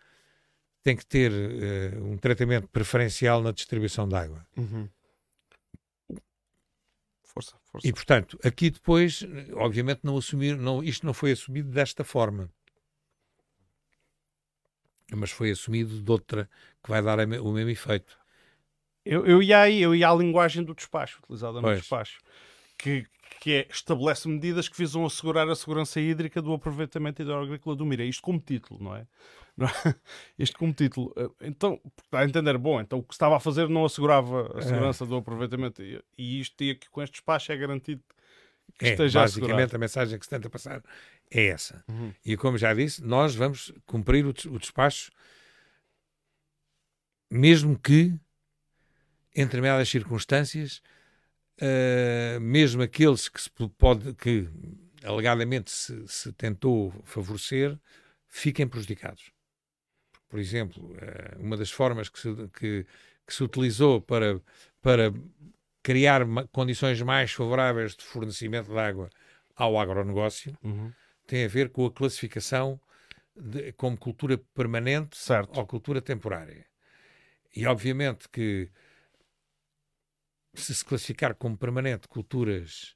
tem 0.81 0.95
que 0.95 1.05
ter 1.05 1.31
uh, 1.31 2.03
um 2.03 2.17
tratamento 2.17 2.67
preferencial 2.69 3.39
na 3.43 3.51
distribuição 3.51 4.09
de 4.09 4.15
água. 4.15 4.43
Uhum. 4.57 4.89
Força, 7.23 7.55
força. 7.63 7.87
E, 7.87 7.93
portanto, 7.93 8.39
aqui 8.43 8.71
depois, 8.71 9.23
obviamente, 9.53 9.99
não 10.03 10.17
assumir, 10.17 10.57
não, 10.57 10.83
isto 10.83 11.05
não 11.05 11.13
foi 11.13 11.33
assumido 11.33 11.69
desta 11.69 12.03
forma. 12.03 12.49
Mas 15.13 15.29
foi 15.29 15.51
assumido 15.51 16.01
de 16.01 16.11
outra 16.11 16.49
que 16.83 16.89
vai 16.89 17.01
dar 17.03 17.19
o 17.19 17.51
mesmo 17.51 17.69
efeito. 17.69 18.17
Eu, 19.05 19.25
eu, 19.25 19.43
ia 19.43 19.61
aí, 19.61 19.81
eu 19.81 19.93
ia 19.93 20.09
à 20.09 20.15
linguagem 20.15 20.63
do 20.63 20.73
despacho, 20.73 21.19
utilizada 21.23 21.57
no 21.57 21.61
pois. 21.61 21.79
despacho, 21.79 22.19
que, 22.77 23.05
que 23.39 23.53
é, 23.53 23.67
estabelece 23.69 24.27
medidas 24.27 24.67
que 24.67 24.77
visam 24.77 25.05
assegurar 25.05 25.49
a 25.49 25.55
segurança 25.55 25.99
hídrica 25.99 26.41
do 26.41 26.53
aproveitamento 26.53 27.21
hidroagrícola 27.21 27.75
do 27.75 27.85
Mira. 27.85 28.03
Isto 28.03 28.21
como 28.21 28.39
título, 28.39 28.83
não 28.83 28.95
é? 28.95 29.01
É? 29.01 29.05
Isto 30.37 30.57
como 30.57 30.73
título. 30.73 31.13
Eh, 31.17 31.47
então, 31.47 31.79
está 32.03 32.19
a 32.19 32.25
entender, 32.25 32.57
bom, 32.57 32.79
então 32.79 32.99
o 32.99 33.03
que 33.03 33.13
estava 33.13 33.37
a 33.37 33.39
fazer 33.39 33.67
não 33.69 33.85
assegurava 33.85 34.51
a 34.55 34.59
é. 34.59 34.61
segurança 34.61 35.03
é. 35.03 35.07
do 35.07 35.15
aproveitamento 35.15 35.81
e, 35.81 36.01
isto 36.39 36.63
e 36.63 36.71
aqui 36.71 36.89
com 36.89 37.01
este 37.01 37.13
despacho 37.13 37.51
é 37.51 37.57
garantido 37.57 38.01
que 38.79 38.85
é, 38.85 38.91
esteja 38.91 39.19
basicamente 39.19 39.49
assegurado. 39.49 39.75
a 39.75 39.79
mensagem 39.79 40.19
que 40.19 40.25
se 40.25 40.29
tenta 40.29 40.49
passar 40.49 40.81
é 41.29 41.47
essa. 41.47 41.83
Uhum. 41.89 42.13
E 42.25 42.37
como 42.37 42.57
já 42.57 42.73
disse, 42.73 43.03
nós 43.03 43.35
vamos 43.35 43.73
cumprir 43.85 44.25
o, 44.25 44.29
o 44.29 44.59
despacho 44.59 45.11
mesmo 47.29 47.79
que 47.79 48.13
em 49.33 49.45
determinadas 49.45 49.87
circunstâncias, 49.87 50.81
uh, 51.61 52.39
mesmo 52.39 52.81
aqueles 52.81 53.29
que, 53.29 53.41
se 53.41 53.49
pode, 53.77 54.13
que 54.15 54.47
alegadamente 55.03 55.71
se, 55.71 56.07
se 56.07 56.33
tentou 56.33 56.93
favorecer, 57.03 57.77
fiquem 58.27 58.67
prejudicados. 58.67 59.31
Por 60.27 60.39
exemplo, 60.39 60.83
uh, 60.83 61.39
uma 61.39 61.57
das 61.57 61.71
formas 61.71 62.09
que 62.09 62.19
se, 62.19 62.33
que, 62.59 62.85
que 63.27 63.33
se 63.33 63.43
utilizou 63.43 64.01
para, 64.01 64.41
para 64.81 65.13
criar 65.83 66.21
condições 66.51 67.01
mais 67.01 67.31
favoráveis 67.31 67.95
de 67.95 68.03
fornecimento 68.03 68.71
de 68.71 68.77
água 68.77 69.09
ao 69.55 69.79
agronegócio 69.79 70.57
uhum. 70.63 70.91
tem 71.27 71.45
a 71.45 71.47
ver 71.47 71.69
com 71.69 71.85
a 71.85 71.91
classificação 71.91 72.79
de, 73.35 73.71
como 73.73 73.97
cultura 73.97 74.37
permanente 74.53 75.17
certo. 75.17 75.57
ou 75.57 75.65
cultura 75.65 76.01
temporária. 76.01 76.65
E 77.55 77.65
obviamente 77.65 78.29
que 78.29 78.69
se 80.53 80.75
se 80.75 80.83
classificar 80.83 81.35
como 81.35 81.57
permanente 81.57 82.07
culturas 82.07 82.95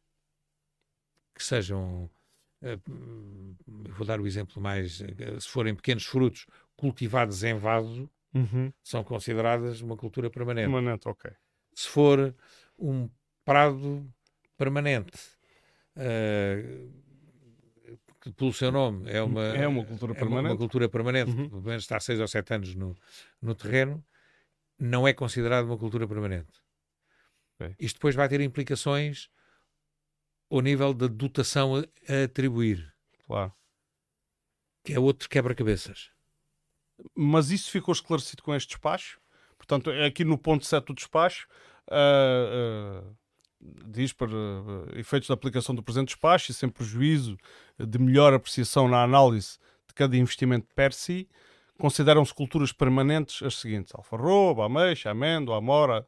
que 1.34 1.43
sejam, 1.43 2.10
eh, 2.62 2.80
vou 3.89 4.06
dar 4.06 4.20
o 4.20 4.28
exemplo 4.28 4.62
mais, 4.62 5.01
eh, 5.01 5.39
se 5.39 5.47
forem 5.47 5.76
pequenos 5.76 6.06
frutos 6.06 6.45
cultivados 6.76 7.43
em 7.43 7.58
vaso, 7.58 8.10
uhum. 8.34 8.72
são 8.84 9.03
consideradas 9.03 9.82
uma 9.82 9.97
cultura 9.97 10.30
permanente. 10.30 10.72
Permanente, 10.72 11.08
ok. 11.08 11.32
Se 11.74 11.88
for 11.89 12.34
um 12.78 13.10
prado 13.43 14.06
permanente, 14.58 15.18
uh, 15.97 16.91
que 18.22 18.32
pelo 18.32 18.53
seu 18.53 18.72
nome 18.72 19.10
é 19.12 19.22
uma, 19.22 19.43
é 19.43 19.68
uma 19.68 19.86
cultura 19.86 20.14
permanente, 20.14 20.38
é 20.38 20.41
uma, 20.41 20.51
uma 20.51 20.58
cultura 20.58 20.89
permanente 20.89 21.32
uhum. 21.32 21.49
pelo 21.49 21.62
menos 21.62 21.84
está 21.84 21.99
6 21.99 22.20
ou 22.20 22.28
7 22.28 22.53
anos 22.53 22.76
no, 22.76 22.95
no 23.41 23.53
terreno, 23.53 24.03
não 24.80 25.08
é 25.08 25.14
considerado 25.14 25.66
uma 25.66 25.78
cultura 25.78 26.08
permanente. 26.08 26.64
Okay. 27.56 27.76
Isto 27.80 27.95
depois 27.97 28.16
vai 28.16 28.28
ter 28.28 28.41
implicações 28.41 29.30
ao 30.49 30.62
nível 30.62 30.93
da 30.93 31.08
dotação 31.08 31.76
a, 31.76 32.24
atribuir. 32.24 32.93
Claro. 33.26 33.53
Que 34.84 34.93
é 34.93 34.99
outro 34.99 35.28
quebra-cabeças. 35.30 36.12
Mas 37.16 37.49
isso 37.51 37.72
ficou 37.72 37.91
esclarecido 37.91 38.43
com 38.43 38.53
este 38.53 38.70
despacho? 38.70 39.20
Portanto, 39.58 39.89
é 39.89 40.06
aqui 40.06 40.24
no 40.24 40.38
ponto 40.38 40.66
7 40.66 40.86
do 40.86 40.93
despacho, 40.93 41.47
uh, 41.89 43.01
uh, 43.01 43.18
diz 43.88 44.14
para 44.14 44.30
uh, 44.30 44.97
efeitos 44.97 45.28
da 45.28 45.34
aplicação 45.34 45.74
do 45.74 45.82
presente 45.82 46.10
despacho 46.10 46.51
e 46.51 46.53
sem 46.53 46.70
prejuízo 46.70 47.38
de 47.80 47.97
melhor 47.97 48.34
apreciação 48.34 48.88
na 48.88 49.01
análise 49.01 49.58
de 49.88 49.93
cada 49.93 50.16
investimento 50.16 50.68
per 50.76 50.93
si, 50.93 51.28
consideram-se 51.80 52.34
culturas 52.34 52.72
permanentes 52.72 53.41
as 53.41 53.56
seguintes: 53.56 53.93
alfarroba, 53.95 54.66
ameixa, 54.66 55.10
amêndoa, 55.10 55.58
amora, 55.58 56.06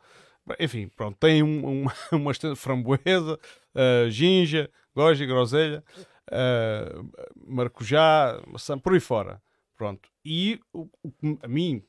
enfim, 0.59 0.87
pronto, 0.89 1.17
tem 1.19 1.43
um, 1.43 1.81
uma, 1.83 1.93
uma 2.11 2.55
framboesa, 2.55 3.39
uh, 3.75 4.09
ginja, 4.09 4.69
goji, 4.95 5.25
groselha, 5.25 5.83
uh, 6.31 7.09
maracujá, 7.45 8.41
maçã, 8.47 8.77
por 8.77 8.93
aí 8.93 8.99
fora. 8.99 9.41
Pronto. 9.75 10.09
E 10.25 10.59
o, 10.73 10.89
o, 11.03 11.39
a 11.43 11.47
mim, 11.47 11.83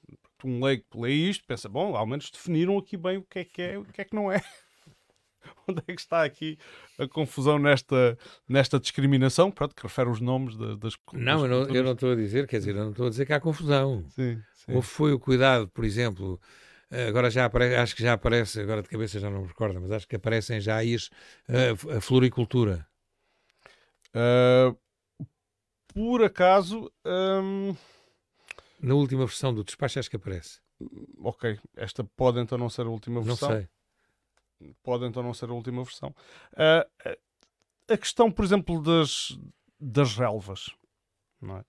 um 0.44 0.62
leigo 0.62 0.84
lê 0.94 1.12
isto, 1.12 1.44
pensa, 1.46 1.68
bom, 1.68 1.96
ao 1.96 2.06
menos 2.06 2.30
definiram 2.30 2.76
aqui 2.78 2.96
bem 2.96 3.16
o 3.16 3.22
que 3.22 3.38
é 3.40 3.44
que 3.44 3.62
é 3.62 3.74
e 3.74 3.76
o 3.78 3.84
que 3.84 4.00
é 4.00 4.04
que 4.04 4.14
não 4.14 4.30
é. 4.30 4.42
Onde 5.66 5.82
é 5.86 5.94
que 5.94 6.00
está 6.00 6.24
aqui 6.24 6.58
a 6.98 7.08
confusão 7.08 7.58
nesta, 7.58 8.18
nesta 8.46 8.78
discriminação? 8.78 9.50
Pronto, 9.50 9.74
que 9.74 9.82
refere 9.82 10.10
os 10.10 10.20
nomes 10.20 10.56
de, 10.56 10.76
das 10.76 10.94
Não, 11.12 11.46
eu 11.46 11.48
não, 11.48 11.74
eu 11.74 11.82
não 11.82 11.92
estou 11.92 12.12
a 12.12 12.14
dizer, 12.14 12.46
quer 12.46 12.58
dizer, 12.58 12.76
eu 12.76 12.84
não 12.84 12.90
estou 12.90 13.06
a 13.06 13.10
dizer 13.10 13.24
que 13.24 13.32
há 13.32 13.40
confusão. 13.40 14.04
Sim, 14.10 14.40
sim. 14.52 14.74
Ou 14.74 14.82
foi 14.82 15.12
o 15.12 15.18
cuidado, 15.18 15.68
por 15.68 15.84
exemplo, 15.84 16.40
Agora 16.90 17.30
já 17.30 17.44
aparece, 17.44 17.76
acho 17.76 17.96
que 17.96 18.02
já 18.02 18.14
aparece, 18.14 18.60
agora 18.60 18.82
de 18.82 18.88
cabeça 18.88 19.20
já 19.20 19.28
não 19.28 19.42
me 19.42 19.48
recordo, 19.48 19.78
mas 19.80 19.90
acho 19.90 20.08
que 20.08 20.16
aparecem 20.16 20.58
já 20.58 20.76
aí 20.76 20.96
uh, 20.96 21.96
a 21.98 22.00
floricultura. 22.00 22.86
Uh, 24.08 24.76
por 25.88 26.24
acaso. 26.24 26.90
Um... 27.04 27.76
Na 28.80 28.94
última 28.94 29.26
versão 29.26 29.52
do 29.52 29.64
despacho 29.64 29.98
acho 29.98 30.08
que 30.08 30.16
aparece. 30.16 30.60
Ok, 31.18 31.58
esta 31.76 32.04
pode 32.04 32.40
então 32.40 32.56
não 32.56 32.70
ser 32.70 32.86
a 32.86 32.90
última 32.90 33.20
versão. 33.20 33.50
Não 33.50 33.56
sei. 33.56 33.68
Pode 34.82 35.04
então 35.04 35.22
não 35.22 35.34
ser 35.34 35.50
a 35.50 35.52
última 35.52 35.82
versão. 35.84 36.14
Uh, 36.52 37.18
a 37.92 37.96
questão, 37.96 38.30
por 38.30 38.44
exemplo, 38.44 38.82
das, 38.82 39.36
das 39.78 40.16
relvas. 40.16 40.70
Não 41.40 41.58
é? 41.58 41.64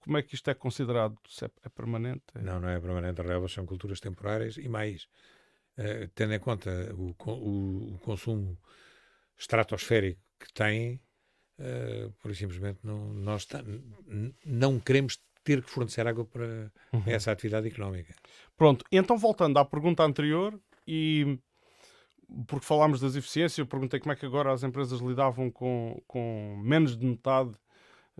Como 0.00 0.18
é 0.18 0.22
que 0.22 0.34
isto 0.34 0.50
é 0.50 0.54
considerado? 0.54 1.16
Se 1.28 1.44
é, 1.44 1.50
é 1.64 1.68
permanente? 1.68 2.22
É... 2.34 2.40
Não, 2.40 2.60
não 2.60 2.68
é 2.68 2.78
permanente. 2.80 3.20
As 3.20 3.26
relvas 3.26 3.52
são 3.52 3.66
culturas 3.66 4.00
temporárias 4.00 4.56
e 4.56 4.68
mais, 4.68 5.04
uh, 5.78 6.08
tendo 6.14 6.34
em 6.34 6.38
conta 6.38 6.70
o, 6.94 7.14
o, 7.30 7.94
o, 7.94 7.98
consumo 7.98 8.58
estratosférico 9.38 10.20
que 10.38 10.52
têm, 10.52 11.00
uh, 11.58 12.10
por 12.20 12.34
simplesmente 12.34 12.80
não, 12.82 13.12
nós 13.14 13.46
não 14.44 14.78
queremos 14.78 15.18
ter 15.42 15.62
que 15.62 15.70
fornecer 15.70 16.06
água 16.06 16.24
para 16.24 16.72
uhum. 16.92 17.02
essa 17.06 17.30
atividade 17.30 17.68
económica. 17.68 18.14
Pronto, 18.56 18.84
então 18.90 19.16
voltando 19.18 19.58
à 19.58 19.64
pergunta 19.64 20.02
anterior 20.02 20.58
e 20.86 21.38
porque 22.46 22.66
falámos 22.66 23.00
das 23.00 23.14
eficiências, 23.14 23.58
eu 23.58 23.66
perguntei 23.66 24.00
como 24.00 24.12
é 24.12 24.16
que 24.16 24.26
agora 24.26 24.52
as 24.52 24.62
empresas 24.62 25.00
lidavam 25.00 25.50
com, 25.50 26.02
com 26.06 26.60
menos 26.62 26.96
de 26.96 27.04
metade 27.04 27.52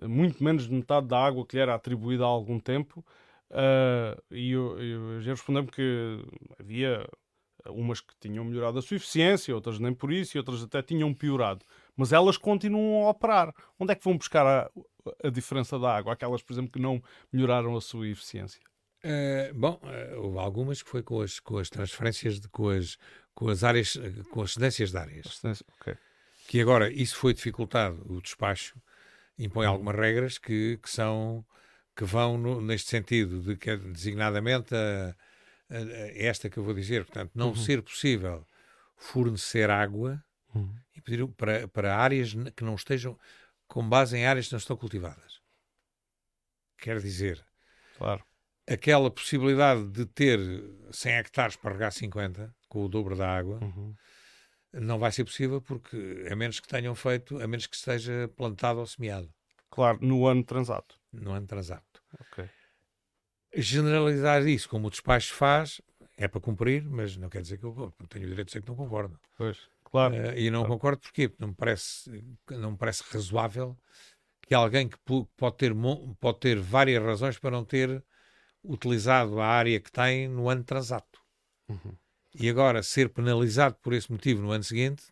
muito 0.02 0.42
menos 0.42 0.66
de 0.66 0.74
metade 0.74 1.06
da 1.06 1.18
água 1.18 1.46
que 1.46 1.56
lhe 1.56 1.62
era 1.62 1.74
atribuída 1.74 2.24
há 2.24 2.28
algum 2.28 2.58
tempo. 2.58 3.04
Uh, 3.50 4.20
e 4.30 4.50
eu, 4.50 4.78
eu 4.80 5.20
já 5.20 5.30
respondeu-me 5.32 5.70
que 5.70 6.24
havia 6.58 7.06
umas 7.66 8.00
que 8.00 8.14
tinham 8.20 8.44
melhorado 8.44 8.78
a 8.78 8.82
sua 8.82 8.96
eficiência, 8.96 9.54
outras 9.54 9.78
nem 9.78 9.94
por 9.94 10.12
isso, 10.12 10.36
e 10.36 10.38
outras 10.38 10.62
até 10.62 10.82
tinham 10.82 11.14
piorado. 11.14 11.64
Mas 11.96 12.12
elas 12.12 12.36
continuam 12.36 13.06
a 13.06 13.10
operar. 13.10 13.54
Onde 13.78 13.92
é 13.92 13.94
que 13.94 14.04
vão 14.04 14.16
buscar 14.16 14.46
a, 14.46 14.70
a 15.22 15.30
diferença 15.30 15.78
da 15.78 15.96
água? 15.96 16.12
Aquelas, 16.12 16.42
por 16.42 16.52
exemplo, 16.52 16.72
que 16.72 16.80
não 16.80 17.02
melhoraram 17.32 17.76
a 17.76 17.80
sua 17.80 18.08
eficiência. 18.08 18.60
Uh, 19.04 19.54
bom, 19.54 19.80
uh, 19.82 20.20
houve 20.20 20.38
algumas 20.38 20.82
que 20.82 20.90
foi 20.90 21.02
com 21.02 21.20
as, 21.20 21.38
com 21.38 21.58
as 21.58 21.70
transferências, 21.70 22.40
de, 22.40 22.48
com, 22.48 22.68
as, 22.68 22.98
com 23.34 23.48
as 23.48 23.62
áreas, 23.62 23.98
com 24.30 24.42
as 24.42 24.52
cedências 24.54 24.90
de 24.90 24.96
áreas. 24.96 25.42
Okay. 25.80 25.94
Que 26.48 26.60
agora 26.60 26.92
isso 26.92 27.16
foi 27.16 27.32
dificultado, 27.32 28.02
o 28.06 28.20
despacho 28.20 28.76
impõe 29.38 29.66
algumas 29.66 29.96
regras 29.96 30.38
que, 30.38 30.78
que 30.82 30.90
são 30.90 31.44
que 31.96 32.04
vão 32.04 32.36
no, 32.36 32.60
neste 32.60 32.90
sentido 32.90 33.40
de 33.40 33.56
que 33.56 33.76
designadamente 33.76 34.74
a, 34.74 35.14
a, 35.70 35.76
a 35.76 36.18
esta 36.18 36.50
que 36.50 36.58
eu 36.58 36.64
vou 36.64 36.74
dizer, 36.74 37.04
portanto, 37.04 37.30
não 37.34 37.48
uhum. 37.48 37.56
ser 37.56 37.82
possível 37.82 38.44
fornecer 38.96 39.70
água 39.70 40.22
uhum. 40.54 40.74
e 40.94 41.00
pedir 41.00 41.26
para, 41.28 41.68
para 41.68 41.96
áreas 41.96 42.34
que 42.56 42.64
não 42.64 42.74
estejam 42.74 43.18
com 43.68 43.88
base 43.88 44.16
em 44.16 44.26
áreas 44.26 44.46
que 44.46 44.52
não 44.52 44.58
estão 44.58 44.76
cultivadas. 44.76 45.40
Quer 46.78 47.00
dizer, 47.00 47.44
claro. 47.96 48.24
aquela 48.68 49.10
possibilidade 49.10 49.88
de 49.88 50.04
ter 50.04 50.40
100 50.90 51.12
hectares 51.12 51.56
para 51.56 51.72
regar 51.72 51.92
50 51.92 52.52
com 52.68 52.84
o 52.84 52.88
dobro 52.88 53.16
da 53.16 53.28
água. 53.28 53.58
Uhum 53.62 53.94
não 54.80 54.98
vai 54.98 55.12
ser 55.12 55.24
possível 55.24 55.60
porque 55.60 56.26
a 56.30 56.36
menos 56.36 56.60
que 56.60 56.68
tenham 56.68 56.94
feito, 56.94 57.40
a 57.40 57.46
menos 57.46 57.66
que 57.66 57.76
esteja 57.76 58.28
plantado 58.36 58.80
ou 58.80 58.86
semeado. 58.86 59.32
Claro, 59.70 59.98
no 60.00 60.26
ano 60.26 60.44
transato. 60.44 60.96
No 61.12 61.32
ano 61.32 61.46
transato. 61.46 62.02
Ok. 62.20 62.48
Generalizar 63.56 64.46
isso, 64.46 64.68
como 64.68 64.88
o 64.88 64.90
despacho 64.90 65.32
faz, 65.32 65.80
é 66.16 66.28
para 66.28 66.40
cumprir, 66.40 66.84
mas 66.84 67.16
não 67.16 67.28
quer 67.28 67.42
dizer 67.42 67.58
que 67.58 67.64
eu 67.64 67.92
tenho 68.08 68.26
o 68.26 68.28
direito 68.28 68.46
de 68.48 68.52
dizer 68.52 68.62
que 68.62 68.68
não 68.68 68.76
concordo. 68.76 69.18
Pois, 69.36 69.58
claro. 69.84 70.14
Uh, 70.14 70.38
e 70.38 70.50
não 70.50 70.60
claro. 70.60 70.74
concordo 70.74 71.00
porquê? 71.00 71.28
Porque 71.28 71.42
não 71.42 71.48
me 71.48 71.54
parece, 71.54 72.24
não 72.50 72.72
me 72.72 72.76
parece 72.76 73.04
razoável 73.10 73.76
que 74.42 74.54
alguém 74.54 74.88
que 74.88 74.98
pode 75.36 75.56
ter, 75.56 75.72
pode 76.20 76.40
ter 76.40 76.58
várias 76.58 77.02
razões 77.02 77.38
para 77.38 77.50
não 77.50 77.64
ter 77.64 78.02
utilizado 78.62 79.40
a 79.40 79.46
área 79.46 79.80
que 79.80 79.90
tem 79.90 80.28
no 80.28 80.48
ano 80.48 80.64
transato. 80.64 81.20
Uhum. 81.68 81.96
E 82.34 82.48
agora 82.48 82.82
ser 82.82 83.08
penalizado 83.08 83.76
por 83.76 83.92
esse 83.92 84.10
motivo 84.10 84.42
no 84.42 84.50
ano 84.50 84.64
seguinte, 84.64 85.04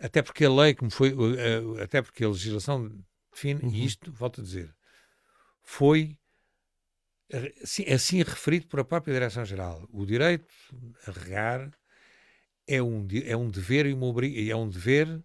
até 0.00 0.22
porque 0.22 0.44
a 0.44 0.50
lei, 0.50 0.74
como 0.74 0.90
foi, 0.90 1.12
uh, 1.12 1.82
até 1.82 2.00
porque 2.00 2.24
a 2.24 2.28
legislação 2.28 2.90
define, 3.30 3.60
uhum. 3.62 3.70
e 3.70 3.84
isto, 3.84 4.10
volto 4.12 4.40
a 4.40 4.44
dizer, 4.44 4.74
foi 5.62 6.18
assim, 7.62 7.84
assim 7.84 8.18
referido 8.18 8.66
por 8.66 8.80
a 8.80 8.84
própria 8.84 9.14
Direção-Geral. 9.14 9.88
O 9.92 10.04
direito 10.04 10.52
a 11.06 11.10
regar 11.12 11.70
é 12.66 12.82
um, 12.82 13.06
é 13.24 13.36
um 13.36 13.48
dever 13.48 13.86
e 13.86 13.92
uma 13.92 14.06
é 14.26 14.56
um 14.56 14.68
dever 14.68 15.22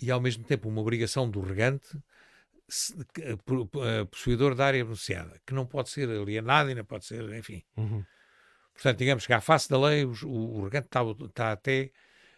e 0.00 0.10
ao 0.10 0.20
mesmo 0.20 0.44
tempo 0.44 0.68
uma 0.68 0.80
obrigação 0.80 1.28
do 1.28 1.40
regante 1.40 1.98
eh, 3.18 3.32
eh, 3.32 4.04
possuidor 4.04 4.54
da 4.54 4.66
área 4.66 4.84
beneficiada, 4.84 5.40
que 5.44 5.52
não 5.52 5.66
pode 5.66 5.90
ser 5.90 6.08
alienado 6.08 6.70
e 6.70 6.74
não 6.74 6.84
pode 6.84 7.04
ser, 7.04 7.22
enfim. 7.34 7.62
Uhum. 7.76 8.04
Portanto, 8.74 8.98
digamos 8.98 9.26
que 9.26 9.32
à 9.32 9.40
face 9.40 9.68
da 9.68 9.78
lei, 9.78 10.04
o, 10.04 10.12
o 10.26 10.64
regante 10.64 10.86
está, 10.86 11.02
está 11.24 11.52
até 11.52 11.90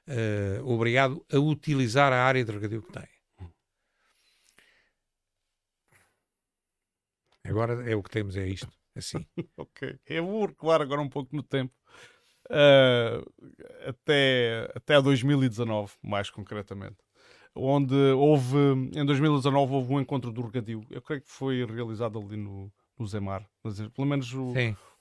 uh, 0.09 0.66
obrigado 0.66 1.24
a 1.32 1.39
utilizar 1.39 2.12
a 2.12 2.24
área 2.24 2.45
de 2.45 2.53
regadio 2.53 2.82
que 2.82 2.93
tem. 2.93 3.09
Agora 7.45 7.91
é 7.91 7.95
o 7.95 8.03
que 8.03 8.11
temos, 8.11 8.37
é 8.37 8.47
isto. 8.47 8.68
Assim. 8.97 9.24
ok. 9.57 9.99
Eu 10.07 10.26
vou 10.26 10.47
recuar 10.47 10.80
agora 10.80 11.01
um 11.01 11.09
pouco 11.09 11.35
no 11.37 11.43
tempo. 11.43 11.72
Uh, 12.51 13.24
até, 13.89 14.70
até 14.74 15.01
2019, 15.01 15.93
mais 16.03 16.30
concretamente. 16.30 16.97
Onde 17.55 17.95
houve, 17.95 18.57
em 18.95 19.05
2019, 19.05 19.72
houve 19.72 19.93
um 19.93 20.01
encontro 20.01 20.32
do 20.32 20.43
regadio. 20.43 20.85
Eu 20.91 21.01
creio 21.01 21.22
que 21.22 21.30
foi 21.30 21.64
realizado 21.64 22.18
ali 22.18 22.37
no, 22.37 22.72
no 22.99 23.07
Zemar. 23.07 23.49
Mas, 23.62 23.80
pelo 23.88 24.07
menos 24.07 24.32
o, 24.32 24.53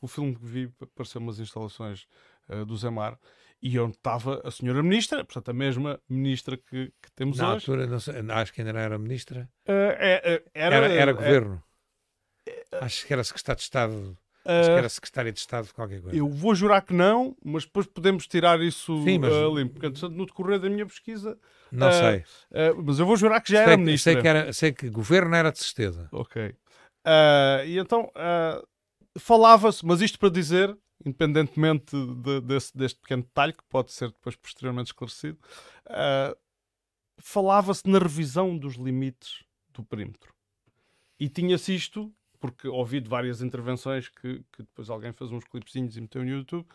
o 0.02 0.08
filme 0.08 0.36
que 0.36 0.46
vi 0.46 0.74
pareceu 0.96 1.22
umas 1.22 1.40
instalações 1.40 2.08
uh, 2.50 2.66
do 2.66 2.76
Zemar 2.76 3.18
e 3.62 3.80
onde 3.80 3.96
estava 3.96 4.42
a 4.44 4.52
senhora 4.52 4.84
ministra, 4.84 5.24
portanto, 5.24 5.50
a 5.50 5.54
mesma 5.54 6.00
ministra 6.10 6.58
que, 6.58 6.92
que 7.02 7.12
temos 7.16 7.38
Na 7.38 7.56
hoje. 7.56 7.72
altura, 7.72 8.00
sei, 8.00 8.16
acho 8.30 8.54
que 8.54 8.62
ainda 8.62 8.74
não 8.74 8.80
era 8.80 8.98
ministra. 8.98 9.50
Uh, 9.66 9.96
é, 9.98 10.44
era, 10.54 10.76
era, 10.76 10.94
era, 10.94 11.14
governo. 11.14 11.64
acho 12.82 13.08
que 13.08 13.14
era 13.14 13.24
secretário 13.24 13.58
de 13.58 13.64
Estado. 13.64 14.18
Acho 14.46 14.70
que 14.70 14.78
era 14.78 14.90
secretária 14.90 15.32
de 15.32 15.40
Estado 15.40 15.68
de 15.68 15.74
qualquer 15.74 16.02
coisa. 16.02 16.18
Eu 16.18 16.28
vou 16.28 16.54
jurar 16.54 16.82
que 16.82 16.94
não, 16.94 17.34
mas 17.42 17.64
depois 17.64 17.88
podemos 17.88 18.28
tirar 18.28 18.60
isso 18.60 19.02
Sim, 19.04 19.20
mas... 19.20 19.32
uh, 19.32 19.56
limpo. 19.56 19.80
Porque 19.80 20.08
no 20.08 20.26
decorrer 20.26 20.60
da 20.60 20.70
minha 20.70 20.86
pesquisa. 20.86 21.38
Não 21.72 21.88
uh, 21.88 21.92
sei. 21.94 22.18
Uh, 22.52 22.84
mas 22.84 23.00
eu 23.00 23.06
vou 23.06 23.16
jurar 23.16 23.40
que 23.40 23.54
já 23.54 23.60
sei, 23.60 23.68
era 23.68 23.78
ministra. 23.78 24.12
Sei 24.12 24.22
que, 24.22 24.28
era, 24.28 24.54
sei 24.54 24.74
que 24.74 24.90
governo 24.90 25.34
era 25.34 25.50
de 25.50 25.60
certeza. 25.60 26.10
Ok. 26.12 26.54
E 27.66 27.78
então 27.78 28.12
falava-se, 29.18 29.86
mas 29.86 30.02
isto 30.02 30.20
para 30.20 30.30
dizer, 30.30 30.78
independentemente 31.06 31.96
de, 31.96 32.42
desse, 32.42 32.76
deste 32.76 33.00
pequeno 33.00 33.24
detalhe, 33.24 33.54
que 33.54 33.64
pode 33.70 33.92
ser 33.92 34.10
depois 34.10 34.36
posteriormente 34.36 34.88
esclarecido, 34.88 35.38
uh, 35.88 36.38
falava-se 37.20 37.88
na 37.88 38.00
revisão 38.00 38.58
dos 38.58 38.76
limites 38.76 39.44
do 39.70 39.84
perímetro. 39.84 40.34
E 41.20 41.30
tinha-se 41.30 41.76
isto, 41.76 42.14
porque 42.40 42.68
ouvi 42.68 43.00
de 43.00 43.10
várias 43.10 43.42
intervenções 43.42 44.10
que, 44.10 44.44
que, 44.52 44.64
depois 44.64 44.90
alguém 44.90 45.14
fez 45.14 45.32
uns 45.32 45.46
clipezinhos 45.46 45.96
e 45.96 46.02
meteu 46.02 46.24
no 46.24 46.30
YouTube, 46.30 46.68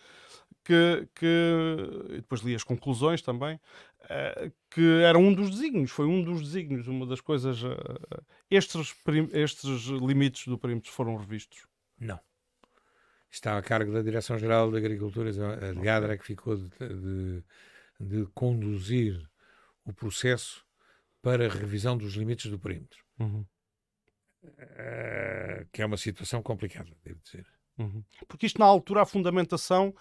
que, 0.69 1.09
que 1.15 2.17
depois 2.17 2.43
li 2.43 2.55
as 2.55 2.63
conclusões 2.63 3.23
também, 3.23 3.57
uh, 3.57 4.53
que 4.71 5.01
era 5.01 5.19
um 5.19 5.33
dos 5.33 5.49
desígnios, 5.49 5.91
foi 5.91 6.05
um 6.05 6.23
dos 6.23 6.43
desígnios, 6.43 6.87
uma 6.87 7.07
das 7.07 7.23
coisas. 7.23 7.63
Uh, 7.63 7.75
estes, 8.51 8.95
estes 9.33 9.87
limites 9.87 10.47
do 10.47 10.59
perímetro 10.59 10.93
foram 10.93 11.17
revistos. 11.17 11.67
Não 11.99 12.21
está 13.31 13.59
a 13.59 13.63
cargo 13.63 13.93
da 13.93 14.03
Direção-Geral 14.03 14.71
da 14.71 14.79
Agricultura, 14.79 15.31
a 15.31 15.73
de 15.73 15.81
Gadra, 15.81 16.17
que 16.17 16.25
ficou 16.25 16.57
de, 16.57 16.71
de, 16.79 17.45
de, 18.01 18.27
conduzir 18.35 19.29
o 19.85 19.93
processo 19.93 20.65
para 21.21 21.45
a 21.45 21.51
revisão 21.51 21.97
dos 21.97 22.15
limites 22.15 22.51
do 22.51 22.59
perímetro. 22.59 23.05
Uhum. 23.19 23.45
Uh, 24.43 25.69
que 25.71 25.83
é 25.83 25.87
uma 25.87 25.99
situação 25.99 26.43
complicada, 26.43 26.91
devo 27.05 27.21
dizer. 27.23 27.47
Uhum. 27.79 28.03
Porque 28.27 28.47
isto, 28.47 28.59
na 28.59 28.67
altura, 28.67 29.03
a 29.03 29.07
fundamentação, 29.07 29.95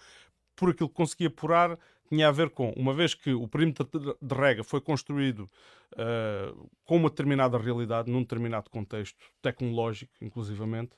por 0.58 0.70
aquilo 0.70 0.88
que 0.88 0.94
consegui 0.96 1.26
apurar, 1.26 1.78
tinha 2.08 2.28
a 2.28 2.32
ver 2.32 2.50
com, 2.50 2.70
uma 2.70 2.92
vez 2.92 3.14
que 3.14 3.32
o 3.32 3.46
perímetro 3.46 3.88
de 4.20 4.34
rega 4.34 4.64
foi 4.64 4.80
construído 4.80 5.48
uh, 5.92 6.68
com 6.84 6.96
uma 6.96 7.08
determinada 7.08 7.56
realidade, 7.56 8.10
num 8.10 8.22
determinado 8.22 8.68
contexto 8.70 9.18
tecnológico, 9.40 10.12
inclusivamente, 10.20 10.92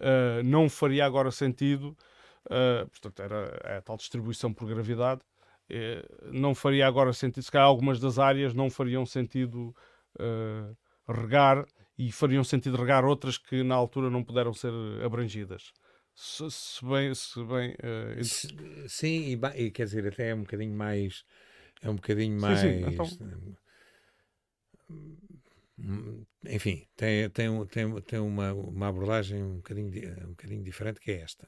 uh, 0.00 0.42
não 0.44 0.68
faria 0.68 1.06
agora 1.06 1.30
sentido, 1.30 1.96
uh, 2.46 2.88
portanto, 2.88 3.22
era 3.22 3.60
é 3.64 3.76
a 3.76 3.82
tal 3.82 3.96
distribuição 3.96 4.52
por 4.52 4.66
gravidade, 4.66 5.20
uh, 5.70 6.32
não 6.32 6.54
faria 6.54 6.86
agora 6.86 7.12
sentido, 7.12 7.44
se 7.44 7.50
calhar 7.50 7.68
algumas 7.68 8.00
das 8.00 8.18
áreas 8.18 8.52
não 8.52 8.68
fariam 8.68 9.06
sentido 9.06 9.74
regar 11.06 11.66
e 11.98 12.10
fariam 12.10 12.42
sentido 12.42 12.78
regar 12.78 13.04
outras 13.04 13.36
que 13.36 13.62
na 13.62 13.74
altura 13.74 14.08
não 14.08 14.24
puderam 14.24 14.54
ser 14.54 14.72
abrangidas. 15.04 15.74
Se, 16.16 16.50
se 16.50 16.84
bem. 16.84 17.14
Se 17.14 17.44
bem 17.44 17.72
uh, 17.74 18.88
sim, 18.88 19.34
e, 19.34 19.64
e, 19.64 19.70
quer 19.70 19.84
dizer, 19.84 20.08
até 20.08 20.30
é 20.30 20.34
um 20.34 20.40
bocadinho 20.40 20.74
mais. 20.74 21.24
É 21.82 21.90
um 21.90 21.96
bocadinho 21.96 22.40
mais. 22.40 22.60
Sim, 22.60 22.80
sim, 22.80 22.92
então 22.92 23.06
enfim, 26.48 26.86
tem, 26.96 27.28
tem, 27.30 27.66
tem, 27.66 28.00
tem 28.00 28.18
uma, 28.18 28.52
uma 28.54 28.88
abordagem 28.88 29.42
um 29.42 29.56
bocadinho, 29.56 29.88
um 30.24 30.30
bocadinho 30.30 30.62
diferente 30.62 31.00
que 31.00 31.10
é 31.10 31.20
esta. 31.20 31.46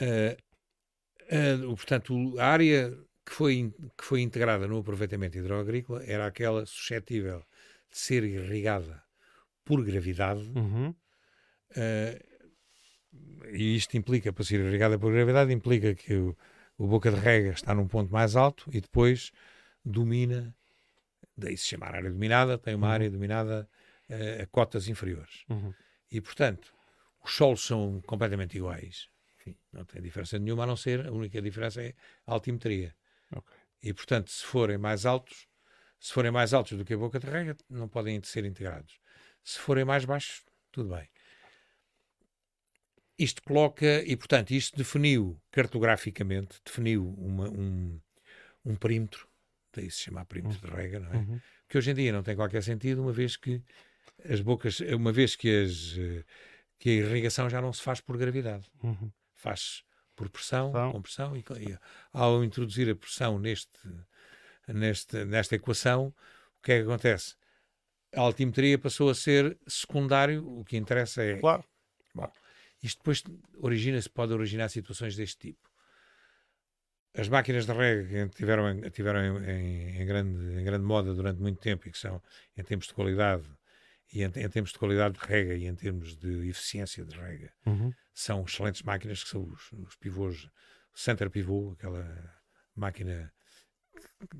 Uh, 0.00 1.62
uh, 1.62 1.76
portanto, 1.76 2.38
a 2.38 2.46
área 2.46 2.90
que 3.24 3.32
foi, 3.32 3.72
que 3.96 4.04
foi 4.04 4.22
integrada 4.22 4.66
no 4.66 4.78
aproveitamento 4.78 5.38
hidroagrícola 5.38 6.02
era 6.04 6.26
aquela 6.26 6.66
suscetível 6.66 7.44
de 7.90 7.98
ser 7.98 8.24
irrigada 8.24 9.02
por 9.64 9.84
gravidade. 9.84 10.50
Uhum. 10.56 10.88
Uh, 11.70 12.31
e 13.50 13.76
isto 13.76 13.96
implica, 13.96 14.32
para 14.32 14.44
ser 14.44 14.60
irrigada 14.60 14.98
por 14.98 15.12
gravidade, 15.12 15.52
implica 15.52 15.94
que 15.94 16.14
o, 16.14 16.36
o 16.78 16.86
boca 16.86 17.10
de 17.10 17.18
rega 17.18 17.50
está 17.50 17.74
num 17.74 17.86
ponto 17.86 18.12
mais 18.12 18.36
alto 18.36 18.70
e 18.72 18.80
depois 18.80 19.32
domina 19.84 20.54
daí 21.36 21.56
se 21.56 21.66
chamar 21.66 21.94
área 21.94 22.10
dominada, 22.10 22.58
tem 22.58 22.74
uma 22.74 22.88
uhum. 22.88 22.92
área 22.92 23.10
dominada 23.10 23.68
uh, 24.08 24.42
a 24.42 24.46
cotas 24.46 24.88
inferiores. 24.88 25.44
Uhum. 25.48 25.72
E, 26.10 26.20
portanto, 26.20 26.72
os 27.22 27.34
solos 27.34 27.64
são 27.64 28.00
completamente 28.02 28.56
iguais. 28.56 29.08
Enfim, 29.38 29.56
não 29.72 29.84
tem 29.84 30.00
diferença 30.00 30.38
nenhuma, 30.38 30.64
a 30.64 30.66
não 30.66 30.76
ser, 30.76 31.06
a 31.06 31.12
única 31.12 31.40
diferença 31.40 31.82
é 31.82 31.94
a 32.26 32.32
altimetria. 32.32 32.94
Okay. 33.34 33.58
E, 33.82 33.92
portanto, 33.92 34.30
se 34.30 34.44
forem 34.44 34.78
mais 34.78 35.06
altos, 35.06 35.48
se 35.98 36.12
forem 36.12 36.30
mais 36.30 36.52
altos 36.52 36.76
do 36.76 36.84
que 36.84 36.94
a 36.94 36.98
boca 36.98 37.18
de 37.18 37.26
rega, 37.26 37.56
não 37.68 37.88
podem 37.88 38.22
ser 38.22 38.44
integrados. 38.44 39.00
Se 39.42 39.58
forem 39.58 39.84
mais 39.84 40.04
baixos, 40.04 40.44
tudo 40.70 40.94
bem. 40.94 41.08
Isto 43.22 43.42
coloca, 43.42 44.02
e 44.02 44.16
portanto, 44.16 44.50
isto 44.50 44.76
definiu 44.76 45.40
cartograficamente, 45.50 46.60
definiu 46.64 47.08
uma, 47.18 47.48
um, 47.48 48.00
um 48.64 48.76
perímetro 48.76 49.28
daí 49.74 49.90
se 49.90 50.02
chama 50.02 50.24
perímetro 50.24 50.60
de 50.60 50.74
rega, 50.74 51.00
não 51.00 51.12
é? 51.12 51.16
Uhum. 51.16 51.40
Que 51.68 51.78
hoje 51.78 51.90
em 51.90 51.94
dia 51.94 52.12
não 52.12 52.22
tem 52.22 52.36
qualquer 52.36 52.62
sentido, 52.62 53.00
uma 53.02 53.12
vez 53.12 53.36
que 53.36 53.62
as 54.28 54.40
bocas, 54.40 54.80
uma 54.80 55.12
vez 55.12 55.34
que 55.34 55.62
as 55.62 55.94
que 56.78 56.90
a 56.90 56.92
irrigação 56.94 57.48
já 57.48 57.62
não 57.62 57.72
se 57.72 57.80
faz 57.80 58.00
por 58.00 58.16
gravidade. 58.16 58.68
Uhum. 58.82 59.10
Faz 59.36 59.84
por 60.16 60.28
pressão, 60.28 60.70
Então. 60.70 60.92
compressão, 60.92 61.36
e, 61.36 61.40
e 61.40 61.78
ao 62.12 62.42
introduzir 62.42 62.90
a 62.90 62.96
pressão 62.96 63.38
neste, 63.38 63.70
neste, 64.66 65.24
nesta 65.24 65.54
equação, 65.54 66.08
o 66.58 66.62
que 66.62 66.72
é 66.72 66.78
que 66.78 66.82
acontece? 66.82 67.36
A 68.14 68.20
altimetria 68.20 68.76
passou 68.78 69.08
a 69.08 69.14
ser 69.14 69.56
secundário, 69.66 70.44
o 70.46 70.64
que 70.64 70.76
interessa 70.76 71.22
é. 71.22 71.38
Claro. 71.38 71.64
Isto 72.82 72.98
depois 72.98 73.22
origina-se, 73.58 74.08
pode 74.10 74.32
originar 74.32 74.68
situações 74.68 75.14
deste 75.16 75.38
tipo. 75.38 75.70
As 77.14 77.28
máquinas 77.28 77.66
de 77.66 77.72
rega 77.72 78.28
que 78.28 78.36
tiveram, 78.36 78.80
tiveram 78.90 79.20
em, 79.20 79.50
em- 79.50 80.02
em 80.02 80.06
grande, 80.06 80.60
em 80.60 80.64
grande 80.64 80.84
moda 80.84 81.14
durante 81.14 81.40
muito 81.40 81.60
tempo 81.60 81.86
e 81.86 81.92
que 81.92 81.98
são, 81.98 82.22
em 82.56 82.62
termos 82.64 82.86
de 82.86 82.94
qualidade, 82.94 83.46
e 84.12 84.22
em, 84.22 84.26
em 84.26 84.48
termos 84.48 84.72
de 84.72 84.78
qualidade 84.78 85.18
de 85.18 85.24
rega 85.26 85.54
e 85.54 85.66
em 85.66 85.74
termos 85.74 86.16
de 86.16 86.48
eficiência 86.48 87.04
de 87.04 87.14
rega, 87.16 87.52
Uhum. 87.66 87.92
são 88.14 88.44
excelentes 88.44 88.82
máquinas 88.82 89.22
que 89.22 89.28
são 89.30 89.42
os, 89.44 89.70
os 89.72 89.94
pivôs, 89.96 90.48
center 90.94 91.28
pivô, 91.30 91.72
aquela 91.72 92.34
máquina 92.74 93.32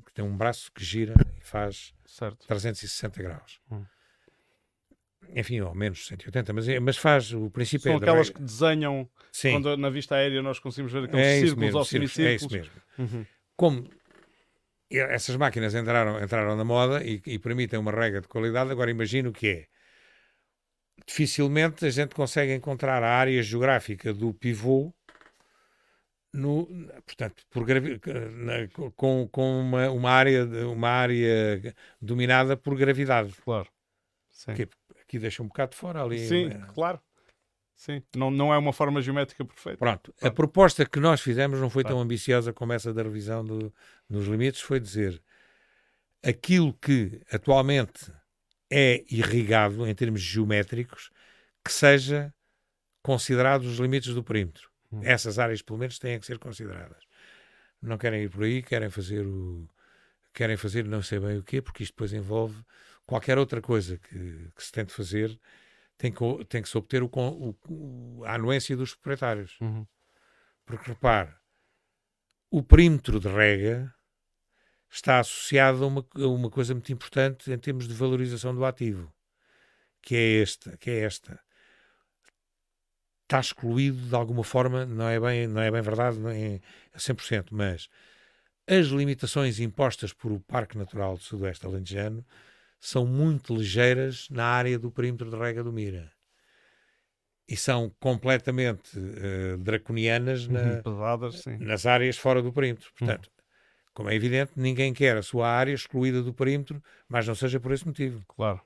que 0.07 0.13
tem 0.15 0.25
um 0.25 0.37
braço 0.37 0.73
que 0.73 0.83
gira 0.83 1.15
e 1.37 1.41
faz 1.43 1.95
Certo. 2.07 2.47
360 2.49 3.23
graus. 3.23 3.61
Hum. 3.71 3.85
Enfim, 5.35 5.61
ou 5.61 5.75
menos 5.75 6.07
180, 6.07 6.53
mas, 6.53 6.69
é- 6.69 6.79
mas 6.81 6.97
faz 6.97 7.33
o 7.33 7.49
princípio 7.51 7.85
São 7.85 7.95
é 7.95 7.97
aquelas 7.97 8.29
rega. 8.29 8.39
que 8.39 8.45
desenham, 8.45 9.09
Sim, 9.33 9.53
quando 9.53 9.77
na 9.77 9.89
vista 9.91 10.15
aérea 10.17 10.43
nós 10.43 10.59
conseguimos 10.59 10.93
ver 10.93 11.05
aqueles 11.05 11.27
é 11.27 11.41
círculos 11.41 11.75
ou 11.75 11.85
círculos, 11.85 12.19
é 12.19 12.35
isso 12.35 12.49
semicírculos. 12.49 12.83
mesmo. 12.99 13.19
Uhum. 13.19 13.27
Como 13.57 13.89
essas 14.91 15.37
máquinas 15.37 15.75
entraram, 15.75 16.23
entraram 16.23 16.55
na 16.55 16.65
moda 16.65 17.03
e, 17.03 17.23
e 17.27 17.39
permitem 17.39 17.79
uma 17.79 17.91
rega 17.93 18.21
de 18.21 18.29
qualidade, 18.29 18.71
agora 18.71 18.91
imagino 18.91 19.33
que 19.33 19.49
é. 19.49 19.67
Dificilmente 21.07 21.85
a 21.87 21.91
gente 21.91 22.15
consegue 22.15 22.53
encontrar 22.55 23.03
a 23.03 23.09
área 23.17 23.43
geográfica 23.43 24.13
do 24.13 24.33
pivô 24.35 24.93
no, 26.33 26.67
portanto, 27.05 27.43
por 27.51 27.67
na- 27.67 28.69
com, 28.97 29.27
com 29.29 29.61
uma, 29.61 29.91
uma, 29.91 30.11
área, 30.11 30.45
uma 30.69 30.89
área 30.89 31.75
dominada 32.01 32.57
por 32.57 32.77
gravidade. 32.77 33.33
Claro. 33.45 33.69
Sim, 34.31 34.55
Que 34.55 34.67
aqui 35.13 35.19
deixa 35.19 35.43
um 35.43 35.47
bocado 35.49 35.73
de 35.73 35.77
fora 35.77 36.03
ali. 36.03 36.27
Sim, 36.27 36.47
eh, 36.47 36.61
claro. 36.75 36.99
Sim. 37.77 38.03
Não, 38.17 38.31
não 38.31 38.55
é 38.55 38.57
uma 38.57 38.73
forma 38.73 39.03
geométrica 39.03 39.45
perfeita. 39.45 39.79
Pronto, 39.79 40.15
a 40.19 40.21
Pronto. 40.21 40.35
proposta 40.35 40.87
que 40.87 40.99
nós 40.99 41.21
fizemos 41.21 41.61
não 41.61 41.69
foi 41.69 41.83
tão 41.83 41.93
Claro. 41.93 42.05
ambiciosa 42.05 42.53
como 42.53 42.73
essa 42.73 42.95
da 42.95 43.03
revisão 43.03 43.45
do- 43.45 43.73
dos 44.09 44.27
limites, 44.27 44.61
foi 44.61 44.81
dizer 44.81 45.21
aquilo 46.25 46.73
que 46.75 47.21
atualmente 47.31 48.11
é 48.71 49.05
irrigado 49.11 49.87
em 49.87 49.95
termos 49.95 50.21
geométricos, 50.21 51.11
que 51.65 51.73
seja 51.73 52.33
considerado 53.03 53.65
os 53.65 53.79
limites 53.79 54.15
do 54.15 54.23
perímetro. 54.23 54.71
Hum. 54.91 55.01
Essas 55.03 55.39
áreas, 55.39 55.61
pelo 55.61 55.79
menos, 55.79 55.99
têm 55.99 56.19
que 56.21 56.27
ser 56.27 56.39
consideradas. 56.39 57.03
Não 57.83 57.99
querem 57.99 58.23
ir 58.23 58.31
por 58.31 58.45
aí, 58.45 58.63
querem 58.63 58.89
fazer 58.89 59.27
o. 59.27 59.69
Querem 60.33 60.57
fazer 60.57 60.85
não 60.87 61.03
sei 61.03 61.19
bem 61.19 61.37
o 61.37 61.43
quê, 61.43 61.61
porque 61.61 61.83
isto 61.83 61.93
depois 61.93 62.13
envolve 62.15 62.57
qualquer 63.07 63.39
outra 63.39 63.61
coisa 63.61 63.99
que, 63.99 64.51
que 64.55 64.65
se 64.65 64.73
tente 64.73 64.93
fazer, 64.93 65.39
tem 65.99 66.13
que, 66.13 66.45
tem 66.47 66.63
que 66.63 66.69
se 66.69 66.77
obter 66.79 67.03
o, 67.03 67.11
o- 67.69 68.25
a 68.25 68.35
anuência 68.35 68.77
dos 68.77 68.95
proprietários. 68.95 69.59
Uhum. 69.61 69.87
Porque 70.65 70.91
repare, 70.91 71.35
o 72.51 72.63
perímetro 72.63 73.19
de 73.19 73.29
rega 73.29 73.93
está 74.91 75.21
associado 75.21 75.85
a 75.85 75.87
uma, 75.87 76.07
a 76.15 76.27
uma 76.27 76.51
coisa 76.51 76.75
muito 76.75 76.93
importante 76.93 77.51
em 77.51 77.59
termos 77.59 77.89
de 77.89 77.95
valorização 77.95 78.55
do 78.55 78.65
ativo, 78.65 79.13
que 80.03 80.15
é 80.17 80.43
esta, 80.43 80.77
que 80.77 80.91
é 80.91 81.01
esta. 81.01 81.41
Está 83.25 83.41
excluído 83.41 83.97
de 84.09 84.15
alguma 84.15 84.45
forma, 84.45 84.85
não 84.85 85.09
é 85.09 85.19
bem, 85.19 85.47
não 85.47 85.63
é 85.63 85.71
bem 85.71 85.81
verdade 85.81 86.19
é 86.29 86.61
a 86.93 86.99
100%, 86.99 87.55
mas 87.55 87.89
as 88.69 88.87
limitações 88.89 89.59
impostas 89.59 90.13
por 90.13 90.31
o 90.31 90.41
Parque 90.41 90.77
Natural 90.77 91.17
do 91.17 91.23
Sudoeste 91.23 91.65
Alentejano 91.65 92.25
são 92.85 93.07
muito 93.07 93.55
ligeiras 93.55 94.29
na 94.29 94.45
área 94.45 94.77
do 94.77 94.91
perímetro 94.91 95.31
de 95.31 95.37
rega 95.37 95.63
do 95.63 95.73
Mira. 95.73 96.11
E 97.49 97.57
são 97.57 97.95
completamente 98.01 98.99
eh, 98.99 99.57
draconianas 99.57 100.49
na, 100.49 100.61
Uhum. 100.63 100.83
Pesadas, 100.83 101.45
nas 101.61 101.87
áreas 101.87 102.17
fora 102.17 102.43
do 102.43 102.53
perímetro. 102.53 102.91
Portanto, 102.99 103.31
como 103.95 104.11
é 104.11 104.17
evidente, 104.17 104.53
ninguém 104.57 104.93
quer 104.93 105.17
a 105.17 105.23
sua 105.23 105.49
área 105.49 105.73
excluída 105.73 106.23
do 106.25 106.35
perímetro, 106.35 106.83
mas 107.09 107.27
não 107.29 107.37
seja 107.37 107.61
por 107.61 107.71
esse 107.71 107.87
motivo. 107.87 108.25
Claro. 108.27 108.61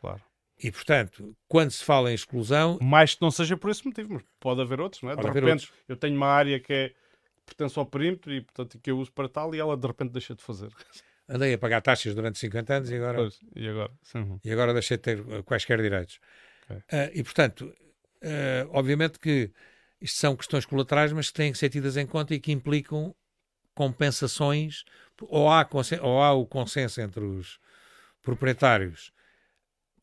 Claro. 0.00 0.20
E, 0.58 0.72
portanto, 0.72 1.36
quando 1.46 1.70
se 1.70 1.84
fala 1.84 2.10
em 2.10 2.14
exclusão, 2.14 2.78
Mais 2.82 3.14
que 3.14 3.22
não 3.22 3.30
seja 3.30 3.56
por 3.56 3.70
esse 3.70 3.86
motivo, 3.86 4.14
mas 4.14 4.24
pode 4.40 4.60
haver 4.60 4.80
outros, 4.80 5.02
não 5.02 5.10
é? 5.12 5.16
De 5.16 5.22
repente, 5.22 5.46
outros. 5.66 5.72
eu 5.88 5.96
tenho 5.96 6.16
uma 6.16 6.26
área 6.28 6.58
que 6.58 6.72
é 6.72 6.92
pertence 7.46 7.78
ao 7.78 7.86
perímetro 7.86 8.32
e, 8.32 8.40
portanto, 8.40 8.76
que 8.80 8.90
eu 8.90 8.98
uso 8.98 9.12
para 9.12 9.28
tal 9.28 9.54
e 9.54 9.60
ela 9.60 9.76
de 9.76 9.86
repente 9.86 10.10
deixa 10.10 10.34
de 10.34 10.42
fazer. 10.42 10.68
Andei 11.28 11.54
a 11.54 11.58
pagar 11.58 11.80
taxas 11.80 12.14
durante 12.14 12.38
50 12.38 12.74
anos 12.74 12.90
e 12.90 12.96
agora, 12.96 13.18
Pois, 13.18 13.40
e 13.54 13.68
agora? 13.68 13.92
Sim. 14.02 14.40
e 14.44 14.52
agora 14.52 14.72
deixei 14.72 14.96
de 14.96 15.02
ter 15.02 15.18
eh, 15.18 15.42
quaisquer 15.42 15.80
direitos. 15.80 16.18
Ok. 16.64 16.82
Ah, 16.90 17.10
e, 17.12 17.22
portanto, 17.22 17.74
ah, 18.22 18.66
obviamente 18.70 19.18
que 19.18 19.50
isto 20.00 20.18
são 20.18 20.36
questões 20.36 20.64
colaterais, 20.66 21.12
mas 21.12 21.28
que 21.28 21.34
têm 21.34 21.52
que 21.52 21.58
ser 21.58 21.68
tidas 21.70 21.96
em 21.96 22.06
conta 22.06 22.34
e 22.34 22.40
que 22.40 22.52
implicam 22.52 23.14
compensações, 23.74 24.84
ou 25.20 25.48
há, 25.50 25.68
ou 26.02 26.22
há 26.22 26.32
o 26.32 26.46
consenso 26.46 27.00
entre 27.00 27.24
os 27.24 27.58
proprietários, 28.20 29.12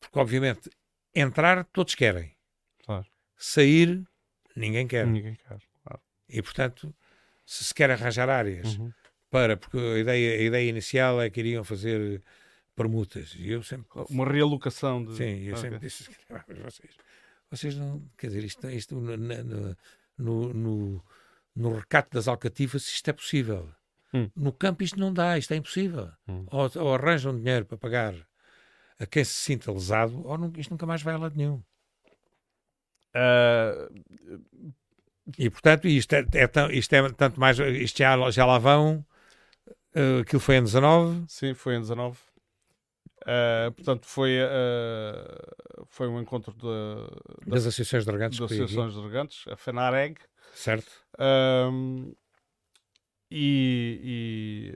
porque, 0.00 0.18
obviamente, 0.18 0.70
entrar 1.14 1.64
todos 1.66 1.94
querem, 1.94 2.34
Claro. 2.84 3.06
sair 3.36 4.02
ninguém 4.56 4.86
quer. 4.88 5.06
Ninguém 5.06 5.34
quer. 5.34 5.58
Claro. 5.84 6.00
E, 6.28 6.42
portanto, 6.42 6.94
se 7.46 7.64
se 7.64 7.74
quer 7.74 7.90
arranjar 7.90 8.28
áreas 8.28 8.76
Uhum. 8.76 8.92
Para, 9.30 9.56
porque 9.56 9.78
a 9.78 9.98
ideia, 9.98 10.38
a 10.38 10.42
ideia 10.42 10.68
inicial 10.68 11.20
é 11.22 11.30
que 11.30 11.40
iriam 11.40 11.62
fazer 11.64 12.22
permutas, 12.74 13.34
e 13.38 13.50
eu 13.50 13.62
sempre 13.62 13.86
Uma 14.08 14.26
realocação 14.26 15.04
de. 15.04 15.16
Sim, 15.16 15.42
eu 15.44 15.54
Ok. 15.54 15.62
sempre 15.62 15.78
disse 15.78 16.10
"Ah, 16.30 16.44
vocês, 16.64 16.96
vocês 17.50 17.76
não, 17.76 18.02
quer 18.18 18.28
dizer, 18.28 18.44
isto, 18.44 18.68
isto 18.70 18.94
no, 18.96 19.16
no, 19.16 20.54
no, 20.54 21.04
no, 21.54 21.74
recato 21.76 22.10
das 22.12 22.26
alcatifas, 22.28 22.86
isto 22.86 23.08
é 23.08 23.12
possível. 23.12 23.68
Hum. 24.12 24.28
No 24.34 24.52
campo 24.52 24.82
isto 24.82 24.98
não 24.98 25.12
dá, 25.12 25.38
isto 25.38 25.52
é 25.52 25.56
impossível. 25.56 26.10
Hum. 26.28 26.44
Ou, 26.50 26.70
ou 26.76 26.94
arranjam 26.94 27.36
dinheiro 27.36 27.64
para 27.64 27.78
pagar 27.78 28.14
a 28.98 29.06
quem 29.06 29.24
se 29.24 29.34
sinta 29.34 29.70
lesado, 29.72 30.26
ou 30.26 30.36
não- 30.36 30.52
isto 30.56 30.70
nunca 30.70 30.84
mais 30.86 31.02
vai 31.02 31.14
a 31.14 31.18
lado 31.18 31.36
nenhum. 31.36 31.62
Ah, 33.14 33.88
E 35.38 35.48
portanto, 35.50 35.86
isto 35.86 36.12
é, 36.14 36.24
é 36.34 36.46
tão- 36.48 36.70
isto 36.70 36.92
é 36.92 37.08
tanto 37.12 37.38
mais, 37.38 37.58
isto 37.58 37.98
já, 37.98 38.30
já 38.30 38.44
lá 38.46 38.58
vão, 38.58 39.04
eh, 39.94 40.20
aquilo 40.20 40.40
foi 40.40 40.56
em 40.56 40.62
19, 40.62 41.24
sim, 41.28 41.54
foi 41.54 41.76
em 41.76 41.80
19. 41.80 42.18
Ah, 43.26 43.70
portanto, 43.74 44.06
foi, 44.06 44.38
ah, 44.40 45.84
foi 45.86 46.08
um 46.08 46.20
encontro 46.20 46.54
da- 46.54 47.04
da- 47.46 47.54
das 47.54 47.66
associações 47.66 48.04
de 48.04 48.10
regantes, 48.10 48.38
das 48.38 48.50
associações 48.50 48.94
de 48.94 49.00
regantes, 49.00 49.44
a 49.48 49.56
FENAREG, 49.56 50.16
certo? 50.54 50.90
Ahm, 51.18 52.12
e, 53.30 54.72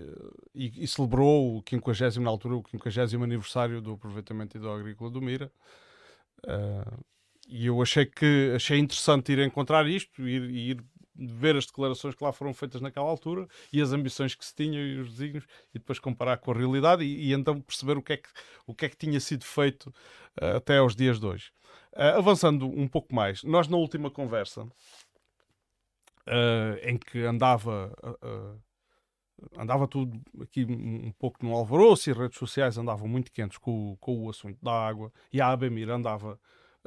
e, 0.55 0.67
e- 0.67 0.85
e 0.85 0.87
celebrou 0.87 1.57
o 1.59 1.62
50, 1.62 2.21
na 2.21 2.31
altura, 2.31 2.55
o 2.57 2.62
50 2.69 3.25
aniversário 3.25 3.81
do 3.81 3.93
aproveitamento 3.93 4.57
hidroagrícola 4.57 5.11
do 5.11 5.21
Mira. 5.21 5.51
Ah, 6.47 6.99
e 7.49 7.67
eu 7.67 7.81
achei 7.83 8.07
que 8.07 8.53
achei 8.55 8.79
interessante 8.79 9.33
ir 9.33 9.39
encontrar 9.41 9.87
isto, 9.89 10.27
ir, 10.27 10.43
ir 10.51 10.85
ver 11.15 11.57
as 11.57 11.67
declarações 11.67 12.15
que 12.15 12.25
lá 12.25 12.33
foram 12.33 12.53
feitas 12.53 12.81
naquela 12.81 13.09
altura 13.09 13.47
e 13.73 13.81
as 13.81 13.93
ambições 13.93 14.35
que 14.35 14.45
se 14.45 14.55
tinham 14.55 14.83
e 14.83 14.99
os 14.99 15.11
desígnios 15.11 15.45
e 15.75 15.79
depois 15.79 15.99
comparar 15.99 16.39
com 16.39 16.51
a 16.51 16.55
realidade 16.55 17.05
e, 17.05 17.29
e 17.29 17.33
então 17.33 17.61
perceber 17.61 17.97
o 17.97 18.03
que 18.03 18.15
é 18.15 18.17
que, 18.17 18.29
o 18.67 18.75
que, 18.75 18.87
é 18.87 18.89
que 18.89 18.97
tinha 18.97 19.21
sido 19.21 19.45
feito 19.45 19.93
ah, 20.41 20.57
até 20.57 20.79
aos 20.79 20.97
dias 20.97 21.21
de 21.21 21.27
hoje. 21.27 21.53
Ah, 21.95 22.17
avançando 22.19 22.67
um 22.67 22.89
pouco 22.89 23.15
mais, 23.15 23.43
nós 23.45 23.69
na 23.69 23.77
última 23.77 24.11
conversa 24.11 24.67
eh, 26.27 26.81
em 26.91 26.97
que 26.97 27.21
andava 27.25 27.93
andava 29.59 29.87
tudo 29.87 30.21
aqui 30.41 30.65
um 30.65 31.12
pouco 31.12 31.45
no 31.45 31.55
alvoroço 31.55 32.09
e 32.09 32.12
as 32.12 32.19
redes 32.19 32.39
sociais 32.39 32.79
andavam 32.79 33.09
muito 33.09 33.33
quentes 33.33 33.59
com, 33.59 33.97
com 34.01 34.25
o 34.25 34.31
assunto 34.31 34.59
da 34.62 34.73
água 34.73 35.12
e 35.33 35.41
a 35.41 35.49
Abemir 35.49 35.91
andava 35.91 36.39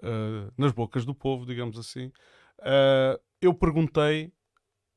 eh, 0.03 0.51
nas 0.57 0.71
bocas 0.71 1.05
do 1.05 1.15
povo, 1.15 1.45
digamos 1.45 1.77
assim. 1.77 2.11
Eh, 2.61 3.19
eu 3.41 3.53
perguntei 3.53 4.31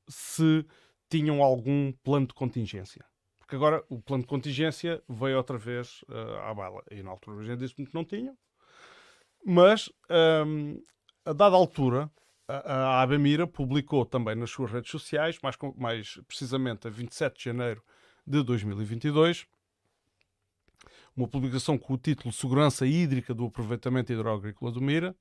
se 0.08 0.64
tinham 1.08 1.42
algum 1.42 1.92
plano 2.04 2.26
de 2.26 2.34
contingência. 2.34 3.04
Porque 3.38 3.56
agora 3.56 3.84
o 3.88 4.00
plano 4.00 4.22
de 4.22 4.28
contingência 4.28 5.02
veio 5.08 5.36
outra 5.36 5.58
vez 5.58 6.04
eh, 6.08 6.40
à 6.48 6.54
baila. 6.54 6.82
E 6.90 7.02
na 7.02 7.10
altura 7.10 7.40
a 7.40 7.44
gente 7.44 7.58
disse-me 7.58 7.86
que 7.86 7.94
não 7.94 8.04
tinham. 8.04 8.36
Mas, 9.44 9.90
ehm, 10.08 10.80
a 11.24 11.32
dada 11.32 11.56
altura, 11.56 12.10
a, 12.46 13.02
a 13.02 13.46
publicou 13.46 14.04
também 14.04 14.34
nas 14.34 14.50
suas 14.50 14.70
redes 14.70 14.90
sociais, 14.90 15.38
mais, 15.42 15.56
mais 15.76 16.20
precisamente 16.26 16.86
a 16.86 16.90
27 16.90 17.38
de 17.38 17.44
janeiro 17.44 17.82
de 18.26 18.42
2022, 18.42 19.46
uma 21.16 21.28
publicação 21.28 21.76
com 21.78 21.94
o 21.94 21.98
título 21.98 22.32
Segurança 22.32 22.86
Hídrica 22.86 23.34
do 23.34 23.46
Aproveitamento 23.46 24.12
Hidroagrícola 24.12 24.72
do 24.72 24.80
Mira, 24.80 25.16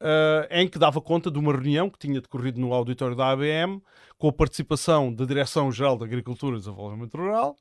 uh, 0.00 0.46
em 0.50 0.68
que 0.68 0.78
dava 0.78 1.00
conta 1.00 1.30
de 1.30 1.38
uma 1.38 1.52
reunião 1.52 1.90
que 1.90 1.98
tinha 1.98 2.20
decorrido 2.20 2.60
no 2.60 2.72
auditório 2.72 3.16
da 3.16 3.30
ABM, 3.30 3.82
com 4.18 4.28
a 4.28 4.32
participação 4.32 5.12
da 5.12 5.24
Direção-Geral 5.24 5.98
de 5.98 6.04
Agricultura 6.04 6.56
e 6.56 6.58
Desenvolvimento 6.58 7.16
Rural, 7.16 7.56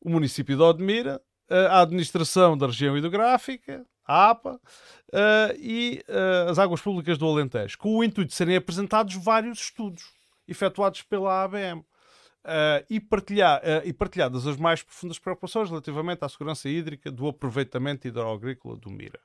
o 0.00 0.10
município 0.10 0.56
de 0.56 0.62
Odmira, 0.62 1.20
a 1.48 1.82
Administração 1.82 2.56
da 2.56 2.66
Região 2.66 2.96
Hidrográfica, 2.96 3.84
a 4.04 4.30
APA, 4.30 4.54
uh, 4.54 5.56
e 5.58 6.02
uh, 6.08 6.50
as 6.50 6.58
Águas 6.58 6.80
Públicas 6.80 7.16
do 7.18 7.26
Alentejo, 7.26 7.78
com 7.78 7.96
o 7.96 8.04
intuito 8.04 8.30
de 8.30 8.34
serem 8.34 8.56
apresentados 8.56 9.14
vários 9.14 9.60
estudos 9.60 10.04
efetuados 10.46 11.02
pela 11.02 11.44
ABM. 11.44 11.84
Uh, 12.44 12.82
e, 12.90 12.98
partilhar, 12.98 13.62
e 13.84 13.92
partilhadas 13.92 14.48
as 14.48 14.56
mais 14.56 14.82
profundas 14.82 15.16
preocupações 15.16 15.70
relativamente 15.70 16.24
à 16.24 16.28
segurança 16.28 16.68
hídrica 16.68 17.08
do 17.08 17.28
aproveitamento 17.28 18.08
hidroagrícola 18.08 18.76
do 18.76 18.90
Mira. 18.90 19.20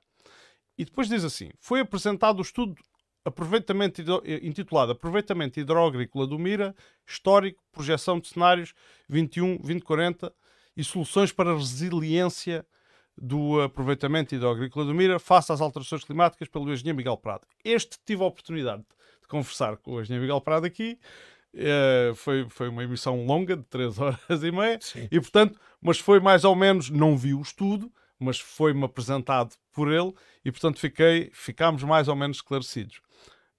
E 0.77 0.85
depois 0.85 1.07
diz 1.07 1.23
assim: 1.23 1.49
foi 1.59 1.79
apresentado 1.79 2.39
o 2.39 2.41
estudo 2.41 2.75
aproveitamento 3.25 4.01
intitulado 4.41 4.93
Aproveitamento 4.93 5.59
Hidroagrícola 5.59 6.25
do 6.25 6.39
Mira, 6.39 6.73
Histórico, 7.05 7.61
Projeção 7.71 8.19
de 8.19 8.29
Cenários 8.29 8.73
21-2040 9.11 10.31
e 10.75 10.83
Soluções 10.83 11.31
para 11.31 11.51
a 11.51 11.57
Resiliência 11.57 12.65
do 13.17 13.59
Aproveitamento 13.61 14.33
Hidroagrícola 14.33 14.85
do 14.85 14.93
Mira 14.93 15.19
face 15.19 15.51
às 15.51 15.59
alterações 15.59 16.03
climáticas 16.03 16.47
pelo 16.47 16.71
engenheiro 16.71 16.95
Miguel 16.95 17.17
Prado. 17.17 17.45
Este 17.65 17.97
tive 18.05 18.23
a 18.23 18.27
oportunidade 18.27 18.83
de 19.21 19.27
conversar 19.27 19.75
com 19.77 19.95
o 19.95 20.01
engenheiro 20.01 20.23
Miguel 20.23 20.41
Prado 20.41 20.65
aqui 20.65 20.97
Uh, 21.53 22.13
foi, 22.13 22.45
foi 22.49 22.67
uma 22.67 22.83
emissão 22.83 23.25
longa 23.25 23.55
de 23.57 23.63
3 23.63 23.97
horas 23.97 24.43
e 24.43 24.51
meia 24.51 24.77
Sim. 24.79 25.07
e 25.09 25.19
portanto, 25.19 25.59
mas 25.81 25.97
foi 25.97 26.19
mais 26.19 26.43
ou 26.43 26.55
menos, 26.55 26.89
não 26.91 27.17
vi 27.17 27.33
o 27.33 27.41
estudo, 27.41 27.91
mas 28.19 28.39
foi-me 28.39 28.83
apresentado 28.83 29.55
por 29.71 29.91
ele 29.91 30.13
e 30.43 30.51
portanto 30.51 30.79
fiquei, 30.79 31.29
ficámos 31.33 31.83
mais 31.83 32.07
ou 32.07 32.15
menos 32.15 32.37
esclarecidos. 32.37 33.01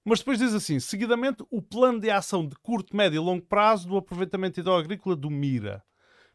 Mas 0.03 0.19
depois 0.19 0.39
diz 0.39 0.53
assim, 0.53 0.79
seguidamente 0.79 1.43
o 1.49 1.61
plano 1.61 1.99
de 1.99 2.09
ação 2.09 2.47
de 2.47 2.55
curto, 2.55 2.95
médio 2.95 3.17
e 3.17 3.19
longo 3.19 3.45
prazo 3.45 3.87
do 3.87 3.97
aproveitamento 3.97 4.59
hidroagrícola 4.59 5.15
do 5.15 5.29
MIRA 5.29 5.83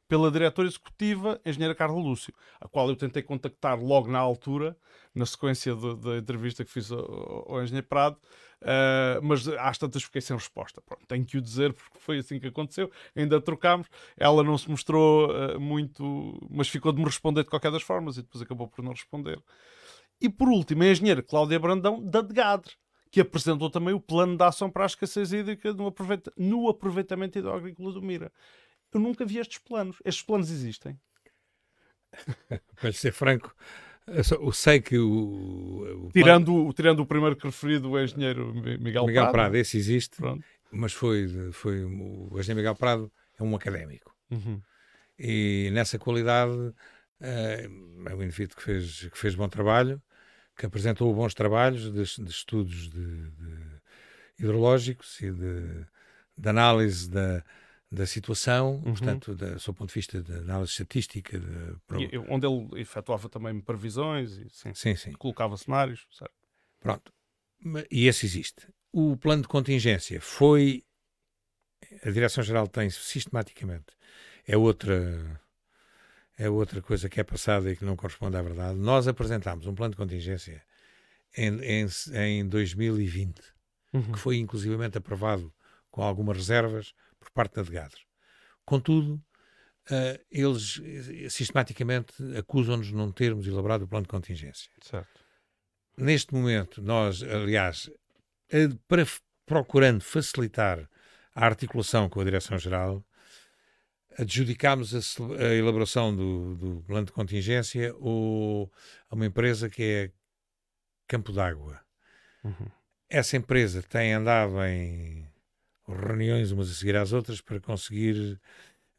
pela 0.09 0.31
diretora 0.31 0.69
executiva, 0.69 1.41
a 1.45 1.49
engenheira 1.49 1.75
Carla 1.75 1.99
Lúcio, 1.99 2.33
a 2.61 2.69
qual 2.69 2.89
eu 2.89 2.97
tentei 2.97 3.23
contactar 3.23 3.83
logo 3.83 4.11
na 4.11 4.19
altura, 4.19 4.77
na 5.15 5.25
sequência 5.25 5.75
da 5.75 6.19
entrevista 6.19 6.65
que 6.65 6.71
fiz 6.71 6.91
ao, 6.91 7.53
ao 7.53 7.63
engenheiro 7.63 7.87
Prado, 7.87 8.17
uh, 8.63 9.23
mas 9.23 9.47
às 9.49 9.79
tantas 9.79 10.03
fiquei 10.03 10.21
sem 10.21 10.37
resposta. 10.37 10.81
Pronto, 10.83 11.07
tenho 11.07 11.25
que 11.25 11.39
o 11.39 11.43
dizer 11.43 11.73
porque 11.73 11.99
foi 11.99 12.19
assim 12.19 12.39
que 12.39 12.49
aconteceu. 12.49 12.91
Ainda 13.15 13.41
trocámos, 13.41 13.89
ela 14.17 14.43
não 14.43 14.59
se 14.59 14.69
mostrou 14.69 15.31
uh, 15.31 15.61
muito, 15.61 16.39
mas 16.51 16.69
ficou 16.69 16.93
de 16.93 16.99
me 16.99 17.05
responder 17.05 17.45
de 17.45 17.51
qualquer 17.51 17.71
das 17.71 17.83
formas 17.83 18.17
e 18.17 18.23
depois 18.23 18.43
acabou 18.43 18.69
por 18.69 18.83
não 18.83 18.93
responder. 18.93 19.41
E 20.21 20.29
por 20.29 20.49
último, 20.49 20.83
a 20.83 20.87
engenheira 20.87 21.23
Cláudia 21.23 21.59
Brandão, 21.59 22.03
da 22.03 22.21
DEGADRE, 22.21 22.73
que 23.11 23.21
apresentou 23.21 23.71
também 23.71 23.95
o 23.95 24.01
plano 24.01 24.37
de 24.37 24.43
ação 24.43 24.69
para 24.69 24.83
a 24.83 24.87
escassez 24.87 25.33
hídrica 25.33 25.73
no, 25.73 25.87
aproveita 25.87 26.33
no 26.37 26.69
aproveitamento 26.69 27.39
hidroagrícola 27.39 27.93
do 27.93 28.03
Mira. 28.03 28.33
Eu 28.95 29.01
nunca 29.01 29.27
vi 29.27 29.39
estes 29.39 29.59
planos. 29.59 29.97
Estes 30.05 30.25
planos 30.25 30.51
existem. 30.51 30.99
Para 32.81 32.93
ser 32.93 33.13
franco, 33.13 33.55
eu 34.07 34.53
sei 34.53 34.81
que 34.81 34.97
o. 34.97 36.07
o 36.07 36.11
tirando, 36.13 36.53
plano... 36.53 36.73
tirando 36.73 37.01
o 37.01 37.07
primeiro 37.07 37.35
que 37.35 37.45
referido, 37.45 37.91
o 37.91 38.01
engenheiro 38.01 38.55
Miguel, 38.55 39.07
Miguel 39.07 39.25
Prado. 39.25 39.33
Prado, 39.33 39.57
esse 39.57 39.77
existe, 39.77 40.17
Pronto. 40.19 40.45
mas 40.71 40.93
foi, 40.93 41.27
foi. 41.53 41.85
O 41.85 42.29
engenheiro 42.39 42.57
Miguel 42.57 42.77
Prado 42.77 43.13
é 43.39 43.43
um 43.43 43.57
académico. 43.57 44.15
Uhum. 44.31 44.61
E 45.19 45.71
nessa 45.73 45.99
qualidade 45.99 46.73
é, 47.21 47.65
é 48.07 48.15
um 48.15 48.23
indivíduo 48.23 48.57
que 48.57 48.63
fez, 48.63 49.09
que 49.09 49.19
fez 49.19 49.35
bom 49.35 49.49
trabalho, 49.49 50.01
que 50.57 50.67
apresentou 50.67 51.13
bons 51.15 51.35
trabalhos 51.35 51.91
de, 51.91 52.23
de 52.25 52.31
estudos 52.31 52.91
de, 52.91 53.31
de 53.31 53.81
hidrológicos 54.39 55.21
e 55.21 55.31
de, 55.31 55.87
de 56.37 56.49
análise 56.49 57.09
da 57.09 57.43
da 57.95 58.07
situação, 58.07 58.75
uhum. 58.77 58.93
portanto, 58.93 59.35
do 59.35 59.59
seu 59.59 59.73
ponto 59.73 59.89
de 59.89 59.95
vista 59.95 60.23
de 60.23 60.33
análise 60.33 60.73
estatística. 60.73 61.39
De... 61.39 61.77
E, 62.13 62.19
onde 62.29 62.47
ele 62.47 62.81
efetuava 62.81 63.29
também 63.29 63.59
previsões 63.61 64.33
e 64.33 64.49
sim, 64.51 64.75
sim, 64.75 64.97
sim. 64.97 65.13
colocava 65.13 65.57
cenários. 65.57 66.07
Certo. 66.11 66.35
Pronto. 66.81 67.13
E 67.91 68.07
esse 68.07 68.27
existe. 68.27 68.69
O 68.93 69.17
plano 69.17 69.43
de 69.43 69.49
contingência 69.49 70.21
foi. 70.21 70.85
A 72.05 72.11
Direção-Geral 72.11 72.67
tem 72.67 72.91
sistematicamente. 72.91 73.87
É 74.47 74.57
outra. 74.57 75.41
É 76.37 76.51
outra 76.51 76.83
coisa 76.83 77.09
que 77.09 77.21
é 77.21 77.25
passada 77.25 77.71
e 77.71 77.77
que 77.77 77.85
não 77.85 77.95
corresponde 77.95 78.37
à 78.37 78.43
verdade. 78.43 78.77
Nós 78.77 79.07
apresentámos 79.07 79.67
um 79.69 79.75
plano 79.75 79.93
de 79.93 79.97
contingência 79.97 80.63
em, 81.37 81.61
em, 81.61 81.87
em 82.13 82.49
2020, 82.49 83.41
uhum. 83.93 84.13
que 84.13 84.19
foi 84.19 84.39
inclusivamente 84.39 84.99
aprovado 84.99 85.53
com 85.93 86.03
algumas 86.03 86.37
reservas 86.37 86.93
por 87.25 87.33
parte 87.33 87.57
da 87.57 87.63
DGADR. 87.63 87.99
Contudo, 88.65 89.15
uh, 89.91 90.25
eles 90.31 90.81
eh, 90.83 91.29
sistematicamente 91.29 92.13
acusam-nos 92.39 92.87
de 92.89 92.95
não 92.95 93.13
termos 93.13 93.47
elaborado 93.47 93.85
o 93.85 93.89
plano 93.89 94.05
de 94.05 94.09
contingência. 94.09 94.71
Certo. 94.83 95.21
Neste 95.97 96.35
momento, 96.35 96.83
nós, 96.83 97.23
aliás, 97.23 97.91
para, 98.89 99.07
procurando 99.47 100.03
facilitar 100.03 100.89
a 101.35 101.47
articulação 101.47 102.09
com 102.09 102.21
a 102.21 102.25
Direção-Geral, 102.25 103.05
adjudicámos 104.19 104.95
a, 104.95 104.99
a 105.45 105.55
elaboração 105.55 106.15
do, 106.15 106.57
do, 106.57 106.85
plano 106.87 107.07
de 107.07 107.13
contingência 107.13 107.93
a 107.93 109.15
uma 109.15 109.27
empresa 109.27 109.69
que 109.69 109.83
é 109.83 110.11
Campo 111.07 111.33
d'Água. 111.33 111.81
Uhum. 112.43 112.67
Essa 113.09 113.37
empresa 113.37 113.83
tem 113.83 114.13
andado 114.13 114.63
em 114.65 115.29
reuniões 115.87 116.51
umas 116.51 116.71
a 116.71 116.75
seguir 116.75 116.97
às 116.97 117.13
outras 117.13 117.41
para 117.41 117.61
conseguir 117.61 118.41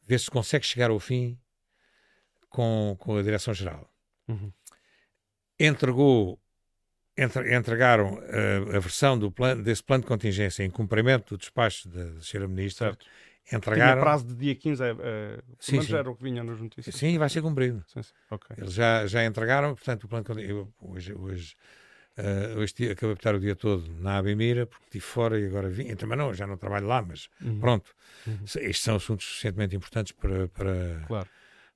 ver 0.05 0.19
se 0.19 0.29
consegue 0.29 0.65
chegar 0.65 0.89
ao 0.89 0.99
fim 0.99 1.37
com, 2.49 2.95
com 2.99 3.17
a 3.17 3.21
Direção-Geral. 3.21 3.89
Uhum. 4.27 4.51
Entregou, 5.59 6.39
entre, 7.17 7.55
entregaram 7.55 8.19
a, 8.19 8.77
a, 8.77 8.79
versão 8.79 9.17
do 9.17 9.31
plano, 9.31 9.63
desse 9.63 9.83
plano 9.83 10.03
de 10.03 10.07
contingência 10.07 10.63
em 10.63 10.69
cumprimento 10.69 11.35
do 11.35 11.37
despacho 11.37 11.89
da, 11.89 12.03
da 12.05 12.19
Sra. 12.19 12.47
Ministra. 12.47 12.87
Certo. 12.87 13.05
Entregaram... 13.51 13.93
Tinha 13.93 14.03
prazo 14.03 14.25
de 14.25 14.35
dia 14.35 14.55
15, 14.55 14.83
é, 14.83 14.95
é, 14.99 15.39
sim, 15.59 15.81
sim. 15.81 15.95
era 15.95 16.09
o 16.09 16.15
que 16.15 16.23
vinha 16.23 16.43
nas 16.43 16.59
notícias. 16.59 16.95
Sim, 16.95 17.17
vai 17.19 17.29
ser 17.29 17.43
cumprido. 17.43 17.83
Sim, 17.87 18.01
sim. 18.01 18.13
Okay. 18.31 18.55
Eles 18.59 18.73
já, 18.73 19.05
já 19.05 19.23
entregaram, 19.23 19.75
portanto, 19.75 20.05
o 20.05 20.07
plano 20.07 20.23
de 20.23 20.27
contingência. 20.27 20.67
Hoje, 20.81 21.13
hoje 21.13 21.55
Uh, 22.17 22.63
acabei 22.91 23.13
de 23.13 23.19
estar 23.19 23.35
o 23.35 23.39
dia 23.39 23.57
todo 23.57 23.91
na 23.99 24.17
Abimira, 24.17 24.65
porque 24.65 24.85
estive 24.85 25.03
fora 25.03 25.37
e 25.37 25.45
agora 25.45 25.67
vim. 25.67 25.93
Também 25.95 26.17
não, 26.17 26.33
já 26.33 26.47
não 26.47 26.55
trabalho 26.57 26.87
lá, 26.87 27.01
mas 27.01 27.29
uhum. 27.41 27.59
pronto. 27.59 27.93
Uhum. 28.25 28.39
Estes 28.45 28.79
são 28.79 28.95
assuntos 28.95 29.25
suficientemente 29.25 29.75
importantes 29.75 30.13
para, 30.13 30.47
para, 30.47 31.03
claro. 31.07 31.29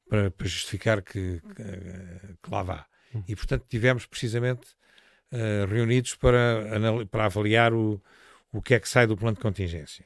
para, 0.07 0.31
para, 0.31 0.47
justificar 0.47 1.01
que, 1.01 1.41
que, 1.41 2.35
que 2.41 2.49
lá 2.49 2.63
vá. 2.63 2.85
Uhum. 3.13 3.23
E 3.27 3.35
portanto 3.35 3.65
tivemos 3.67 4.05
precisamente 4.05 4.67
uh, 5.33 5.65
reunidos 5.67 6.15
para, 6.15 6.63
para 7.11 7.25
avaliar 7.25 7.73
o, 7.73 8.01
o 8.49 8.61
que 8.61 8.75
é 8.75 8.79
que 8.79 8.87
sai 8.87 9.05
do 9.05 9.17
plano 9.17 9.35
de 9.35 9.41
contingência. 9.41 10.05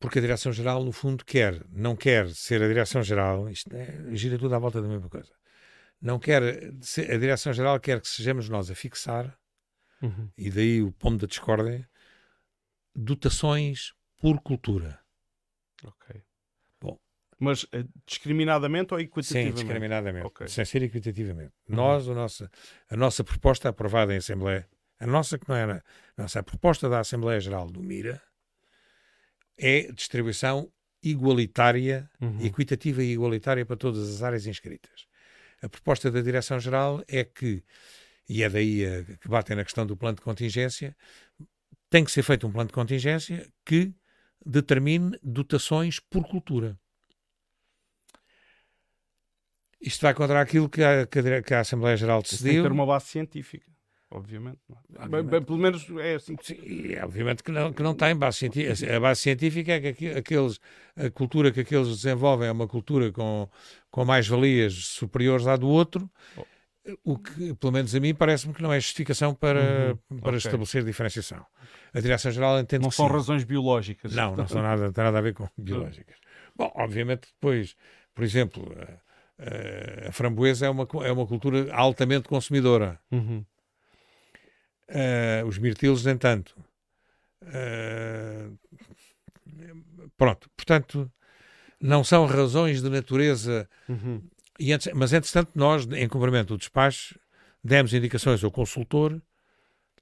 Porque 0.00 0.18
a 0.18 0.22
Direção-Geral, 0.22 0.84
no 0.84 0.92
fundo, 0.92 1.24
quer, 1.24 1.62
não 1.70 1.94
quer 1.94 2.28
ser 2.30 2.60
a 2.62 2.66
Direção-Geral, 2.66 3.48
isto 3.48 3.74
é, 3.74 3.96
gira 4.12 4.36
tudo 4.36 4.56
à 4.56 4.58
volta 4.58 4.82
da 4.82 4.88
mesma 4.88 5.08
coisa 5.08 5.30
não 6.06 6.20
quer, 6.20 6.42
a 6.42 7.18
Direção-Geral 7.18 7.80
quer 7.80 8.00
que 8.00 8.08
sejamos 8.08 8.48
nós 8.48 8.70
a 8.70 8.74
fixar, 8.76 9.36
uhum. 10.00 10.30
e 10.38 10.50
daí 10.50 10.80
o 10.80 10.92
ponto 10.92 11.22
da 11.22 11.26
discórdia, 11.26 11.88
dotações 12.94 13.92
por 14.16 14.40
cultura. 14.40 15.00
Ok. 15.84 16.22
Bom. 16.80 16.96
Mas 17.40 17.64
uh, 17.64 17.86
discriminadamente 18.06 18.94
ou 18.94 19.00
equitativamente? 19.00 19.58
Sim, 19.58 19.64
discriminadamente. 19.64 20.26
Okay. 20.26 20.48
Sem 20.48 20.64
ser 20.64 20.82
equitativamente. 20.84 21.52
Uhum. 21.68 21.74
Nós, 21.74 22.08
a 22.08 22.14
nossa, 22.14 22.50
a 22.88 22.96
nossa 22.96 23.24
proposta 23.24 23.68
aprovada 23.68 24.14
em 24.14 24.18
Assembleia, 24.18 24.68
a 25.00 25.06
nossa 25.06 25.36
que 25.36 25.48
não 25.48 25.56
era, 25.56 25.84
a 26.16 26.22
nossa 26.22 26.38
a 26.38 26.42
proposta 26.42 26.88
da 26.88 27.00
Assembleia 27.00 27.40
Geral 27.40 27.68
do 27.68 27.82
Mira 27.82 28.22
é 29.58 29.90
distribuição 29.92 30.72
igualitária, 31.02 32.08
uhum. 32.20 32.40
equitativa 32.40 33.02
e 33.02 33.12
igualitária 33.12 33.66
para 33.66 33.76
todas 33.76 34.08
as 34.08 34.22
áreas 34.22 34.46
inscritas. 34.46 35.06
A 35.62 35.68
proposta 35.68 36.10
da 36.10 36.20
Direção-Geral 36.20 37.02
é 37.08 37.24
que, 37.24 37.62
e 38.28 38.42
é 38.42 38.48
daí 38.48 38.84
a, 38.84 39.04
que 39.04 39.28
batem 39.28 39.56
na 39.56 39.64
questão 39.64 39.86
do 39.86 39.96
plano 39.96 40.16
de 40.16 40.22
contingência, 40.22 40.96
tem 41.88 42.04
que 42.04 42.10
ser 42.10 42.22
feito 42.22 42.46
um 42.46 42.52
plano 42.52 42.68
de 42.68 42.74
contingência 42.74 43.48
que 43.64 43.94
determine 44.44 45.18
dotações 45.22 45.98
por 45.98 46.26
cultura. 46.28 46.78
Isto 49.80 50.02
vai 50.02 50.14
contra 50.14 50.40
aquilo 50.40 50.68
que 50.68 50.82
a, 50.82 51.06
que 51.06 51.54
a 51.54 51.60
Assembleia 51.60 51.96
Geral 51.96 52.22
decidiu. 52.22 52.52
Tem 52.52 52.62
que 52.62 52.68
ter 52.68 52.72
uma 52.72 52.86
base 52.86 53.06
científica 53.06 53.76
obviamente. 54.10 54.58
É? 54.98 55.08
Bem, 55.08 55.22
bem, 55.22 55.42
pelo 55.42 55.58
menos 55.58 55.86
é 56.00 56.14
assim. 56.14 56.36
Sim, 56.40 56.94
é, 56.94 57.04
obviamente 57.04 57.42
que 57.42 57.52
não, 57.52 57.72
que 57.72 57.82
não 57.82 57.94
tem 57.94 58.16
base 58.16 58.38
científica. 58.38 58.96
A 58.96 59.00
base 59.00 59.20
científica 59.20 59.72
é 59.72 59.92
que 59.92 60.08
aqueles, 60.10 60.60
a 60.96 61.10
cultura 61.10 61.50
que 61.50 61.60
aqueles 61.60 61.88
desenvolvem 61.88 62.48
é 62.48 62.52
uma 62.52 62.68
cultura 62.68 63.12
com, 63.12 63.48
com 63.96 64.04
mais-valias 64.04 64.74
superiores 64.88 65.46
à 65.46 65.56
do 65.56 65.66
outro. 65.66 66.10
Oh. 66.36 66.44
O 67.02 67.18
que, 67.18 67.54
pelo 67.54 67.72
menos 67.72 67.94
a 67.94 67.98
mim, 67.98 68.14
parece-me 68.14 68.52
que 68.52 68.62
não 68.62 68.70
é 68.70 68.78
justificação 68.78 69.34
para, 69.34 69.96
uhum. 70.10 70.18
para 70.18 70.28
okay. 70.28 70.36
estabelecer 70.36 70.84
diferenciação. 70.84 71.44
A 71.94 71.98
Direção-Geral 71.98 72.60
entende 72.60 72.84
Não 72.84 72.90
são 72.90 73.06
sim. 73.06 73.12
razões 73.14 73.42
biológicas. 73.42 74.14
Não, 74.14 74.36
não 74.36 74.46
são 74.46 74.60
nada, 74.60 74.84
não 74.84 74.92
tem 74.92 75.02
nada 75.02 75.16
a 75.16 75.22
ver 75.22 75.32
com 75.32 75.48
biológicas. 75.56 76.14
Bom, 76.54 76.70
obviamente, 76.76 77.28
depois, 77.32 77.74
por 78.14 78.22
exemplo, 78.22 78.70
a, 79.38 80.08
a 80.08 80.12
framboesa 80.12 80.66
é 80.66 80.70
uma, 80.70 80.86
é 81.02 81.10
uma 81.10 81.26
cultura 81.26 81.74
altamente 81.74 82.28
consumidora. 82.28 83.00
Uhum. 83.10 83.46
Uh, 84.90 85.46
os 85.46 85.56
mirtilos, 85.56 86.04
nem 86.04 86.18
tanto. 86.18 86.54
Uh, 87.42 88.58
pronto, 90.18 90.50
portanto, 90.54 91.10
não 91.80 92.02
são 92.02 92.26
razões 92.26 92.82
de 92.82 92.88
natureza. 92.88 93.68
Uhum. 93.88 94.22
E 94.58 94.72
antes, 94.72 94.92
mas, 94.94 95.12
entretanto, 95.12 95.50
nós, 95.54 95.86
em 95.92 96.08
cumprimento 96.08 96.48
do 96.48 96.58
despacho, 96.58 97.18
demos 97.62 97.92
indicações 97.92 98.42
ao 98.42 98.50
consultor, 98.50 99.20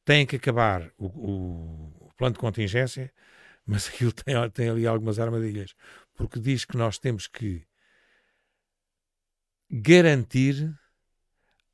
tem 0.05 0.27
que 0.27 0.37
acabar 0.37 0.91
o, 0.99 1.07
o, 1.07 2.11
plano 2.17 2.35
de 2.35 2.39
contingência, 2.39 3.13
mas 3.67 3.89
aquilo 3.93 4.13
tem, 4.13 4.35
tem 4.51 4.69
ali 4.69 4.87
algumas 4.87 5.19
armadilhas, 5.19 5.75
porque 6.15 6.39
diz 6.39 6.65
que 6.65 6.77
nós 6.77 6.99
temos 6.99 7.27
que 7.27 7.63
garantir 9.71 10.73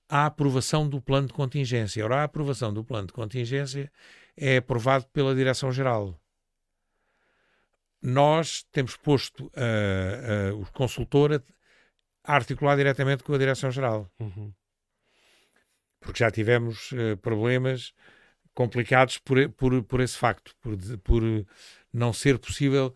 a 0.09 0.27
aprovação 0.27 0.89
do 0.89 1.01
plano 1.01 1.29
de 1.29 1.33
contingência. 1.33 2.05
Ora, 2.05 2.17
a 2.17 2.25
aprovação 2.25 2.73
do 2.73 2.85
plano 2.85 3.07
de 3.07 3.13
contingência 3.13 3.93
é 4.37 4.57
aprovado 4.57 5.07
pela 5.13 5.35
Direção-Geral. 5.35 6.20
Nós 8.03 8.65
temos 8.73 8.97
posto 8.97 9.47
uh, 9.47 10.55
uh, 10.55 10.61
o 10.61 10.73
consultor 10.73 11.43
a 12.25 12.35
articular 12.35 12.77
diretamente 12.77 13.23
com 13.23 13.35
a 13.35 13.39
Direção-Geral. 13.39 14.11
Uhum. 14.19 14.53
Porque 16.01 16.19
já 16.19 16.31
tivemos 16.31 16.93
uh, 16.93 17.17
problemas 17.19 17.93
complicados 18.55 19.19
por, 19.19 19.49
por, 19.51 19.83
por 19.85 20.01
esse 20.01 20.17
facto, 20.17 20.55
por, 20.61 20.77
por 21.05 21.23
não 21.93 22.13
ser 22.13 22.39
possível. 22.39 22.95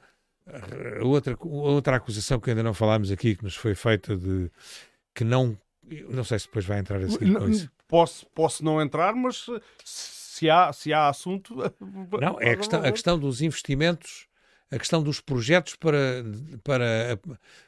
Outra, 1.03 1.37
outra 1.41 1.97
acusação 1.97 2.39
que 2.39 2.51
ainda 2.51 2.63
não 2.63 2.75
falámos 2.75 3.11
aqui, 3.11 3.35
que 3.35 3.45
nos 3.45 3.57
foi 3.57 3.75
feita 3.75 4.15
de 4.15 4.51
que 5.15 5.25
não 5.25 5.59
não 6.09 6.25
sei 6.25 6.39
se 6.39 6.47
depois 6.47 6.65
vai 6.65 6.79
entrar 6.79 7.01
assim 7.03 7.33
com 7.33 7.49
isso. 7.49 7.71
Posso, 7.87 8.27
posso 8.27 8.65
não 8.65 8.81
entrar, 8.81 9.15
mas 9.15 9.47
se 9.85 10.49
há, 10.49 10.73
se 10.73 10.93
há 10.93 11.09
assunto. 11.09 11.55
Não, 12.21 12.41
é 12.41 12.53
a 12.53 12.57
questão, 12.57 12.83
a 12.83 12.91
questão 12.91 13.19
dos 13.19 13.41
investimentos, 13.41 14.27
a 14.71 14.79
questão 14.79 15.03
dos 15.03 15.21
projetos 15.21 15.77
para, 15.77 16.25
para, 16.63 17.21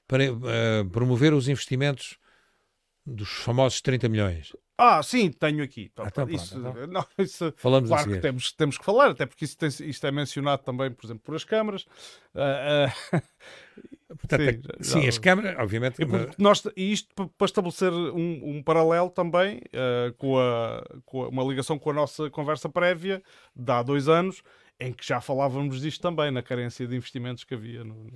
para 0.07 0.32
uh, 0.32 0.90
promover 0.90 1.32
os 1.32 1.49
investimentos 1.49 2.18
dos 3.05 3.28
famosos 3.28 3.80
30 3.80 4.09
milhões. 4.09 4.53
Ah, 4.78 5.03
sim, 5.03 5.30
tenho 5.30 5.64
aqui. 5.64 5.90
Ah, 5.97 6.05
então, 6.07 6.28
isso, 6.28 6.59
então. 6.59 6.86
Não, 6.86 7.07
isso, 7.18 7.55
Falamos 7.57 7.88
claro 7.88 8.11
que 8.11 8.18
temos, 8.18 8.53
temos 8.53 8.76
que 8.76 8.84
falar, 8.84 9.11
até 9.11 9.24
porque 9.24 9.47
isso 9.47 9.57
tem, 9.57 9.68
isto 9.68 10.07
é 10.07 10.11
mencionado 10.11 10.62
também, 10.62 10.90
por 10.90 11.07
exemplo, 11.07 11.22
por 11.24 11.34
as 11.34 11.44
câmaras. 11.44 11.86
Uh, 12.34 13.16
uh, 13.16 13.22
Portanto, 14.18 14.68
sim, 14.80 14.99
a, 14.99 15.01
sim 15.01 15.09
as 15.09 15.18
câmaras, 15.18 15.59
obviamente. 15.59 16.03
E, 16.03 16.07
nós, 16.42 16.62
e 16.76 16.92
isto 16.92 17.09
para 17.36 17.44
estabelecer 17.47 17.90
um, 17.92 18.57
um 18.57 18.62
paralelo 18.62 19.11
também 19.11 19.59
uh, 19.59 20.12
com, 20.18 20.38
a, 20.38 20.84
com 21.05 21.24
a, 21.24 21.28
uma 21.28 21.42
ligação 21.44 21.78
com 21.78 21.90
a 21.90 21.94
nossa 21.94 22.30
conversa 22.30 22.68
prévia 22.68 23.22
de 23.55 23.72
há 23.72 23.82
dois 23.82 24.09
anos, 24.09 24.42
em 24.79 24.93
que 24.93 25.07
já 25.07 25.20
falávamos 25.20 25.81
disto 25.81 26.03
também, 26.03 26.31
na 26.31 26.43
carência 26.43 26.87
de 26.87 26.97
investimentos 26.97 27.45
que 27.45 27.55
havia. 27.55 27.83
No... 27.83 28.11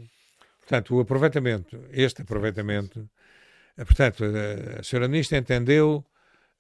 Portanto, 0.61 0.95
o 0.95 1.01
aproveitamento, 1.01 1.83
este 1.91 2.23
aproveitamento, 2.23 3.09
portanto, 3.77 4.25
a, 4.25 4.81
a 4.81 4.83
senhora 4.83 5.09
Ministra 5.09 5.39
entendeu 5.39 6.05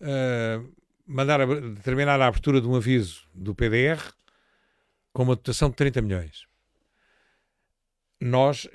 uh, 0.01 0.73
mandar 1.07 1.41
a, 1.41 1.47
determinar 1.47 2.21
a 2.21 2.27
abertura 2.27 2.61
de 2.61 2.67
um 2.67 2.75
aviso 2.75 3.29
do 3.35 3.55
PDR 3.55 4.01
com 5.13 5.23
uma 5.25 5.37
dotação 5.37 5.71
de 5.71 5.77
30 5.77 6.03
milhões. 6.03 6.47
Nós, 8.21 8.69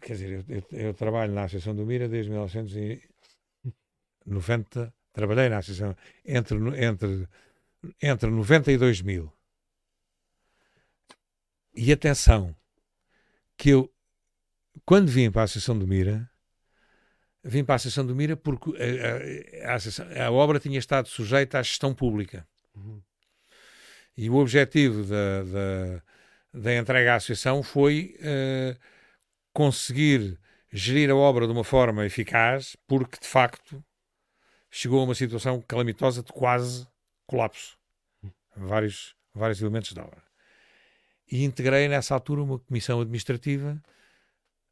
quer 0.00 0.12
dizer, 0.14 0.44
eu, 0.48 0.56
eu, 0.56 0.64
eu 0.78 0.94
trabalho 0.94 1.32
na 1.32 1.44
Associação 1.44 1.74
do 1.74 1.84
Mira 1.84 2.08
desde 2.08 2.30
1990, 2.30 4.94
trabalhei 5.12 5.48
na 5.48 5.58
Associação 5.58 5.96
entre, 6.24 6.56
entre, 6.84 7.28
entre 8.00 8.30
90 8.30 8.70
e 8.72 8.78
2000. 8.78 9.39
E 11.82 11.90
atenção, 11.92 12.54
que 13.56 13.70
eu, 13.70 13.90
quando 14.84 15.08
vim 15.08 15.30
para 15.30 15.40
a 15.40 15.44
Associação 15.44 15.78
do 15.78 15.86
Mira, 15.86 16.30
vim 17.42 17.64
para 17.64 17.74
a 17.74 17.76
Associação 17.76 18.04
do 18.04 18.14
Mira 18.14 18.36
porque 18.36 18.72
a, 19.64 19.72
a, 19.72 20.26
a, 20.26 20.30
obra 20.30 20.60
tinha 20.60 20.78
estado 20.78 21.08
sujeita 21.08 21.58
à 21.58 21.62
gestão 21.62 21.94
pública. 21.94 22.46
Uhum. 22.74 23.00
E 24.14 24.28
o 24.28 24.34
objetivo 24.34 25.04
da, 25.04 25.42
da, 25.42 26.02
da, 26.52 26.76
entrega 26.76 27.14
à 27.14 27.16
Associação 27.16 27.62
foi 27.62 28.14
uh, 28.18 28.78
conseguir 29.54 30.38
gerir 30.70 31.08
a 31.08 31.16
obra 31.16 31.46
de 31.46 31.52
uma 31.54 31.64
forma 31.64 32.04
eficaz, 32.04 32.76
porque 32.86 33.18
de 33.18 33.26
facto 33.26 33.82
chegou 34.70 35.00
a 35.00 35.04
uma 35.04 35.14
situação 35.14 35.62
calamitosa 35.62 36.22
de 36.22 36.30
quase 36.30 36.86
colapso. 37.26 37.78
Vários, 38.54 39.16
vários 39.34 39.62
elementos 39.62 39.94
da 39.94 40.04
obra. 40.04 40.29
E 41.30 41.44
integrei 41.44 41.88
nessa 41.88 42.14
altura 42.14 42.42
uma 42.42 42.58
comissão 42.58 43.00
administrativa 43.00 43.80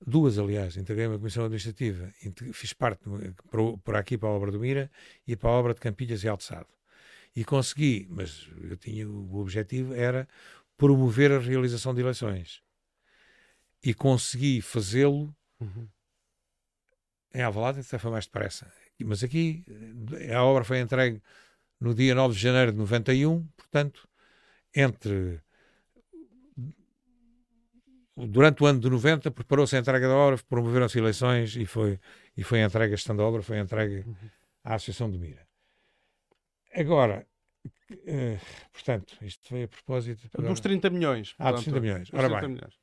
duas, 0.04 0.38
aliás, 0.38 0.76
integrei 0.76 1.06
uma 1.06 1.18
comissão 1.18 1.44
administrativa, 1.44 2.12
fiz 2.52 2.72
parte 2.72 3.02
por, 3.50 3.96
aqui 3.96 4.16
para 4.16 4.28
a 4.28 4.32
obra 4.32 4.50
do 4.50 4.60
Mira 4.60 4.90
e 5.26 5.36
para 5.36 5.50
a 5.50 5.52
obra 5.52 5.74
de 5.74 5.80
Campilhas 5.80 6.22
e 6.22 6.28
Alçado. 6.28 6.68
E 7.34 7.44
consegui, 7.44 8.06
mas 8.10 8.48
eu 8.62 8.76
tinha 8.76 9.08
o 9.08 9.36
objetivo 9.38 9.94
era 9.94 10.28
promover 10.76 11.32
a 11.32 11.38
realização 11.38 11.94
de 11.94 12.00
eleições. 12.00 12.62
E 13.82 13.94
consegui 13.94 14.60
fazê-lo 14.60 15.34
uhum. 15.60 15.88
em 17.34 17.42
Alvalade, 17.42 17.80
até 17.80 17.98
foi 17.98 18.10
mais 18.10 18.26
depressa. 18.26 18.72
Mas 19.04 19.22
aqui 19.22 19.64
a 20.34 20.42
obra 20.42 20.64
foi 20.64 20.80
entregue 20.80 21.22
no 21.78 21.94
dia 21.94 22.14
9 22.14 22.34
de 22.34 22.40
janeiro 22.40 22.72
de 22.72 22.78
91, 22.78 23.46
portanto, 23.56 24.08
entre 24.74 25.40
durante 28.26 28.62
o 28.62 28.66
ano 28.66 28.80
de 28.80 28.90
90 28.90 29.30
preparou-se 29.30 29.76
a 29.76 29.78
entrega 29.78 30.08
da 30.08 30.14
obra, 30.14 30.38
promoveram-se 30.48 30.98
eleições 30.98 31.56
e 31.56 31.66
foi, 31.66 32.00
e 32.36 32.42
foi 32.42 32.60
entregue 32.60 32.94
a 32.94 32.96
gestão 32.96 33.16
da 33.16 33.22
obra, 33.22 33.42
foi 33.42 33.58
entregue 33.58 34.04
à 34.64 34.74
Associação 34.74 35.10
de 35.10 35.18
Mira. 35.18 35.46
Agora, 36.74 37.26
uh, 37.90 38.40
portanto, 38.72 39.16
isto 39.22 39.48
foi 39.48 39.64
a 39.64 39.68
propósito... 39.68 40.28
Dos 40.36 40.60
30 40.60 40.90
milhões. 40.90 41.34
Ah, 41.38 41.52
dos 41.52 41.64
30 41.64 41.80
milhões. 41.80 42.10
Ora 42.12 42.28
30 42.28 42.40
bem, 42.40 42.48
milhões. 42.50 42.74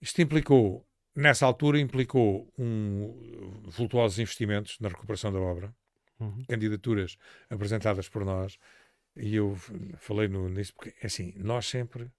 isto 0.00 0.20
implicou, 0.20 0.86
nessa 1.14 1.46
altura, 1.46 1.78
implicou 1.78 2.52
um, 2.58 3.62
vultuosos 3.66 4.18
investimentos 4.18 4.78
na 4.80 4.88
recuperação 4.88 5.32
da 5.32 5.40
obra, 5.40 5.74
uhum. 6.18 6.44
candidaturas 6.48 7.16
apresentadas 7.48 8.08
por 8.08 8.24
nós, 8.24 8.58
e 9.16 9.34
eu 9.34 9.56
falei 9.96 10.28
no, 10.28 10.48
nisso 10.48 10.72
porque, 10.74 10.94
é 11.02 11.06
assim, 11.06 11.32
nós 11.36 11.66
sempre 11.66 12.10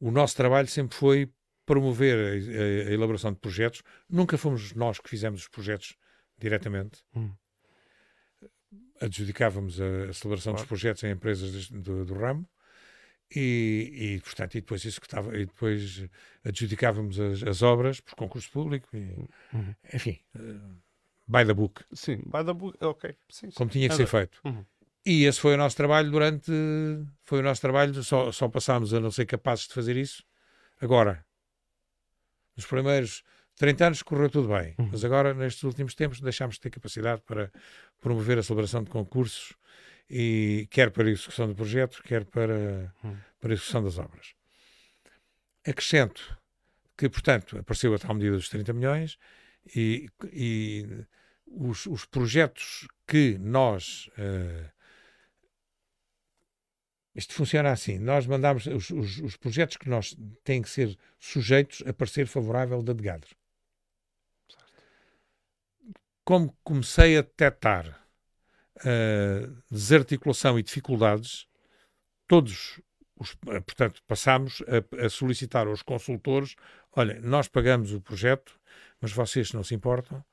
o 0.00 0.10
nosso 0.10 0.36
trabalho 0.36 0.66
sempre 0.66 0.96
foi 0.96 1.30
promover 1.66 2.18
a, 2.18 2.88
a, 2.88 2.92
elaboração 2.92 3.32
de 3.32 3.38
projetos. 3.38 3.82
Nunca 4.08 4.36
fomos 4.36 4.72
nós 4.72 4.98
que 4.98 5.08
fizemos 5.08 5.42
os 5.42 5.48
projetos 5.48 5.96
diretamente. 6.38 7.04
Hum. 7.14 7.30
Adjudicávamos 9.00 9.80
a, 9.80 10.10
a 10.10 10.12
celebração 10.12 10.52
claro. 10.52 10.56
dos 10.56 10.64
projetos 10.66 11.04
em 11.04 11.10
empresas 11.10 11.70
do, 11.70 12.04
do 12.04 12.14
ramo 12.14 12.48
e, 13.34 14.16
e, 14.16 14.20
portanto, 14.20 14.56
e 14.56 14.60
depois 14.60 14.84
executava, 14.84 15.36
e 15.36 15.46
depois 15.46 16.04
adjudicávamos 16.44 17.20
as, 17.20 17.42
as 17.44 17.62
obras 17.62 18.00
por 18.00 18.14
concurso 18.16 18.50
público 18.50 18.88
e, 18.92 19.28
uhum. 19.52 19.74
enfim, 19.94 20.18
uh, 20.34 20.76
by 21.28 21.44
the 21.46 21.54
book. 21.54 21.84
Sim, 21.92 22.16
by 22.26 22.44
the 22.44 22.52
book, 22.52 22.76
ok. 22.80 23.14
Sim, 23.28 23.50
sim. 23.50 23.56
Como 23.56 23.70
tinha 23.70 23.88
que 23.88 23.94
é 23.94 23.96
ser 23.96 24.06
feito. 24.06 24.40
Uhum. 24.44 24.64
E 25.04 25.24
esse 25.24 25.40
foi 25.40 25.54
o 25.54 25.56
nosso 25.56 25.76
trabalho 25.76 26.10
durante. 26.10 26.52
Foi 27.24 27.40
o 27.40 27.42
nosso 27.42 27.60
trabalho, 27.60 28.02
só, 28.02 28.30
só 28.32 28.48
passámos 28.48 28.92
a 28.92 29.00
não 29.00 29.10
ser 29.10 29.26
capazes 29.26 29.66
de 29.66 29.74
fazer 29.74 29.96
isso. 29.96 30.22
Agora, 30.80 31.24
nos 32.56 32.66
primeiros 32.66 33.22
30 33.56 33.86
anos 33.86 34.02
correu 34.02 34.30
tudo 34.30 34.48
bem, 34.48 34.74
uhum. 34.78 34.88
mas 34.92 35.04
agora, 35.04 35.34
nestes 35.34 35.62
últimos 35.62 35.94
tempos, 35.94 36.20
deixámos 36.20 36.56
de 36.56 36.62
ter 36.62 36.70
capacidade 36.70 37.22
para 37.22 37.50
promover 38.00 38.38
a 38.38 38.42
celebração 38.42 38.82
de 38.82 38.90
concursos, 38.90 39.54
e 40.10 40.66
quer 40.70 40.90
para 40.90 41.04
a 41.04 41.10
execução 41.10 41.46
do 41.46 41.54
projeto, 41.54 42.02
quer 42.02 42.24
para, 42.24 42.92
uhum. 43.04 43.16
para 43.38 43.50
a 43.50 43.54
execução 43.54 43.84
das 43.84 43.96
obras. 43.96 44.34
Acrescento 45.64 46.36
que, 46.96 47.08
portanto, 47.08 47.58
apareceu 47.58 47.94
a 47.94 47.98
tal 47.98 48.14
medida 48.14 48.36
dos 48.36 48.48
30 48.48 48.72
milhões 48.72 49.18
e, 49.74 50.10
e 50.32 51.04
os, 51.46 51.86
os 51.86 52.04
projetos 52.04 52.88
que 53.06 53.38
nós. 53.38 54.08
Uh, 54.18 54.79
isto 57.14 57.34
funciona 57.34 57.70
assim. 57.70 57.98
Nós 57.98 58.26
mandamos 58.26 58.66
os, 58.66 58.90
os, 58.90 59.18
os, 59.18 59.36
projetos 59.36 59.76
que 59.76 59.88
nós 59.88 60.16
têm 60.44 60.62
que 60.62 60.70
ser 60.70 60.96
sujeitos 61.18 61.82
a 61.86 61.92
parecer 61.92 62.26
favorável 62.26 62.82
de 62.82 62.90
Adegados. 62.90 63.34
Como 66.24 66.56
comecei 66.62 67.16
a 67.16 67.22
detectar 67.22 68.06
uh, 68.76 69.62
desarticulação 69.70 70.58
e 70.58 70.62
dificuldades, 70.62 71.46
todos 72.28 72.80
os, 73.16 73.34
portanto, 73.34 74.00
passámos 74.06 74.62
a, 74.62 75.06
a, 75.06 75.08
solicitar 75.10 75.66
aos 75.66 75.82
consultores: 75.82 76.54
olha, 76.92 77.20
nós 77.20 77.48
pagamos 77.48 77.92
o 77.92 78.00
projeto, 78.00 78.58
mas 79.00 79.12
vocês 79.12 79.52
não 79.52 79.64
se 79.64 79.74
importam, 79.74 80.24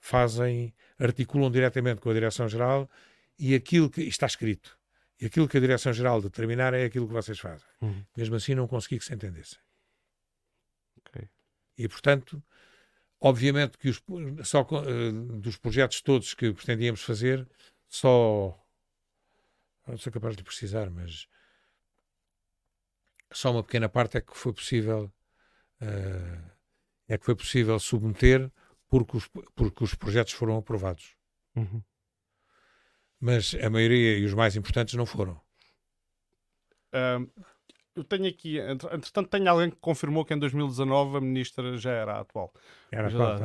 fazem, 0.00 0.74
articulam 0.98 1.50
diretamente 1.50 2.00
com 2.00 2.10
a 2.10 2.14
Direção-Geral 2.14 2.90
e 3.38 3.54
aquilo 3.54 3.88
que 3.88 4.02
está 4.02 4.26
escrito. 4.26 4.76
E 5.20 5.26
aquilo 5.26 5.48
que 5.48 5.56
a 5.56 5.60
Direção-Geral 5.60 6.20
determinar 6.20 6.74
é 6.74 6.84
aquilo 6.84 7.06
que 7.06 7.12
vocês 7.12 7.38
fazem. 7.38 7.66
Uhum. 7.80 8.04
Mesmo 8.16 8.34
assim, 8.34 8.54
não 8.54 8.66
consegui 8.66 8.98
que 8.98 9.04
se 9.04 9.14
entendessem. 9.14 9.58
Okay. 11.08 11.28
E, 11.78 11.88
portanto, 11.88 12.42
obviamente 13.20 13.78
que 13.78 13.88
os, 13.88 14.02
só 14.42 14.62
uh, 14.62 15.12
dos 15.40 15.56
projetos 15.56 16.00
todos 16.00 16.34
que 16.34 16.52
pretendíamos 16.52 17.02
fazer, 17.02 17.48
só. 17.88 18.58
Não 19.86 19.98
sou 19.98 20.12
capaz 20.12 20.34
de 20.36 20.42
precisar, 20.42 20.90
mas 20.90 21.28
só 23.30 23.50
uma 23.50 23.62
pequena 23.62 23.88
parte 23.88 24.16
é 24.16 24.20
que 24.20 24.36
foi 24.36 24.52
possível 24.52 25.12
uh, 25.82 26.50
é 27.06 27.18
que 27.18 27.24
foi 27.24 27.34
possível 27.34 27.78
submeter 27.78 28.50
porque 28.88 29.16
os, 29.16 29.28
porque 29.54 29.84
os 29.84 29.94
projetos 29.94 30.32
foram 30.32 30.56
aprovados. 30.56 31.16
Uhum. 31.54 31.82
Mas 33.24 33.56
a 33.62 33.70
maioria 33.70 34.18
e 34.18 34.24
os 34.26 34.34
mais 34.34 34.54
importantes 34.54 34.92
não 34.92 35.06
foram. 35.06 35.40
eu 37.96 38.04
tenho 38.04 38.28
aqui, 38.28 38.58
entretanto, 38.58 39.30
tenho 39.30 39.48
alguém 39.48 39.70
que 39.70 39.76
confirmou 39.80 40.26
que 40.26 40.34
em 40.34 40.38
2019 40.38 41.16
a 41.16 41.20
ministra 41.22 41.74
já 41.78 41.90
era 41.90 42.20
atual. 42.20 42.52
Era 42.92 43.08
atual, 43.08 43.38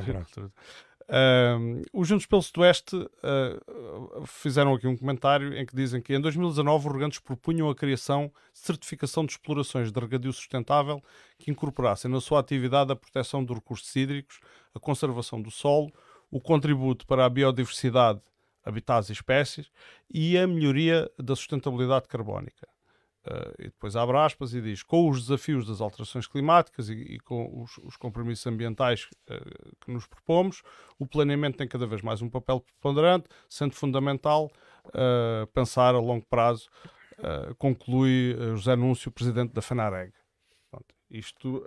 Uh, 1.10 1.82
os 1.92 2.08
Juntos 2.08 2.28
pelo 2.28 2.44
Sudoeste 2.44 2.96
uh, 2.96 4.28
fizeram 4.28 4.76
aqui 4.76 4.86
um 4.86 4.96
comentário 4.96 5.58
em 5.58 5.66
que 5.66 5.76
dizem 5.76 6.00
que 6.00 6.14
em 6.14 6.22
2019 6.22 6.88
os 6.88 6.94
regantes 6.94 7.18
propunham 7.18 7.68
a 7.68 7.74
criação 7.74 8.32
de 8.54 8.60
certificação 8.60 9.26
de 9.26 9.32
explorações 9.32 9.92
de 9.92 10.00
regadio 10.00 10.32
sustentável 10.32 11.02
que 11.40 11.50
incorporassem 11.50 12.12
na 12.12 12.22
sua 12.22 12.40
atividade 12.40 12.92
a 12.92 12.96
proteção 12.96 13.44
dos 13.44 13.56
recursos 13.56 13.96
hídricos, 13.96 14.40
a 14.76 14.80
conservação 14.80 15.42
do 15.42 15.50
solo, 15.50 15.92
o 16.30 16.40
contributo 16.40 17.08
para 17.08 17.26
a 17.26 17.30
biodiversidade, 17.30 18.22
habitats 18.64 19.10
e 19.10 19.14
espécies 19.14 19.72
e 20.14 20.38
a 20.38 20.48
melhoria 20.48 21.10
da 21.18 21.36
sustentabilidade 21.36 22.08
carbónica. 22.08 22.68
Uh, 23.28 23.54
e 23.60 23.64
depois 23.66 23.98
abre 23.98 24.18
aspas 24.18 24.54
e 24.54 24.62
diz: 24.62 24.82
com 24.82 25.10
os 25.10 25.22
desafios 25.24 25.68
das 25.68 25.82
alterações 25.82 26.26
climáticas 26.26 26.88
e, 26.88 26.94
e 26.94 27.20
com 27.20 27.62
os, 27.62 27.78
os, 27.80 27.98
compromissos 27.98 28.48
ambientais 28.48 29.10
uh, 29.30 29.76
que 29.82 29.92
nos 29.92 30.08
propomos, 30.08 30.64
o 30.98 31.06
planeamento 31.06 31.58
tem 31.58 31.68
cada 31.68 31.86
vez 31.86 32.02
mais 32.02 32.22
um 32.22 32.30
papel 32.30 32.62
preponderante, 32.62 33.28
sendo 33.50 33.76
fundamental 33.76 34.50
uh, 34.88 35.46
pensar 35.54 35.96
a 35.96 36.00
longo 36.00 36.26
prazo, 36.28 36.70
conclui 37.58 38.34
José 38.56 38.78
Núncio, 38.78 39.12
presidente 39.12 39.52
da 39.52 39.62
FENAREG. 39.62 40.14
Pronto, 40.72 40.96
isto, 41.12 41.62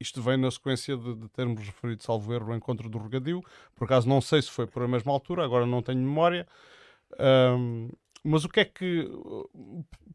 isto 0.00 0.22
vem 0.22 0.38
na 0.38 0.50
sequência 0.50 0.96
de, 0.96 1.14
de, 1.14 1.28
termos 1.28 1.60
referido, 1.60 2.02
salvo 2.02 2.32
erro, 2.32 2.52
o 2.52 2.56
encontro 2.56 2.88
do 2.88 2.98
regadio. 2.98 3.42
Por 3.76 3.84
acaso 3.84 4.08
não 4.08 4.20
sei 4.20 4.40
se 4.40 4.50
foi 4.50 4.66
por 4.66 4.82
a 4.82 4.88
mesma 4.88 5.12
altura, 5.12 5.44
agora 5.44 5.66
não 5.66 5.82
tenho 5.82 5.98
memória. 5.98 6.48
Um, 7.18 7.90
mas 8.24 8.44
o 8.44 8.48
que 8.48 8.60
é 8.60 8.64
que. 8.64 9.08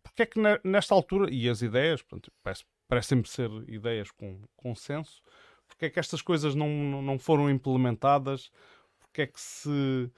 Porque 0.01 0.23
é 0.23 0.25
que 0.25 0.39
nesta 0.63 0.93
altura, 0.93 1.31
e 1.31 1.47
as 1.49 1.61
ideias, 1.61 2.01
portanto, 2.01 2.31
parece, 2.43 2.63
parecem-me 2.87 3.27
ser 3.27 3.49
ideias 3.67 4.11
com 4.11 4.41
consenso, 4.55 5.21
porque 5.67 5.85
é 5.85 5.89
que 5.89 5.99
estas 5.99 6.21
coisas 6.21 6.55
não, 6.55 6.67
não 7.01 7.19
foram 7.19 7.49
implementadas? 7.49 8.51
Porque 8.99 9.23
é 9.23 9.27
que 9.27 9.39
se. 9.39 10.09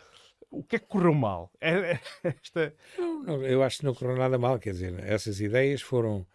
O 0.50 0.64
que 0.64 0.78
é 0.78 0.80
que 0.80 0.88
correu 0.88 1.14
mal? 1.14 1.52
É, 1.60 1.72
é, 1.72 2.02
esta... 2.24 2.74
não, 2.98 3.24
não, 3.24 3.44
eu 3.44 3.62
acho 3.64 3.80
que 3.80 3.86
não 3.86 3.94
correu 3.94 4.16
nada 4.16 4.38
mal, 4.38 4.58
quer 4.60 4.72
dizer, 4.72 4.98
essas 5.04 5.42
ideias 5.42 5.82
foram. 5.82 6.26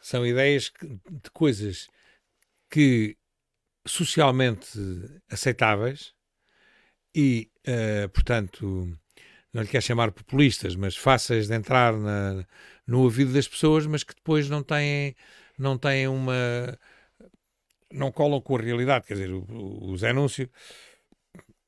São 0.00 0.26
ideias 0.26 0.72
de 0.82 1.30
coisas 1.30 1.88
que 2.72 3.18
socialmente 3.86 4.78
aceitáveis 5.30 6.14
e, 7.14 7.50
uh, 7.68 8.08
portanto, 8.08 8.98
não 9.52 9.60
lhe 9.60 9.68
quer 9.68 9.82
chamar 9.82 10.10
populistas, 10.10 10.74
mas 10.74 10.96
fáceis 10.96 11.48
de 11.48 11.54
entrar 11.54 11.92
na, 11.92 12.46
no 12.86 13.02
ouvido 13.02 13.34
das 13.34 13.46
pessoas, 13.46 13.86
mas 13.86 14.02
que 14.02 14.14
depois 14.14 14.48
não 14.48 14.62
têm, 14.62 15.14
não 15.58 15.76
têm 15.76 16.08
uma. 16.08 16.78
não 17.92 18.10
colam 18.10 18.40
com 18.40 18.56
a 18.56 18.62
realidade. 18.62 19.06
Quer 19.06 19.14
dizer, 19.14 19.30
o, 19.30 19.44
o 19.90 19.96
Zé 19.98 20.08
Anúncio 20.08 20.48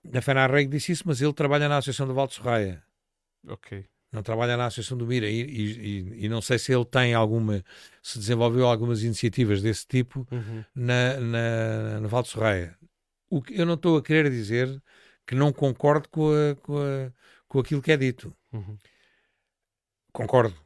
da 0.03 0.23
Fenarreg 0.23 0.71
disse 0.71 0.93
isso, 0.93 1.05
mas 1.07 1.21
ele 1.21 1.35
trabalha 1.35 1.69
na 1.69 1.77
Associação 1.77 2.07
de 2.07 2.35
Sorraia. 2.35 2.83
Ok. 3.47 3.85
Não 4.15 4.23
trabalha 4.23 4.57
na 4.57 4.67
Associação 4.67 4.97
do 4.97 5.07
Mira 5.07 5.29
e, 5.29 5.41
e, 5.41 6.25
e, 6.25 6.29
não 6.29 6.41
sei 6.41 6.59
se 6.59 6.73
ele 6.73 6.85
tem 6.85 7.15
alguma, 7.15 7.65
se 8.03 8.19
desenvolveu 8.19 8.67
algumas 8.67 9.03
iniciativas 9.03 9.61
desse 9.61 9.87
tipo 9.87 10.27
uhum. 10.31 10.65
na, 10.75 11.21
na, 11.21 12.01
na 12.01 12.09
Val 12.09 12.23
de 12.23 12.29
Sorraia. 12.29 12.77
O 13.29 13.43
que 13.43 13.59
eu 13.59 13.67
não 13.67 13.75
estou 13.75 13.97
a 13.99 14.03
querer 14.03 14.31
dizer 14.31 14.81
que 15.27 15.35
não 15.35 15.53
concordo 15.53 16.09
com 16.09 16.31
a, 16.31 16.55
com 16.57 16.79
a 16.79 17.13
com 17.55 17.61
aquilo 17.61 17.81
que 17.81 17.93
é 17.93 17.97
dito. 17.97 18.35
Uhum. 18.53 18.77
Concordo. 20.13 20.57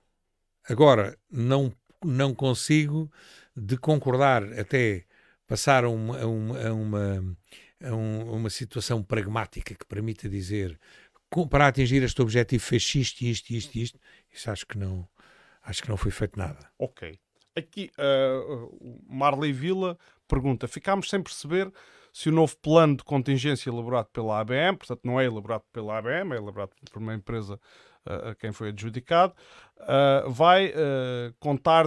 Agora, 0.66 1.18
não, 1.30 1.70
não 2.02 2.34
consigo 2.34 3.12
de 3.54 3.76
concordar 3.76 4.42
até 4.58 5.04
passar 5.46 5.84
a 5.84 5.90
uma, 5.90 6.18
a 6.18 6.26
uma, 6.26 6.66
a 6.66 6.72
uma, 6.72 7.36
a 7.82 7.94
uma 7.94 8.48
situação 8.48 9.02
pragmática 9.02 9.74
que 9.74 9.84
permita 9.84 10.30
dizer 10.30 10.80
para 11.50 11.66
atingir 11.66 12.02
este 12.02 12.20
objetivo 12.22 12.62
fez 12.62 12.94
isto, 12.94 13.22
isto, 13.22 13.50
isto, 13.50 13.76
isto. 13.76 14.00
Isso 14.32 14.50
acho 14.50 14.66
que 14.66 14.78
não, 14.78 15.08
acho 15.62 15.82
que 15.82 15.88
não 15.88 15.96
foi 15.96 16.10
feito 16.10 16.38
nada. 16.38 16.70
Ok. 16.78 17.18
Aqui, 17.56 17.90
uh, 17.98 19.02
Marley 19.08 19.52
Vila 19.52 19.98
pergunta: 20.28 20.68
ficámos 20.68 21.08
sem 21.08 21.22
perceber 21.22 21.72
se 22.12 22.28
o 22.28 22.32
novo 22.32 22.56
plano 22.58 22.96
de 22.96 23.04
contingência 23.04 23.70
elaborado 23.70 24.08
pela 24.12 24.40
ABM, 24.40 24.76
portanto 24.76 25.00
não 25.04 25.20
é 25.20 25.24
elaborado 25.24 25.64
pela 25.72 25.98
ABM, 25.98 26.32
é 26.32 26.36
elaborado 26.36 26.70
por 26.90 26.98
uma 27.00 27.14
empresa 27.14 27.60
uh, 28.06 28.30
a 28.30 28.34
quem 28.34 28.52
foi 28.52 28.68
adjudicado, 28.70 29.34
uh, 29.78 30.30
vai, 30.30 30.68
uh, 30.68 31.34
contar, 31.38 31.86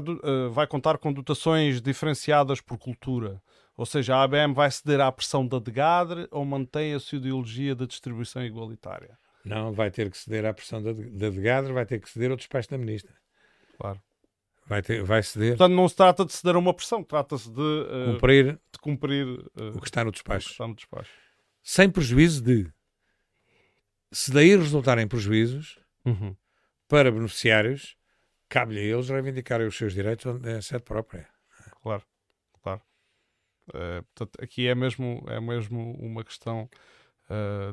vai 0.52 0.68
contar 0.68 0.98
com 0.98 1.12
dotações 1.12 1.82
diferenciadas 1.82 2.62
por 2.62 2.78
cultura. 2.78 3.42
Ou 3.76 3.86
seja, 3.86 4.16
a 4.16 4.24
ABM 4.24 4.54
vai 4.54 4.70
ceder 4.70 5.02
à 5.02 5.12
pressão 5.12 5.48
da 5.48 5.58
DEGADRE 5.58 6.28
ou 6.30 6.46
mantém 6.46 6.94
a 6.94 7.00
sua 7.00 7.18
ideologia 7.18 7.74
da 7.74 7.86
distribuição 7.86 8.44
igualitária? 8.44 9.18
Não, 9.44 9.74
vai 9.74 9.90
ter 9.90 10.10
que 10.10 10.18
ceder 10.18 10.46
à 10.46 10.54
pressão 10.54 10.82
da, 10.82 10.94
da 10.94 11.30
DEGADRE, 11.30 11.74
vai 11.74 11.86
ter 11.86 12.00
que 12.00 12.10
ceder 12.10 12.32
ao 12.32 12.38
despacho 12.38 12.70
da 12.70 12.78
ministra. 12.78 13.16
Claro. 13.78 14.02
Vai, 14.68 14.82
ter, 14.82 15.04
vai 15.04 15.24
ceder. 15.24 15.58
Portanto, 15.58 15.74
não 15.74 15.88
se 15.88 15.96
trata 15.96 16.24
de 16.24 16.32
ceder 16.32 16.56
a 16.56 16.60
uma 16.60 16.74
pressão, 16.74 17.04
trata-se 17.04 17.50
de, 17.50 17.60
uh, 17.60 18.14
cumprir, 18.14 18.60
de 18.72 18.80
cumprir 18.80 19.28
uh, 19.28 19.76
o, 19.76 19.82
que 19.82 19.88
está 19.88 20.06
no 20.06 20.12
despacho. 20.12 20.52
está 20.52 20.68
no 20.68 20.76
despacho. 20.76 21.12
Sem 21.64 21.90
prejuízo 21.90 22.42
de, 22.42 22.72
se 24.12 24.32
daí 24.32 24.56
resultarem 24.56 25.08
prejuízos 25.08 25.80
uhum. 26.06 26.36
para 26.88 27.12
beneficiários, 27.12 27.98
cabe-lhe 28.48 28.80
a 28.80 28.84
eles 28.84 29.10
reivindicarem 29.10 29.68
os 29.68 29.76
seus 29.76 29.94
direitos 29.94 30.26
em 30.46 30.62
sede 30.62 30.84
própria. 30.84 31.28
Claro, 31.82 32.04
claro. 32.62 32.82
Uh, 33.70 34.04
portanto, 34.14 34.44
aqui 34.44 34.68
é 34.68 34.76
mesmo, 34.76 35.26
é 35.28 35.40
mesmo 35.40 35.94
uma 36.00 36.24
questão 36.24 36.70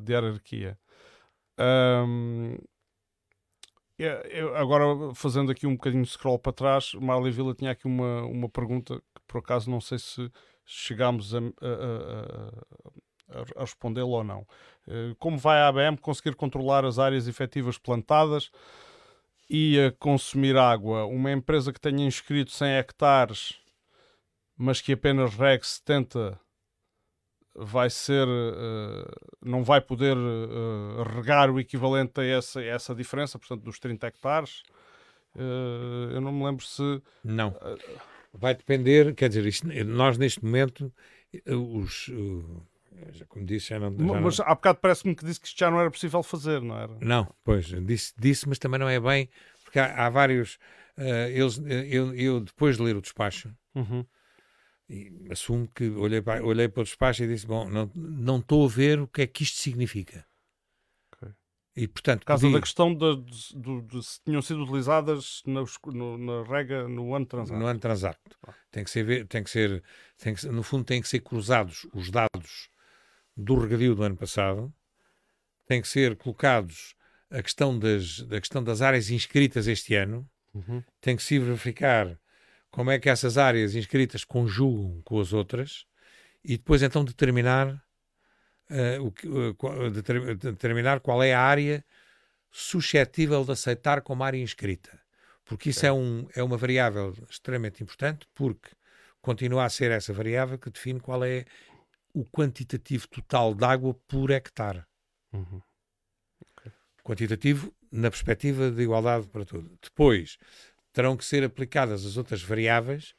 de 0.05 0.13
hierarquia. 0.13 0.79
Um, 1.59 2.57
eu, 3.99 4.55
agora, 4.57 5.13
fazendo 5.15 5.51
aqui 5.51 5.67
um 5.67 5.75
bocadinho 5.75 6.05
de 6.05 6.11
scroll 6.11 6.39
para 6.39 6.53
trás, 6.53 6.95
Marley 6.95 7.33
Villa 7.33 7.53
tinha 7.55 7.73
aqui 7.73 7.87
uma, 7.87 8.23
uma 8.23 8.49
pergunta 8.49 8.97
que 8.97 9.23
por 9.27 9.39
acaso 9.39 9.69
não 9.69 9.81
sei 9.81 9.99
se 9.99 10.31
chegámos 10.65 11.35
a, 11.35 11.39
a, 11.39 11.43
a, 13.39 13.41
a 13.57 13.61
respondê-la 13.61 14.07
ou 14.07 14.25
não. 14.25 14.47
Eh, 14.87 15.15
como 15.19 15.37
vai 15.37 15.61
a 15.61 15.69
ABM 15.69 15.97
conseguir 16.01 16.37
controlar 16.37 16.85
as 16.85 16.99
áreas 16.99 17.27
efetivas 17.27 17.77
plantadas 17.77 18.51
e 19.51 19.81
a 19.81 19.93
consumir 19.93 20.57
água? 20.57 21.07
Uma 21.07 21.33
empresa 21.33 21.73
que 21.73 21.81
tenha 21.81 22.07
inscrito 22.07 22.53
100 22.53 22.69
hectares, 22.75 23.59
mas 24.57 24.81
que 24.81 24.93
apenas 24.93 25.35
regue 25.35 25.67
70 25.67 26.39
vai 27.59 27.91
ser 27.91 28.27
uh, 28.27 29.11
não 29.45 29.65
vai 29.65 29.81
poder 29.81 30.17
uh, 30.17 31.03
regar 31.03 31.51
o 31.51 31.59
equivalente 31.59 32.21
a 32.21 32.25
essa, 32.25 32.61
a 32.61 32.65
essa 32.65 32.95
diferença, 32.95 33.39
portanto, 33.39 33.63
dos 33.63 33.79
30 33.79 34.07
hectares. 34.07 34.63
Uh, 35.35 36.13
eu 36.13 36.21
não 36.21 36.33
me 36.33 36.45
lembro 36.45 36.65
se. 36.65 37.03
Não. 37.25 37.55
Vai 38.33 38.55
depender, 38.55 39.15
quer 39.15 39.29
dizer, 39.29 39.47
isto, 39.47 39.67
nós 39.85 40.17
neste 40.19 40.45
momento, 40.45 40.93
os. 41.47 42.11
como 43.29 43.45
disse, 43.45 43.69
já 43.69 43.81
não. 43.81 43.91
Já 43.91 44.21
mas 44.21 44.39
não... 44.39 44.47
há 44.47 44.55
bocado 44.55 44.79
parece-me 44.81 45.15
que 45.15 45.25
disse 45.25 45.41
que 45.41 45.47
isto 45.47 45.59
já 45.59 45.71
não 45.71 45.81
era 45.81 45.91
possível 45.91 46.23
fazer, 46.23 46.61
não 46.61 46.79
era? 46.79 46.97
Não, 47.01 47.33
pois, 47.43 47.67
disse, 47.67 48.13
disse 48.19 48.49
mas 48.49 48.59
também 48.59 48.79
não 48.79 48.89
é 48.89 49.01
bem, 49.01 49.29
porque 49.65 49.79
há, 49.79 50.07
há 50.07 50.11
vários. 50.11 50.59
eles, 50.97 51.61
eu, 51.89 52.15
eu, 52.15 52.41
depois 52.41 52.77
de 52.77 52.83
ler 52.83 52.97
o 52.97 53.03
despacho, 53.03 53.51
uhum 53.75 54.05
e 54.89 55.13
assumo 55.31 55.69
que 55.75 55.89
olhei 55.91 56.23
para, 56.23 56.45
olhei 56.45 56.69
para 56.69 56.81
o 56.81 56.85
despacho 56.85 57.23
e 57.25 57.29
disse: 57.29 57.47
Bom, 57.47 57.69
não, 57.69 57.91
não 57.95 58.39
estou 58.39 58.65
a 58.65 58.69
ver 58.69 59.01
o 59.01 59.07
que 59.09 59.23
é 59.23 59.27
que 59.27 59.43
isto 59.43 59.59
significa. 59.59 60.27
Okay. 61.13 61.33
E, 61.77 61.87
portanto, 61.87 62.21
Por 62.21 62.27
causa 62.27 62.41
podia- 62.47 62.57
da 62.59 62.63
questão 62.63 62.95
de, 62.95 63.17
de- 63.17 63.57
de- 63.61 63.83
de 63.83 64.03
se 64.03 64.21
tinham 64.25 64.41
sido 64.43 64.63
utilizadas 64.63 65.43
nos- 65.47 65.79
no- 65.87 66.17
na 66.17 66.43
rega 66.45 66.89
no 66.89 67.15
ano 67.15 67.27
transado. 67.27 67.59
no 67.59 67.67
ano 67.67 67.79
transacto. 67.81 68.37
Tem 68.71 68.83
que 68.85 68.91
ser, 68.91 69.27
tem 69.27 69.45
que 69.45 69.51
ser, 69.51 69.83
tem 70.17 70.35
que 70.35 70.41
ser- 70.41 70.53
no 70.53 70.63
fundo, 70.63 70.85
tem 70.85 71.03
que 71.03 71.09
ser 71.09 71.21
cruzados 71.21 71.87
os 71.93 72.11
dados 72.11 72.71
do 73.37 73.57
regadio 73.59 73.95
do 73.95 74.03
ano 74.03 74.17
passado, 74.17 74.73
tem 75.67 75.83
que 75.83 75.89
ser 75.89 76.17
colocados 76.17 76.95
a 77.31 77.43
questão 77.43 77.79
das, 77.79 78.21
da 78.23 78.41
questão 78.41 78.65
das 78.65 78.81
áreas 78.81 79.11
inscritas 79.11 79.67
este 79.69 79.95
ano, 79.95 80.27
Uhum. 80.55 80.83
tem 80.99 81.15
que 81.15 81.23
se 81.23 81.39
verificar 81.39 82.19
como 82.79 82.93
é 82.93 82.99
que 83.01 83.11
essas 83.11 83.37
áreas 83.37 83.75
inscritas 83.75 84.23
conjugam 84.23 85.03
com 85.03 85.19
as 85.21 85.33
outras 85.33 85.85
e 86.45 86.57
depois 86.57 86.81
então 86.81 87.05
determinar 87.05 87.83
eh, 88.71 89.01
o 89.01 89.11
que- 89.11 89.27
qual- 89.55 89.91
deter- 89.91 90.37
determinar 90.37 91.01
qual 91.01 91.21
é 91.21 91.35
a 91.35 91.41
área 91.41 91.85
suscetível 92.53 93.45
de 93.45 93.51
aceitar 93.51 94.01
como 94.01 94.23
área 94.23 94.39
inscrita. 94.39 94.97
Porque 95.45 95.71
isso 95.71 95.85
é, 95.87 95.93
um, 95.93 96.29
é 96.37 96.41
uma 96.41 96.57
variável 96.57 97.13
extremamente 97.29 97.83
importante, 97.83 98.29
porque 98.33 98.71
continua 99.21 99.65
a 99.65 99.69
ser 99.69 99.91
essa 99.91 100.13
variável 100.13 100.57
que 100.57 100.71
define 100.71 101.01
qual 101.01 101.25
é 101.25 101.47
o 102.15 102.25
quantitativo 102.25 103.09
total 103.09 103.55
de 103.55 103.65
água 103.65 103.93
por 104.07 104.31
hectare. 104.31 104.85
Uhum. 105.33 105.61
Quantitativo 107.03 107.75
na 107.91 108.09
perspectiva 108.09 108.71
de 108.71 108.83
igualdade 108.83 109.27
para 109.27 109.45
tudo. 109.45 109.77
Depois, 109.83 110.39
terão 110.99 111.17
que 111.17 111.25
ser 111.25 111.45
aplicadas 111.45 112.05
as 112.05 112.17
outras 112.17 112.43
variáveis, 112.43 113.15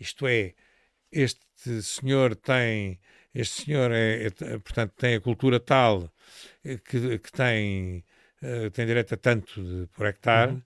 isto 0.00 0.26
é, 0.26 0.52
este 1.12 1.38
senhor 1.80 2.34
tem, 2.34 2.98
este 3.32 3.62
senhor 3.62 3.92
é, 3.92 4.26
é, 4.26 4.30
portanto, 4.58 4.94
tem 4.96 5.14
a 5.14 5.20
cultura 5.20 5.60
tal 5.60 6.12
eh, 6.64 6.78
que, 6.78 7.20
que 7.20 7.30
tem, 7.30 8.04
eh, 8.42 8.68
tem 8.70 8.84
direito 8.84 9.14
a 9.14 9.16
tanto 9.16 9.62
de, 9.62 9.86
por 9.92 10.06
hectare. 10.06 10.54
Uhum. 10.54 10.62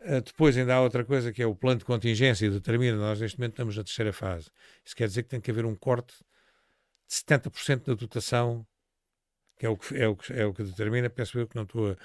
Uh, 0.00 0.20
depois 0.20 0.56
ainda 0.56 0.74
há 0.74 0.80
outra 0.80 1.04
coisa 1.04 1.32
que 1.32 1.42
é 1.42 1.46
o 1.46 1.54
plano 1.54 1.78
de 1.78 1.84
contingência 1.84 2.46
e 2.46 2.50
determina, 2.50 2.96
nós 2.96 3.20
neste 3.20 3.38
momento 3.38 3.52
estamos 3.52 3.76
na 3.76 3.84
terceira 3.84 4.12
fase. 4.12 4.50
Isso 4.84 4.96
quer 4.96 5.06
dizer 5.06 5.22
que 5.22 5.28
tem 5.28 5.40
que 5.40 5.52
haver 5.52 5.64
um 5.64 5.76
corte 5.76 6.14
de 7.06 7.14
70% 7.14 7.84
da 7.84 7.94
dotação, 7.94 8.66
que 9.60 9.66
é 9.66 9.68
o 9.68 9.76
que, 9.76 9.94
é 9.94 10.08
o 10.08 10.16
que, 10.16 10.32
é 10.32 10.46
o 10.46 10.54
que 10.54 10.62
determina, 10.62 11.10
penso 11.10 11.38
eu 11.38 11.46
que 11.46 11.54
não 11.54 11.64
estou 11.64 11.90
a... 11.92 11.96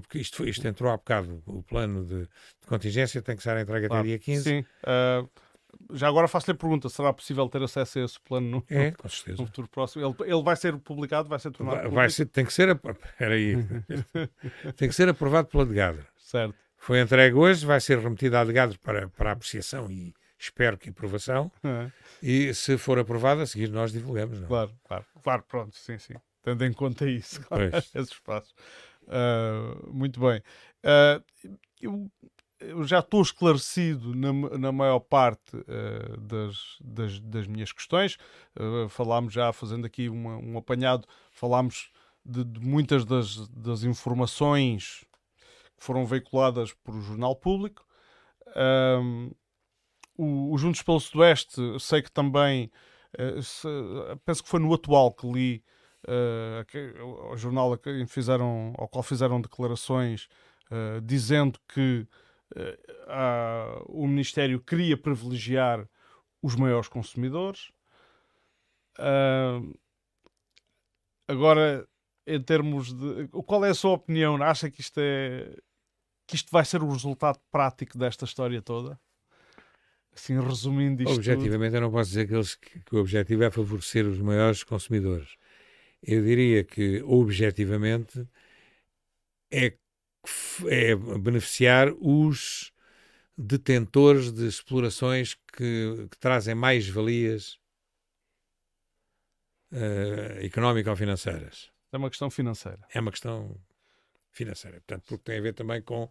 Porque 0.00 0.18
isto, 0.20 0.48
isto 0.48 0.64
entrou 0.68 0.92
há 0.92 0.96
bocado, 0.96 1.42
o 1.44 1.60
plano 1.60 2.04
de, 2.04 2.20
de 2.22 2.66
contingência 2.68 3.20
tem 3.20 3.34
que 3.36 3.42
ser 3.42 3.56
entregue 3.58 3.88
Claro. 3.88 4.00
até 4.02 4.08
dia 4.10 4.18
15. 4.20 4.42
Sim. 4.44 4.64
Ah, 4.84 5.24
já 5.92 6.06
agora 6.06 6.28
faço-lhe 6.28 6.54
a 6.54 6.58
pergunta: 6.58 6.88
será 6.88 7.12
possível 7.12 7.48
ter 7.48 7.60
acesso 7.64 7.98
a 7.98 8.04
esse 8.04 8.20
plano 8.20 8.48
no, 8.48 8.64
É, 8.70 8.92
com 8.92 9.02
no 9.04 9.10
certeza. 9.10 9.36
futuro 9.44 9.68
próximo? 9.68 10.04
Ele, 10.06 10.32
ele 10.32 10.42
vai 10.44 10.54
ser 10.54 10.76
publicado, 10.78 11.28
vai 11.28 11.40
ser 11.40 11.50
tornado 11.50 11.78
Vai, 11.82 11.88
vai 11.90 12.10
ser, 12.10 12.26
tem 12.26 12.44
que 12.44 12.52
ser... 12.52 12.68
ap- 12.70 12.86
Espera 12.88 13.34
aí. 13.34 13.56
tem 14.76 14.88
que 14.88 14.94
ser 14.94 15.08
aprovado 15.08 15.48
pela 15.48 15.66
DEGADRA. 15.66 16.06
Certo. 16.16 16.54
Foi 16.76 17.00
entregue 17.00 17.34
hoje, 17.36 17.66
vai 17.66 17.80
ser 17.80 17.98
remetido 17.98 18.36
à 18.36 18.44
DEGADRA 18.44 18.78
para, 18.82 19.08
para 19.08 19.32
apreciação 19.32 19.90
e 19.90 20.14
espero 20.38 20.78
que 20.78 20.90
aprovação. 20.90 21.50
É, 21.64 21.90
E 22.22 22.54
se 22.54 22.78
for 22.78 22.98
aprovado, 23.00 23.40
a 23.42 23.46
seguir 23.46 23.68
nós 23.70 23.92
divulgamos. 23.92 24.38
Não? 24.38 24.44
é? 24.44 24.48
claro, 24.48 24.72
claro, 24.86 25.04
claro, 25.22 25.42
pronto, 25.48 25.76
sim, 25.76 25.98
sim. 25.98 26.14
Tendo 26.42 26.64
em 26.64 26.72
conta 26.72 27.08
isso, 27.08 27.40
claro, 27.46 27.64
esses 27.94 28.18
passos. 28.20 28.54
Ah, 29.08 29.76
muito 29.92 30.20
bem. 30.20 30.42
Ah, 30.82 31.22
eu, 31.80 32.10
eu 32.60 32.84
já 32.84 33.00
estou 33.00 33.22
esclarecido 33.22 34.14
na, 34.14 34.32
na 34.58 34.72
maior 34.72 35.00
parte 35.00 35.56
ah, 35.56 36.16
das, 36.18 36.76
das, 36.80 37.20
das 37.20 37.46
minhas 37.46 37.72
questões. 37.72 38.16
Falámos 38.88 39.32
já, 39.32 39.52
fazendo 39.52 39.86
aqui 39.86 40.08
uma- 40.08 40.36
um 40.36 40.56
apanhado, 40.58 41.06
falámos 41.30 41.90
de, 42.24 42.44
de 42.44 42.60
muitas 42.60 43.04
das, 43.04 43.48
das 43.48 43.82
informações 43.82 45.04
que 45.78 45.84
foram 45.84 46.04
veiculadas 46.06 46.72
por 46.72 46.94
o 46.94 47.00
Jornal 47.02 47.34
Público. 47.36 47.84
O, 50.16 50.52
o 50.52 50.58
Juntos 50.58 50.82
pelo 50.82 51.00
Sudoeste, 51.00 51.60
sei 51.80 52.02
que 52.02 52.10
também, 52.12 52.70
se- 53.42 53.68
penso 54.24 54.42
que 54.42 54.48
foi 54.48 54.60
no 54.60 54.72
atual 54.74 55.12
que 55.12 55.26
li 55.26 55.64
eh, 56.06 56.64
que- 56.68 56.94
o, 57.00 57.32
o 57.32 57.36
jornal 57.36 57.72
a 57.72 57.78
fizeram, 58.06 58.72
ao 58.78 58.88
qual 58.88 59.02
fizeram 59.02 59.40
declarações 59.40 60.28
eh, 60.70 61.00
dizendo 61.02 61.58
que 61.68 62.06
eh, 62.56 62.78
a- 63.08 63.82
o 63.86 64.06
Ministério 64.06 64.60
queria 64.60 64.96
privilegiar 64.96 65.86
os 66.42 66.54
maiores 66.56 66.88
consumidores. 66.88 67.70
Agora, 71.28 71.86
em 72.26 72.40
termos 72.42 72.92
de. 72.92 73.28
Qual 73.46 73.64
é 73.64 73.70
a 73.70 73.74
sua 73.74 73.92
opinião? 73.92 74.42
Acha 74.42 74.70
que 74.70 74.80
isto 74.80 74.98
é. 74.98 75.54
que 76.26 76.36
isto 76.36 76.50
vai 76.50 76.64
ser 76.64 76.82
o 76.82 76.90
resultado 76.90 77.38
prático 77.50 77.98
desta 77.98 78.24
história 78.24 78.60
toda? 78.62 78.98
Assim, 80.14 80.40
resumindo 80.40 81.02
isto. 81.02 81.10
tudo. 81.12 81.18
Objetivamente, 81.18 81.74
eu 81.74 81.80
não 81.80 81.90
posso 81.90 82.10
dizer 82.10 82.26
que, 82.26 82.34
eles, 82.34 82.54
que, 82.56 82.80
que 82.80 82.96
o 82.96 83.00
objetivo 83.00 83.44
é 83.44 83.50
favorecer 83.50 84.06
os 84.06 84.18
maiores 84.18 84.64
consumidores. 84.64 85.36
Eu 86.02 86.22
diria 86.24 86.64
que, 86.64 87.02
objetivamente, 87.02 88.26
é, 89.52 89.76
é 90.68 90.96
beneficiar 90.96 91.92
os 92.00 92.72
detentores 93.36 94.32
de 94.32 94.46
explorações 94.46 95.34
que, 95.52 96.08
que 96.10 96.18
trazem 96.18 96.54
mais 96.54 96.88
valias 96.88 97.58
eh, 99.72 100.44
económico-financeiras. 100.44 101.70
É 101.92 101.96
uma 101.96 102.10
questão 102.10 102.30
financeira. 102.30 102.78
É 102.92 103.00
uma 103.00 103.10
questão 103.10 103.56
financeira, 104.30 104.80
portanto, 104.80 105.04
porque 105.08 105.24
tem 105.24 105.38
a 105.38 105.42
ver 105.42 105.54
também 105.54 105.82
com, 105.82 106.08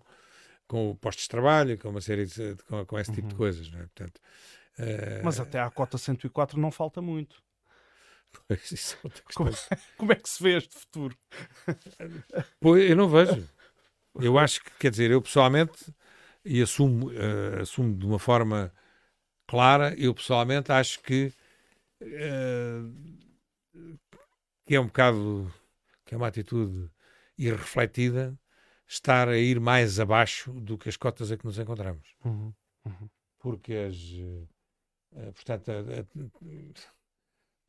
com 0.67 0.95
postos 0.95 1.23
de 1.25 1.29
trabalho, 1.29 1.77
com 1.77 1.89
uma 1.89 2.01
série 2.01 2.25
de, 2.25 2.55
com, 2.67 2.85
com 2.85 2.99
esse 2.99 3.11
tipo 3.11 3.27
de 3.27 3.33
Uhum. 3.33 3.37
coisas, 3.37 3.69
não 3.71 3.79
é? 3.79 3.83
Portanto, 3.83 4.21
eh, 4.77 5.21
Mas 5.23 5.39
até 5.39 5.59
à 5.59 5.69
cota 5.69 5.97
104 5.97 6.59
não 6.59 6.71
falta 6.71 7.01
muito. 7.01 7.41
Pois, 8.47 8.97
é 9.03 9.09
Como, 9.33 9.49
questão. 9.49 9.77
como 9.97 10.11
é 10.11 10.15
que 10.15 10.29
se 10.29 10.41
vê 10.43 10.57
este 10.57 10.77
futuro? 10.77 11.17
Pois, 12.59 12.89
eu 12.89 12.95
não 12.95 13.07
vejo. 13.09 13.47
Eu 14.15 14.37
acho 14.37 14.63
que, 14.63 14.71
quer 14.79 14.91
dizer, 14.91 15.11
eu 15.11 15.21
pessoalmente, 15.21 15.93
e 16.43 16.61
assumo, 16.61 17.11
eh, 17.11 17.61
assumo 17.61 17.95
de 17.95 18.05
uma 18.05 18.19
forma 18.19 18.73
clara, 19.47 19.93
eu 19.97 20.13
pessoalmente 20.13 20.71
acho 20.71 21.01
que, 21.01 21.31
eh, 22.01 22.81
que 24.65 24.75
é 24.75 24.79
um 24.79 24.87
bocado, 24.87 25.53
que 26.05 26.13
é 26.13 26.17
uma 26.17 26.27
atitude 26.27 26.89
irrefletida 27.37 28.37
estar 28.87 29.29
a 29.29 29.37
ir 29.37 29.59
mais 29.59 29.99
abaixo 29.99 30.51
do 30.53 30.77
que 30.77 30.89
as 30.89 30.97
cotas 30.97 31.31
a 31.31 31.37
que 31.37 31.45
nos 31.45 31.57
encontramos. 31.59 32.15
Porque 33.39 33.73
as, 33.73 33.95
eh, 35.13 35.31
portanto, 35.31 35.69
a- 35.71 35.79
a- 36.01 36.98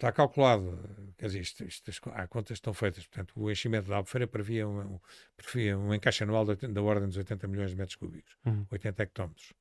está 0.01 0.10
calculado, 0.12 1.12
quer 1.18 1.27
dizer, 1.27 1.40
isto, 1.40 1.64
isto, 1.64 1.90
as 1.90 1.98
co- 1.98 2.10
há 2.14 2.27
contas 2.27 2.56
estão 2.56 2.72
feitas, 2.72 3.06
portanto, 3.06 3.32
o 3.36 3.51
enchimento 3.51 3.89
da 3.89 3.97
Albufeira 3.97 4.27
previa 4.27 4.66
um, 4.66 4.94
um, 4.94 5.01
previa 5.36 5.78
um 5.78 5.93
encaixe 5.94 6.24
anual 6.24 6.47
80 6.47 6.72
da 6.72 6.82
ordem 6.82 7.06
dos 7.09 7.16
80 7.18 7.47
milhões 7.47 7.70
de 7.70 7.77
metros 7.77 7.97
cúbicos, 7.97 8.35
Uhum. 8.47 8.66
80 8.70 9.02
hectómetros. 9.02 9.52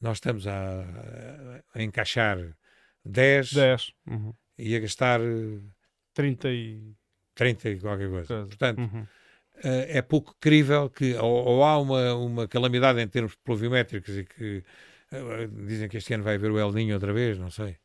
Nós 0.00 0.16
estamos 0.18 0.46
a, 0.46 1.62
a- 1.74 1.82
encaixar 1.82 2.38
10, 3.04 3.52
10. 3.52 3.92
Uhum. 4.06 4.34
e 4.58 4.74
a 4.76 4.80
gastar 4.80 5.20
eh, 5.20 5.60
30 6.12 6.48
e. 6.50 6.94
30 7.34 7.70
e 7.70 7.80
qualquer 7.80 8.08
coisa. 8.10 8.26
coisa. 8.28 8.46
Portanto, 8.46 8.78
Uhum. 8.78 9.06
eh, 9.62 9.98
é 9.98 10.02
pouco 10.02 10.34
crível 10.40 10.90
que 10.90 11.14
ou, 11.14 11.44
ou 11.46 11.64
há 11.64 11.78
uma, 11.78 12.14
uma 12.14 12.48
calamidade 12.48 13.00
em 13.00 13.08
termos 13.08 13.34
pluviométricos 13.36 14.16
e 14.16 14.24
que 14.24 14.64
eh, 15.12 15.46
dizem 15.66 15.88
que 15.88 15.96
este 15.96 16.12
ano 16.14 16.24
vai 16.24 16.34
haver 16.34 16.50
o 16.50 16.58
El 16.58 16.72
Ninho 16.72 16.94
outra 16.94 17.12
vez, 17.12 17.38
não 17.38 17.50
sei. 17.50 17.76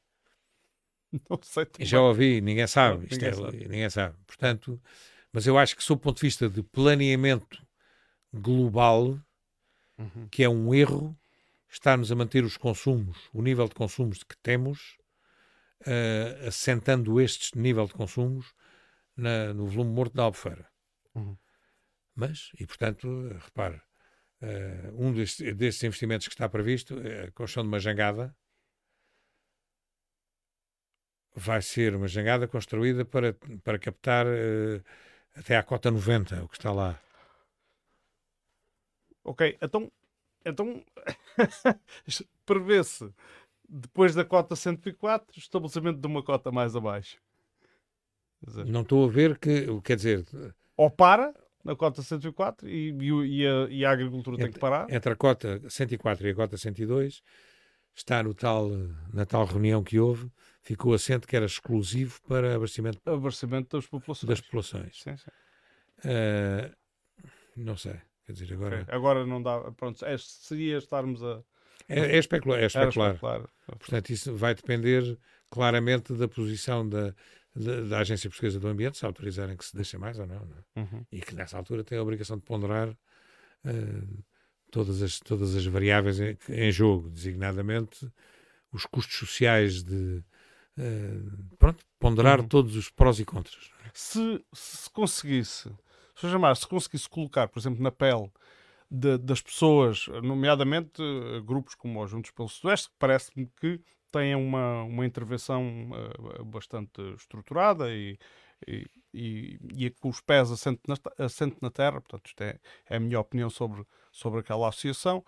Não 1.30 1.40
sei 1.42 1.66
também. 1.66 1.88
Já 1.88 2.02
ouvi, 2.02 2.42
ninguém 2.42 2.68
sabe. 2.68 3.06
Isto 3.06 3.14
ninguém 3.16 3.30
é- 3.30 3.34
sabe. 3.34 3.58
ninguém 3.68 3.90
sabe. 3.90 4.16
Portanto, 4.28 4.82
mas 5.32 5.46
eu 5.48 5.58
acho 5.58 5.76
que, 5.76 5.84
sob 5.84 6.00
o 6.00 6.02
ponto 6.02 6.18
de 6.18 6.22
vista 6.28 6.50
de 6.50 6.62
planeamento 6.64 7.62
global, 8.34 9.20
Uhum. 9.98 10.28
que 10.32 10.44
é 10.44 10.50
um 10.50 10.74
erro, 10.74 11.18
estarmos 11.70 12.12
a 12.12 12.16
manter 12.16 12.44
os 12.44 12.56
consumos, 12.58 13.30
o 13.34 13.42
nível 13.42 13.68
de 13.68 13.76
consumos 13.76 14.24
que 14.24 14.36
temos, 14.42 14.98
eh, 15.86 16.46
assentando 16.48 17.20
este 17.20 17.58
nível 17.58 17.86
de 17.86 17.94
consumos 17.94 18.54
na- 19.16 19.54
no 19.54 19.68
volume 19.68 19.92
morto 19.94 20.14
da 20.16 20.24
Albufeira. 20.24 20.68
Uhum. 21.16 21.38
Mas, 22.16 22.50
e 22.60 22.66
portanto, 22.66 23.08
repare, 23.46 23.82
eh, 24.42 24.90
um 24.94 25.12
destes, 25.14 25.56
destes 25.56 25.84
investimentos 25.84 26.28
que 26.28 26.34
está 26.34 26.48
previsto, 26.50 27.00
é 27.02 27.26
a 27.26 27.32
construção 27.32 27.64
de 27.64 27.70
uma 27.70 27.80
jangada, 27.80 28.36
vai 31.36 31.62
ser 31.62 31.96
uma 31.96 32.08
jangada 32.08 32.48
construída 32.48 33.06
para, 33.06 33.36
para 33.64 33.80
captar 33.80 34.26
eh, 34.28 34.82
até 35.36 35.56
à 35.56 35.64
cota 35.64 35.90
90, 35.90 36.44
o 36.44 36.48
que 36.48 36.58
está 36.58 36.72
lá. 36.72 37.00
Ok, 39.24 39.58
então. 39.62 39.92
Então. 40.46 40.84
Prevê-se, 42.46 43.14
depois 43.68 44.16
da 44.16 44.26
cota 44.26 44.56
104, 44.56 45.36
o 45.36 45.40
estabelecimento 45.40 46.00
de 46.00 46.08
uma 46.08 46.24
cota 46.24 46.52
mais 46.52 46.76
abaixo. 46.76 47.18
Dizer, 48.42 48.66
Não 48.66 48.82
estou 48.82 49.06
a 49.06 49.12
ver 49.12 49.38
que, 49.38 49.68
quer 49.82 49.96
dizer, 49.96 50.26
ou 50.76 50.90
para, 50.90 51.34
na 51.64 51.76
cota 51.76 52.02
104 52.02 52.68
e, 52.68 52.92
e, 52.92 53.46
a, 53.46 53.68
e 53.70 53.86
a 53.86 53.92
agricultura 53.92 54.36
entre, 54.36 54.46
tem 54.46 54.54
que 54.54 54.60
parar. 54.60 54.90
Entre 54.90 55.12
a 55.12 55.16
cota 55.16 55.62
104 55.70 56.28
e 56.28 56.32
a 56.32 56.36
cota 56.36 56.58
102 56.58 57.22
está 57.94 58.24
no 58.24 58.34
tal, 58.34 58.70
na 59.14 59.26
tal 59.26 59.46
reunião 59.46 59.84
que 59.84 60.00
houve, 60.00 60.32
ficou 60.62 60.94
assente 60.94 61.28
que 61.28 61.36
era 61.36 61.46
exclusivo 61.46 62.22
para 62.28 62.56
abastecimento, 62.56 63.00
abastecimento 63.06 63.78
das 63.78 63.88
populações. 63.88 64.30
Das 64.30 64.42
populações. 64.42 65.02
Sim, 65.02 65.18
sim. 65.18 65.32
Uh, 66.00 66.76
não 67.56 67.76
sei. 67.78 68.00
Quer 68.26 68.34
dizer, 68.34 68.54
agora. 68.54 68.82
Okay. 68.82 68.96
Agora 68.96 69.26
não 69.26 69.42
dá. 69.42 69.72
Pronto, 69.72 70.06
é, 70.06 70.16
seria 70.18 70.78
estarmos 70.78 71.24
a. 71.24 71.42
É, 71.88 72.16
é, 72.16 72.18
especular, 72.18 72.60
é 72.60 72.66
especular. 72.68 73.16
especular. 73.16 73.50
Portanto, 73.66 74.10
isso 74.12 74.36
vai 74.36 74.54
depender 74.54 75.18
claramente 75.50 76.14
da 76.14 76.28
posição 76.28 76.88
da, 76.88 77.16
da, 77.56 77.82
da, 77.82 78.00
Agência 78.00 78.30
Portuguesa 78.30 78.60
do 78.60 78.68
Ambiente, 78.68 78.98
se 78.98 79.06
autorizarem 79.06 79.58
que 79.58 79.66
se 79.66 79.76
deixe 79.76 79.98
mais 79.98 80.20
ou 80.20 80.28
não. 80.28 80.46
não 80.46 80.58
é? 80.58 80.80
uhum. 80.80 81.06
E 81.12 81.22
que 81.22 81.34
nessa 81.34 81.58
altura 81.58 81.84
tem 81.84 81.98
a 81.98 82.04
obrigação 82.04 82.38
de 82.38 82.44
ponderar 82.44 82.90
uh, 82.90 84.24
todas, 84.70 85.02
as, 85.02 85.20
todas 85.20 85.56
as 85.56 85.66
variáveis 85.66 86.20
em, 86.20 86.38
em, 86.50 86.72
jogo, 86.72 87.10
designadamente 87.10 88.08
os 88.72 88.86
custos 88.86 89.18
sociais 89.18 89.84
de. 89.84 90.24
Uh, 90.80 91.58
pronto, 91.58 91.84
ponderar 92.00 92.40
uhum. 92.40 92.48
todos 92.48 92.76
os 92.76 92.90
prós 92.90 93.20
e 93.20 93.26
contras. 93.26 93.70
É? 93.86 93.90
Se, 93.94 94.44
se 94.54 94.90
conseguisse 94.90 95.70
Sr. 96.20 96.30
Jamar, 96.30 96.56
se 96.56 96.68
conseguisse 96.68 97.08
colocar, 97.08 97.48
por 97.48 97.60
exemplo, 97.60 97.82
na 97.82 97.92
pele 97.92 98.30
de, 98.92 99.18
das 99.18 99.42
pessoas, 99.42 100.08
nomeadamente 100.24 101.02
uh, 101.02 101.42
grupos 101.44 101.76
como 101.76 102.04
os 102.04 102.12
Juntos 102.12 102.32
pelo 102.32 102.50
Sudoeste, 102.50 102.90
que 102.90 102.96
parece-me 103.00 103.48
que 103.60 103.82
têm 104.12 104.36
uma, 104.36 104.84
uma 104.84 105.06
intervenção 105.06 105.90
uh, 105.92 106.44
bastante 106.44 107.02
estruturada 107.16 107.90
e, 107.94 108.18
e, 108.68 108.86
e, 109.14 109.60
e, 109.86 109.90
com 109.92 110.10
os 110.10 110.20
pés 110.20 110.52
assente 110.52 110.82
na, 110.88 110.96
assente 111.26 111.58
na 111.62 111.70
terra, 111.70 112.02
portanto, 112.02 112.28
isto 112.28 112.42
é, 112.42 112.60
é 112.90 112.98
a 112.98 113.00
minha 113.00 113.20
opinião 113.20 113.50
sobre, 113.50 113.86
sobre 114.12 114.42
aquela 114.42 114.68
associação 114.68 115.24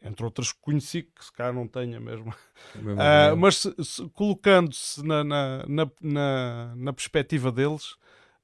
entre 0.00 0.24
outras 0.24 0.52
que 0.52 0.60
conheci, 0.60 1.02
que 1.02 1.24
se 1.24 1.32
calhar 1.32 1.52
não 1.52 1.68
tenha 1.68 2.00
mesmo. 2.00 2.30
uh, 2.76 3.36
mas 3.36 3.66
colocando-se 4.14 5.04
na, 5.04 5.22
na, 5.22 5.66
na, 6.00 6.74
na, 6.76 6.92
perspectiva 6.92 7.52
deles, 7.52 7.92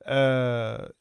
uh, 0.02 0.92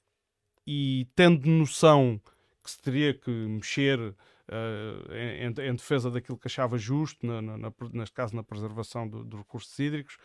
e 0.66 1.08
tendo 1.16 1.48
noção 1.50 2.22
que 2.64 2.72
se 2.72 2.82
teria 2.82 3.14
que 3.14 3.30
mexer 3.30 4.00
uh, 4.00 5.14
em, 5.14 5.48
em, 5.48 5.76
defesa 5.76 6.12
daquilo 6.12 6.38
que 6.38 6.48
achava 6.48 6.78
justo, 6.78 7.26
na, 7.26 7.42
na, 7.42 7.74
neste 7.94 8.14
caso 8.14 8.36
na 8.36 8.44
preservação 8.44 9.08
dos 9.08 9.26
do 9.26 9.38
recursos 9.38 9.78
hídricos, 9.80 10.18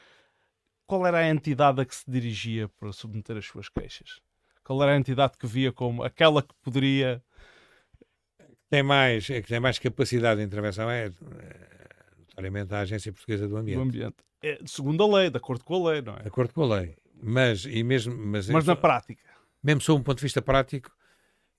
qual 0.86 1.06
era 1.06 1.18
a 1.18 1.28
entidade 1.28 1.80
a 1.80 1.84
que 1.84 1.94
se 1.94 2.10
dirigia 2.10 2.68
para 2.68 2.92
submeter 2.92 3.36
as 3.36 3.46
suas 3.46 3.68
queixas? 3.68 4.20
Qual 4.64 4.82
era 4.82 4.92
a 4.92 4.96
entidade 4.96 5.38
que 5.38 5.46
via 5.46 5.72
como 5.72 6.02
aquela 6.02 6.42
que 6.42 6.54
poderia 6.62 7.22
tem 8.72 8.82
mais, 8.82 9.28
é 9.30 9.42
que 9.42 9.48
tem 9.48 9.60
mais 9.60 9.78
capacidade 9.78 10.40
de 10.40 10.46
intervenção 10.46 10.90
é, 10.90 11.06
é 11.06 11.12
notoriamente 12.18 12.74
a 12.74 12.80
Agência 12.80 13.12
Portuguesa 13.12 13.46
do 13.46 13.56
Ambiente. 13.56 13.76
Do 13.76 13.82
ambiente. 13.82 14.16
É, 14.42 14.58
segundo 14.64 15.02
a 15.04 15.18
lei, 15.18 15.30
de 15.30 15.36
acordo 15.36 15.64
com 15.64 15.86
a 15.86 15.92
lei, 15.92 16.02
não 16.02 16.14
é? 16.14 16.22
De 16.22 16.28
acordo 16.28 16.52
com 16.52 16.62
a 16.62 16.78
lei. 16.78 16.96
Mas, 17.22 17.64
e 17.64 17.84
mesmo, 17.84 18.16
mas, 18.16 18.48
mas 18.48 18.66
na 18.66 18.74
prática 18.74 19.32
mesmo 19.62 19.80
sob 19.80 20.00
um 20.00 20.02
ponto 20.02 20.18
de 20.18 20.22
vista 20.22 20.42
prático, 20.42 20.90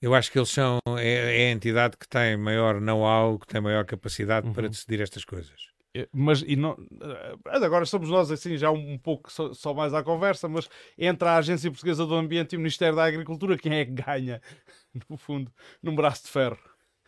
eu 0.02 0.14
acho 0.14 0.32
que 0.32 0.38
eles 0.38 0.50
são 0.50 0.80
é, 0.98 1.46
é 1.46 1.48
a 1.48 1.52
entidade 1.52 1.96
que 1.98 2.08
tem 2.08 2.36
maior 2.36 2.82
know-how, 2.82 3.40
que 3.40 3.48
tem 3.48 3.62
maior 3.62 3.86
capacidade 3.86 4.48
uhum. 4.48 4.54
para 4.54 4.68
decidir 4.68 5.00
estas 5.00 5.24
coisas. 5.24 5.72
É, 5.96 6.10
mas 6.12 6.44
e 6.46 6.56
não, 6.56 6.76
eh, 7.02 7.36
agora 7.46 7.86
somos 7.86 8.10
nós 8.10 8.32
assim 8.32 8.58
já 8.58 8.72
um, 8.72 8.98
pouco 8.98 9.32
só, 9.32 9.54
só, 9.54 9.76
mais 9.76 9.94
à 9.94 10.02
conversa, 10.02 10.50
mas 10.50 10.68
entre 10.98 11.28
a 11.28 11.38
Agência 11.38 11.70
Portuguesa 11.70 12.06
do 12.06 12.16
Ambiente 12.16 12.54
e 12.54 12.56
o 12.56 12.60
Ministério 12.60 12.96
da 12.96 13.06
Agricultura, 13.06 13.58
quem 13.58 13.76
é 13.76 13.86
que 13.86 13.92
ganha, 13.92 14.42
no 15.08 15.18
fundo, 15.18 15.52
num 15.84 15.96
braço 15.96 16.24
de 16.24 16.30
ferro? 16.30 16.58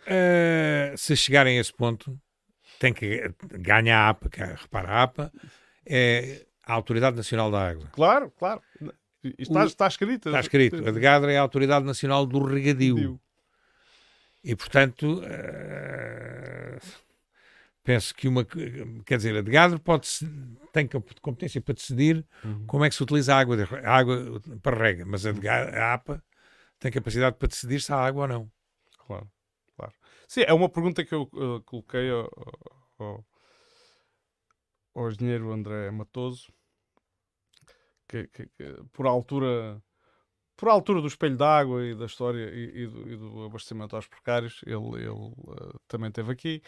Uh, 0.05 0.97
se 0.97 1.15
chegarem 1.15 1.57
a 1.57 1.61
esse 1.61 1.73
ponto, 1.73 2.19
tem 2.79 2.93
que 2.93 3.33
ganhar 3.51 3.99
a 3.99 4.09
APA, 4.09 4.29
que, 4.29 4.39
repara, 4.43 4.89
a 4.89 5.03
APA 5.03 5.33
é 5.85 6.45
a 6.65 6.73
Autoridade 6.73 7.15
Nacional 7.15 7.51
da 7.51 7.69
Água. 7.69 7.87
Claro, 7.91 8.31
claro. 8.31 8.61
Está, 9.37 9.63
o, 9.63 9.65
está 9.65 9.87
escrito. 9.87 10.29
Está 10.29 10.39
escrito. 10.39 10.87
A 10.87 10.91
DEGADRA 10.91 11.33
é 11.33 11.37
a 11.37 11.41
Autoridade 11.41 11.85
Nacional 11.85 12.25
do 12.25 12.43
Regadio. 12.43 13.19
E, 14.43 14.55
portanto, 14.55 15.21
uh, 15.23 16.79
penso 17.83 18.13
que 18.13 18.27
uma. 18.27 18.45
Quer 19.05 19.17
dizer, 19.17 19.35
a 19.35 19.41
DEGADRA 19.41 19.79
pode, 19.79 20.07
tem 20.71 20.87
competência 21.21 21.59
para 21.61 21.73
decidir 21.73 22.23
uhum. 22.43 22.65
como 22.67 22.85
é 22.85 22.89
que 22.89 22.95
se 22.95 23.01
utiliza 23.01 23.33
a 23.33 23.39
água, 23.39 23.57
a 23.83 23.97
água 23.97 24.41
para 24.61 24.77
rega, 24.77 25.05
mas 25.05 25.25
a, 25.25 25.31
a 25.31 25.93
APA 25.93 26.23
tem 26.79 26.91
capacidade 26.91 27.37
para 27.37 27.47
decidir 27.47 27.81
se 27.81 27.91
há 27.91 27.97
água 27.97 28.23
ou 28.23 28.27
não. 28.27 28.51
Claro. 29.07 29.27
Sim, 30.35 30.43
é 30.45 30.53
uma 30.53 30.67
pergunta 30.67 31.05
que 31.05 31.15
eu 31.15 31.29
uh, 31.31 31.61
coloquei 31.63 32.09
ao, 32.09 32.29
ao, 32.99 33.25
ao 34.93 35.09
engenheiro 35.09 35.49
André 35.49 35.89
Matoso 35.91 36.51
que, 38.05 38.27
que, 38.27 38.45
que, 38.47 38.83
por 38.91 39.07
altura 39.07 39.81
por 40.57 40.69
altura 40.69 41.01
do 41.01 41.07
espelho 41.07 41.35
d'água 41.35 41.85
e 41.85 41.95
da 41.95 42.05
história 42.05 42.49
e, 42.53 42.83
e, 42.83 42.87
do, 42.87 43.11
e, 43.11 43.17
do, 43.17 43.43
abastecimento 43.45 43.95
aos 43.95 44.07
precários, 44.07 44.61
ele, 44.65 45.03
ele 45.03 45.09
uh, 45.09 45.79
também 45.87 46.07
esteve 46.07 46.31
aqui 46.31 46.61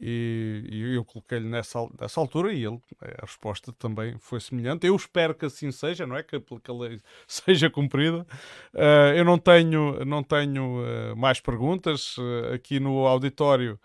e, 0.00 0.64
e 0.70 0.94
eu 0.94 1.04
coloquei-lhe 1.04 1.48
nessa, 1.48 1.86
nessa 2.00 2.20
altura 2.20 2.52
e 2.52 2.64
ele, 2.64 2.80
a 3.00 3.26
resposta 3.26 3.72
também 3.72 4.16
foi 4.18 4.40
semelhante. 4.40 4.86
Eu 4.86 4.94
espero 4.94 5.34
que 5.34 5.44
assim 5.44 5.72
seja, 5.72 6.06
não 6.06 6.16
é? 6.16 6.22
Que, 6.22 6.40
que 6.40 6.70
a 6.70 6.74
lei 6.74 7.00
seja 7.26 7.68
cumprida. 7.68 8.26
Uh, 8.72 9.16
eu 9.16 9.24
não 9.24 9.38
tenho, 9.38 10.04
não 10.04 10.22
tenho 10.22 10.80
uh, 10.80 11.16
mais 11.16 11.40
perguntas 11.40 12.16
aqui 12.54 12.78
no 12.78 13.06
auditório. 13.06 13.78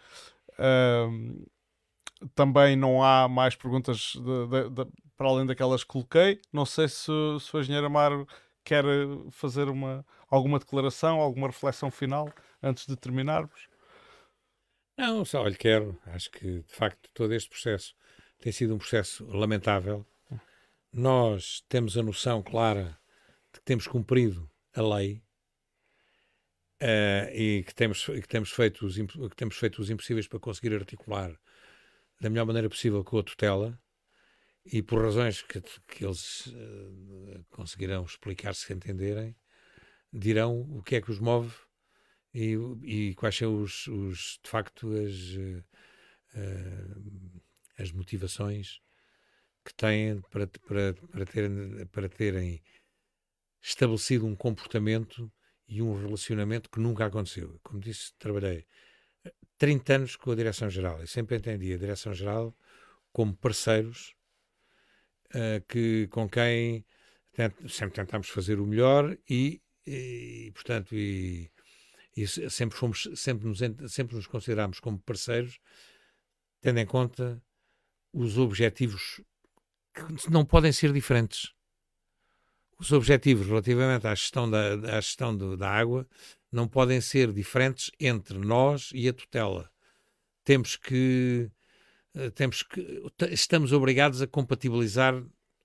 também 2.36 2.76
não 2.76 3.04
há 3.04 3.28
mais 3.28 3.56
perguntas 3.56 4.14
de, 4.16 4.48
de, 4.48 4.70
de, 4.70 4.92
para 5.18 5.28
além 5.28 5.46
daquelas 5.46 5.84
que 5.84 5.90
coloquei. 5.90 6.40
Não 6.54 6.66
sei 6.66 6.88
se, 6.88 7.12
se 7.40 7.56
o 7.56 7.60
engenheiro 7.60 7.88
Amaro 7.88 8.28
quer 8.68 8.84
fazer 9.32 9.70
uma, 9.70 10.06
alguma 10.30 10.60
declaração, 10.60 11.22
alguma 11.22 11.48
reflexão 11.48 11.90
final 11.90 12.30
antes 12.62 12.86
de 12.86 12.98
terminarmos. 12.98 13.70
Não, 14.98 15.24
só 15.24 15.48
lhe 15.48 15.56
quero. 15.56 15.98
Acho 16.08 16.30
que, 16.30 16.64
de 16.64 16.74
facto, 16.74 17.10
todo 17.14 17.34
este 17.34 17.50
processo 17.50 17.96
tem 18.40 18.52
sido 18.52 18.76
um 18.76 18.78
processo 18.78 19.26
lamentável. 19.28 20.06
Nós 20.92 21.64
temos 21.70 21.98
a 21.98 22.04
noção 22.04 22.44
clara 22.44 23.00
de 23.54 23.60
que 23.60 23.66
temos 23.66 23.88
cumprido 23.88 24.50
a 24.76 24.82
lei 24.82 25.24
uh, 26.82 27.32
e 27.34 27.64
que 27.64 27.74
temos, 27.74 28.06
que, 28.06 28.28
temos 28.28 28.52
feito 28.52 28.86
os, 28.86 28.98
que 28.98 29.36
temos 29.36 29.56
feito 29.56 29.82
os 29.82 29.90
impossíveis 29.90 30.28
para 30.28 30.40
conseguir 30.40 30.76
articular 30.76 31.32
da 32.20 32.30
melhor 32.30 32.46
maneira 32.46 32.70
possível 32.70 33.02
com 33.04 33.20
a 33.20 33.24
tutela 33.24 33.80
e 34.72 34.82
por 34.82 35.02
razões 35.02 35.42
que, 35.42 35.62
que 35.62 36.06
eles 36.06 36.48
uh, 36.48 37.46
conseguirão 37.50 38.04
explicar 38.04 38.54
se 38.54 38.72
entenderem, 38.74 39.36
dirão 40.12 40.62
o 40.62 40.82
que 40.82 40.96
é 40.96 41.02
que 41.02 41.12
os 41.12 41.20
move 41.20 41.54
e, 42.34 42.56
e 42.84 43.16
quais 43.16 43.36
são 43.36 43.62
os, 43.62 43.88
os, 43.88 44.40
de 44.44 44.50
facto 44.50 44.92
as, 44.94 45.36
uh, 46.36 47.42
as 47.78 47.92
motivações 47.92 48.82
que 49.64 49.74
têm 49.74 50.22
para, 50.30 50.48
para, 50.48 50.94
para, 50.94 51.26
terem, 51.26 51.86
para 51.88 52.10
terem 52.10 52.64
estabelecido 53.62 54.26
um 54.26 54.36
comportamento 54.36 55.32
e 55.68 55.82
um 55.82 56.00
relacionamento 56.02 56.70
que 56.70 56.80
nunca 56.80 57.06
aconteceu. 57.06 57.60
Como 57.62 57.80
disse, 57.80 58.14
trabalhei 58.18 58.66
30 59.58 59.96
anos 59.96 60.16
com 60.16 60.32
a 60.32 60.36
Direção-Geral 60.36 61.04
e 61.04 61.08
sempre 61.08 61.38
entendi 61.38 61.74
a 61.74 61.78
Direção-Geral 61.78 62.56
como 63.12 63.36
parceiros 63.36 64.17
uh, 65.34 65.66
que, 65.68 66.08
com 66.08 66.30
quem 66.30 66.86
tent, 67.34 67.54
sempre 67.70 67.96
tentamos 67.96 68.30
fazer 68.30 68.60
o 68.60 68.66
melhor 68.66 69.18
e, 69.30 69.62
e 69.86 70.52
portanto, 70.54 70.96
e, 70.96 71.52
e, 72.16 72.28
sempre, 72.28 72.78
fomos, 72.78 73.10
sempre, 73.16 73.48
nos, 73.48 73.60
sempre 73.92 74.16
nos 74.16 74.28
consideramos 74.28 74.80
como 74.80 75.00
parceiros, 75.00 75.60
tendo 76.62 76.80
em 76.80 76.86
conta 76.86 77.42
os 78.12 78.38
objetivos 78.38 79.22
que 79.94 80.32
não 80.32 80.46
podem 80.46 80.72
ser 80.72 80.92
diferentes. 80.94 81.54
Os 82.80 82.92
objetivos 82.92 83.48
relativamente 83.48 84.06
à 84.06 84.14
gestão 84.14 84.50
da, 84.50 84.74
à 84.98 85.02
gestão 85.02 85.36
do, 85.36 85.58
da 85.58 85.70
água 85.70 86.08
não 86.52 86.68
podem 86.68 87.02
ser 87.02 87.32
diferentes 87.34 87.92
entre 88.00 88.38
nós 88.38 88.92
e 88.94 89.08
a 89.10 89.14
tutela. 89.14 89.70
Temos 90.44 90.76
que 90.76 91.50
eh, 91.50 91.57
temos 92.36 92.64
que 92.64 93.04
estamos 93.30 93.72
obrigados 93.72 94.22
a 94.22 94.28
compatibilizar 94.28 95.14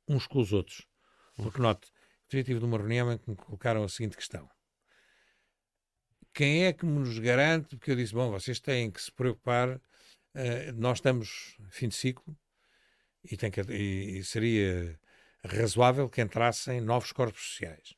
uns 0.09 0.27
com 0.27 0.41
os 0.41 0.53
outros. 0.53 0.87
Porque 1.37 1.61
note, 1.61 1.91
eu 2.31 2.45
tive 2.45 2.61
numa 2.61 2.79
reunião 2.79 3.13
em 3.13 3.19
que 3.19 3.29
me 3.31 3.37
colocaram 3.37 3.85
a 3.85 3.89
seguinte 3.89 4.17
questão. 4.17 4.49
Quem 6.35 6.65
é 6.65 6.73
que 6.73 6.87
nos 6.87 7.19
garante? 7.19 7.77
Porque 7.77 7.91
eu 7.91 7.97
disse, 7.97 8.15
bom, 8.15 8.31
vocês 8.31 8.59
têm 8.59 8.91
que 8.91 9.03
se 9.03 9.13
preocupar, 9.13 9.77
uh, 9.77 9.81
nós 10.77 10.99
estamos 10.99 11.57
fim 11.71 11.89
de 11.89 11.95
ciclo 11.95 12.37
e, 13.25 13.37
tem 13.37 13.51
que, 13.51 13.61
e, 13.61 14.25
seria 14.25 14.99
razoável 15.45 16.09
que 16.09 16.23
entrassem 16.23 16.81
novos 16.81 17.13
corpos 17.13 17.43
sociais. 17.43 17.95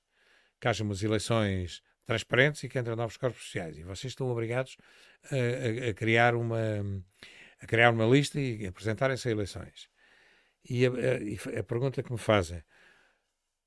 Que 0.60 0.66
haja 0.66 0.82
umas 0.82 1.02
eleições 1.02 1.82
transparentes 2.04 2.62
e 2.64 2.68
que 2.68 2.78
entre 2.78 2.94
novos 2.96 3.16
corpos 3.16 3.44
sociais. 3.44 3.78
E 3.78 3.84
vocês 3.84 4.10
estão 4.10 4.28
obrigados 4.28 4.76
a, 5.30 5.86
a, 5.86 5.90
a 5.90 5.94
criar 5.94 6.34
uma 6.34 6.82
a 7.64 7.66
criar 7.66 7.90
uma 7.90 8.04
lista 8.04 8.38
e 8.38 8.66
apresentarem-se 8.66 9.26
a 9.26 9.30
eleições. 9.30 9.88
E 10.68 10.86
a, 10.86 10.90
a, 10.90 11.60
a, 11.60 11.62
pergunta 11.62 12.02
que 12.02 12.12
me 12.12 12.18
fazem: 12.18 12.62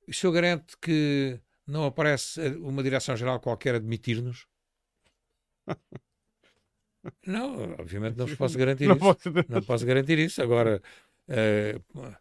o 0.08 0.14
senhor 0.14 0.32
garante 0.34 0.78
que 0.80 1.40
não 1.66 1.86
aparece 1.86 2.40
uma 2.58 2.84
direção-geral 2.84 3.40
qualquer 3.40 3.76
a 3.76 3.80
demitir-nos? 3.80 4.48
não, 7.26 7.74
obviamente 7.80 8.18
não 8.18 8.28
vos 8.28 8.36
posso 8.36 8.58
garantir 8.58 8.88
não 8.88 8.96
isso. 8.96 9.04
Posso... 9.04 9.30
Não 9.50 9.64
posso 9.64 9.86
garantir 9.86 10.20
isso. 10.20 10.42
Agora, 10.42 10.82
uh, 11.28 12.16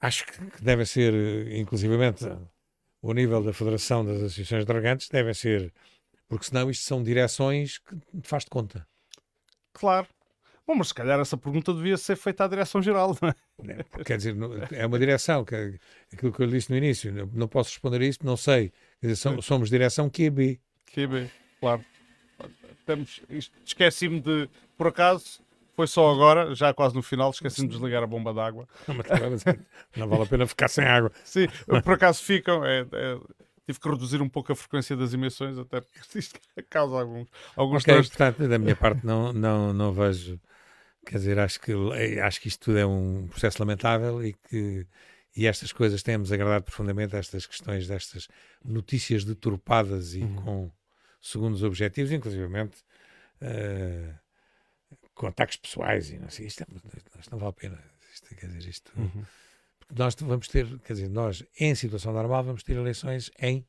acho 0.00 0.26
que 0.26 0.62
deve 0.62 0.86
ser, 0.86 1.12
inclusivamente, 1.52 2.24
o 3.02 3.12
nível 3.12 3.42
da 3.42 3.52
Federação 3.52 4.04
das 4.04 4.16
Associações 4.16 4.64
Dragantes, 4.64 5.08
deve 5.10 5.34
ser, 5.34 5.72
porque 6.26 6.46
senão 6.46 6.70
isto 6.70 6.84
são 6.84 7.02
direções 7.02 7.78
que 7.78 7.96
faz 8.22 8.44
de 8.44 8.50
conta. 8.50 8.86
Claro. 9.74 10.08
Bom, 10.66 10.74
mas 10.74 10.88
se 10.88 10.94
calhar 10.94 11.20
essa 11.20 11.36
pergunta 11.36 11.72
devia 11.72 11.96
ser 11.96 12.16
feita 12.16 12.44
à 12.44 12.48
direção-geral, 12.48 13.16
não 13.22 13.28
é? 13.28 13.34
é 13.98 14.04
quer 14.04 14.16
dizer, 14.16 14.36
é 14.72 14.84
uma 14.84 14.98
direção, 14.98 15.44
que, 15.44 15.78
aquilo 16.12 16.32
que 16.32 16.42
eu 16.42 16.46
disse 16.48 16.70
no 16.70 16.76
início, 16.76 17.30
não 17.32 17.46
posso 17.46 17.70
responder 17.70 18.00
a 18.00 18.04
isso, 18.04 18.18
não 18.24 18.36
sei. 18.36 18.72
Quer 19.00 19.08
dizer, 19.08 19.42
somos 19.42 19.70
direção 19.70 20.10
QB. 20.10 20.60
QB, 20.92 21.30
claro. 21.60 21.84
Temos, 22.84 23.22
esqueci-me 23.64 24.20
de, 24.20 24.48
por 24.76 24.88
acaso, 24.88 25.40
foi 25.76 25.86
só 25.86 26.10
agora, 26.10 26.54
já 26.54 26.72
quase 26.74 26.94
no 26.94 27.02
final, 27.02 27.30
esqueci-me 27.30 27.68
de 27.68 27.74
desligar 27.74 28.02
a 28.02 28.06
bomba 28.06 28.32
d'água. 28.32 28.66
Não, 28.88 28.94
não 29.96 30.08
vale 30.08 30.22
a 30.22 30.26
pena 30.26 30.46
ficar 30.46 30.68
sem 30.68 30.84
água. 30.84 31.12
Sim, 31.22 31.46
por 31.84 31.94
acaso 31.94 32.22
ficam. 32.22 32.64
É, 32.64 32.80
é, 32.80 33.18
tive 33.66 33.80
que 33.80 33.88
reduzir 33.88 34.22
um 34.22 34.28
pouco 34.28 34.52
a 34.52 34.56
frequência 34.56 34.96
das 34.96 35.12
emissões, 35.12 35.58
até 35.58 35.80
porque 35.80 36.18
isto 36.18 36.40
causa 36.70 37.00
alguns, 37.00 37.28
alguns 37.54 37.82
okay, 37.82 37.94
portanto, 37.96 38.48
da 38.48 38.58
minha 38.58 38.74
parte, 38.74 39.04
não, 39.04 39.32
não, 39.32 39.72
não 39.72 39.92
vejo. 39.92 40.40
Quer 41.06 41.18
dizer, 41.18 41.38
acho 41.38 41.60
que, 41.60 41.72
acho 42.20 42.40
que 42.40 42.48
isto 42.48 42.64
tudo 42.66 42.78
é 42.78 42.86
um 42.86 43.28
processo 43.28 43.62
lamentável 43.62 44.24
e 44.24 44.32
que 44.34 44.86
e 45.36 45.46
estas 45.46 45.70
coisas 45.70 46.02
têm-nos 46.02 46.32
agradado 46.32 46.64
profundamente, 46.64 47.14
estas 47.14 47.46
questões 47.46 47.86
destas 47.86 48.26
notícias 48.64 49.22
deturpadas 49.22 50.14
e 50.14 50.22
uhum. 50.22 50.36
com 50.36 50.72
segundos 51.20 51.62
objetivos, 51.62 52.10
inclusivamente. 52.10 52.78
Uh, 53.40 54.14
com 55.14 55.26
ataques 55.26 55.56
pessoais 55.56 56.10
e 56.10 56.18
não 56.18 56.28
sei, 56.28 56.46
isto, 56.46 56.62
é, 56.62 56.66
isto 57.18 57.32
não 57.32 57.38
vale 57.38 57.50
a 57.50 57.52
pena. 57.52 57.82
Isto, 58.12 58.34
quer 58.34 58.46
dizer, 58.46 58.68
isto. 58.68 58.92
Uhum. 58.96 59.24
Nós 59.94 60.14
vamos 60.14 60.48
ter, 60.48 60.66
quer 60.80 60.92
dizer, 60.92 61.08
nós, 61.08 61.44
em 61.58 61.74
situação 61.74 62.12
normal, 62.12 62.44
vamos 62.44 62.62
ter 62.62 62.76
eleições 62.76 63.30
em 63.38 63.66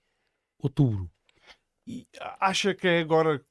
outubro. 0.59 1.09
E 1.85 2.07
acha 2.39 2.73
que 2.76 2.88
é 2.88 2.99
agora, 2.99 3.43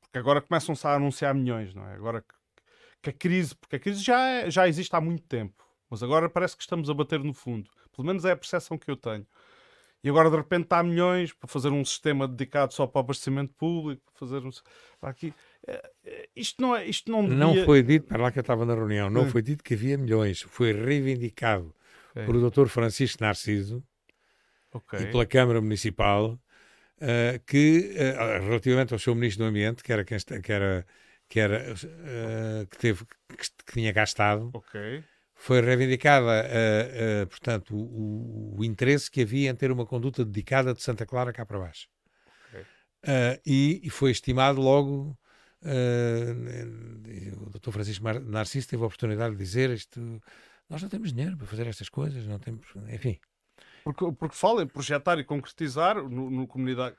porque 0.00 0.18
agora 0.18 0.40
começam-se 0.40 0.86
a 0.86 0.94
anunciar 0.94 1.34
milhões, 1.34 1.74
não 1.74 1.86
é? 1.86 1.94
Agora 1.94 2.22
que, 2.22 2.34
que 3.02 3.10
a 3.10 3.12
crise, 3.12 3.54
porque 3.54 3.76
a 3.76 3.78
crise 3.78 4.02
já, 4.02 4.28
é, 4.28 4.50
já 4.50 4.68
existe 4.68 4.94
há 4.94 5.00
muito 5.00 5.24
tempo, 5.24 5.64
mas 5.90 6.02
agora 6.02 6.28
parece 6.28 6.56
que 6.56 6.62
estamos 6.62 6.88
a 6.88 6.94
bater 6.94 7.20
no 7.20 7.34
fundo. 7.34 7.68
Pelo 7.94 8.06
menos 8.06 8.24
é 8.24 8.30
a 8.30 8.36
percepção 8.36 8.78
que 8.78 8.90
eu 8.90 8.96
tenho. 8.96 9.26
E 10.04 10.08
agora 10.08 10.30
de 10.30 10.36
repente 10.36 10.64
está 10.64 10.82
milhões 10.82 11.32
para 11.32 11.48
fazer 11.48 11.68
um 11.68 11.84
sistema 11.84 12.26
dedicado 12.26 12.72
só 12.74 12.86
para 12.86 12.98
o 12.98 13.00
abastecimento 13.00 13.52
público, 13.54 14.02
para 14.04 14.14
fazer 14.18 14.44
um, 14.44 14.50
para 15.00 15.10
aqui. 15.10 15.32
É, 15.66 15.90
é, 16.04 16.28
isto 16.34 16.60
não 16.60 16.74
é. 16.74 16.86
Isto 16.86 17.10
não, 17.10 17.22
devia... 17.22 17.38
não 17.38 17.64
foi 17.64 17.82
dito, 17.82 18.06
para 18.06 18.22
lá 18.22 18.32
que 18.32 18.38
eu 18.38 18.42
estava 18.42 18.64
na 18.64 18.74
reunião, 18.74 19.08
não 19.08 19.22
hum. 19.22 19.30
foi 19.30 19.42
dito 19.42 19.62
que 19.62 19.74
havia 19.74 19.96
milhões. 19.96 20.42
Foi 20.42 20.72
reivindicado 20.72 21.72
okay. 22.10 22.24
por 22.24 22.34
o 22.34 22.50
Dr. 22.50 22.66
Francisco 22.66 23.22
Narciso 23.22 23.82
okay. 24.72 25.02
e 25.02 25.06
pela 25.06 25.24
Câmara 25.24 25.60
Municipal 25.60 26.32
uh, 26.32 27.38
que, 27.46 27.94
uh, 27.96 28.44
relativamente 28.44 28.92
ao 28.92 28.98
seu 28.98 29.14
Ministro 29.14 29.44
do 29.44 29.48
Ambiente, 29.48 29.84
que 29.84 29.92
era 29.92 30.04
quem 30.04 30.18
que 30.18 30.52
era, 30.52 30.84
que, 31.32 31.40
era, 31.40 31.72
uh, 31.72 32.66
que, 32.66 32.76
teve, 32.76 33.06
que, 33.06 33.36
que, 33.36 33.72
tinha 33.72 33.90
gastado. 33.90 34.50
Okay 34.52 35.02
foi 35.34 35.60
reivindicada, 35.60 36.24
uh, 36.46 37.24
uh, 37.24 37.26
portanto, 37.26 37.74
o, 37.74 38.54
o, 38.56 38.64
interesse 38.64 39.10
que 39.10 39.22
havia 39.22 39.50
em 39.50 39.54
ter 39.56 39.72
uma 39.72 39.84
conduta 39.84 40.24
dedicada 40.24 40.72
de 40.72 40.80
Santa 40.80 41.04
Clara 41.04 41.32
cá 41.32 41.44
para 41.44 41.58
baixo. 41.58 41.88
Okay. 42.48 42.64
E, 43.44 43.80
e, 43.82 43.90
foi 43.90 44.12
estimado 44.12 44.60
logo, 44.60 45.18
o 47.40 47.50
Dr. 47.50 47.72
Francisco 47.72 48.04
Narciso 48.04 48.68
teve 48.68 48.84
a 48.84 48.86
oportunidade 48.86 49.34
de 49.34 49.42
dizer 49.42 49.70
isto, 49.70 50.22
nós 50.70 50.80
não 50.80 50.88
temos 50.88 51.12
dinheiro 51.12 51.36
para 51.36 51.48
fazer 51.48 51.66
estas 51.66 51.88
coisas, 51.88 52.24
não 52.24 52.38
temos, 52.38 52.64
enfim. 52.88 53.18
Porque, 53.84 54.12
porque 54.12 54.36
fala 54.36 54.62
em 54.62 54.66
projetar 54.66 55.18
e 55.18 55.24
concretizar 55.24 55.96
no, 55.96 56.30
no, 56.30 56.48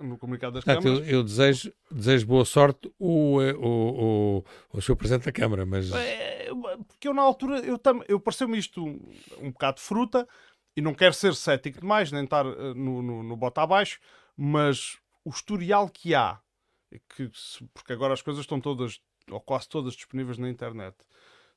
no 0.02 0.18
comunicado 0.18 0.54
das 0.54 0.64
Portanto, 0.64 0.84
câmaras. 0.84 1.08
Eu, 1.08 1.14
eu, 1.20 1.24
desejo, 1.24 1.74
desejo 1.90 2.28
boa 2.28 2.46
sorte 2.46 2.92
o, 3.00 3.38
o, 3.40 4.38
o, 4.40 4.44
o 4.74 4.82
seu 4.82 4.96
Presidente 4.96 5.26
da 5.26 5.32
Câmara, 5.32 5.66
mas... 5.66 5.92
É, 5.92 6.50
porque 6.88 7.08
eu 7.08 7.14
na 7.14 7.22
altura, 7.22 7.60
eu, 7.60 7.80
eu 8.08 8.20
pareceu-me 8.20 8.58
isto 8.58 8.84
um, 8.84 9.00
um 9.40 9.52
bocado 9.52 9.78
de 9.78 9.84
fruta, 9.84 10.28
e 10.76 10.82
não 10.82 10.94
quero 10.94 11.14
ser 11.14 11.36
cético 11.36 11.80
demais, 11.80 12.12
nem 12.12 12.24
estar 12.24 12.46
uh, 12.46 12.74
no, 12.74 13.02
no, 13.02 13.24
no 13.24 13.38
bota 13.38 13.62
abaixo, 13.62 14.00
mas 14.36 14.98
o 15.24 15.30
historial 15.30 15.88
que 15.90 16.16
há, 16.16 16.40
que, 17.16 17.30
porque 17.74 17.94
agora 17.94 18.14
as 18.14 18.22
coisas 18.22 18.42
estão 18.42 18.60
todas, 18.60 19.00
ou 19.30 19.40
quase 19.40 19.70
todas 19.70 19.94
disponíveis 19.94 20.38
na 20.38 20.50
internet, 20.50 20.96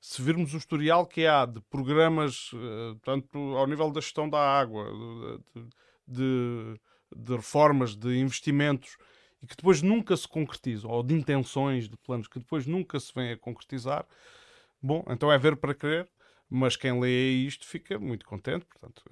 se 0.01 0.23
virmos 0.23 0.55
o 0.55 0.57
historial 0.57 1.07
que 1.07 1.27
há 1.27 1.45
de 1.47 1.61
programas, 1.63 2.53
uh, 2.53 2.95
tanto 3.03 3.39
ao 3.57 3.67
nível 3.67 3.91
da 3.91 4.01
gestão 4.01 4.29
da 4.29 4.39
água, 4.39 4.91
de, 6.07 6.79
de, 7.15 7.35
reformas, 7.35 7.97
de 7.97 8.19
investimentos, 8.19 8.97
e 9.43 9.47
que 9.47 9.57
depois 9.57 9.83
nunca 9.83 10.17
se 10.17 10.27
concretizam, 10.27 10.91
ou 10.91 11.03
de 11.03 11.15
intenções, 11.15 11.89
de 11.89 11.97
planos 11.97 12.29
que 12.29 12.39
depois 12.39 12.67
nunca 12.67 12.99
se 13.01 13.13
vêm 13.15 13.33
a 13.33 13.37
concretizar, 13.37 14.07
bom, 14.81 15.05
então 15.09 15.31
é 15.31 15.39
ver 15.39 15.57
para 15.57 15.75
crer, 15.75 16.09
mas 16.49 16.77
quem 16.77 16.99
lê 17.01 17.31
isto 17.31 17.67
fica 17.67 17.99
muito 17.99 18.25
contente, 18.25 18.65
portanto, 18.67 19.03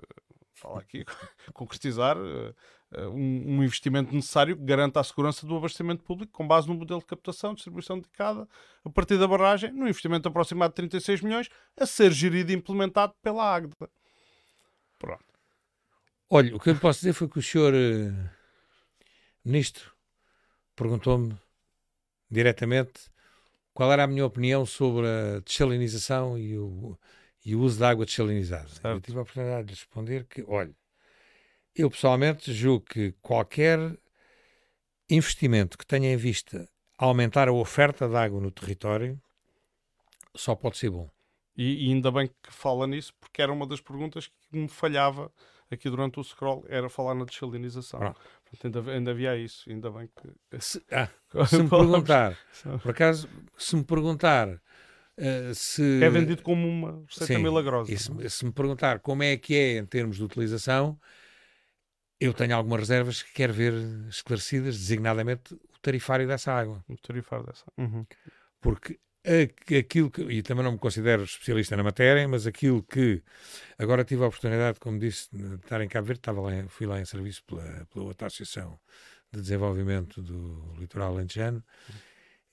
fala 0.54 0.80
aqui, 0.80 1.04
concretizar. 1.52 2.16
Uh, 2.16 2.54
um, 2.96 3.56
um, 3.56 3.64
investimento 3.64 4.14
necessário 4.14 4.56
que 4.56 4.62
garanta 4.62 5.00
a 5.00 5.04
segurança 5.04 5.44
do 5.46 5.56
abastecimento 5.56 6.04
público 6.04 6.32
com 6.32 6.46
base 6.46 6.68
no 6.68 6.74
modelo 6.74 7.00
de 7.00 7.06
captação 7.06 7.54
distribuição 7.54 7.98
dedicada 7.98 8.48
a 8.84 8.90
partir 8.90 9.18
da 9.18 9.26
barragem, 9.26 9.72
num 9.72 9.88
investimento 9.88 10.28
aproximado 10.28 10.70
de 10.70 10.76
36 10.76 11.20
milhões, 11.20 11.48
a 11.76 11.86
ser 11.86 12.12
gerido 12.12 12.52
e 12.52 12.54
implementado 12.54 13.12
pela 13.20 13.52
Agda. 13.52 13.74
Pronto. 14.98 15.24
Olha, 16.30 16.54
o 16.54 16.60
que 16.60 16.70
eu 16.70 16.76
posso 16.76 17.00
dizer 17.00 17.12
foi 17.12 17.28
que 17.28 17.38
o 17.38 17.42
senhor 17.42 17.74
uh, 17.74 18.30
ministro 19.44 19.92
perguntou-me 20.76 21.36
diretamente 22.30 23.10
qual 23.72 23.92
era 23.92 24.04
a 24.04 24.06
minha 24.06 24.24
opinião 24.24 24.64
sobre 24.64 25.06
a 25.06 25.40
desalinização 25.40 26.38
e 26.38 26.56
o, 26.56 26.96
e 27.44 27.54
o 27.54 27.60
uso 27.60 27.78
de 27.78 27.84
água 27.84 28.06
desalinizada. 28.06 28.68
Eu 28.84 29.00
tive 29.00 29.18
a 29.18 29.22
oportunidade 29.22 29.66
de 29.66 29.74
responder 29.74 30.24
que, 30.24 30.42
olha, 30.46 30.74
eu 31.74 31.90
pessoalmente 31.90 32.52
julgo 32.52 32.86
que 32.86 33.12
qualquer 33.20 33.78
investimento 35.10 35.76
que 35.76 35.86
tenha 35.86 36.12
em 36.12 36.16
vista 36.16 36.68
aumentar 36.96 37.48
a 37.48 37.52
oferta 37.52 38.08
de 38.08 38.16
água 38.16 38.40
no 38.40 38.50
território 38.50 39.20
só 40.34 40.54
pode 40.54 40.78
ser 40.78 40.90
bom. 40.90 41.10
E, 41.56 41.86
e, 41.86 41.92
ainda 41.92 42.10
bem 42.10 42.28
que 42.42 42.52
fala 42.52 42.86
nisso, 42.86 43.12
porque 43.20 43.40
era 43.40 43.52
uma 43.52 43.66
das 43.66 43.80
perguntas 43.80 44.26
que 44.26 44.56
me 44.56 44.68
falhava 44.68 45.30
aqui 45.70 45.88
durante 45.88 46.18
o 46.18 46.24
scroll, 46.24 46.64
era 46.68 46.88
falar 46.88 47.14
na 47.14 47.24
desalinização. 47.24 48.00
Portanto, 48.44 48.78
ainda, 48.78 48.92
ainda, 48.92 49.10
havia 49.10 49.36
isso, 49.36 49.68
ainda 49.70 49.90
bem 49.90 50.08
que... 50.08 50.60
Se, 50.60 50.84
ah, 50.90 51.08
se 51.46 51.62
me 51.62 51.68
perguntar, 51.68 52.36
por 52.82 52.90
acaso, 52.90 53.28
se 53.56 53.76
me 53.76 53.84
perguntar 53.84 54.60
uh, 55.18 55.54
se... 55.54 56.02
É 56.02 56.08
vendido 56.08 56.42
como 56.42 56.68
uma 56.68 57.04
receita 57.08 57.34
sim, 57.34 57.42
milagrosa. 57.42 57.96
Se, 57.96 58.30
se 58.30 58.44
me 58.44 58.52
perguntar 58.52 59.00
como 59.00 59.22
é 59.22 59.36
que 59.36 59.54
é 59.54 59.78
em 59.78 59.86
termos 59.86 60.16
de 60.16 60.24
utilização, 60.24 60.98
eu 62.20 62.32
tenho 62.32 62.54
algumas 62.54 62.80
reservas 62.80 63.22
que 63.22 63.32
quero 63.32 63.52
ver 63.52 63.74
esclarecidas, 64.08 64.78
designadamente 64.78 65.54
o 65.54 65.78
tarifário 65.80 66.26
dessa 66.26 66.52
água. 66.52 66.84
O 66.88 66.96
tarifário 66.96 67.44
dessa. 67.44 67.64
Uhum. 67.76 68.06
Porque 68.60 68.98
aquilo 69.78 70.10
que, 70.10 70.22
e 70.22 70.42
também 70.42 70.64
não 70.64 70.72
me 70.72 70.78
considero 70.78 71.24
especialista 71.24 71.76
na 71.76 71.82
matéria, 71.82 72.26
mas 72.28 72.46
aquilo 72.46 72.82
que 72.82 73.22
agora 73.78 74.04
tive 74.04 74.22
a 74.22 74.26
oportunidade, 74.26 74.78
como 74.78 74.98
disse, 74.98 75.28
de 75.32 75.56
estar 75.56 75.80
em 75.80 75.88
Cabo 75.88 76.06
Verde, 76.06 76.20
estava 76.20 76.40
lá, 76.40 76.50
fui 76.68 76.86
lá 76.86 77.00
em 77.00 77.04
serviço 77.04 77.42
pela, 77.44 77.86
pela 77.86 78.04
outra 78.04 78.26
Associação 78.26 78.78
de 79.32 79.40
Desenvolvimento 79.40 80.22
do 80.22 80.74
Litoral 80.78 81.14
Alentejano 81.14 81.64
uhum. 81.88 81.94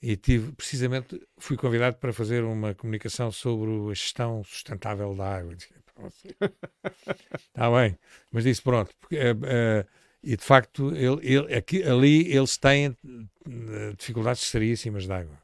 E 0.02 0.16
tive, 0.16 0.50
precisamente, 0.52 1.22
fui 1.38 1.56
convidado 1.56 1.96
para 1.96 2.12
fazer 2.12 2.42
uma 2.42 2.74
comunicação 2.74 3.30
sobre 3.30 3.70
a 3.70 3.94
gestão 3.94 4.42
sustentável 4.42 5.14
da 5.14 5.36
água. 5.36 5.54
Está 5.54 5.70
bem, 7.80 7.96
mas 8.32 8.42
disse 8.42 8.60
pronto. 8.60 8.92
Porque, 9.00 9.16
uh, 9.16 9.34
uh, 9.34 9.86
e 10.20 10.36
de 10.36 10.42
facto, 10.42 10.92
ele, 10.94 11.20
ele, 11.22 11.54
aqui, 11.54 11.84
ali 11.84 12.34
eles 12.34 12.56
têm 12.56 12.88
uh, 12.88 12.96
dificuldades 13.96 14.42
seríssimas 14.42 15.06
de 15.06 15.12
água. 15.12 15.40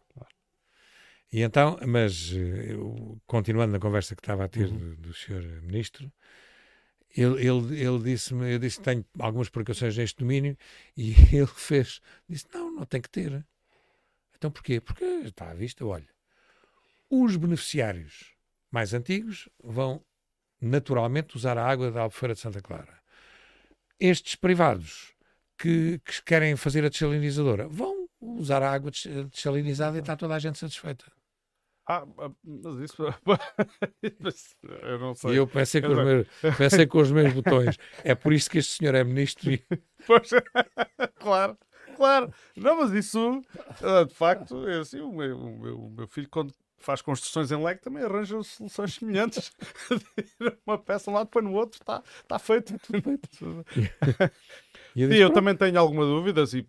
E 1.30 1.42
então, 1.42 1.78
mas 1.86 2.32
eu, 2.32 3.20
continuando 3.26 3.72
na 3.72 3.78
conversa 3.78 4.16
que 4.16 4.22
estava 4.22 4.44
a 4.44 4.48
ter 4.48 4.66
uhum. 4.66 4.78
do, 4.78 4.96
do 4.96 5.14
senhor 5.14 5.42
ministro, 5.62 6.10
ele, 7.14 7.46
ele, 7.46 7.80
ele 7.80 8.02
disse-me, 8.02 8.54
eu 8.54 8.58
disse 8.58 8.78
que 8.78 8.84
tenho 8.84 9.04
algumas 9.18 9.48
precauções 9.48 9.96
neste 9.96 10.18
domínio 10.18 10.56
e 10.96 11.12
ele 11.36 11.46
fez, 11.46 12.00
disse, 12.28 12.46
não, 12.52 12.74
não 12.74 12.84
tem 12.84 13.00
que 13.00 13.10
ter. 13.10 13.44
Então 14.38 14.50
porquê? 14.50 14.80
Porque 14.80 15.04
está 15.04 15.50
à 15.50 15.54
vista, 15.54 15.84
olha, 15.84 16.08
os 17.10 17.36
beneficiários 17.36 18.32
mais 18.70 18.94
antigos 18.94 19.48
vão 19.62 20.02
naturalmente 20.60 21.36
usar 21.36 21.58
a 21.58 21.66
água 21.66 21.90
da 21.90 22.02
Albufeira 22.02 22.34
de 22.34 22.40
Santa 22.40 22.62
Clara. 22.62 22.98
Estes 23.98 24.36
privados 24.36 25.14
que, 25.58 26.00
que 26.04 26.22
querem 26.22 26.56
fazer 26.56 26.84
a 26.84 26.88
desalinizadora 26.88 27.68
vão 27.68 28.08
usar 28.20 28.62
a 28.62 28.70
água 28.70 28.90
desalinizada 29.30 29.96
e 29.96 30.00
está 30.00 30.16
toda 30.16 30.34
a 30.34 30.38
gente 30.38 30.58
satisfeita. 30.58 31.04
Ah, 31.88 32.06
ah 32.18 32.30
mas 32.44 32.76
isso. 32.90 33.02
eu 34.82 34.98
não 34.98 35.14
sei. 35.14 35.32
E 35.32 35.36
eu 35.36 35.46
pensei 35.46 35.80
com, 35.80 35.88
os 35.88 36.04
meus, 36.04 36.26
pensei 36.56 36.86
com 36.86 36.98
os 36.98 37.10
meus 37.10 37.32
botões. 37.32 37.78
É 38.04 38.14
por 38.14 38.32
isso 38.32 38.50
que 38.50 38.58
este 38.58 38.76
senhor 38.76 38.94
é 38.94 39.02
ministro. 39.02 39.50
E... 39.50 39.64
Pois, 40.06 40.30
claro, 41.18 41.58
claro. 41.98 42.32
Não, 42.56 42.80
mas 42.80 42.92
isso, 42.92 43.42
ah, 43.82 44.04
de 44.04 44.14
facto, 44.14 44.66
é 44.68 44.78
assim. 44.78 45.00
O 45.00 45.12
meu, 45.12 45.36
o 45.36 45.58
meu, 45.58 45.78
o 45.78 45.90
meu 45.90 46.06
filho, 46.06 46.28
quando 46.30 46.54
faz 46.78 47.02
construções 47.02 47.50
em 47.50 47.62
leg, 47.62 47.80
também 47.80 48.04
arranja 48.04 48.42
soluções 48.42 48.94
semelhantes. 48.94 49.52
Uma 50.66 50.78
peça 50.78 51.10
um 51.10 51.14
lado, 51.14 51.28
põe 51.28 51.42
no 51.42 51.52
outro, 51.52 51.80
está 51.80 52.02
tá 52.26 52.38
feito. 52.38 52.74
e 54.94 55.02
eu, 55.02 55.12
eu 55.12 55.30
também 55.30 55.56
tenho 55.56 55.78
alguma 55.78 56.04
dúvida. 56.04 56.42
Assim, 56.42 56.64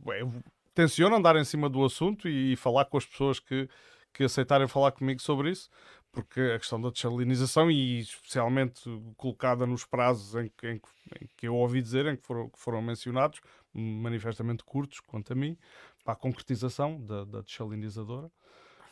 tenciono 0.73 1.15
andar 1.15 1.35
em 1.35 1.45
cima 1.45 1.69
do 1.69 1.85
assunto 1.85 2.27
e, 2.27 2.53
e 2.53 2.55
falar 2.55 2.85
com 2.85 2.97
as 2.97 3.05
pessoas 3.05 3.39
que 3.39 3.69
que 4.13 4.23
aceitarem 4.23 4.67
falar 4.67 4.91
comigo 4.91 5.21
sobre 5.21 5.51
isso, 5.51 5.69
porque 6.11 6.41
a 6.41 6.59
questão 6.59 6.81
da 6.81 6.89
desalinização, 6.89 7.69
e 7.69 7.99
especialmente 7.99 8.81
colocada 9.15 9.65
nos 9.65 9.85
prazos 9.85 10.35
em 10.35 10.51
que, 10.57 10.67
em, 10.67 10.81
em 11.21 11.29
que 11.37 11.47
eu 11.47 11.55
ouvi 11.55 11.81
dizer, 11.81 12.05
em 12.07 12.15
que 12.15 12.25
foram, 12.25 12.49
que 12.49 12.59
foram 12.59 12.81
mencionados, 12.81 13.39
manifestamente 13.73 14.63
curtos, 14.63 14.99
quanto 14.99 15.33
a 15.33 15.35
mim, 15.35 15.57
para 16.03 16.13
a 16.13 16.15
concretização 16.15 16.99
da, 17.05 17.23
da 17.23 17.41
desalinizadora. 17.41 18.31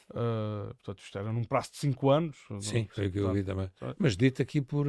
Uh, 0.10 0.74
portanto, 0.76 1.00
isto 1.00 1.18
era 1.18 1.34
num 1.34 1.44
prazo 1.44 1.72
de 1.72 1.78
5 1.78 2.10
anos. 2.10 2.38
Sim, 2.62 2.88
foi 2.94 3.08
o 3.08 3.12
que 3.12 3.20
eu 3.20 3.28
ouvi 3.28 3.44
também. 3.44 3.70
Mas 3.98 4.16
dito 4.16 4.42
aqui 4.42 4.62
por. 4.62 4.88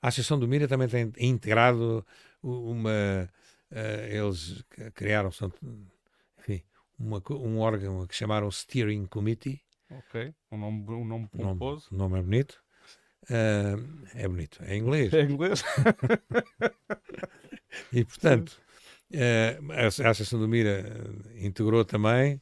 A 0.00 0.08
Associação 0.08 0.38
do 0.38 0.48
Mira 0.48 0.66
também 0.66 0.88
tem 0.88 1.12
integrado 1.28 2.04
uma. 2.42 3.30
Uh, 3.70 4.06
eles 4.10 4.64
criaram, 4.94 5.30
enfim, 6.38 6.62
uma, 6.98 7.22
um 7.30 7.58
órgão 7.60 8.06
que 8.06 8.14
chamaram 8.14 8.50
Steering 8.50 9.06
Committee. 9.06 9.62
Ok, 9.98 10.34
um 10.50 10.58
nome, 10.58 10.90
um 10.90 11.04
nome 11.04 11.28
pomposo. 11.28 11.88
O 11.92 11.96
nome, 11.96 12.18
é 12.18 12.22
bonito. 12.22 12.60
Uh, 13.24 14.06
é 14.14 14.26
bonito, 14.26 14.62
é 14.64 14.76
inglês. 14.76 15.12
É 15.12 15.22
inglês. 15.22 15.62
e 17.92 18.04
portanto, 18.04 18.60
uh, 19.12 19.72
a, 19.72 19.82
a 19.82 19.86
Associação 19.86 20.40
do 20.40 20.48
Mira 20.48 20.84
integrou 21.36 21.84
também. 21.84 22.40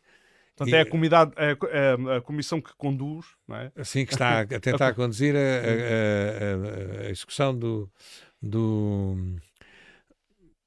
Portanto, 0.57 0.75
e, 0.75 0.75
é 0.75 0.81
a, 0.81 0.87
comunidade, 0.87 1.33
é, 1.37 1.57
é 1.71 2.17
a 2.17 2.21
comissão 2.21 2.61
que 2.61 2.75
conduz, 2.77 3.27
não 3.49 3.57
é? 3.57 3.73
Assim, 3.77 4.05
que 4.05 4.13
está 4.13 4.41
a 4.41 4.47
tentar 4.61 4.95
conduzir 4.95 5.35
a, 5.35 5.39
a, 5.39 7.07
a 7.07 7.11
execução 7.11 7.57
do, 7.57 7.91
do, 8.41 9.17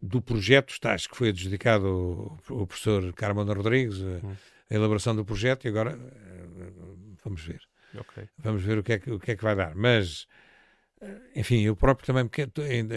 do 0.02 0.22
projeto, 0.22 0.72
está, 0.72 0.94
acho 0.94 1.10
que 1.10 1.16
foi 1.16 1.30
adjudicado 1.30 2.38
o, 2.50 2.68
professor 2.68 3.14
Carmona 3.14 3.54
Rodrigues, 3.54 4.02
a, 4.02 4.26
hum. 4.26 4.36
A, 4.74 4.76
elaboração 4.76 5.16
do 5.16 5.26
projeto, 5.26 5.66
e 5.66 5.68
agora 5.70 5.92
eh, 5.92 6.72
vamos 7.24 7.44
ver. 7.44 7.62
Okay. 7.96 8.28
Vamos 8.40 8.64
ver 8.64 8.78
o 8.78 8.84
que, 8.84 8.94
é 8.94 9.00
que, 9.00 9.12
o 9.12 9.20
que 9.20 9.32
é 9.32 9.36
que 9.36 9.44
vai 9.44 9.56
dar. 9.56 9.76
Mas, 9.76 10.28
eh, 11.02 11.22
enfim, 11.36 11.62
eu 11.62 11.76
próprio 11.76 12.06
também 12.06 12.30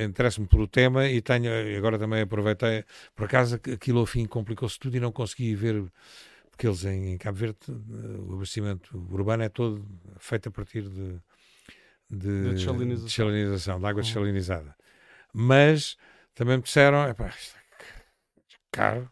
interesso-me 0.05 0.47
pelo 0.47 0.66
tema 0.66 1.07
e 1.07 1.20
tenho, 1.20 1.51
agora 1.77 1.98
também 1.98 2.23
aproveitei, 2.23 2.85
por 3.15 3.27
acaso 3.27 3.57
aquilo 3.57 4.01
ao 4.01 4.07
fim 4.07 4.27
complicou-se 4.27 4.78
tudo 4.78 4.97
e 4.97 5.01
não 5.01 5.12
consegui 5.12 5.55
ver, 5.55 5.85
porque 6.51 6.66
eles 6.66 6.85
em, 6.85 7.12
em 7.12 7.19
Cabo 7.19 7.39
Verde, 7.39 7.59
eh, 7.69 7.73
o 8.20 8.35
abastecimento 8.35 8.97
urbano 9.11 9.43
é 9.43 9.48
todo 9.48 9.86
feito 10.19 10.48
a 10.48 10.53
partir 10.53 10.82
de, 10.82 11.20
de, 12.09 12.55
de 12.55 12.55
de 13.81 13.86
água 13.86 14.03
uhum. 14.03 14.09
desalinizada. 14.09 14.77
Mas 15.32 15.97
também 16.35 16.57
me 16.57 16.62
disseram, 16.62 17.05
é 17.05 17.12
pá, 17.12 17.31
caro. 18.73 19.11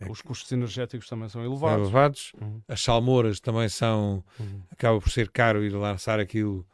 É 0.00 0.10
Os 0.10 0.22
custos 0.22 0.50
energéticos 0.52 1.08
também 1.08 1.28
são 1.28 1.44
elevados. 1.44 1.82
elevados. 1.82 2.32
Uhum. 2.40 2.62
As 2.68 2.80
salmouras 2.80 3.40
também 3.40 3.68
são. 3.68 4.24
Uhum. 4.38 4.62
Acaba 4.70 5.00
por 5.00 5.10
ser 5.10 5.30
caro 5.30 5.64
ir 5.64 5.70
lançar 5.70 6.20
aquilo 6.20 6.64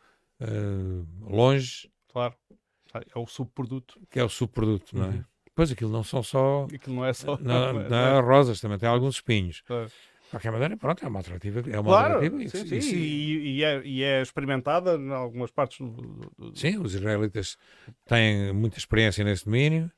uh, 0.40 1.06
longe. 1.20 1.90
Claro. 2.12 2.34
É 2.94 3.18
o 3.18 3.26
subproduto. 3.26 3.98
Que 4.10 4.20
é 4.20 4.24
o 4.24 4.28
subproduto, 4.28 4.96
não 4.96 5.04
é? 5.04 5.08
Uhum. 5.08 5.24
Pois 5.54 5.70
aquilo 5.70 5.90
não 5.90 6.04
são 6.04 6.22
só. 6.22 6.66
Aquilo 6.72 6.96
não 6.96 7.04
é 7.04 7.12
só. 7.12 7.38
Não, 7.40 7.72
não, 7.72 7.88
não 7.88 7.96
é 7.96 8.20
rosas, 8.20 8.60
também 8.60 8.78
tem 8.78 8.88
alguns 8.88 9.16
espinhos. 9.16 9.62
Claro. 9.62 9.86
De 9.86 10.30
qualquer 10.30 10.52
maneira, 10.52 10.76
pronto, 10.76 11.04
é 11.04 11.08
uma 11.08 11.20
alternativa. 11.20 11.60
É 11.70 11.78
uma 11.78 11.90
claro, 11.90 12.14
alternativa 12.14 12.66
sim, 12.66 12.80
sim, 12.80 12.96
e, 12.96 13.58
e, 13.58 13.64
é, 13.64 13.82
e, 13.84 14.02
é, 14.02 14.20
experimentada 14.20 14.96
em 14.96 15.12
algumas 15.12 15.50
partes 15.50 15.78
do, 15.78 15.92
do, 16.36 16.58
Sim, 16.58 16.78
os 16.78 16.94
israelitas 16.94 17.56
têm 18.04 18.52
muita 18.52 18.78
experiência 18.78 19.24
nesse 19.24 19.44
domínio 19.44 19.90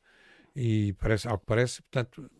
e 0.55 0.95
parece, 0.95 1.29
ao 1.29 1.39
que 1.39 1.47
parece, 1.47 1.83
portanto, 1.83 2.31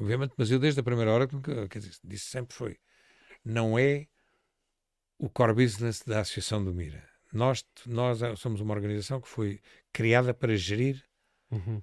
obviamente, 0.00 0.32
mas 0.36 0.50
eu 0.50 0.58
desde 0.58 0.80
a 0.80 0.82
primeira 0.82 1.12
hora, 1.12 1.28
quer 1.68 1.78
dizer, 1.78 1.94
disse 2.02 2.26
sempre 2.26 2.54
foi, 2.54 2.78
não 3.44 3.78
é 3.78 4.06
o 5.18 5.28
core 5.28 5.54
business 5.54 6.02
da 6.02 6.20
Associação 6.20 6.64
do 6.64 6.72
Mira. 6.72 7.06
Nós, 7.32 7.64
nós 7.86 8.20
somos 8.36 8.60
uma 8.60 8.74
organização 8.74 9.20
que 9.20 9.28
foi 9.28 9.60
criada 9.92 10.34
para 10.34 10.56
gerir 10.56 11.04
uhum. 11.50 11.82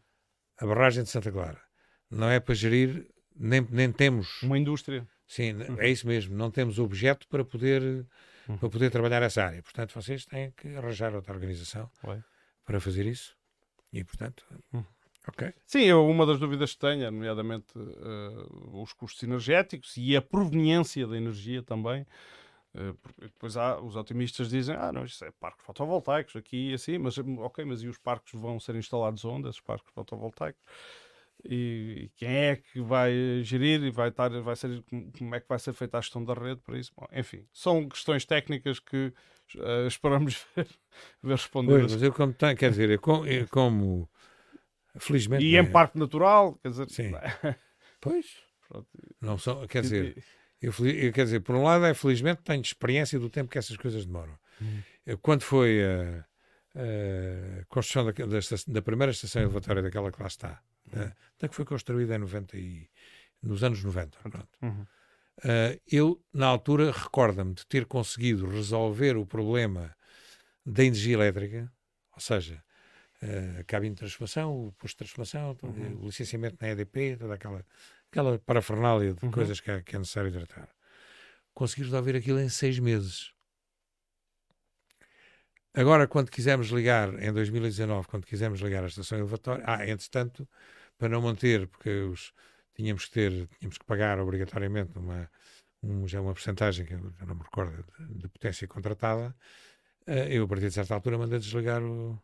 a 0.58 0.66
barragem 0.66 1.04
de 1.04 1.10
Santa 1.10 1.32
Clara. 1.32 1.62
Não 2.10 2.30
é 2.30 2.40
para 2.40 2.56
gerir, 2.56 3.08
nem, 3.36 3.62
nem 3.70 3.92
temos... 3.92 4.42
Uma 4.42 4.58
indústria. 4.58 5.08
Sim, 5.28 5.54
uhum. 5.54 5.80
é 5.80 5.90
isso 5.90 6.08
mesmo. 6.08 6.36
Não 6.36 6.50
temos 6.50 6.80
objeto 6.80 7.28
para 7.28 7.46
poder, 7.46 7.82
uhum. 8.48 8.58
para 8.58 8.70
poder 8.70 8.90
trabalhar 8.90 9.22
essa 9.22 9.46
área. 9.46 9.62
Portanto, 9.62 9.94
vocês 9.94 10.26
têm 10.26 10.52
que 10.52 10.76
arranjar 10.76 11.14
outra 11.16 11.34
organização 11.34 11.90
Ué. 12.04 12.22
para 12.66 12.80
fazer 12.80 13.06
isso. 13.06 13.36
E, 13.94 14.04
portanto, 14.04 14.44
uhum. 15.28 15.34
ok. 15.34 15.54
Sim, 15.66 15.84
eu, 15.84 16.08
uma 16.08 16.26
das 16.26 16.40
dúvidas 16.40 16.74
que 16.74 16.80
tenho, 16.80 17.12
nomeadamente 17.12 17.78
uh, 17.78 18.82
os 18.82 18.94
custos 18.94 19.24
energéticos 19.24 19.96
e 19.98 20.16
a 20.16 20.22
proveniência 20.22 21.06
da 21.08 21.18
energia 21.18 21.62
também. 21.62 22.06
Uh, 22.74 22.98
depois 23.20 23.58
há, 23.58 23.80
os 23.80 23.96
otimistas 23.96 24.50
dizem, 24.50 24.76
ah, 24.76 24.92
não, 24.92 25.04
isso 25.04 25.24
é 25.26 25.32
parques 25.32 25.66
fotovoltaicos 25.66 26.36
aqui 26.36 26.72
e 26.72 26.74
assim, 26.74 26.98
mas 26.98 27.18
ok, 27.18 27.66
mas 27.66 27.82
e 27.82 27.88
os 27.88 27.98
parques 27.98 28.40
vão 28.40 28.60
ser 28.60 28.76
instalados 28.76 29.26
onde, 29.26 29.50
esses 29.50 29.62
parques 29.62 29.92
fotovoltaicos? 29.94 30.62
e 31.46 32.10
quem 32.16 32.30
é 32.30 32.56
que 32.56 32.82
vai 32.82 33.42
gerir 33.44 33.84
e 33.84 33.92
vai 33.92 34.10
estar, 34.10 34.30
vai 34.42 34.56
ser, 34.56 34.84
como 35.18 35.36
é 35.36 35.40
que 35.40 35.48
vai 35.48 35.60
ser 35.60 35.74
feita 35.74 35.98
a 35.98 36.02
gestão 36.02 36.24
da 36.24 36.34
rede 36.34 36.62
para 36.62 36.78
isso. 36.78 36.92
Bom, 36.96 37.08
enfim, 37.12 37.46
são 37.54 37.88
questões 37.88 38.26
técnicas 38.26 38.80
que 38.80 39.14
uh, 39.56 39.88
esperamos 39.88 40.46
ver, 40.56 40.68
ver 41.22 41.32
responder. 41.36 41.80
Pois, 41.80 41.94
mas 41.94 42.02
eu 42.02 42.14
como 42.14 42.34
tenho, 42.34 42.58
quer 42.58 42.72
dizer, 42.72 42.90
eu 42.90 43.00
como, 43.00 43.26
eu 43.26 43.48
como 43.48 44.10
felizmente. 45.00 45.44
E 45.44 45.56
em 45.56 45.60
é. 45.60 45.64
parque 45.64 45.98
natural, 45.98 46.56
quer 46.62 46.70
dizer. 46.70 46.90
Sim. 46.90 47.12
pois. 48.02 48.26
Pronto. 48.68 48.88
Não 49.22 49.38
são, 49.38 49.66
quer 49.68 49.82
dizer, 49.82 50.24
eu, 50.62 50.74
eu, 50.86 51.14
quer 51.14 51.24
dizer, 51.24 51.40
por 51.40 51.56
um 51.56 51.64
lado 51.64 51.86
é 51.86 51.94
felizmente 51.94 52.42
tenho 52.44 52.62
experiência 52.62 53.18
do 53.20 53.30
tempo 53.30 53.50
que 53.50 53.58
essas 53.58 53.78
coisas 53.78 54.06
demoram. 54.06 54.38
Hum. 54.62 54.82
Quando 55.22 55.44
foi 55.44 55.82
a, 55.84 56.26
a 56.76 57.66
construção 57.68 58.06
da, 58.06 58.12
da, 58.12 58.40
da, 58.68 58.82
primeira 58.82 59.12
estação 59.12 59.42
elevatória 59.42 59.82
daquela 59.82 60.12
que 60.12 60.22
lá 60.22 60.28
está, 60.28 60.62
né? 60.92 61.14
até 61.38 61.48
que 61.48 61.56
foi 61.56 61.64
construída 61.64 62.16
em 62.16 62.20
90 62.20 62.58
e, 62.58 62.90
nos 63.42 63.64
anos 63.64 63.84
90. 63.84 64.18
Uhum. 64.62 64.86
Uh, 65.40 65.80
eu, 65.90 66.24
na 66.34 66.48
altura, 66.48 66.92
recordo-me 66.92 67.54
de 67.54 67.66
ter 67.68 67.86
conseguido 67.86 68.50
resolver 68.50 69.16
o 69.16 69.26
problema 69.26 69.96
da 70.66 70.84
energia 70.84 71.14
elétrica, 71.14 71.72
ou 72.14 72.20
seja, 72.20 72.64
a 73.22 73.64
cabine 73.64 73.96
de 73.96 74.00
transformação, 74.00 74.68
o 74.68 74.72
posto 74.74 74.94
de 74.94 74.98
transformação, 74.98 75.58
uhum. 75.64 76.02
o 76.02 76.06
licenciamento 76.06 76.58
na 76.62 76.70
EDP, 76.70 77.18
toda 77.18 77.34
aquela, 77.34 77.66
aquela 78.12 78.40
parafernália 78.40 79.14
de 79.14 79.26
uhum. 79.26 79.32
coisas 79.32 79.60
que 79.60 79.72
é, 79.72 79.82
que 79.82 79.96
é 79.96 80.00
necessário 80.00 80.32
tratar. 80.32 80.70
Consegui 81.54 81.84
resolver 81.84 82.16
aquilo 82.16 82.40
em 82.40 82.50
seis 82.50 82.78
meses. 82.78 83.32
Agora, 85.74 86.08
quando 86.08 86.30
quisermos 86.30 86.68
ligar, 86.68 87.22
em 87.22 87.32
2019, 87.32 88.08
quando 88.08 88.26
quisermos 88.26 88.60
ligar 88.62 88.84
a 88.84 88.88
estação 88.88 89.18
elevatória, 89.18 89.64
ah, 89.68 89.88
entretanto, 89.88 90.48
para 90.98 91.10
não 91.10 91.22
manter, 91.22 91.68
porque 91.68 91.90
os, 91.90 92.34
tínhamos 92.76 93.06
que 93.06 93.12
ter, 93.12 93.48
tínhamos 93.60 93.78
que 93.78 93.86
pagar 93.86 94.20
obrigatoriamente 94.20 94.98
uma, 94.98 95.30
um, 95.84 96.08
já 96.08 96.22
uma 96.22 96.34
porcentagem, 96.34 96.86
que 96.86 96.94
eu 96.94 97.28
não 97.28 97.36
me 97.36 97.44
recordo, 97.44 97.86
de, 98.00 98.22
de 98.22 98.28
potência 98.28 98.68
contratada, 98.68 99.36
uh, 100.08 100.12
eu, 100.12 100.44
a 100.44 100.48
partir 100.48 100.68
de 100.68 100.74
certa 100.74 100.96
altura, 100.96 101.18
mandei 101.18 101.38
desligar 101.38 101.84
o, 101.84 102.20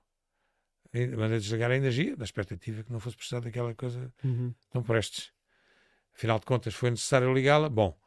mandei 0.94 1.40
desligar 1.40 1.72
a 1.72 1.76
energia, 1.76 2.16
na 2.16 2.24
expectativa 2.24 2.84
que 2.84 2.92
não 2.92 3.00
fosse 3.00 3.18
precisar 3.18 3.40
daquela 3.40 3.74
coisa 3.74 4.14
uhum. 4.24 4.54
tão 4.72 4.84
prestes. 4.84 5.32
Afinal 6.16 6.40
de 6.40 6.46
contas, 6.46 6.74
foi 6.76 6.92
necessário 6.92 7.34
ligá-la. 7.34 7.68
Bom, 7.68 7.98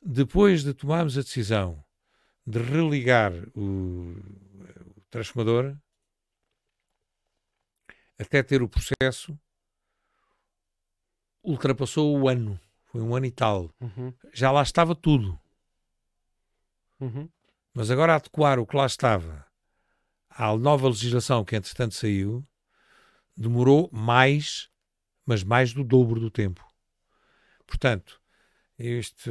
depois 0.00 0.64
de 0.64 0.72
tomarmos 0.72 1.18
a 1.18 1.20
decisão 1.20 1.84
de 2.46 2.58
religar 2.58 3.32
o, 3.54 4.16
transformador, 5.10 5.76
até 8.18 8.42
ter 8.42 8.62
o 8.62 8.68
processo, 8.68 9.38
ultrapassou 11.42 12.18
o 12.18 12.28
ano. 12.28 12.58
Foi 12.86 13.02
um 13.02 13.14
ano 13.14 13.26
e 13.26 13.30
tal. 13.30 13.70
Uhum. 13.80 14.12
Já 14.32 14.50
lá 14.50 14.62
estava 14.62 14.94
tudo. 14.94 15.38
Uhum. 16.98 17.28
Mas 17.74 17.90
agora 17.90 18.14
adequar 18.14 18.58
o 18.58 18.66
que 18.66 18.76
lá 18.76 18.86
estava 18.86 19.49
à 20.40 20.56
nova 20.56 20.88
legislação 20.88 21.44
que 21.44 21.54
entretanto 21.54 21.94
saiu, 21.94 22.42
demorou 23.36 23.90
mais, 23.92 24.70
mas 25.26 25.44
mais 25.44 25.74
do 25.74 25.84
dobro 25.84 26.18
do 26.18 26.30
tempo. 26.30 26.66
Portanto, 27.66 28.22
este, 28.78 29.30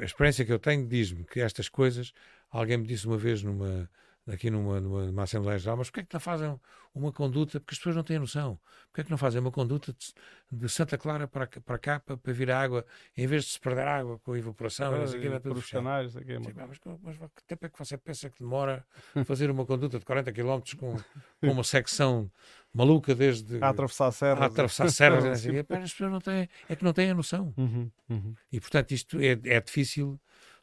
a 0.00 0.04
experiência 0.04 0.44
que 0.44 0.52
eu 0.52 0.58
tenho 0.58 0.88
diz-me 0.88 1.24
que 1.24 1.38
estas 1.38 1.68
coisas, 1.68 2.12
alguém 2.50 2.76
me 2.78 2.86
disse 2.86 3.06
uma 3.06 3.16
vez 3.16 3.44
numa, 3.44 3.88
aqui 4.26 4.50
numa, 4.50 4.80
numa, 4.80 5.04
numa 5.06 5.22
Assembleia 5.22 5.58
Geral, 5.58 5.76
mas 5.76 5.88
porquê 5.88 6.00
é 6.00 6.04
que 6.04 6.14
não 6.14 6.20
fazem 6.20 6.58
uma 6.94 7.12
conduta? 7.12 7.60
Porque 7.60 7.74
as 7.74 7.78
pessoas 7.78 7.96
não 7.96 8.02
têm 8.02 8.18
noção. 8.18 8.58
Porquê 8.86 9.02
é 9.02 9.04
que 9.04 9.10
não 9.10 9.18
fazem 9.18 9.40
uma 9.40 9.50
conduta 9.50 9.92
de, 9.92 10.58
de 10.58 10.68
Santa 10.68 10.96
Clara 10.96 11.28
para, 11.28 11.46
para 11.46 11.78
cá, 11.78 12.00
para, 12.00 12.16
para, 12.16 12.32
vir 12.32 12.50
a 12.50 12.60
água, 12.60 12.86
em 13.16 13.26
vez 13.26 13.44
de 13.44 13.50
se 13.50 13.60
perder 13.60 13.86
água 13.86 14.18
com 14.20 14.32
a 14.32 14.38
evaporação? 14.38 15.06
Sei 15.06 15.26
e 15.26 15.40
por 15.40 15.56
os 15.56 15.70
canais, 15.70 16.16
aqui, 16.16 16.34
Sim, 16.36 16.52
mas, 16.56 16.80
mas, 17.02 17.18
mas 17.18 17.30
que 17.34 17.44
tempo 17.46 17.66
é 17.66 17.68
que 17.68 17.78
você 17.78 17.98
pensa 17.98 18.30
que 18.30 18.38
demora 18.38 18.84
fazer 19.26 19.50
uma 19.50 19.66
conduta 19.66 19.98
de 19.98 20.04
40 20.04 20.32
km 20.32 20.60
com, 20.78 20.96
com 21.40 21.50
uma 21.50 21.64
secção 21.64 22.30
maluca 22.72 23.14
desde... 23.14 23.62
A 23.62 23.68
atravessar 23.68 24.10
serras. 24.10 24.42
A 24.42 24.46
atravessar 24.46 24.90
serras. 24.90 25.24
assim, 25.24 25.58
as 25.58 25.92
pessoas 25.92 26.10
não 26.10 26.20
têm, 26.20 26.48
é 26.68 26.76
que 26.76 26.84
não 26.84 26.92
têm 26.92 27.10
a 27.10 27.14
noção. 27.14 27.52
Uhum, 27.56 27.90
uhum. 28.08 28.34
E, 28.50 28.58
portanto, 28.58 28.92
isto 28.92 29.20
é, 29.20 29.38
é 29.44 29.60
difícil. 29.60 30.18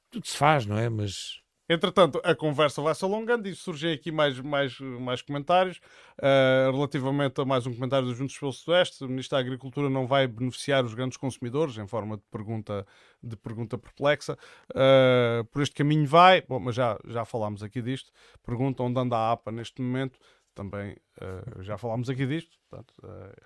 Tudo 0.09 0.27
se 0.27 0.35
faz, 0.35 0.65
não 0.65 0.77
é? 0.77 0.89
Mas 0.89 1.40
Entretanto, 1.71 2.19
a 2.25 2.35
conversa 2.35 2.81
vai 2.81 2.93
se 2.93 3.05
alongando 3.05 3.47
e 3.47 3.55
surgem 3.55 3.93
aqui 3.93 4.11
mais, 4.11 4.37
mais, 4.41 4.77
mais 4.77 5.21
comentários 5.21 5.79
uh, 6.17 6.69
relativamente 6.69 7.39
a 7.39 7.45
mais 7.45 7.65
um 7.65 7.73
comentário 7.73 8.05
dos 8.05 8.17
Juntos 8.17 8.37
pelo 8.37 8.51
Sudoeste. 8.51 9.05
O 9.05 9.07
Ministro 9.07 9.37
da 9.37 9.39
Agricultura 9.39 9.89
não 9.89 10.05
vai 10.05 10.27
beneficiar 10.27 10.83
os 10.83 10.93
grandes 10.93 11.17
consumidores, 11.17 11.77
em 11.77 11.87
forma 11.87 12.17
de 12.17 12.23
pergunta, 12.29 12.85
de 13.23 13.37
pergunta 13.37 13.77
perplexa. 13.77 14.37
Uh, 14.69 15.45
por 15.45 15.61
este 15.61 15.73
caminho 15.73 16.05
vai, 16.05 16.41
bom, 16.41 16.59
mas 16.59 16.75
já, 16.75 16.99
já 17.05 17.23
falámos 17.23 17.63
aqui 17.63 17.81
disto. 17.81 18.11
Pergunta 18.45 18.83
onde 18.83 18.99
anda 18.99 19.15
a 19.15 19.31
APA 19.31 19.49
neste 19.49 19.81
momento. 19.81 20.19
Também 20.53 20.97
uh, 21.21 21.63
já 21.63 21.77
falámos 21.77 22.09
aqui 22.09 22.27
disto. 22.27 22.51
Portanto, 22.69 22.93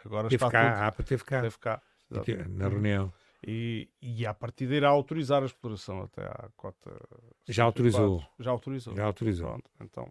agora 0.04 0.30
teve 0.30 0.44
está 0.44 0.50
cá, 0.50 0.72
tudo. 0.72 0.82
a 0.82 0.88
APA 0.88 1.04
teve 1.04 1.24
cá. 1.24 1.42
Teve 1.42 1.58
cá. 1.60 1.82
Na 2.50 2.70
reunião. 2.70 3.14
E, 3.48 3.90
e 4.02 4.26
a 4.26 4.34
partir 4.34 4.66
de 4.66 4.74
irá 4.74 4.90
autorizar 4.90 5.44
a 5.44 5.46
exploração 5.46 6.02
até 6.02 6.24
à 6.24 6.50
cota. 6.56 6.92
Já 7.48 7.64
autorizou. 7.64 8.24
Já 8.40 8.50
autorizou. 8.50 8.96
Já 8.96 9.06
autorizou. 9.06 9.48
Pronto, 9.48 9.70
então, 9.82 10.04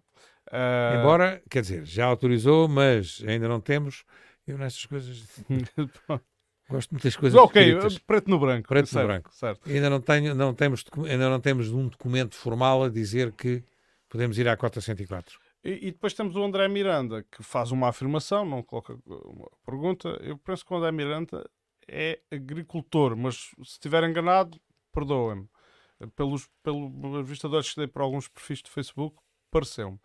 uh... 0.52 1.00
Embora, 1.00 1.42
quer 1.50 1.62
dizer, 1.62 1.84
já 1.84 2.06
autorizou, 2.06 2.68
mas 2.68 3.24
ainda 3.26 3.48
não 3.48 3.60
temos. 3.60 4.04
Eu 4.46 4.56
nessas 4.56 4.86
coisas. 4.86 5.26
Gosto 6.70 6.90
de 6.90 6.94
muitas 6.94 7.16
coisas. 7.16 7.38
Ok, 7.38 7.60
escritas. 7.60 7.98
preto 7.98 8.30
no 8.30 8.38
branco. 8.38 8.68
Preto 8.68 8.88
certo, 8.88 9.02
no 9.02 9.08
branco. 9.08 9.34
Certo. 9.34 9.68
Ainda 9.68 9.90
não, 9.90 10.00
tenho, 10.00 10.34
não 10.34 10.54
temos, 10.54 10.84
ainda 11.10 11.28
não 11.28 11.40
temos 11.40 11.70
um 11.70 11.88
documento 11.88 12.36
formal 12.36 12.84
a 12.84 12.88
dizer 12.88 13.32
que 13.32 13.64
podemos 14.08 14.38
ir 14.38 14.48
à 14.48 14.56
cota 14.56 14.80
104. 14.80 15.38
E, 15.64 15.88
e 15.88 15.90
depois 15.92 16.14
temos 16.14 16.36
o 16.36 16.42
André 16.42 16.68
Miranda, 16.68 17.24
que 17.30 17.42
faz 17.42 17.70
uma 17.70 17.88
afirmação, 17.88 18.46
não 18.46 18.62
coloca 18.62 18.96
uma 19.06 19.50
pergunta. 19.66 20.08
Eu 20.22 20.38
penso 20.38 20.64
que 20.64 20.72
o 20.72 20.76
André 20.76 20.92
Miranda 20.92 21.44
é 21.88 22.20
agricultor, 22.30 23.16
mas 23.16 23.36
se 23.36 23.62
estiver 23.62 24.04
enganado, 24.04 24.60
perdoem-me. 24.92 25.48
Pelos, 26.16 26.48
pelo 26.62 27.22
vista 27.22 27.48
de 27.48 27.54
olhos 27.54 27.70
que 27.72 27.76
dei 27.76 27.86
por 27.86 28.02
alguns 28.02 28.28
perfis 28.28 28.62
de 28.62 28.70
Facebook, 28.70 29.16
pareceu-me. 29.50 29.98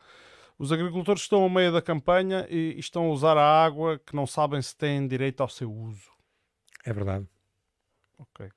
Os 0.57 0.71
agricultores 0.71 1.21
estão 1.21 1.41
ao 1.41 1.49
meio 1.49 1.71
da 1.71 1.81
campanha 1.81 2.45
e, 2.49 2.77
estão 2.77 3.05
a 3.05 3.11
usar 3.11 3.37
a 3.37 3.63
água 3.65 3.97
que 3.97 4.15
não 4.15 4.27
sabem 4.27 4.61
se 4.61 4.75
têm 4.75 5.07
direito 5.07 5.41
ao 5.41 5.47
seu 5.49 5.71
uso. 5.71 6.11
É 6.85 6.91
verdade. 6.91 7.25
Ok. 8.17 8.49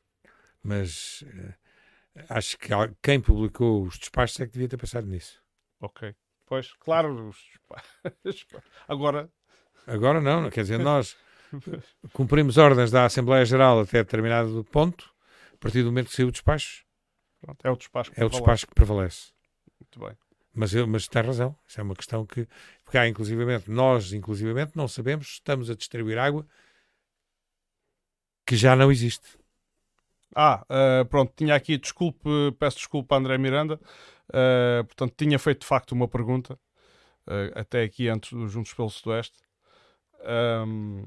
Mas 0.62 1.22
uh, 1.22 1.54
acho 2.28 2.58
que 2.58 2.68
quem 3.00 3.20
publicou 3.20 3.84
os 3.84 3.98
despachos 3.98 4.40
é 4.40 4.46
que 4.46 4.52
devia 4.52 4.68
ter 4.68 4.76
pensado 4.76 5.06
nisso. 5.06 5.40
Ok. 5.80 6.14
Pois, 6.44 6.72
claro, 6.74 7.28
os 7.28 7.38
agora. 8.86 9.30
Agora 9.86 10.20
não, 10.20 10.50
quer 10.50 10.62
dizer, 10.62 10.78
nós 10.78 11.16
cumprimos 12.12 12.58
ordens 12.58 12.90
da 12.90 13.04
Assembleia 13.04 13.44
Geral 13.44 13.80
até 13.80 13.98
determinado 13.98 14.64
ponto, 14.64 15.10
a 15.52 15.56
partir 15.58 15.82
do 15.82 15.86
momento 15.86 16.08
que 16.08 16.16
saiu 16.16 16.28
o 16.28 16.32
despacho. 16.32 16.84
Pronto, 17.40 17.58
é 17.64 17.70
o 17.70 17.76
despacho 17.76 18.10
que 18.10 18.20
é 18.20 18.24
o 18.24 18.28
despacho 18.28 18.66
que 18.66 18.74
prevalece. 18.74 19.32
Muito 19.80 19.98
bem. 20.00 20.16
Mas, 20.54 20.74
eu, 20.74 20.86
mas 20.86 21.08
tem 21.08 21.22
razão, 21.22 21.56
isso 21.66 21.80
é 21.80 21.82
uma 21.82 21.94
questão 21.94 22.26
que. 22.26 22.46
Porque 22.84 22.98
há, 22.98 23.08
inclusivamente, 23.08 23.70
nós, 23.70 24.12
inclusivamente, 24.12 24.72
não 24.76 24.86
sabemos 24.86 25.26
se 25.26 25.32
estamos 25.34 25.70
a 25.70 25.74
distribuir 25.74 26.18
água 26.18 26.46
que 28.46 28.56
já 28.56 28.76
não 28.76 28.92
existe. 28.92 29.38
Ah, 30.34 30.64
uh, 30.68 31.04
pronto, 31.06 31.32
tinha 31.36 31.54
aqui, 31.54 31.76
desculpe, 31.76 32.28
peço 32.58 32.78
desculpa 32.78 33.14
a 33.14 33.18
André 33.18 33.36
Miranda, 33.38 33.78
uh, 34.28 34.84
portanto, 34.84 35.14
tinha 35.16 35.38
feito 35.38 35.60
de 35.60 35.66
facto 35.66 35.92
uma 35.92 36.08
pergunta, 36.08 36.54
uh, 37.26 37.58
até 37.58 37.82
aqui 37.82 38.08
antes 38.08 38.32
dos 38.32 38.50
Juntos 38.50 38.72
pelo 38.72 38.88
Sudoeste, 38.88 39.38
um, 40.66 41.04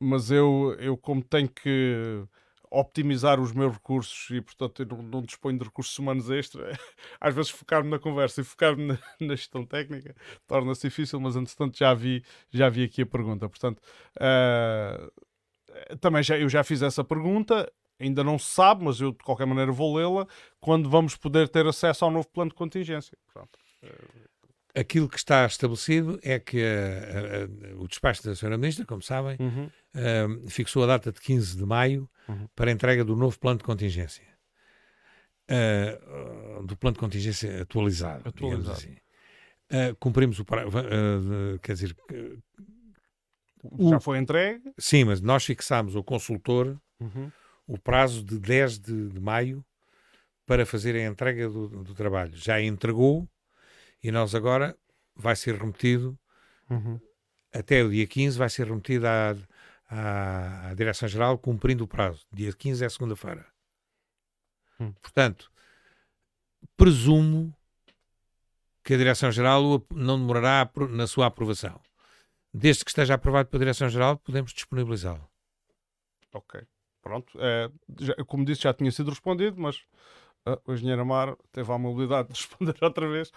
mas 0.00 0.30
eu, 0.30 0.74
eu 0.78 0.96
como 0.96 1.22
tenho 1.22 1.48
que 1.48 2.24
optimizar 2.70 3.40
os 3.40 3.52
meus 3.52 3.72
recursos 3.74 4.30
e, 4.30 4.40
portanto, 4.40 4.82
eu 4.82 4.86
não, 4.86 5.02
não 5.02 5.22
disponho 5.22 5.58
de 5.58 5.64
recursos 5.64 5.98
humanos 5.98 6.30
extra. 6.30 6.78
Às 7.20 7.34
vezes 7.34 7.50
focar-me 7.50 7.90
na 7.90 7.98
conversa 7.98 8.40
e 8.40 8.44
focar-me 8.44 8.86
na, 8.86 8.98
na, 9.20 9.34
gestão 9.34 9.66
técnica 9.66 10.14
torna-se 10.46 10.88
difícil, 10.88 11.20
mas, 11.20 11.34
entretanto, 11.34 11.76
já 11.76 11.92
vi, 11.92 12.24
já 12.50 12.68
vi 12.68 12.84
aqui 12.84 13.02
a 13.02 13.06
pergunta. 13.06 13.48
Portanto, 13.48 13.80
uh, 14.16 15.96
também 15.98 16.22
já, 16.22 16.38
eu 16.38 16.48
já 16.48 16.62
fiz 16.62 16.80
essa 16.80 17.02
pergunta, 17.02 17.70
ainda 17.98 18.22
não 18.22 18.38
se 18.38 18.52
sabe, 18.52 18.84
mas 18.84 19.00
eu, 19.00 19.10
de 19.10 19.18
qualquer 19.18 19.46
maneira, 19.46 19.72
vou 19.72 19.96
lê-la 19.96 20.26
quando 20.60 20.88
vamos 20.88 21.16
poder 21.16 21.48
ter 21.48 21.66
acesso 21.66 22.04
ao 22.04 22.10
novo 22.10 22.28
plano 22.28 22.50
de 22.50 22.56
contingência. 22.56 23.18
Pronto. 23.32 23.58
Uh, 23.82 24.29
Aquilo 24.74 25.08
que 25.08 25.16
está 25.16 25.44
estabelecido 25.46 26.18
é 26.22 26.38
que 26.38 26.62
a, 26.62 27.74
a, 27.74 27.76
o 27.76 27.88
despacho 27.88 28.22
da 28.22 28.32
Sra. 28.32 28.56
Ministra, 28.56 28.86
como 28.86 29.02
sabem, 29.02 29.36
uhum. 29.40 29.66
uh, 29.66 30.48
fixou 30.48 30.84
a 30.84 30.86
data 30.86 31.10
de 31.10 31.20
15 31.20 31.56
de 31.56 31.64
maio 31.64 32.08
uhum. 32.28 32.46
para 32.54 32.70
a 32.70 32.72
entrega 32.72 33.04
do 33.04 33.16
novo 33.16 33.38
plano 33.38 33.58
de 33.58 33.64
contingência. 33.64 34.24
Uh, 35.50 36.64
do 36.64 36.76
plano 36.76 36.94
de 36.94 37.00
contingência 37.00 37.62
atualizado, 37.62 38.28
atualizado. 38.28 38.70
assim. 38.70 38.96
Uh, 39.72 39.94
cumprimos 39.98 40.38
o 40.38 40.44
prazo, 40.44 40.70
quer 41.62 41.72
dizer... 41.72 41.96
Já 43.90 44.00
foi 44.00 44.18
entregue? 44.18 44.72
Sim, 44.78 45.04
mas 45.04 45.20
nós 45.20 45.44
fixámos 45.44 45.94
o 45.94 46.02
consultor 46.02 46.80
uhum. 47.00 47.30
o 47.66 47.78
prazo 47.78 48.22
de 48.22 48.38
10 48.38 48.78
de, 48.78 49.08
de, 49.08 49.20
maio 49.20 49.64
para 50.46 50.64
fazer 50.64 50.94
a 50.96 51.04
entrega 51.04 51.48
do, 51.48 51.68
do 51.68 51.94
trabalho. 51.94 52.32
Já 52.34 52.60
entregou 52.60 53.28
e 54.02 54.10
nós 54.10 54.34
agora 54.34 54.76
vai 55.14 55.36
ser 55.36 55.56
remetido 55.56 56.18
uhum. 56.68 57.00
até 57.52 57.82
o 57.82 57.90
dia 57.90 58.06
15 58.06 58.38
vai 58.38 58.48
ser 58.48 58.66
remetido 58.66 59.06
à, 59.06 59.36
à, 59.88 60.68
à 60.68 60.74
Direção-Geral 60.74 61.38
cumprindo 61.38 61.84
o 61.84 61.88
prazo. 61.88 62.26
Dia 62.32 62.52
15 62.52 62.84
é 62.84 62.88
segunda-feira. 62.88 63.46
Uhum. 64.78 64.92
Portanto, 64.92 65.50
presumo 66.76 67.54
que 68.82 68.94
a 68.94 68.96
Direção-Geral 68.96 69.84
não 69.94 70.18
demorará 70.18 70.68
na 70.90 71.06
sua 71.06 71.26
aprovação. 71.26 71.80
Desde 72.52 72.84
que 72.84 72.90
esteja 72.90 73.14
aprovado 73.14 73.48
pela 73.48 73.60
Direção-Geral, 73.60 74.16
podemos 74.18 74.52
disponibilizá-lo. 74.52 75.28
Ok. 76.32 76.60
Pronto. 77.02 77.38
É, 77.40 77.70
já, 78.00 78.14
como 78.26 78.44
disse, 78.44 78.62
já 78.62 78.74
tinha 78.74 78.90
sido 78.90 79.10
respondido, 79.10 79.60
mas 79.60 79.84
o 80.66 80.72
engenheiro 80.72 81.02
Amar 81.02 81.36
teve 81.52 81.70
a 81.72 81.78
mobilidade 81.78 82.28
de 82.28 82.34
responder 82.40 82.76
outra 82.80 83.08
vez. 83.08 83.28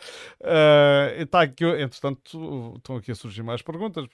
Uh, 0.41 1.19
e 1.19 1.23
está 1.23 1.41
aqui, 1.41 1.65
entretanto, 1.65 2.73
estão 2.77 2.95
aqui 2.95 3.11
a 3.11 3.15
surgir 3.15 3.43
mais 3.43 3.61
perguntas. 3.61 4.07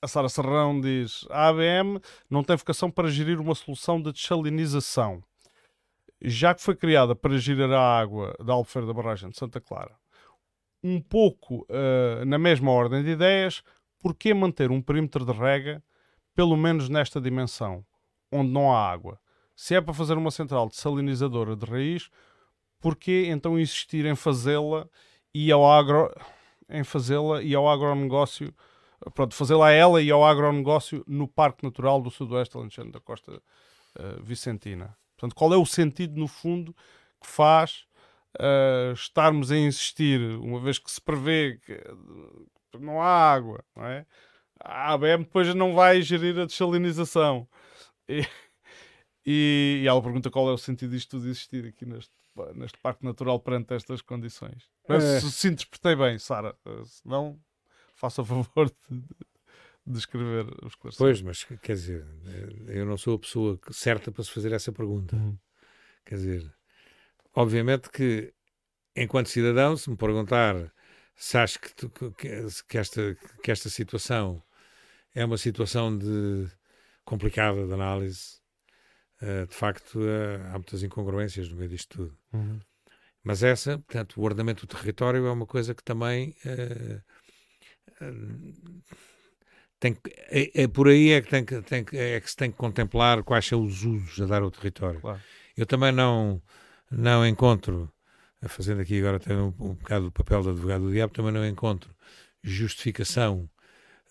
A 0.00 0.08
Sara 0.08 0.28
Serrão 0.28 0.80
diz: 0.80 1.26
a 1.30 1.48
ABM 1.48 2.00
não 2.28 2.42
tem 2.42 2.56
vocação 2.56 2.90
para 2.90 3.08
gerir 3.08 3.40
uma 3.40 3.54
solução 3.54 4.02
de 4.02 4.12
desalinização, 4.12 5.22
já 6.20 6.54
que 6.54 6.62
foi 6.62 6.74
criada 6.74 7.14
para 7.14 7.38
gerir 7.38 7.70
a 7.70 8.00
água 8.00 8.34
da 8.44 8.52
Albufeira 8.52 8.86
da 8.86 8.92
Barragem 8.92 9.30
de 9.30 9.38
Santa 9.38 9.60
Clara. 9.60 9.96
Um 10.82 11.00
pouco 11.00 11.64
uh, 11.70 12.24
na 12.26 12.38
mesma 12.38 12.72
ordem 12.72 13.04
de 13.04 13.10
ideias, 13.10 13.62
por 14.00 14.16
que 14.16 14.34
manter 14.34 14.72
um 14.72 14.82
perímetro 14.82 15.24
de 15.24 15.32
rega, 15.32 15.80
pelo 16.34 16.56
menos 16.56 16.88
nesta 16.88 17.20
dimensão, 17.20 17.86
onde 18.32 18.50
não 18.50 18.74
há 18.74 18.90
água? 18.90 19.21
Se 19.54 19.74
é 19.74 19.80
para 19.80 19.94
fazer 19.94 20.16
uma 20.16 20.30
central 20.30 20.68
desalinizadora 20.68 21.54
de 21.54 21.66
raiz, 21.66 22.08
porquê 22.80 23.26
então 23.28 23.58
insistir 23.58 24.04
em 24.06 24.14
fazê-la 24.14 24.88
e 25.34 25.50
ao 25.52 25.70
agro 25.70 26.12
em 26.68 26.84
fazê-la 26.84 27.42
e 27.42 27.54
ao 27.54 27.68
agronegócio 27.68 28.54
pronto, 29.14 29.34
fazê-la 29.34 29.68
a 29.68 29.72
ela 29.72 30.00
e 30.00 30.10
ao 30.10 30.24
agronegócio 30.24 31.04
no 31.06 31.26
Parque 31.26 31.64
Natural 31.64 32.00
do 32.00 32.10
Sudoeste 32.10 32.56
Alentejano 32.56 32.92
da 32.92 33.00
Costa 33.00 33.32
uh, 33.32 34.22
Vicentina. 34.22 34.96
Portanto, 35.16 35.34
qual 35.34 35.52
é 35.52 35.56
o 35.56 35.66
sentido, 35.66 36.18
no 36.18 36.28
fundo, 36.28 36.74
que 37.20 37.26
faz 37.26 37.84
uh, 38.38 38.92
estarmos 38.92 39.50
a 39.50 39.56
insistir, 39.56 40.20
uma 40.38 40.60
vez 40.60 40.78
que 40.78 40.90
se 40.90 41.00
prevê 41.00 41.58
que 41.64 42.78
não 42.78 43.00
há 43.00 43.32
água, 43.32 43.64
não 43.76 43.84
é? 43.84 44.06
a 44.64 44.92
ABM 44.92 45.24
depois 45.24 45.52
não 45.54 45.74
vai 45.74 46.00
gerir 46.02 46.38
a 46.38 46.46
dessalinização. 46.46 47.48
E, 48.08 48.26
e, 49.24 49.80
e, 49.82 49.86
ela 49.86 50.02
pergunta 50.02 50.30
qual 50.30 50.48
é 50.48 50.52
o 50.52 50.58
sentido 50.58 50.90
disto 50.90 51.10
tudo 51.10 51.28
existir 51.28 51.64
aqui 51.66 51.86
neste, 51.86 52.12
neste 52.54 52.78
Parque 52.78 53.04
Natural 53.04 53.38
perante 53.40 53.74
estas 53.74 54.02
condições. 54.02 54.68
Mas 54.88 55.04
é. 55.04 55.20
se, 55.20 55.30
se 55.30 55.48
interpretei 55.48 55.94
bem, 55.94 56.18
Sara, 56.18 56.56
se 56.84 57.06
não, 57.06 57.38
faça 57.94 58.24
favor 58.24 58.70
de, 58.90 59.02
de 59.86 59.98
escrever 59.98 60.46
os 60.64 60.74
Pois, 60.96 61.22
mas 61.22 61.44
quer 61.44 61.74
dizer, 61.74 62.06
eu 62.68 62.84
não 62.84 62.96
sou 62.96 63.16
a 63.16 63.18
pessoa 63.18 63.58
certa 63.70 64.10
para 64.10 64.24
se 64.24 64.30
fazer 64.30 64.52
essa 64.52 64.72
pergunta. 64.72 65.16
Uhum. 65.16 65.38
Quer 66.04 66.16
dizer, 66.16 66.54
obviamente 67.34 67.90
que, 67.90 68.32
enquanto 68.96 69.28
cidadão, 69.28 69.76
se 69.76 69.88
me 69.88 69.96
perguntar 69.96 70.72
se 71.14 71.38
acho 71.38 71.60
que, 71.60 71.74
tu, 71.74 71.88
que, 71.90 72.46
que, 72.68 72.78
esta, 72.78 73.16
que 73.42 73.50
esta 73.50 73.68
situação 73.68 74.42
é 75.14 75.24
uma 75.24 75.38
situação 75.38 75.96
de 75.96 76.48
complicada 77.04 77.66
de 77.66 77.72
análise, 77.72 78.41
uh, 79.22 79.46
de 79.46 79.54
facto 79.54 79.98
uh, 79.98 80.46
há 80.48 80.52
muitas 80.52 80.82
incongruências 80.82 81.48
no 81.48 81.56
meio 81.56 81.70
disto 81.70 81.96
tudo. 81.96 82.18
Uhum. 82.32 82.60
Mas 83.24 83.42
essa, 83.42 83.78
portanto, 83.78 84.20
o 84.20 84.24
ordenamento 84.24 84.66
do 84.66 84.76
território 84.76 85.24
é 85.26 85.30
uma 85.30 85.46
coisa 85.46 85.74
que 85.74 85.82
também 85.84 86.34
uh, 86.44 87.02
tem, 89.78 89.96
é, 90.28 90.62
é, 90.62 90.68
por 90.68 90.88
aí 90.88 91.10
é 91.10 91.20
que, 91.20 91.28
tem 91.28 91.44
que, 91.44 91.60
tem 91.62 91.84
que, 91.84 91.96
é 91.96 92.20
que 92.20 92.30
se 92.30 92.36
tem 92.36 92.50
que 92.50 92.56
contemplar 92.56 93.22
quais 93.22 93.46
são 93.46 93.64
os 93.64 93.84
usos 93.84 94.20
a 94.20 94.26
dar 94.26 94.42
ao 94.42 94.50
território. 94.50 95.00
Claro. 95.00 95.20
Eu 95.56 95.66
também 95.66 95.92
não, 95.92 96.42
não 96.90 97.26
encontro, 97.26 97.92
fazendo 98.48 98.80
aqui 98.80 98.98
agora 98.98 99.16
até 99.16 99.34
um, 99.34 99.48
um 99.58 99.74
bocado 99.74 100.06
o 100.06 100.12
papel 100.12 100.42
do 100.42 100.50
advogado 100.50 100.84
do 100.84 100.92
diabo, 100.92 101.12
também 101.12 101.32
não 101.32 101.46
encontro 101.46 101.94
justificação, 102.42 103.48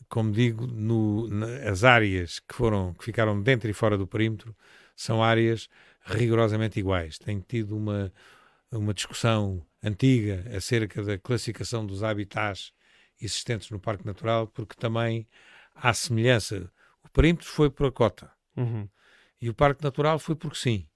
como 0.09 0.31
digo, 0.31 0.67
no, 0.67 1.27
as 1.65 1.83
áreas 1.83 2.39
que, 2.39 2.53
foram, 2.53 2.93
que 2.93 3.03
ficaram 3.03 3.41
dentro 3.41 3.69
e 3.69 3.73
fora 3.73 3.97
do 3.97 4.07
perímetro 4.07 4.55
são 4.95 5.23
áreas 5.23 5.69
rigorosamente 6.03 6.80
iguais. 6.80 7.18
Tenho 7.18 7.41
tido 7.41 7.76
uma, 7.76 8.11
uma 8.72 8.93
discussão 8.93 9.65
antiga 9.84 10.45
acerca 10.55 11.03
da 11.03 11.18
classificação 11.18 11.85
dos 11.85 12.03
habitats 12.03 12.73
existentes 13.19 13.69
no 13.69 13.80
Parque 13.80 14.05
Natural, 14.05 14.47
porque 14.47 14.76
também 14.76 15.27
há 15.76 15.93
semelhança. 15.93 16.72
O 17.03 17.09
perímetro 17.09 17.47
foi 17.47 17.69
por 17.69 17.88
a 17.88 17.91
cota 17.91 18.31
uhum. 18.55 18.88
e 19.39 19.49
o 19.49 19.53
Parque 19.53 19.84
Natural 19.84 20.19
foi 20.19 20.35
porque 20.35 20.57
sim. 20.57 20.88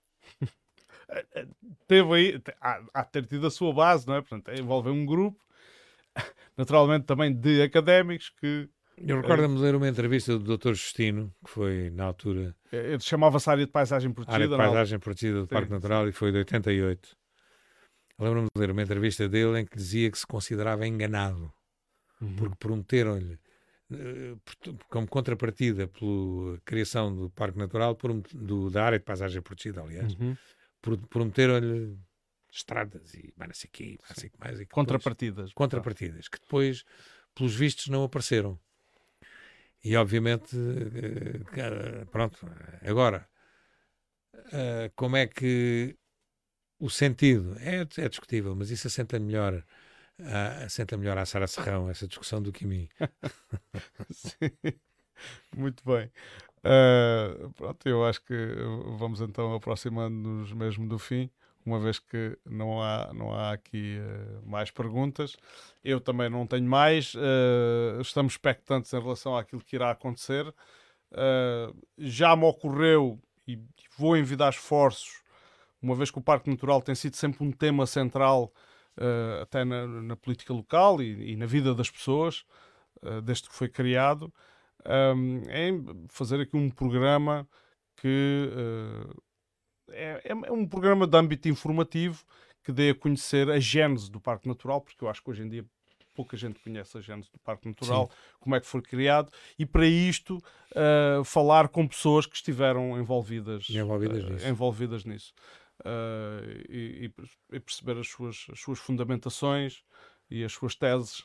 Teve 1.87 2.13
aí, 2.13 2.41
há, 2.59 2.83
há 2.93 3.03
ter 3.03 3.25
tido 3.25 3.45
a 3.45 3.51
sua 3.51 3.71
base, 3.73 4.07
não 4.07 4.15
é? 4.15 4.21
Portanto, 4.21 4.51
envolve 4.59 4.89
um 4.89 5.05
grupo, 5.05 5.39
naturalmente 6.57 7.05
também 7.05 7.33
de 7.33 7.61
académicos 7.61 8.29
que. 8.29 8.69
Eu 8.97 9.21
recordo-me 9.21 9.55
de 9.55 9.61
ler 9.61 9.75
uma 9.75 9.87
entrevista 9.87 10.37
do 10.37 10.57
Dr. 10.57 10.69
Justino, 10.69 11.33
que 11.43 11.51
foi 11.51 11.89
na 11.89 12.05
altura. 12.05 12.55
Ele 12.71 12.99
chamava-se 12.99 13.49
Área 13.49 13.65
de 13.65 13.71
Paisagem 13.71 14.11
Protegida. 14.11 14.35
Área 14.35 14.47
de 14.47 14.57
Paisagem 14.57 14.99
Protegida 14.99 15.41
do 15.41 15.47
Parque 15.47 15.71
Natural 15.71 16.07
e 16.07 16.11
foi 16.11 16.31
de 16.31 16.37
88. 16.39 17.17
Lembro-me 18.17 18.47
de 18.55 18.59
ler 18.59 18.71
uma 18.71 18.81
entrevista 18.81 19.27
dele 19.27 19.59
em 19.59 19.65
que 19.65 19.75
dizia 19.75 20.09
que 20.09 20.17
se 20.17 20.25
considerava 20.25 20.87
enganado 20.87 21.51
uhum. 22.21 22.35
porque 22.35 22.55
prometeram-lhe, 22.57 23.39
eh, 23.91 24.35
como 24.89 25.07
contrapartida 25.07 25.87
pela 25.87 26.59
criação 26.63 27.13
do 27.13 27.29
Parque 27.29 27.57
Natural, 27.57 27.97
do, 28.33 28.69
da 28.69 28.85
área 28.85 28.99
de 28.99 29.05
paisagem 29.05 29.41
protegida, 29.41 29.81
aliás, 29.81 30.13
uhum. 30.15 30.35
prometeram-lhe 31.09 31.97
estradas 32.51 33.13
e 33.13 33.33
mais 33.35 33.49
não 33.49 33.55
sei 33.55 33.69
quê, 33.71 33.97
mais, 34.07 34.31
mais 34.39 34.59
e 34.61 34.65
contrapartidas. 34.65 35.49
Depois, 35.49 35.53
contrapartidas, 35.53 36.27
que 36.27 36.39
depois, 36.39 36.83
pelos 37.33 37.55
vistos, 37.55 37.87
não 37.87 38.03
apareceram. 38.03 38.59
E 39.89 39.91
obviamente, 40.03 40.55
eh, 40.57 42.05
pronto, 42.13 42.39
agora, 42.91 43.19
eh, 44.51 44.91
como 44.95 45.17
é 45.17 45.27
que 45.27 45.95
o 46.79 46.89
sentido 46.89 47.55
é, 47.59 47.81
é 48.03 48.09
discutível, 48.09 48.55
mas 48.55 48.71
isso 48.71 48.87
assenta 48.87 49.19
melhor 49.19 49.53
uh, 50.19 50.69
senta 50.69 50.97
melhor 50.97 51.17
a 51.17 51.25
Sara 51.25 51.47
Serrão 51.47 51.89
essa 51.89 52.07
discussão 52.07 52.41
do 52.41 52.51
que 52.53 52.65
a 52.65 52.67
mim. 52.67 52.89
Sim, 54.11 54.51
muito 55.55 55.83
bem. 55.85 56.11
Uh, 56.65 57.51
pronto, 57.53 57.87
eu 57.89 58.05
acho 58.05 58.21
que 58.23 58.35
vamos 58.97 59.21
então 59.21 59.53
aproximando-nos 59.55 60.53
mesmo 60.53 60.87
do 60.87 60.99
fim, 60.99 61.29
uma 61.65 61.79
vez 61.79 61.99
que 61.99 62.37
não 62.45 62.81
há, 62.81 63.11
não 63.13 63.33
há 63.33 63.51
aqui 63.53 63.97
uh, 63.99 64.47
mais 64.49 64.71
perguntas. 64.71 65.35
Eu 65.83 65.99
também 65.99 66.29
não 66.29 66.45
tenho 66.45 66.67
mais. 66.67 67.13
Uh, 67.15 67.99
estamos 68.01 68.33
expectantes 68.33 68.93
em 68.93 69.01
relação 69.01 69.35
àquilo 69.35 69.63
que 69.63 69.75
irá 69.75 69.91
acontecer. 69.91 70.53
já 71.97 72.35
me 72.35 72.45
ocorreu 72.45 73.19
e 73.47 73.59
vou 73.97 74.17
envidar 74.17 74.49
esforços, 74.49 75.23
uma 75.81 75.95
vez 75.95 76.09
que 76.11 76.17
o 76.17 76.21
Parque 76.21 76.49
Natural 76.49 76.81
tem 76.81 76.95
sido 76.95 77.15
sempre 77.15 77.45
um 77.45 77.51
tema 77.51 77.85
central 77.85 78.51
uh, 78.97 79.41
até 79.41 79.63
na, 79.63 79.87
na, 79.87 80.15
política 80.15 80.53
local 80.53 81.01
e, 81.01 81.33
e, 81.33 81.35
na 81.35 81.45
vida 81.45 81.73
das 81.75 81.89
pessoas, 81.89 82.43
uh, 83.03 83.21
desde 83.21 83.47
que 83.47 83.55
foi 83.55 83.69
criado, 83.69 84.33
um, 85.15 85.41
é 85.47 85.69
fazer 86.09 86.41
aqui 86.41 86.55
um 86.55 86.69
programa 86.69 87.47
que 87.97 88.49
uh, 88.51 89.23
é, 89.91 90.21
é, 90.23 90.51
um 90.51 90.67
programa 90.67 91.05
de 91.07 91.17
âmbito 91.17 91.47
informativo 91.47 92.23
que 92.63 92.71
dê 92.71 92.89
a 92.89 92.95
conhecer 92.95 93.49
a 93.49 93.59
gênese 93.59 94.09
do 94.09 94.19
Parque 94.19 94.47
Natural, 94.47 94.81
porque 94.81 95.03
eu 95.03 95.09
acho 95.09 95.23
que 95.23 95.29
hoje 95.29 95.43
em 95.43 95.49
dia 95.49 95.65
pouca 96.15 96.37
gente 96.37 96.59
conhece 96.59 96.97
a 96.97 97.01
gênese 97.01 97.29
do 97.31 97.37
Parque 97.39 97.67
Natural, 97.67 98.09
Sim. 98.09 98.37
como 98.39 98.55
é 98.55 98.59
que 98.59 98.65
foi 98.65 98.81
criado, 98.81 99.31
e 99.59 99.65
para 99.65 99.85
isto 99.85 100.37
uh, 100.37 101.23
falar 101.23 101.67
com 101.67 101.85
pessoas 101.85 102.25
que 102.25 102.35
estiveram 102.35 102.97
envolvidas, 102.97 103.69
envolvidas, 103.69 104.23
uh, 104.23 104.29
nisso. 104.29 104.47
envolvidas 104.47 105.05
nisso 105.05 105.33
uh, 105.81 106.63
e, 106.69 107.11
e, 107.51 107.59
perceber 107.59 107.99
as 107.99 108.07
suas, 108.07 108.47
as 108.51 108.59
suas 108.59 108.79
fundamentações 108.79 109.83
e 110.31 110.43
as 110.43 110.53
suas 110.53 110.73
teses. 110.73 111.23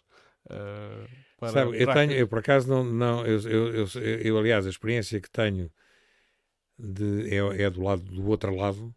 Para, 1.39 1.51
Sabe, 1.51 1.81
eu 1.81 1.93
tenho, 1.93 2.12
eu 2.12 2.27
por 2.27 2.39
acaso 2.39 2.66
não, 2.69 2.82
não 2.82 3.27
eu, 3.27 3.39
eu, 3.43 3.74
eu, 3.74 3.87
eu, 4.03 4.39
aliás, 4.39 4.66
a 4.66 4.70
experiência 4.70 5.20
que 5.20 5.31
tenho 5.31 5.70
de, 6.81 7.35
é, 7.35 7.62
é 7.62 7.70
do 7.70 7.82
lado 7.82 8.02
do 8.02 8.27
outro 8.28 8.55
lado 8.55 8.94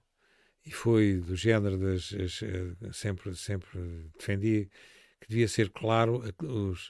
e 0.65 0.71
foi 0.71 1.17
do 1.17 1.35
género 1.35 1.77
das 1.77 2.13
as, 2.13 2.41
eh, 2.41 2.93
sempre 2.93 3.35
sempre 3.35 3.79
defendi 4.17 4.69
que 5.19 5.27
devia 5.29 5.47
ser 5.47 5.69
claro 5.69 6.23
os, 6.41 6.89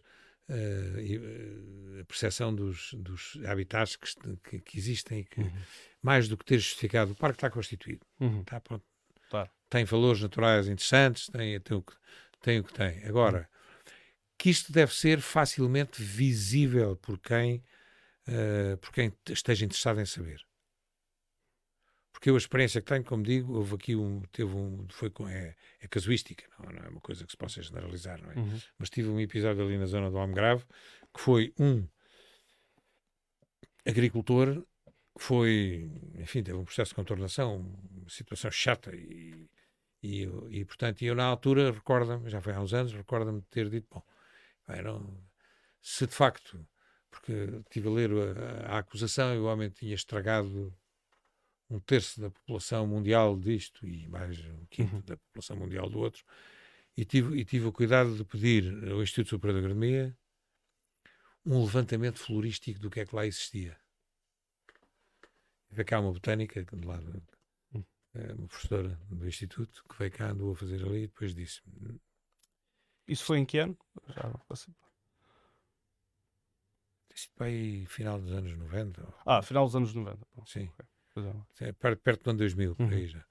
uh, 0.49 2.01
a 2.01 2.05
percepção 2.05 2.53
dos, 2.53 2.93
dos 2.93 3.39
habitats 3.45 3.95
que, 3.95 4.07
que, 4.43 4.59
que 4.59 4.77
existem 4.77 5.19
e 5.19 5.23
que 5.25 5.41
uhum 5.41 5.51
mais 6.03 6.27
do 6.27 6.37
que 6.37 6.43
ter 6.43 6.59
justificado, 6.59 7.13
o 7.13 7.15
parque 7.15 7.37
está 7.37 7.49
constituído. 7.49 8.05
Uhum. 8.19 8.41
Está 8.41 8.59
pronto. 8.59 8.85
Claro. 9.29 9.49
Tem 9.69 9.85
valores 9.85 10.21
naturais 10.21 10.67
interessantes, 10.67 11.27
tem, 11.29 11.57
tem, 11.61 11.77
o, 11.77 11.81
que, 11.81 11.93
tem 12.41 12.59
o 12.59 12.63
que 12.63 12.73
tem. 12.73 13.03
Agora, 13.05 13.39
uhum. 13.39 13.93
que 14.37 14.49
isto 14.49 14.71
deve 14.73 14.93
ser 14.93 15.21
facilmente 15.21 16.03
visível 16.03 16.97
por 16.97 17.17
quem, 17.17 17.63
uh, 18.27 18.77
por 18.77 18.91
quem 18.91 19.13
esteja 19.29 19.63
interessado 19.63 20.01
em 20.01 20.05
saber. 20.05 20.45
Porque 22.23 22.29
eu 22.29 22.35
a 22.35 22.37
experiência 22.37 22.79
que 22.79 22.87
tenho, 22.87 23.03
como 23.03 23.21
digo, 23.21 23.53
houve 23.53 23.75
aqui 23.75 23.97
um, 23.97 24.21
teve 24.31 24.55
um, 24.55 24.87
foi 24.87 25.09
com, 25.09 25.27
é, 25.27 25.57
é 25.81 25.87
casuística, 25.89 26.45
não, 26.57 26.71
não, 26.71 26.81
é 26.85 26.87
uma 26.87 27.01
coisa 27.01 27.25
que 27.25 27.31
se 27.31 27.35
possa 27.35 27.61
generalizar, 27.61 28.23
não 28.23 28.31
é? 28.31 28.35
Uhum. 28.35 28.61
Mas 28.77 28.89
tive 28.89 29.09
um 29.09 29.19
episódio 29.19 29.61
ali 29.61 29.77
na 29.77 29.85
zona 29.85 30.09
do 30.09 30.17
Almograve 30.17 30.63
que 31.13 31.19
foi 31.19 31.53
um 31.59 31.85
agricultor 33.85 34.65
foi, 35.17 35.91
enfim, 36.17 36.41
teve 36.41 36.57
um 36.57 36.63
processo 36.63 36.91
de 36.91 36.95
contornação, 36.95 37.57
uma 37.91 38.09
situação 38.09 38.49
chata 38.49 38.95
e, 38.95 39.49
e, 40.01 40.21
e 40.49 40.63
portanto, 40.63 41.01
eu 41.01 41.15
na 41.15 41.25
altura 41.25 41.73
recordo-me, 41.73 42.29
já 42.29 42.39
foi 42.39 42.53
há 42.53 42.61
uns 42.61 42.73
anos, 42.73 42.93
recordo-me 42.93 43.41
de 43.41 43.47
ter 43.47 43.69
dito, 43.69 43.87
bom, 43.91 44.01
não, 44.81 45.21
se 45.81 46.07
de 46.07 46.15
facto, 46.15 46.65
porque 47.11 47.33
estive 47.65 47.89
a 47.89 47.91
ler 47.91 48.11
a, 48.11 48.75
a, 48.75 48.77
acusação 48.77 49.35
e 49.35 49.39
o 49.39 49.43
homem 49.43 49.69
tinha 49.69 49.93
estragado 49.93 50.73
um 51.73 51.79
terço 51.79 52.21
da 52.21 52.29
população 52.29 52.85
mundial 52.85 53.37
disto 53.37 53.87
e 53.87 54.07
mais 54.07 54.39
um 54.39 54.65
quinto 54.69 54.95
uhum. 54.95 55.01
da 55.01 55.17
população 55.17 55.57
mundial 55.57 55.89
do 55.89 55.99
outro, 55.99 56.23
e 56.95 57.03
tive, 57.03 57.35
e 57.39 57.43
tive 57.43 57.65
o 57.65 57.71
cuidado 57.71 58.15
de 58.15 58.23
pedir 58.23 58.71
ao 58.91 59.01
Instituto 59.01 59.29
Superior 59.29 59.59
de 59.59 59.65
Agronomia 59.65 60.17
um 61.43 61.61
levantamento 61.63 62.19
florístico 62.19 62.79
do 62.79 62.89
que 62.89 62.99
é 62.99 63.05
que 63.05 63.15
lá 63.15 63.25
existia. 63.25 63.77
Veio 65.71 65.85
cá 65.85 65.99
uma 65.99 66.11
botânica, 66.11 66.63
de 66.63 66.87
lá, 66.87 66.99
hum. 67.73 67.83
eh, 68.13 68.33
uma 68.33 68.47
professora 68.47 68.89
do 69.09 69.27
Instituto, 69.27 69.83
que 69.89 69.97
veio 69.97 70.11
cá, 70.11 70.29
andou 70.29 70.53
a 70.53 70.55
fazer 70.55 70.85
ali 70.85 71.03
e 71.03 71.07
depois 71.07 71.33
disse. 71.33 71.61
Hum, 71.67 71.97
Isso 73.07 73.25
foi 73.25 73.39
em 73.39 73.45
que 73.45 73.57
ano? 73.57 73.75
Já 74.09 74.29
não 74.29 74.39
passei. 74.47 74.73
Tem 77.07 77.17
sido 77.17 77.33
para 77.35 77.47
aí 77.47 77.85
final 77.87 78.21
dos 78.21 78.31
anos 78.31 78.55
90. 78.55 79.13
Ah, 79.25 79.41
final 79.41 79.65
dos 79.65 79.75
anos 79.75 79.93
90. 79.93 80.25
Sim. 80.45 80.67
Okay. 80.67 80.92
É, 81.60 81.72
perto, 81.72 82.02
perto 82.02 82.23
do 82.23 82.30
ano 82.31 82.40
2000, 82.40 82.76
por 82.76 82.84
uhum. 82.84 82.90
aí 82.90 83.07
já. 83.07 83.23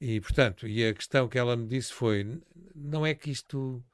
E, 0.00 0.20
portanto, 0.20 0.68
e 0.68 0.86
a 0.86 0.94
questão 0.94 1.28
que 1.28 1.38
ela 1.38 1.56
me 1.56 1.66
disse 1.66 1.92
foi: 1.92 2.40
não 2.74 3.04
é 3.04 3.14
que 3.14 3.30
isto, 3.30 3.84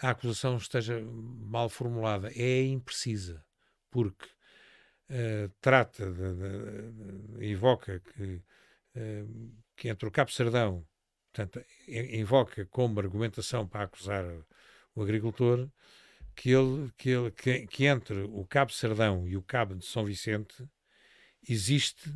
a 0.00 0.10
acusação 0.10 0.56
esteja 0.56 1.00
mal 1.00 1.68
formulada, 1.68 2.30
é 2.34 2.62
imprecisa. 2.62 3.44
porque 3.90 4.26
uh, 5.10 5.52
trata, 5.60 6.10
de, 6.10 6.34
de, 6.34 7.38
de, 7.38 7.50
evoca 7.50 8.00
que, 8.00 8.42
uh, 8.96 9.52
que 9.76 9.88
entre 9.88 10.08
o 10.08 10.12
Cabo 10.12 10.32
Sardão, 10.32 10.86
portanto, 11.32 11.64
invoca 11.86 12.64
como 12.66 12.98
argumentação 13.00 13.68
para 13.68 13.84
acusar 13.84 14.24
o 14.94 15.02
agricultor 15.02 15.68
que, 16.34 16.50
ele, 16.50 16.90
que, 16.96 17.10
ele, 17.10 17.30
que, 17.30 17.66
que 17.66 17.84
entre 17.84 18.22
o 18.22 18.46
Cabo 18.46 18.72
Sardão 18.72 19.28
e 19.28 19.36
o 19.36 19.42
Cabo 19.42 19.74
de 19.74 19.84
São 19.84 20.04
Vicente 20.04 20.66
existe 21.48 22.12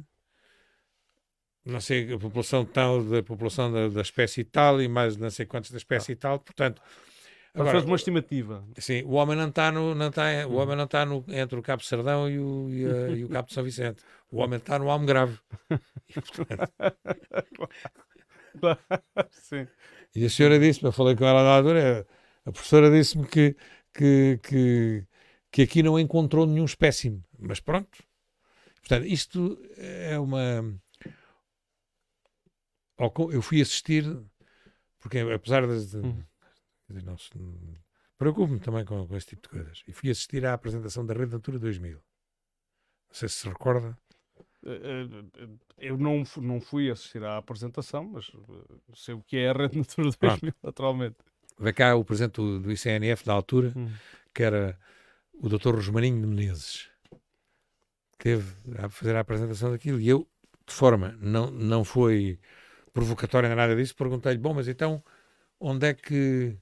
não 1.65 1.81
sei 1.81 2.12
a 2.12 2.19
população 2.19 2.65
tal 2.65 3.03
da 3.03 3.23
população 3.23 3.73
da, 3.73 3.89
da 3.89 4.01
espécie 4.01 4.45
tal 4.45 4.81
e 4.81 4.89
mais 4.89 5.16
não 5.16 5.31
sei 5.31 5.47
quantos 5.47 5.70
da 5.70 5.78
espécie 5.78 6.12
ah. 6.12 6.16
tal, 6.16 6.39
portanto 6.41 6.82
Agora, 7.53 7.73
faz 7.73 7.85
uma 7.85 7.97
estimativa. 7.97 8.65
Sim, 8.78 9.03
o 9.03 9.12
homem 9.12 9.37
não 9.37 9.49
está 9.49 9.73
no, 9.73 9.95
não 9.95 10.09
está, 10.09 10.47
o 10.47 10.55
homem 10.55 10.77
não 10.77 10.85
está 10.85 11.05
no, 11.05 11.24
entre 11.28 11.59
o 11.59 11.62
Cabo 11.62 11.82
Sardão 11.82 12.31
e 12.31 12.39
o, 12.39 12.70
e, 12.70 12.87
a, 12.87 13.11
e 13.19 13.24
o 13.24 13.28
Cabo 13.28 13.49
de 13.49 13.55
São 13.55 13.65
Vicente. 13.65 14.03
O 14.31 14.39
homem 14.39 14.59
está 14.59 14.78
no 14.78 14.89
Almo 14.89 15.05
Grave. 15.05 15.39
E, 16.09 16.15
portanto... 16.15 16.73
Sim. 19.31 19.66
e 20.15 20.24
a 20.24 20.31
senhora 20.31 20.59
disse-me, 20.59 20.89
eu 20.89 20.93
falei 20.93 21.15
com 21.16 21.24
ela 21.24 21.43
na 21.43 21.57
altura, 21.57 22.07
a 22.45 22.53
professora 22.53 22.91
disse-me 22.91 23.27
que, 23.27 23.57
que, 23.95 24.39
que, 24.43 25.05
que 25.51 25.62
aqui 25.62 25.82
não 25.82 25.99
encontrou 25.99 26.47
nenhum 26.47 26.65
espécime. 26.65 27.23
Mas 27.39 27.59
pronto. 27.59 27.99
Portanto, 28.81 29.07
isto 29.07 29.61
é 29.77 30.19
uma. 30.19 30.65
Eu 33.32 33.43
fui 33.43 33.60
assistir, 33.60 34.05
porque 34.98 35.18
apesar. 35.18 35.64
Hum 35.64 36.22
não 37.05 37.16
se... 37.16 37.31
Preocupo-me 38.18 38.60
também 38.60 38.85
com, 38.85 39.06
com, 39.06 39.16
esse 39.16 39.28
tipo 39.28 39.43
de 39.43 39.48
coisas. 39.48 39.82
E 39.86 39.93
fui 39.93 40.10
assistir 40.10 40.44
à 40.44 40.52
apresentação 40.52 41.06
da 41.06 41.14
Rede 41.14 41.32
Natura 41.32 41.59
2000. 41.59 41.93
Não 41.93 42.01
sei 43.12 43.28
se 43.28 43.36
se 43.36 43.48
recorda. 43.48 43.97
Eh, 44.66 45.09
eh, 45.39 45.48
eu 45.78 45.97
não, 45.97 46.22
não 46.36 46.60
fui 46.60 46.90
assistir 46.90 47.24
à 47.24 47.39
apresentação, 47.39 48.05
mas 48.05 48.31
eh, 48.35 48.74
sei 48.94 49.14
o 49.14 49.22
que 49.22 49.39
é 49.39 49.48
a 49.48 49.52
Rede 49.52 49.78
Natura 49.78 50.10
2000, 50.20 50.55
naturalmente. 50.62 51.16
Vem 51.59 51.72
cá 51.72 51.94
o 51.97 52.05
presidente 52.05 52.35
do, 52.35 52.60
do 52.60 52.72
ICNF 52.72 53.24
da 53.24 53.32
altura, 53.32 53.72
hum. 53.74 53.90
que 54.35 54.43
era 54.43 54.78
o 55.32 55.48
Dr. 55.48 55.74
Rosmaninho 55.74 56.20
de 56.20 56.27
Menezes, 56.27 56.90
teve 58.18 58.52
a 58.78 58.89
fazer 58.90 59.16
a 59.16 59.20
apresentação 59.20 59.70
daquilo. 59.70 59.98
E 59.98 60.09
eu, 60.09 60.28
de 60.66 60.74
forma, 60.74 61.16
não, 61.20 61.51
não 61.51 61.85
foi 61.85 62.39
provocatória 62.93 63.49
nem 63.49 63.57
nada 63.57 63.75
disso, 63.77 63.95
perguntei-lhe: 63.95 64.39
bom, 64.39 64.55
mas 64.55 64.69
então 64.69 65.03
onde 65.59 65.87
é 65.87 65.95
que 65.95 66.57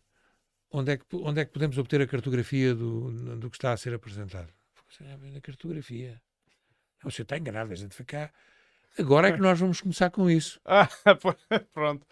onde 0.71 0.93
é 0.93 0.97
que, 0.97 1.05
onde 1.13 1.41
é 1.41 1.45
que 1.45 1.53
podemos 1.53 1.79
obter 1.79 2.01
a 2.01 2.07
cartografia 2.07 2.75
do, 2.75 3.37
do 3.37 3.51
que 3.51 3.57
está 3.57 3.73
a 3.73 3.77
ser 3.77 3.95
apresentado? 3.95 4.49
Na 5.01 5.41
cartografia. 5.41 6.21
Não, 7.03 7.11
você 7.11 7.23
está 7.23 7.39
enganado, 7.39 7.73
a 7.73 7.77
gente 7.77 7.95
foi 7.95 8.05
cá. 8.05 8.33
Agora 8.99 9.29
é 9.29 9.33
que 9.33 9.41
nós 9.41 9.61
vamos 9.61 9.81
começar 9.81 10.11
com 10.11 10.31
isso. 10.31 10.61
Ah, 10.67 10.89
pronto. 11.73 12.07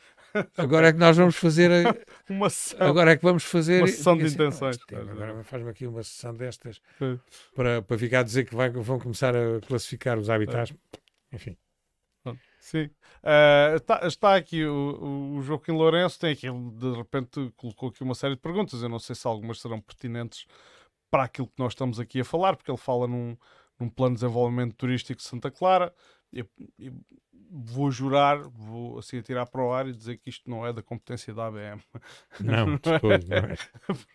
Agora 0.57 0.89
é 0.89 0.93
que 0.93 0.99
nós 0.99 1.17
vamos 1.17 1.37
fazer. 1.37 1.71
A... 1.73 1.97
uma 2.31 2.51
sessão. 2.51 2.87
Agora 2.87 3.13
é 3.13 3.17
que 3.17 3.23
vamos 3.23 3.45
fazer. 3.45 3.81
Uma 3.81 3.89
sessão 3.89 4.17
de 4.17 4.27
intenções. 4.27 4.79
agora 4.93 5.43
faz-me 5.45 5.71
aqui 5.71 5.87
uma 5.87 6.03
sessão 6.03 6.35
destas 6.35 6.81
para, 7.55 7.83
para 7.83 7.99
ficar 7.99 8.21
a 8.21 8.23
dizer 8.23 8.45
que 8.45 8.55
vai, 8.55 8.71
vão 8.71 8.99
começar 8.99 9.35
a 9.35 9.61
classificar 9.67 10.19
os 10.19 10.29
habitats. 10.29 10.75
Enfim. 11.33 11.57
Sim. 12.67 12.91
Uh, 13.23 13.77
está, 13.77 14.01
está, 14.09 14.35
aqui 14.35 14.65
o, 14.65 15.37
o 15.37 15.43
Joaquim 15.43 15.71
Lourenço, 15.71 16.19
tem 16.19 16.33
aqui, 16.33 16.49
de 16.51 16.97
repente 16.97 17.53
colocou 17.57 17.91
aqui 17.91 18.03
uma 18.03 18.15
série 18.15 18.35
de 18.35 18.41
perguntas. 18.41 18.83
Eu 18.83 18.89
não 18.89 18.99
sei 18.99 19.15
se 19.15 19.25
algumas 19.25 19.61
serão 19.61 19.81
pertinentes 19.81 20.47
para 21.09 21.23
aquilo 21.23 21.47
que 21.47 21.61
nós 21.61 21.75
estamos 21.75 22.01
aqui 22.01 22.21
a 22.21 22.25
falar, 22.25 22.57
porque 22.57 22.69
ele 22.69 22.77
fala 22.77 23.07
num, 23.07 23.37
num 23.79 23.89
plano 23.89 24.17
de 24.17 24.23
desenvolvimento 24.23 24.75
turístico 24.75 25.19
de 25.19 25.23
Santa 25.23 25.49
Clara. 25.49 25.95
Eu, 26.33 26.45
eu 26.77 26.93
vou 27.49 27.89
jurar, 27.89 28.43
vou 28.49 28.99
assim 28.99 29.19
atirar 29.19 29.47
para 29.47 29.63
o 29.63 29.73
ar 29.73 29.87
e 29.87 29.93
dizer 29.93 30.17
que 30.17 30.29
isto 30.29 30.51
não 30.51 30.67
é 30.67 30.73
da 30.73 30.83
competência 30.83 31.33
da 31.33 31.47
ABM. 31.47 31.81
Não, 32.41 32.67
não 32.67 32.79
depois, 32.83 33.29
não 33.29 33.37
é. 33.37 33.57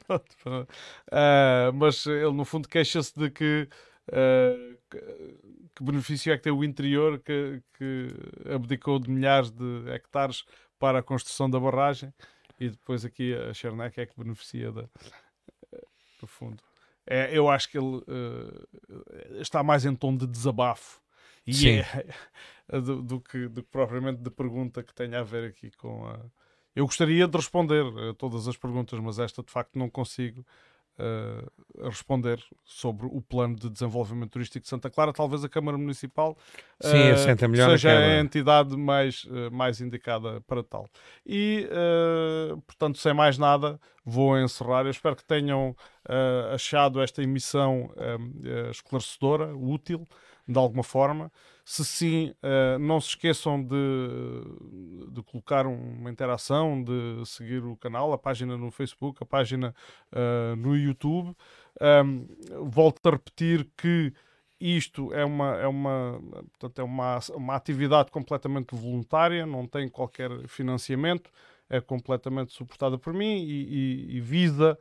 Pronto, 0.06 0.36
uh, 0.45 1.73
mas 1.73 2.06
ele 2.06 2.34
no 2.34 2.44
fundo 2.44 2.68
queixa-se 2.68 3.18
de 3.18 3.30
que, 3.30 3.69
uh, 4.10 4.78
que 4.97 5.84
benefício 5.84 6.34
é 6.34 6.38
que 6.38 6.43
tem 6.43 6.51
o 6.51 6.63
interior 6.63 7.19
que, 7.19 7.61
que 7.77 8.07
abdicou 8.53 8.99
de 8.99 9.09
milhares 9.09 9.51
de 9.51 9.89
hectares 9.91 10.43
para 10.77 10.99
a 10.99 11.03
construção 11.03 11.49
da 11.49 11.59
barragem 11.59 12.13
e 12.59 12.69
depois 12.69 13.03
aqui 13.03 13.34
a 13.34 13.53
Chernek 13.53 13.99
é 13.99 14.05
que 14.05 14.18
beneficia 14.18 14.72
da, 14.72 14.88
do 16.19 16.27
fundo. 16.27 16.63
É, 17.05 17.35
eu 17.35 17.49
acho 17.49 17.69
que 17.69 17.77
ele 17.77 17.97
uh, 17.97 19.41
está 19.41 19.63
mais 19.63 19.85
em 19.85 19.95
tom 19.95 20.15
de 20.15 20.27
desabafo 20.27 21.01
e. 21.45 21.69
É, 21.69 22.05
do, 22.80 23.01
do, 23.01 23.19
que, 23.19 23.47
do 23.47 23.63
que 23.63 23.69
propriamente 23.69 24.22
de 24.22 24.30
pergunta 24.30 24.84
que 24.84 24.93
tenha 24.93 25.19
a 25.19 25.23
ver 25.23 25.49
aqui 25.49 25.72
com 25.72 26.07
a. 26.07 26.19
Eu 26.76 26.85
gostaria 26.85 27.27
de 27.27 27.35
responder 27.35 27.84
a 28.09 28.13
todas 28.13 28.47
as 28.47 28.55
perguntas, 28.55 28.97
mas 28.99 29.19
esta 29.19 29.43
de 29.43 29.51
facto 29.51 29.77
não 29.77 29.89
consigo 29.89 30.45
a 31.80 31.89
responder 31.89 32.39
sobre 32.63 33.07
o 33.07 33.22
plano 33.22 33.55
de 33.55 33.69
desenvolvimento 33.69 34.31
turístico 34.31 34.61
de 34.63 34.69
Santa 34.69 34.89
Clara. 34.89 35.11
Talvez 35.11 35.43
a 35.43 35.49
Câmara 35.49 35.77
Municipal 35.77 36.38
Sim, 36.80 37.11
uh, 37.11 37.18
seja 37.69 37.89
a 37.89 38.19
entidade 38.19 38.77
mais, 38.77 39.23
uh, 39.23 39.49
mais 39.51 39.81
indicada 39.81 40.41
para 40.41 40.63
tal. 40.63 40.88
E, 41.26 41.68
portanto, 42.68 42.97
sem 42.97 43.13
mais 43.13 43.38
nada, 43.38 43.80
vou 44.05 44.38
encerrar. 44.38 44.85
Eu 44.85 44.91
espero 44.91 45.15
que 45.15 45.23
tenham 45.23 45.76
achado 46.53 47.01
esta 47.01 47.23
emissão 47.23 47.89
esclarecedora, 48.69 49.55
útil, 49.55 50.07
de 50.47 50.57
alguma 50.57 50.84
forma. 50.84 51.31
Se 51.63 51.85
sim, 51.85 52.33
uh, 52.43 52.79
não 52.79 52.99
se 52.99 53.09
esqueçam 53.09 53.63
de, 53.63 53.75
de 55.11 55.23
colocar 55.23 55.65
uma 55.65 56.09
interação, 56.09 56.83
de 56.83 57.23
seguir 57.25 57.63
o 57.63 57.77
canal, 57.77 58.11
a 58.13 58.17
página 58.17 58.57
no 58.57 58.71
Facebook, 58.71 59.21
a 59.21 59.25
página 59.25 59.73
uh, 60.11 60.55
no 60.55 60.75
YouTube. 60.75 61.35
Volto 62.63 63.07
a 63.07 63.11
repetir 63.11 63.67
que 63.77 64.13
isto 64.61 65.11
é 65.11 65.25
uma, 65.25 65.55
é 65.55 65.65
uma, 65.65 66.21
portanto, 66.51 66.79
é 66.79 66.83
uma, 66.83 67.19
uma 67.33 67.55
atividade 67.55 68.11
completamente 68.11 68.75
voluntária, 68.75 69.43
não 69.43 69.65
tem 69.65 69.89
qualquer 69.89 70.47
financiamento, 70.47 71.31
é 71.67 71.81
completamente 71.81 72.53
suportada 72.53 72.95
por 72.97 73.11
mim 73.11 73.43
e, 73.43 73.63
e, 74.13 74.17
e 74.17 74.21
visa, 74.21 74.77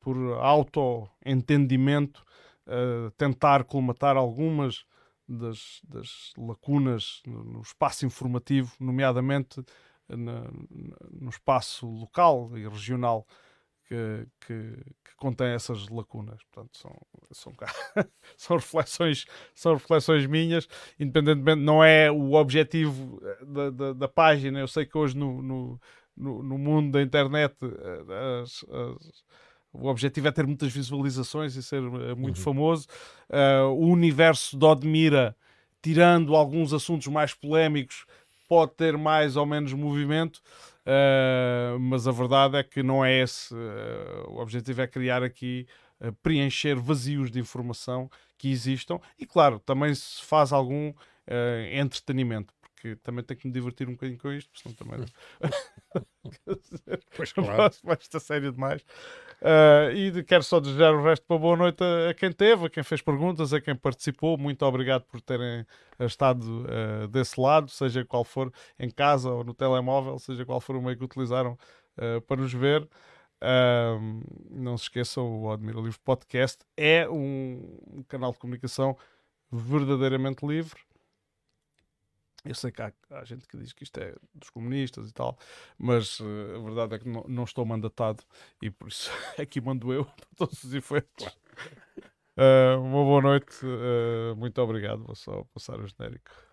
por 0.00 0.16
auto-entendimento, 0.40 2.24
uh, 2.66 3.10
tentar 3.12 3.62
colmatar 3.62 4.16
algumas 4.16 4.84
das, 5.28 5.80
das 5.84 6.32
lacunas 6.36 7.22
no, 7.26 7.60
espaço 7.60 8.06
informativo, 8.06 8.72
nomeadamente 8.80 9.64
na, 10.08 10.44
no 11.10 11.30
espaço 11.30 11.86
local 11.86 12.56
e 12.56 12.66
regional 12.68 13.26
que, 13.88 14.26
que, 14.40 14.84
que, 15.04 15.16
contém 15.16 15.48
essas 15.48 15.88
lacunas. 15.88 16.42
Portanto, 16.44 16.76
são, 16.76 16.92
são, 17.32 17.52
são, 18.36 18.56
reflexões, 18.56 19.26
são 19.54 19.74
reflexões 19.74 20.26
minhas, 20.26 20.68
independentemente, 20.98 21.62
não 21.62 21.82
é 21.82 22.10
o 22.10 22.32
objetivo 22.34 23.20
eh, 23.22 23.44
da, 23.44 23.70
da, 23.70 23.92
da 23.92 24.08
página. 24.08 24.58
Eu 24.58 24.68
sei 24.68 24.86
que 24.86 24.98
hoje 24.98 25.16
no, 25.16 25.40
no, 25.42 25.80
no, 26.16 26.42
no 26.42 26.58
mundo 26.58 26.92
da 26.92 27.02
internet 27.02 27.56
eh, 27.64 28.42
as, 28.42 28.64
as 28.64 29.24
o 29.80 29.88
objetivo 29.88 30.28
é 30.28 30.32
ter 30.32 30.46
muitas 30.46 30.72
visualizações 30.72 31.54
e 31.56 31.62
ser 31.62 31.82
eh, 31.82 32.14
muito 32.14 32.38
uhum. 32.38 32.42
famoso. 32.42 32.86
Uh, 33.28 33.68
o 33.70 33.88
universo 33.88 34.56
de 34.56 34.64
Odmira, 34.64 35.36
tirando 35.82 36.34
alguns 36.34 36.72
assuntos 36.72 37.06
mais 37.08 37.34
polémicos, 37.34 38.06
pode 38.48 38.72
ter 38.74 38.96
mais 38.96 39.36
ou 39.36 39.44
menos 39.44 39.72
movimento, 39.72 40.36
uh, 40.86 41.78
mas 41.78 42.06
a 42.06 42.12
verdade 42.12 42.56
é 42.56 42.62
que 42.62 42.82
não 42.82 43.04
é 43.04 43.20
esse. 43.22 43.54
Uh, 43.54 44.30
o 44.30 44.38
objetivo 44.38 44.82
é 44.82 44.86
criar 44.86 45.22
aqui, 45.22 45.66
preencher 46.22 46.74
vazios 46.74 47.30
de 47.30 47.40
informação 47.40 48.10
que 48.36 48.50
existam 48.50 49.00
e, 49.18 49.24
claro, 49.24 49.58
também 49.58 49.94
se 49.94 50.22
faz 50.22 50.52
algum 50.52 50.92
entretenimento 51.72 52.52
porque 52.76 52.94
também 52.96 53.24
tenho 53.24 53.40
que 53.40 53.46
me 53.46 53.52
divertir 53.52 53.88
um 53.88 53.92
bocadinho 53.92 54.18
com 54.18 54.30
isto, 54.30 54.50
senão 54.60 54.74
também. 54.74 55.04
pois 57.16 57.32
claro. 57.32 57.74
Vai 57.82 57.96
estar 57.98 58.20
sério 58.20 58.52
demais. 58.52 58.82
Uh, 59.40 59.90
e 59.94 60.22
quero 60.24 60.42
só 60.42 60.60
desejar 60.60 60.94
o 60.94 61.02
resto 61.02 61.24
para 61.26 61.38
boa 61.38 61.56
noite 61.56 61.82
a, 61.82 62.10
a, 62.10 62.14
quem 62.14 62.30
teve, 62.30 62.66
a 62.66 62.70
quem 62.70 62.82
fez 62.82 63.00
perguntas, 63.00 63.54
a 63.54 63.60
quem 63.60 63.74
participou. 63.74 64.36
Muito 64.36 64.62
obrigado 64.64 65.04
por 65.04 65.22
terem 65.22 65.66
estado 66.00 66.66
uh, 66.66 67.08
desse 67.08 67.40
lado, 67.40 67.70
seja 67.70 68.04
qual 68.04 68.24
for, 68.24 68.52
em 68.78 68.90
casa 68.90 69.30
ou 69.30 69.42
no 69.42 69.54
telemóvel, 69.54 70.18
seja 70.18 70.44
qual 70.44 70.60
for 70.60 70.76
o 70.76 70.82
meio 70.82 70.98
que 70.98 71.04
utilizaram 71.04 71.58
uh, 71.96 72.20
para 72.22 72.42
nos 72.42 72.52
ver. 72.52 72.86
não 74.50 74.76
se 74.76 74.84
esqueçam, 74.84 75.42
o 75.42 75.50
Admira 75.50 75.80
Livre 75.80 75.98
Podcast 76.04 76.58
é 76.76 77.08
um 77.08 78.04
canal 78.06 78.32
de 78.32 78.38
comunicação 78.38 78.96
verdadeiramente 79.50 80.44
livre 80.44 80.85
eu 82.48 82.54
sei 82.54 82.70
que 82.70 82.82
há, 82.82 82.92
há, 83.10 83.24
gente 83.24 83.46
que 83.46 83.56
diz 83.56 83.72
que 83.72 83.84
isto 83.84 83.98
é 83.98 84.14
dos 84.34 84.50
comunistas 84.50 85.08
e 85.08 85.12
tal, 85.12 85.38
mas 85.78 86.20
uh, 86.20 86.56
a 86.56 86.58
verdade 86.60 86.94
é 86.94 86.98
que 86.98 87.08
não, 87.08 87.24
não, 87.28 87.44
estou 87.44 87.64
mandatado 87.64 88.22
e 88.62 88.70
por 88.70 88.88
isso 88.88 89.10
é 89.38 89.44
que 89.44 89.60
mando 89.60 89.92
eu 89.92 90.04
para 90.04 90.26
todos 90.36 90.62
os 90.64 90.74
efeitos. 90.74 91.26
Uh, 92.36 92.80
uma 92.80 93.04
boa 93.04 93.22
noite, 93.22 93.64
uh, 93.64 94.36
muito 94.36 94.60
obrigado. 94.60 95.04
Vou 95.04 95.14
só 95.14 95.44
passar 95.52 95.80
o 95.80 95.86
genérico. 95.86 96.45